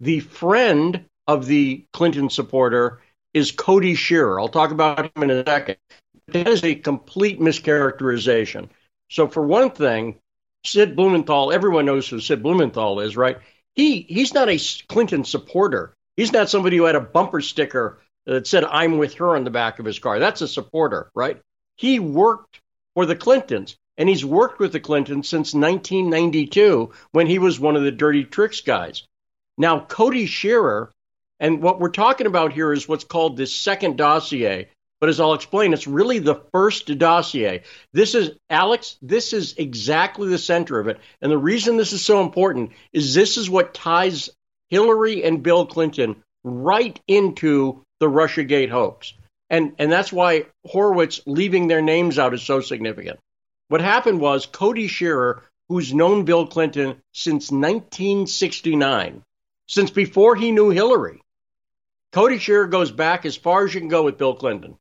The 0.00 0.20
friend 0.20 1.04
of 1.26 1.46
the 1.46 1.84
Clinton 1.92 2.30
supporter 2.30 3.00
is 3.34 3.52
Cody 3.52 3.94
Shearer. 3.94 4.40
I'll 4.40 4.48
talk 4.48 4.70
about 4.70 5.16
him 5.16 5.22
in 5.22 5.30
a 5.30 5.44
second. 5.44 5.76
That 6.28 6.48
is 6.48 6.64
a 6.64 6.74
complete 6.74 7.40
mischaracterization. 7.40 8.68
So, 9.10 9.28
for 9.28 9.46
one 9.46 9.70
thing, 9.70 10.18
Sid 10.64 10.96
Blumenthal, 10.96 11.52
everyone 11.52 11.84
knows 11.84 12.08
who 12.08 12.20
Sid 12.20 12.42
Blumenthal 12.42 13.00
is, 13.00 13.16
right? 13.16 13.38
He 13.74 14.02
he's 14.02 14.34
not 14.34 14.48
a 14.48 14.60
Clinton 14.88 15.24
supporter. 15.24 15.94
He's 16.16 16.32
not 16.32 16.50
somebody 16.50 16.76
who 16.76 16.84
had 16.84 16.94
a 16.94 17.00
bumper 17.00 17.40
sticker 17.40 18.00
that 18.26 18.46
said 18.46 18.64
"I'm 18.64 18.98
with 18.98 19.14
her" 19.14 19.34
on 19.34 19.44
the 19.44 19.50
back 19.50 19.78
of 19.78 19.86
his 19.86 19.98
car. 19.98 20.18
That's 20.18 20.42
a 20.42 20.48
supporter, 20.48 21.10
right? 21.14 21.40
He 21.76 21.98
worked 21.98 22.60
for 22.94 23.06
the 23.06 23.16
Clintons, 23.16 23.76
and 23.96 24.08
he's 24.08 24.24
worked 24.24 24.58
with 24.58 24.72
the 24.72 24.80
Clintons 24.80 25.28
since 25.28 25.54
1992 25.54 26.92
when 27.12 27.26
he 27.26 27.38
was 27.38 27.58
one 27.58 27.76
of 27.76 27.82
the 27.82 27.90
dirty 27.90 28.24
tricks 28.24 28.60
guys. 28.60 29.04
Now, 29.56 29.80
Cody 29.80 30.26
Shearer, 30.26 30.92
and 31.40 31.62
what 31.62 31.80
we're 31.80 31.90
talking 31.90 32.26
about 32.26 32.52
here 32.52 32.72
is 32.72 32.88
what's 32.88 33.04
called 33.04 33.36
this 33.36 33.54
second 33.54 33.96
dossier. 33.96 34.68
But 35.02 35.08
as 35.08 35.18
I'll 35.18 35.34
explain, 35.34 35.72
it's 35.72 35.88
really 35.88 36.20
the 36.20 36.40
first 36.52 36.96
dossier. 36.96 37.64
This 37.92 38.14
is, 38.14 38.38
Alex, 38.48 38.98
this 39.02 39.32
is 39.32 39.56
exactly 39.58 40.28
the 40.28 40.38
center 40.38 40.78
of 40.78 40.86
it. 40.86 41.00
And 41.20 41.32
the 41.32 41.36
reason 41.36 41.76
this 41.76 41.92
is 41.92 42.04
so 42.04 42.22
important 42.22 42.70
is 42.92 43.12
this 43.12 43.36
is 43.36 43.50
what 43.50 43.74
ties 43.74 44.30
Hillary 44.70 45.24
and 45.24 45.42
Bill 45.42 45.66
Clinton 45.66 46.22
right 46.44 47.00
into 47.08 47.84
the 47.98 48.06
Russiagate 48.06 48.70
hoax. 48.70 49.14
And, 49.50 49.72
and 49.80 49.90
that's 49.90 50.12
why 50.12 50.46
Horowitz 50.66 51.20
leaving 51.26 51.66
their 51.66 51.82
names 51.82 52.16
out 52.16 52.32
is 52.32 52.42
so 52.42 52.60
significant. 52.60 53.18
What 53.66 53.80
happened 53.80 54.20
was 54.20 54.46
Cody 54.46 54.86
Shearer, 54.86 55.42
who's 55.68 55.92
known 55.92 56.24
Bill 56.24 56.46
Clinton 56.46 57.02
since 57.10 57.50
1969, 57.50 59.24
since 59.66 59.90
before 59.90 60.36
he 60.36 60.52
knew 60.52 60.70
Hillary. 60.70 61.20
Cody 62.12 62.38
Shearer 62.38 62.68
goes 62.68 62.92
back 62.92 63.26
as 63.26 63.36
far 63.36 63.64
as 63.64 63.74
you 63.74 63.80
can 63.80 63.88
go 63.88 64.04
with 64.04 64.16
Bill 64.16 64.36
Clinton, 64.36 64.76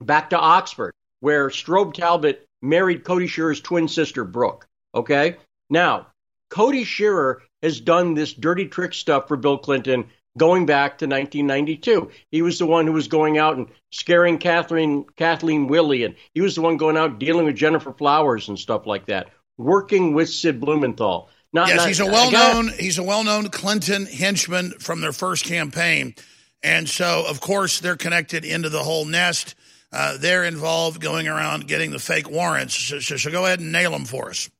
back 0.00 0.30
to 0.30 0.38
Oxford, 0.38 0.92
where 1.20 1.48
Strobe 1.48 1.94
Talbott 1.94 2.46
married 2.62 3.04
Cody 3.04 3.26
Shearer's 3.26 3.60
twin 3.60 3.88
sister, 3.88 4.24
Brooke. 4.24 4.66
Okay? 4.94 5.36
Now, 5.70 6.08
Cody 6.50 6.84
Shearer 6.84 7.42
has 7.62 7.80
done 7.80 8.14
this 8.14 8.32
dirty 8.32 8.66
trick 8.66 8.94
stuff 8.94 9.28
for 9.28 9.36
Bill 9.36 9.58
Clinton 9.58 10.06
going 10.36 10.66
back 10.66 10.98
to 10.98 11.06
1992. 11.06 12.10
He 12.30 12.42
was 12.42 12.58
the 12.58 12.66
one 12.66 12.86
who 12.86 12.92
was 12.92 13.08
going 13.08 13.38
out 13.38 13.56
and 13.56 13.68
scaring 13.90 14.38
Kathleen 14.38 15.04
Kathleen 15.16 15.66
Willey, 15.66 16.04
and 16.04 16.14
he 16.34 16.40
was 16.40 16.54
the 16.54 16.62
one 16.62 16.76
going 16.76 16.96
out 16.96 17.18
dealing 17.18 17.44
with 17.44 17.56
Gennifer 17.56 17.96
Flowers 17.96 18.48
and 18.48 18.58
stuff 18.58 18.86
like 18.86 19.06
that, 19.06 19.30
working 19.56 20.14
with 20.14 20.30
Sid 20.30 20.60
Blumenthal. 20.60 21.28
Not, 21.52 21.68
yes, 21.68 21.76
not- 21.78 21.88
he's 21.88 22.00
a 22.00 22.06
well-known 22.06 22.68
he's 22.78 22.98
a 22.98 23.02
well-known 23.02 23.48
Clinton 23.48 24.06
henchman 24.06 24.72
from 24.78 25.00
their 25.00 25.12
first 25.12 25.44
campaign, 25.44 26.14
and 26.62 26.88
so 26.88 27.24
of 27.26 27.40
course 27.40 27.80
they're 27.80 27.96
connected 27.96 28.44
into 28.44 28.68
the 28.68 28.84
whole 28.84 29.04
nest. 29.04 29.54
Uh, 29.92 30.18
they're 30.18 30.44
involved 30.44 31.00
going 31.00 31.28
around 31.28 31.66
getting 31.66 31.90
the 31.90 31.98
fake 31.98 32.30
warrants. 32.30 32.74
So, 32.74 32.98
so, 33.00 33.16
so 33.16 33.30
go 33.30 33.46
ahead 33.46 33.60
and 33.60 33.72
nail 33.72 33.92
them 33.92 34.04
for 34.04 34.28
us. 34.28 34.50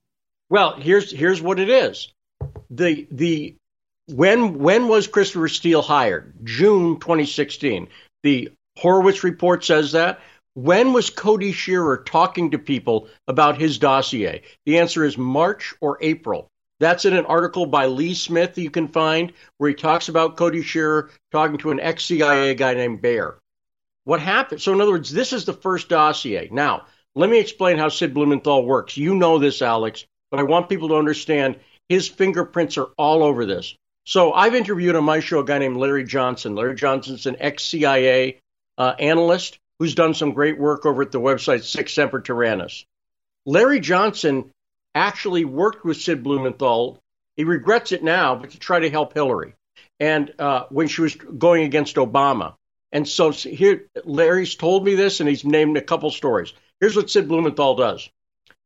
Well, 0.51 0.77
here's 0.79 1.13
here's 1.13 1.43
what 1.43 1.59
it 1.59 1.69
is. 1.69 2.13
The 2.71 3.07
the 3.11 3.55
when 4.07 4.59
when 4.59 4.89
was 4.89 5.07
Christopher 5.07 5.49
Steele 5.49 5.83
hired? 5.83 6.33
June 6.45 6.99
2016. 6.99 7.89
The 8.23 8.51
Horowitz 8.79 9.25
report 9.25 9.65
says 9.65 9.93
that. 9.93 10.21
When 10.55 10.93
was 10.93 11.11
Cody 11.11 11.53
Shearer 11.53 11.99
talking 11.99 12.51
to 12.51 12.59
people 12.59 13.09
about 13.29 13.61
his 13.61 13.79
dossier? 13.79 14.43
The 14.67 14.79
answer 14.79 15.05
is 15.05 15.17
March 15.17 15.73
or 15.81 15.99
April. 16.01 16.49
That's 16.81 17.05
in 17.05 17.15
an 17.15 17.27
article 17.27 17.67
by 17.67 17.87
Lee 17.87 18.15
Smith 18.15 18.57
you 18.59 18.71
can 18.71 18.89
find 18.89 19.33
where 19.59 19.69
he 19.69 19.75
talks 19.75 20.09
about 20.09 20.37
Cody 20.37 20.63
Shearer 20.63 21.11
talking 21.31 21.59
to 21.59 21.71
an 21.71 21.81
ex 21.81 22.05
CIA 22.07 22.55
guy 22.55 22.75
named 22.75 23.03
Bear. 23.03 23.37
What 24.09 24.21
happened? 24.21 24.63
So, 24.63 24.73
in 24.73 24.81
other 24.81 24.93
words, 24.93 25.11
this 25.11 25.35
is 25.35 25.45
the 25.45 25.53
first 25.53 25.91
dossier. 25.91 26.49
Now, 26.51 26.87
let 27.15 27.29
me 27.29 27.39
explain 27.39 27.77
how 27.77 27.91
Sid 27.91 28.15
Blumenthal 28.15 28.65
works. 28.65 28.97
You 28.97 29.15
know 29.15 29.39
this, 29.39 29.61
Alex, 29.61 30.07
but 30.31 30.41
I 30.41 30.45
want 30.45 30.71
people 30.71 30.89
to 30.89 30.97
understand 30.97 31.59
his 31.91 32.09
fingerprints 32.09 32.79
are 32.79 32.89
all 32.97 33.23
over 33.23 33.45
this. 33.45 33.77
So, 34.07 34.33
I've 34.33 34.55
interviewed 34.55 34.97
on 34.97 35.05
my 35.05 35.21
show 35.21 35.41
a 35.41 35.45
guy 35.45 35.59
named 35.59 35.77
Larry 35.77 36.05
Johnson. 36.05 36.55
Larry 36.55 36.75
Johnson's 36.75 37.27
an 37.27 37.37
ex 37.39 37.65
CIA 37.65 38.41
uh, 38.79 38.95
analyst 38.99 39.59
who's 39.79 39.95
done 39.95 40.15
some 40.15 40.33
great 40.33 40.59
work 40.59 40.87
over 40.87 41.03
at 41.03 41.13
the 41.13 41.21
website 41.21 41.63
Sic 41.65 41.91
Semper 41.91 42.23
Tyrannis. 42.23 42.87
Larry 43.45 43.79
Johnson 43.79 44.51
actually 44.95 45.45
worked 45.45 45.85
with 45.85 45.99
Sid 45.99 46.23
Blumenthal. 46.23 46.99
He 47.37 47.45
regrets 47.45 47.93
it 47.93 48.03
now, 48.03 48.37
but 48.37 48.53
to 48.53 48.59
try 48.59 48.81
to 48.81 48.89
help 48.89 49.13
Hillary. 49.13 49.53
And 50.01 50.33
uh, 50.39 50.65
when 50.71 50.89
she 50.89 51.03
was 51.03 51.15
going 51.15 51.65
against 51.65 51.97
Obama. 51.97 52.55
And 52.93 53.07
so 53.07 53.31
here, 53.31 53.89
Larry's 54.05 54.55
told 54.55 54.85
me 54.85 54.95
this, 54.95 55.21
and 55.21 55.29
he's 55.29 55.45
named 55.45 55.77
a 55.77 55.83
couple 55.83 56.11
stories. 56.11 56.53
Here's 56.81 56.97
what 56.97 57.11
Sid 57.11 57.29
Blumenthal 57.29 57.77
does. 57.77 58.09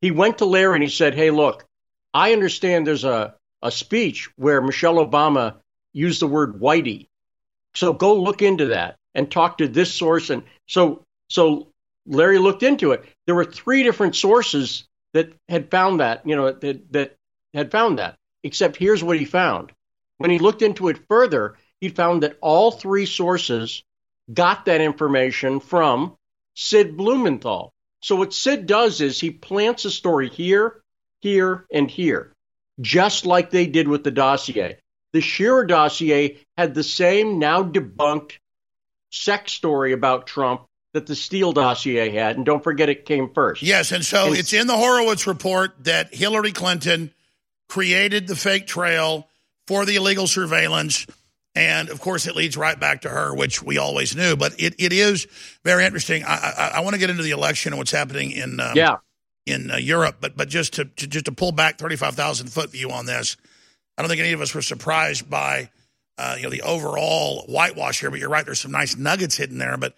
He 0.01 0.11
went 0.11 0.39
to 0.39 0.45
Larry 0.45 0.75
and 0.75 0.83
he 0.83 0.89
said, 0.89 1.15
"Hey, 1.15 1.31
look, 1.31 1.65
I 2.15 2.33
understand 2.33 2.87
there's 2.87 3.05
a, 3.05 3.35
a 3.63 3.71
speech 3.71 4.29
where 4.37 4.61
Michelle 4.61 5.05
Obama 5.05 5.57
used 5.93 6.21
the 6.21 6.27
word 6.27 6.61
whitey. 6.61 7.09
So 7.75 7.93
go 7.93 8.15
look 8.15 8.43
into 8.43 8.67
that 8.67 8.97
and 9.15 9.31
talk 9.31 9.59
to 9.59 9.69
this 9.69 9.93
source. 9.93 10.31
And 10.31 10.43
so, 10.67 11.05
so 11.29 11.69
Larry 12.07 12.39
looked 12.39 12.63
into 12.63 12.93
it. 12.93 13.05
There 13.27 13.35
were 13.35 13.45
three 13.45 13.83
different 13.83 14.17
sources 14.17 14.87
that 15.15 15.33
had 15.49 15.71
found 15.71 16.01
that, 16.01 16.27
you 16.27 16.37
know, 16.37 16.53
that, 16.53 16.93
that 16.93 17.17
had 17.55 17.71
found 17.71 17.99
that. 17.99 18.17
Except 18.43 18.77
here's 18.77 19.05
what 19.05 19.19
he 19.19 19.25
found. 19.25 19.73
When 20.19 20.31
he 20.31 20.39
looked 20.39 20.63
into 20.63 20.89
it 20.89 21.07
further, 21.09 21.57
he 21.81 21.89
found 21.89 22.23
that 22.23 22.39
all 22.41 22.71
three 22.71 23.07
sources 23.07 23.83
got 24.33 24.67
that 24.67 24.81
information 24.81 25.61
from 25.61 26.17
Sid 26.55 26.97
Blumenthal. 26.97 27.73
So 28.01 28.17
what 28.17 28.35
Sid 28.35 28.67
does 28.67 29.01
is 29.01 29.21
he 29.21 29.31
plants 29.31 29.85
a 29.85 29.91
story 29.91 30.29
here, 30.29 30.83
here, 31.21 31.67
and 31.73 31.91
here, 31.91 32.33
just 32.81 33.27
like 33.27 33.51
they 33.51 33.67
did 33.67 33.89
with 33.89 34.05
the 34.05 34.11
dossier. 34.11 34.79
The 35.13 35.21
Shearer 35.21 35.67
dossier 35.67 36.39
had 36.57 36.75
the 36.75 36.83
same 36.83 37.39
now 37.39 37.63
debunked 37.63 38.33
sex 39.11 39.53
story 39.53 39.93
about 39.93 40.27
Trump 40.27 40.65
that 40.95 41.07
the 41.07 41.15
Steele 41.15 41.53
dossier 41.53 42.11
had, 42.11 42.37
and 42.37 42.45
don't 42.45 42.63
forget 42.63 42.89
it 42.89 43.05
came 43.05 43.33
first. 43.33 43.63
Yes, 43.63 43.93
and 43.93 44.05
so 44.05 44.29
and 44.29 44.37
it's 44.37 44.53
in 44.53 44.67
the 44.67 44.77
Horowitz 44.77 45.27
report 45.27 45.73
that 45.85 46.15
Hillary 46.15 46.53
Clinton 46.53 47.13
created 47.69 48.27
the 48.27 48.37
fake 48.37 48.67
trail 48.67 49.29
for 49.67 49.87
the 49.87 49.97
illegal 49.97 50.27
surveillance. 50.27 51.07
And 51.55 51.91
of 51.91 52.01
course, 52.01 52.27
it 52.27 52.35
leads 52.35 52.57
right 52.57 52.79
back 52.79 53.03
to 53.03 53.11
her, 53.11 53.35
which 53.35 53.63
we 53.63 53.77
always 53.77 54.17
knew. 54.17 54.37
But 54.37 54.59
it, 54.59 54.75
it 54.79 54.93
is 54.93 55.27
very 55.65 55.85
interesting. 55.85 56.25
I, 56.25 56.53
I, 56.57 56.71
I 56.77 56.81
want 56.81 56.95
to 56.95 57.01
get 57.01 57.11
into 57.11 57.23
the 57.23 57.33
election 57.33 57.73
and 57.73 57.79
what's 57.79 57.91
happening 57.91 58.31
in 58.31 58.59
um, 58.59 58.73
yeah. 58.75 58.97
in 59.45 59.71
uh, 59.71 59.77
Europe, 59.77 60.17
but 60.21 60.37
but 60.37 60.49
just 60.49 60.75
to, 60.75 60.87
to 60.87 61.07
just 61.07 61.27
to 61.27 61.33
pull 61.33 61.53
back 61.53 61.79
thirty 61.79 61.97
five 61.97 62.15
thousand 62.15 62.49
foot 62.49 62.71
view 62.71 62.91
on 62.91 63.05
this, 63.05 63.37
I 63.99 64.03
don't 64.03 64.09
think 64.09 64.21
any 64.21 64.33
of 64.33 64.41
us 64.41 64.55
were 64.55 64.63
surprised 64.63 65.29
by 65.29 65.71
uh, 66.17 66.37
you 66.39 66.45
know 66.45 66.51
the 66.51 66.63
overall 66.63 67.45
whitewash 67.49 68.01
here. 68.01 68.11
But 68.11 68.21
you're 68.21 68.31
right, 68.31 68.47
there's 68.47 68.61
some 68.61 68.73
nice 68.73 68.97
nuggets 68.97 69.37
hidden 69.37 69.59
there. 69.59 69.77
But 69.77 69.95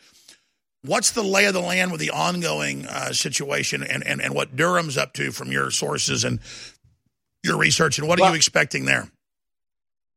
what's 0.82 1.12
the 1.12 1.22
lay 1.22 1.44
of 1.44 1.54
the 1.54 1.60
land 1.60 1.92
with 1.92 2.00
the 2.00 2.10
ongoing 2.10 2.86
uh, 2.86 3.12
situation 3.12 3.84
and, 3.84 4.04
and 4.04 4.20
and 4.20 4.34
what 4.34 4.56
Durham's 4.56 4.98
up 4.98 5.12
to 5.14 5.30
from 5.30 5.52
your 5.52 5.70
sources 5.70 6.24
and 6.24 6.40
your 7.44 7.58
research, 7.58 8.00
and 8.00 8.08
what 8.08 8.18
well, 8.18 8.30
are 8.30 8.32
you 8.32 8.36
expecting 8.36 8.86
there? 8.86 9.08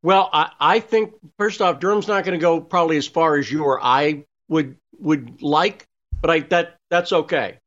Well, 0.04 0.30
I, 0.32 0.52
I 0.60 0.80
think 0.80 1.14
first 1.38 1.62
off, 1.62 1.80
Durham's 1.80 2.08
not 2.08 2.24
going 2.24 2.38
to 2.38 2.42
go 2.42 2.62
probably 2.62 2.98
as 2.98 3.08
far 3.08 3.38
as 3.38 3.52
you 3.52 3.64
or 3.64 3.84
I 3.84 4.26
would 4.48 4.78
would 5.00 5.42
like, 5.42 5.86
but 6.22 6.30
I 6.30 6.40
that 6.40 6.78
that's 6.90 7.12
okay 7.12 7.60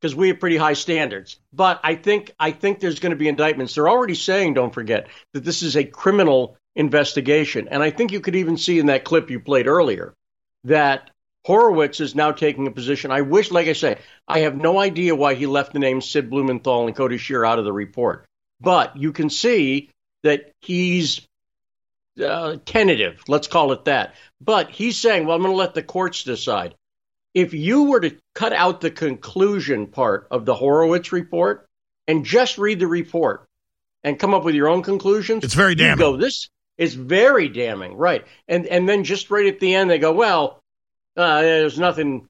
because 0.00 0.14
we 0.14 0.28
have 0.28 0.40
pretty 0.40 0.56
high 0.56 0.74
standards. 0.74 1.38
But 1.52 1.80
I 1.82 1.94
think 1.94 2.32
I 2.38 2.50
think 2.50 2.80
there's 2.80 3.00
going 3.00 3.10
to 3.10 3.16
be 3.16 3.28
indictments. 3.28 3.74
They're 3.74 3.88
already 3.88 4.14
saying, 4.14 4.54
don't 4.54 4.74
forget, 4.74 5.08
that 5.32 5.44
this 5.44 5.62
is 5.62 5.76
a 5.76 5.84
criminal 5.84 6.56
investigation, 6.74 7.68
and 7.70 7.82
I 7.82 7.90
think 7.90 8.12
you 8.12 8.20
could 8.20 8.36
even 8.36 8.56
see 8.56 8.78
in 8.78 8.86
that 8.86 9.04
clip 9.04 9.30
you 9.30 9.40
played 9.40 9.66
earlier 9.66 10.14
that 10.64 11.10
Horowitz 11.44 12.00
is 12.00 12.14
now 12.14 12.32
taking 12.32 12.66
a 12.66 12.72
position. 12.72 13.10
I 13.12 13.20
wish, 13.22 13.50
like 13.50 13.68
I 13.68 13.72
say, 13.72 13.98
I 14.26 14.40
have 14.40 14.56
no 14.56 14.78
idea 14.80 15.14
why 15.14 15.34
he 15.34 15.46
left 15.46 15.72
the 15.72 15.78
name 15.78 16.00
Sid 16.00 16.28
Blumenthal 16.28 16.88
and 16.88 16.96
Cody 16.96 17.18
Shearer 17.18 17.46
out 17.46 17.58
of 17.58 17.64
the 17.64 17.72
report, 17.72 18.26
but 18.60 18.96
you 18.96 19.12
can 19.12 19.30
see 19.30 19.90
that 20.22 20.52
he's 20.60 21.26
uh, 22.22 22.56
tentative, 22.64 23.22
let's 23.28 23.46
call 23.46 23.72
it 23.72 23.84
that. 23.86 24.14
But 24.40 24.70
he's 24.70 24.98
saying, 24.98 25.26
well, 25.26 25.36
I'm 25.36 25.42
going 25.42 25.52
to 25.52 25.58
let 25.58 25.74
the 25.74 25.82
courts 25.82 26.24
decide. 26.24 26.74
If 27.34 27.52
you 27.52 27.84
were 27.84 28.00
to 28.00 28.16
cut 28.34 28.52
out 28.52 28.80
the 28.80 28.90
conclusion 28.90 29.88
part 29.88 30.26
of 30.30 30.46
the 30.46 30.54
Horowitz 30.54 31.12
report 31.12 31.66
and 32.06 32.24
just 32.24 32.56
read 32.56 32.80
the 32.80 32.86
report 32.86 33.46
and 34.02 34.18
come 34.18 34.32
up 34.32 34.44
with 34.44 34.54
your 34.54 34.68
own 34.68 34.82
conclusions, 34.82 35.44
it's 35.44 35.54
very 35.54 35.74
damning. 35.74 35.98
go, 35.98 36.16
this 36.16 36.48
is 36.78 36.94
very 36.94 37.48
damning, 37.48 37.94
right? 37.94 38.24
And 38.48 38.66
and 38.66 38.88
then 38.88 39.04
just 39.04 39.30
right 39.30 39.46
at 39.46 39.60
the 39.60 39.74
end, 39.74 39.90
they 39.90 39.98
go, 39.98 40.12
well, 40.12 40.60
uh, 41.16 41.42
there's 41.42 41.78
nothing, 41.78 42.28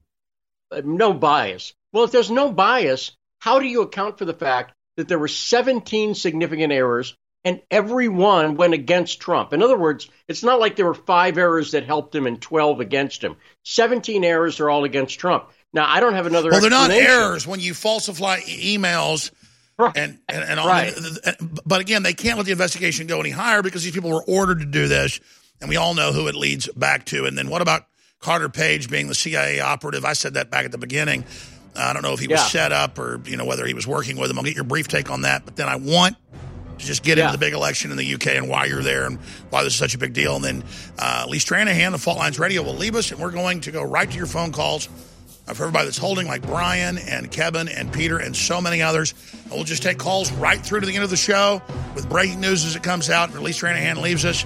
no 0.83 1.13
bias. 1.13 1.73
Well, 1.93 2.03
if 2.03 2.11
there's 2.11 2.31
no 2.31 2.51
bias, 2.51 3.11
how 3.39 3.59
do 3.59 3.65
you 3.65 3.81
account 3.81 4.17
for 4.17 4.25
the 4.25 4.33
fact 4.33 4.73
that 4.97 5.07
there 5.07 5.19
were 5.19 5.27
17 5.27 6.15
significant 6.15 6.73
errors 6.73 7.15
and 7.43 7.61
everyone 7.71 8.55
went 8.55 8.73
against 8.73 9.19
Trump. 9.19 9.53
In 9.53 9.63
other 9.63 9.77
words, 9.77 10.09
it's 10.27 10.43
not 10.43 10.59
like 10.59 10.75
there 10.75 10.85
were 10.85 10.93
five 10.93 11.37
errors 11.37 11.71
that 11.71 11.85
helped 11.85 12.13
him 12.13 12.27
and 12.27 12.41
12 12.41 12.79
against 12.79 13.23
him. 13.23 13.37
17 13.63 14.23
errors 14.23 14.59
are 14.59 14.69
all 14.69 14.83
against 14.83 15.19
Trump. 15.19 15.49
Now, 15.73 15.85
I 15.87 15.99
don't 15.99 16.13
have 16.13 16.25
another 16.25 16.49
Well, 16.49 16.61
they're 16.61 16.69
not 16.69 16.91
errors 16.91 17.45
when 17.45 17.59
you 17.59 17.73
falsify 17.73 18.39
emails. 18.41 19.31
Right. 19.77 19.95
And, 19.95 20.19
and, 20.27 20.43
and 20.43 20.59
all 20.59 20.67
right. 20.67 20.93
but 21.65 21.81
again, 21.81 22.03
they 22.03 22.13
can't 22.13 22.37
let 22.37 22.47
the 22.47 22.51
investigation 22.51 23.05
go 23.05 23.19
any 23.19 23.29
higher 23.29 23.61
because 23.61 23.83
these 23.83 23.93
people 23.93 24.09
were 24.09 24.23
ordered 24.23 24.59
to 24.59 24.65
do 24.65 24.87
this, 24.87 25.19
and 25.61 25.69
we 25.69 25.75
all 25.75 25.93
know 25.93 26.11
who 26.11 26.27
it 26.27 26.35
leads 26.35 26.67
back 26.69 27.05
to. 27.05 27.25
And 27.25 27.37
then 27.37 27.49
what 27.49 27.61
about 27.61 27.85
Carter 28.19 28.49
Page 28.49 28.89
being 28.89 29.07
the 29.07 29.15
CIA 29.15 29.59
operative? 29.59 30.03
I 30.03 30.13
said 30.13 30.33
that 30.33 30.49
back 30.49 30.65
at 30.65 30.71
the 30.71 30.79
beginning. 30.79 31.25
I 31.75 31.93
don't 31.93 32.01
know 32.01 32.13
if 32.13 32.19
he 32.19 32.27
was 32.27 32.43
set 32.49 32.71
up 32.71 32.97
or 32.97 33.21
you 33.25 33.37
know 33.37 33.45
whether 33.45 33.65
he 33.65 33.75
was 33.75 33.85
working 33.85 34.17
with 34.17 34.29
them. 34.29 34.39
I'll 34.39 34.43
get 34.43 34.55
your 34.55 34.63
brief 34.63 34.87
take 34.87 35.11
on 35.11 35.21
that. 35.21 35.45
But 35.45 35.55
then 35.57 35.69
I 35.69 35.75
want 35.75 36.15
to 36.79 36.85
just 36.85 37.03
get 37.03 37.17
into 37.17 37.31
the 37.31 37.37
big 37.37 37.53
election 37.53 37.91
in 37.91 37.97
the 37.97 38.13
UK 38.13 38.27
and 38.27 38.49
why 38.49 38.65
you're 38.65 38.83
there 38.83 39.05
and 39.05 39.17
why 39.49 39.63
this 39.63 39.73
is 39.73 39.79
such 39.79 39.95
a 39.95 39.97
big 39.97 40.13
deal. 40.13 40.35
And 40.35 40.43
then 40.43 40.63
uh, 40.99 41.25
Lee 41.27 41.39
Stranahan 41.39 41.93
of 41.93 42.01
Fault 42.01 42.17
Lines 42.17 42.39
Radio 42.39 42.63
will 42.63 42.75
leave 42.75 42.95
us, 42.95 43.11
and 43.11 43.19
we're 43.19 43.31
going 43.31 43.61
to 43.61 43.71
go 43.71 43.83
right 43.83 44.09
to 44.09 44.17
your 44.17 44.27
phone 44.27 44.51
calls 44.51 44.89
for 45.45 45.63
everybody 45.63 45.85
that's 45.85 45.97
holding, 45.97 46.27
like 46.27 46.41
Brian 46.41 46.97
and 46.97 47.31
Kevin 47.31 47.69
and 47.69 47.91
Peter 47.91 48.17
and 48.17 48.35
so 48.35 48.59
many 48.59 48.81
others. 48.81 49.13
And 49.45 49.53
we'll 49.53 49.63
just 49.63 49.81
take 49.81 49.97
calls 49.97 50.31
right 50.33 50.59
through 50.59 50.81
to 50.81 50.85
the 50.85 50.93
end 50.93 51.03
of 51.03 51.09
the 51.09 51.17
show 51.17 51.61
with 51.95 52.09
breaking 52.09 52.41
news 52.41 52.65
as 52.65 52.75
it 52.75 52.83
comes 52.83 53.09
out. 53.09 53.33
Lee 53.33 53.51
Stranahan 53.51 54.01
leaves 54.01 54.25
us. 54.25 54.45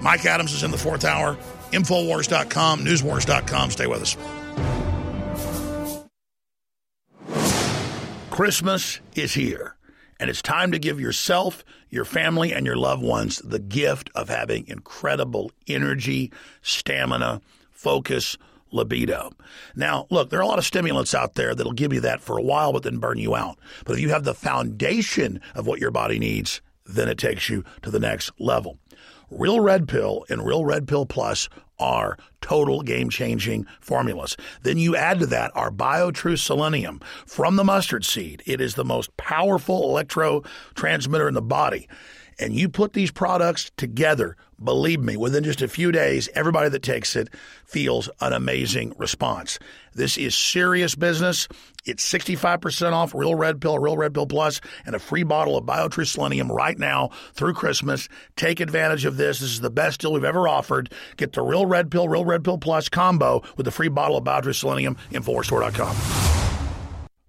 Mike 0.00 0.26
Adams 0.26 0.52
is 0.52 0.62
in 0.62 0.70
the 0.70 0.78
fourth 0.78 1.04
hour. 1.04 1.36
Infowars.com, 1.70 2.80
newswars.com. 2.80 3.70
Stay 3.70 3.86
with 3.86 4.02
us. 4.02 4.16
Christmas 8.30 9.00
is 9.14 9.34
here, 9.34 9.76
and 10.22 10.30
it's 10.30 10.40
time 10.40 10.70
to 10.70 10.78
give 10.78 11.00
yourself, 11.00 11.64
your 11.90 12.04
family, 12.04 12.52
and 12.52 12.64
your 12.64 12.76
loved 12.76 13.02
ones 13.02 13.38
the 13.38 13.58
gift 13.58 14.08
of 14.14 14.28
having 14.28 14.64
incredible 14.68 15.50
energy, 15.66 16.30
stamina, 16.62 17.40
focus, 17.72 18.38
libido. 18.70 19.32
Now, 19.74 20.06
look, 20.10 20.30
there 20.30 20.38
are 20.38 20.44
a 20.44 20.46
lot 20.46 20.60
of 20.60 20.64
stimulants 20.64 21.12
out 21.12 21.34
there 21.34 21.56
that'll 21.56 21.72
give 21.72 21.92
you 21.92 21.98
that 22.02 22.20
for 22.20 22.38
a 22.38 22.42
while, 22.42 22.72
but 22.72 22.84
then 22.84 22.98
burn 22.98 23.18
you 23.18 23.34
out. 23.34 23.58
But 23.84 23.94
if 23.94 23.98
you 23.98 24.10
have 24.10 24.22
the 24.22 24.32
foundation 24.32 25.40
of 25.56 25.66
what 25.66 25.80
your 25.80 25.90
body 25.90 26.20
needs, 26.20 26.62
then 26.86 27.08
it 27.08 27.18
takes 27.18 27.48
you 27.48 27.64
to 27.82 27.90
the 27.90 27.98
next 27.98 28.30
level. 28.38 28.78
Real 29.34 29.60
Red 29.60 29.88
Pill 29.88 30.26
and 30.28 30.44
Real 30.44 30.64
Red 30.64 30.86
Pill 30.86 31.06
Plus 31.06 31.48
are 31.78 32.18
total 32.42 32.82
game 32.82 33.08
changing 33.08 33.66
formulas. 33.80 34.36
Then 34.62 34.76
you 34.76 34.94
add 34.94 35.20
to 35.20 35.26
that 35.26 35.50
our 35.54 35.70
BioTrue 35.70 36.38
Selenium 36.38 37.00
from 37.26 37.56
the 37.56 37.64
mustard 37.64 38.04
seed. 38.04 38.42
It 38.46 38.60
is 38.60 38.74
the 38.74 38.84
most 38.84 39.16
powerful 39.16 39.88
electrotransmitter 39.88 41.28
in 41.28 41.34
the 41.34 41.42
body. 41.42 41.88
And 42.38 42.54
you 42.54 42.68
put 42.68 42.92
these 42.92 43.10
products 43.10 43.70
together, 43.76 44.36
believe 44.62 45.00
me, 45.00 45.16
within 45.16 45.44
just 45.44 45.62
a 45.62 45.68
few 45.68 45.92
days, 45.92 46.28
everybody 46.34 46.68
that 46.68 46.82
takes 46.82 47.16
it 47.16 47.28
feels 47.64 48.08
an 48.20 48.32
amazing 48.32 48.94
response. 48.96 49.58
This 49.94 50.16
is 50.16 50.34
serious 50.34 50.94
business. 50.94 51.48
It's 51.84 52.10
65% 52.10 52.92
off 52.92 53.14
Real 53.14 53.34
Red 53.34 53.60
Pill, 53.60 53.78
Real 53.78 53.96
Red 53.96 54.14
Pill 54.14 54.26
Plus, 54.26 54.60
and 54.86 54.94
a 54.94 55.00
free 55.00 55.24
bottle 55.24 55.56
of 55.56 55.64
BioTrue 55.64 56.06
Selenium 56.06 56.50
right 56.50 56.78
now 56.78 57.10
through 57.34 57.54
Christmas. 57.54 58.08
Take 58.36 58.60
advantage 58.60 59.04
of 59.04 59.16
this. 59.16 59.40
This 59.40 59.50
is 59.50 59.60
the 59.60 59.70
best 59.70 60.00
deal 60.00 60.12
we've 60.12 60.24
ever 60.24 60.46
offered. 60.46 60.92
Get 61.16 61.32
the 61.32 61.42
Real 61.42 61.66
Red 61.66 61.90
Pill, 61.90 62.08
Real 62.08 62.24
Red 62.24 62.44
Pill 62.44 62.58
Plus 62.58 62.88
combo 62.88 63.42
with 63.56 63.64
the 63.64 63.72
free 63.72 63.88
bottle 63.88 64.16
of 64.16 64.24
BioTrue 64.24 64.54
Selenium, 64.54 64.96
InfoWarsStore.com. 65.10 66.51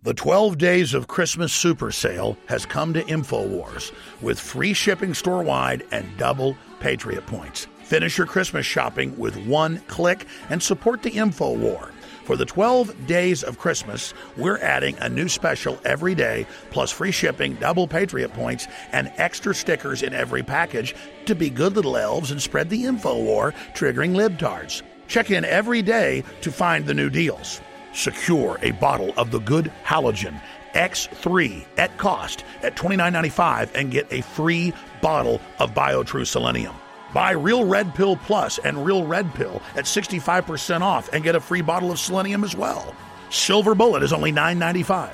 The 0.03 0.13
12 0.13 0.57
Days 0.57 0.93
of 0.93 1.07
Christmas 1.07 1.53
Super 1.53 1.89
Sale 1.89 2.37
has 2.47 2.65
come 2.65 2.93
to 2.93 3.03
InfoWars 3.03 3.93
with 4.21 4.37
free 4.37 4.73
shipping 4.73 5.13
store 5.13 5.41
wide 5.41 5.87
and 5.91 6.05
double 6.17 6.57
Patriot 6.81 7.25
points. 7.25 7.67
Finish 7.85 8.17
your 8.17 8.27
Christmas 8.27 8.65
shopping 8.65 9.17
with 9.17 9.37
one 9.47 9.77
click 9.87 10.25
and 10.49 10.61
support 10.61 11.03
the 11.03 11.11
InfoWar. 11.11 11.93
For 12.25 12.35
the 12.35 12.43
12 12.43 13.07
days 13.07 13.43
of 13.43 13.59
Christmas, 13.59 14.13
we're 14.35 14.57
adding 14.57 14.97
a 14.99 15.07
new 15.07 15.29
special 15.29 15.79
every 15.85 16.15
day, 16.15 16.47
plus 16.71 16.91
free 16.91 17.11
shipping, 17.13 17.53
double 17.55 17.87
Patriot 17.87 18.33
points, 18.33 18.67
and 18.91 19.09
extra 19.15 19.55
stickers 19.55 20.03
in 20.03 20.13
every 20.13 20.43
package 20.43 20.95
to 21.27 21.33
be 21.33 21.49
good 21.49 21.77
little 21.77 21.95
elves 21.95 22.31
and 22.31 22.41
spread 22.41 22.69
the 22.69 22.83
info 22.83 23.23
war, 23.23 23.53
triggering 23.73 24.17
libtards. 24.17 24.81
Check 25.07 25.31
in 25.31 25.45
every 25.45 25.81
day 25.81 26.25
to 26.41 26.51
find 26.51 26.85
the 26.85 26.93
new 26.93 27.09
deals. 27.09 27.61
Secure 27.93 28.59
a 28.61 28.71
bottle 28.71 29.13
of 29.17 29.31
the 29.31 29.39
good 29.39 29.71
halogen 29.85 30.39
X3 30.73 31.65
at 31.77 31.97
cost 31.97 32.43
at 32.61 32.75
$29.95 32.75 33.73
and 33.75 33.91
get 33.91 34.11
a 34.11 34.21
free 34.21 34.73
bottle 35.01 35.39
of 35.59 35.73
BioTrue 35.73 36.25
Selenium. 36.25 36.75
Buy 37.13 37.31
Real 37.31 37.63
Red 37.63 37.93
Pill 37.93 38.15
Plus 38.15 38.57
and 38.57 38.83
Real 38.83 39.05
Red 39.05 39.33
Pill 39.35 39.61
at 39.75 39.85
65% 39.85 40.81
off 40.81 41.13
and 41.13 41.23
get 41.23 41.35
a 41.35 41.39
free 41.39 41.61
bottle 41.61 41.91
of 41.91 41.99
selenium 41.99 42.43
as 42.43 42.55
well. 42.55 42.95
Silver 43.29 43.75
Bullet 43.75 44.03
is 44.03 44.13
only 44.13 44.31
$9.95. 44.31 45.11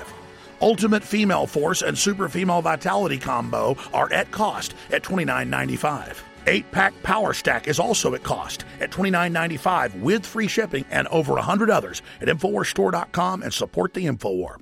Ultimate 0.62 1.02
Female 1.02 1.46
Force 1.46 1.82
and 1.82 1.96
Super 1.96 2.28
Female 2.28 2.62
Vitality 2.62 3.18
Combo 3.18 3.76
are 3.92 4.12
at 4.12 4.30
cost 4.30 4.74
at 4.90 5.02
$29.95. 5.02 6.16
8 6.46 6.70
pack 6.70 7.02
Power 7.02 7.32
Stack 7.32 7.68
is 7.68 7.78
also 7.78 8.14
at 8.14 8.22
cost 8.22 8.64
at 8.80 8.90
$29.95 8.90 10.00
with 10.00 10.26
free 10.26 10.48
shipping 10.48 10.84
and 10.90 11.08
over 11.08 11.34
100 11.34 11.70
others 11.70 12.02
at 12.20 12.28
InfoWarsStore.com 12.28 13.42
and 13.42 13.52
support 13.52 13.94
the 13.94 14.06
InfoWar. 14.06 14.56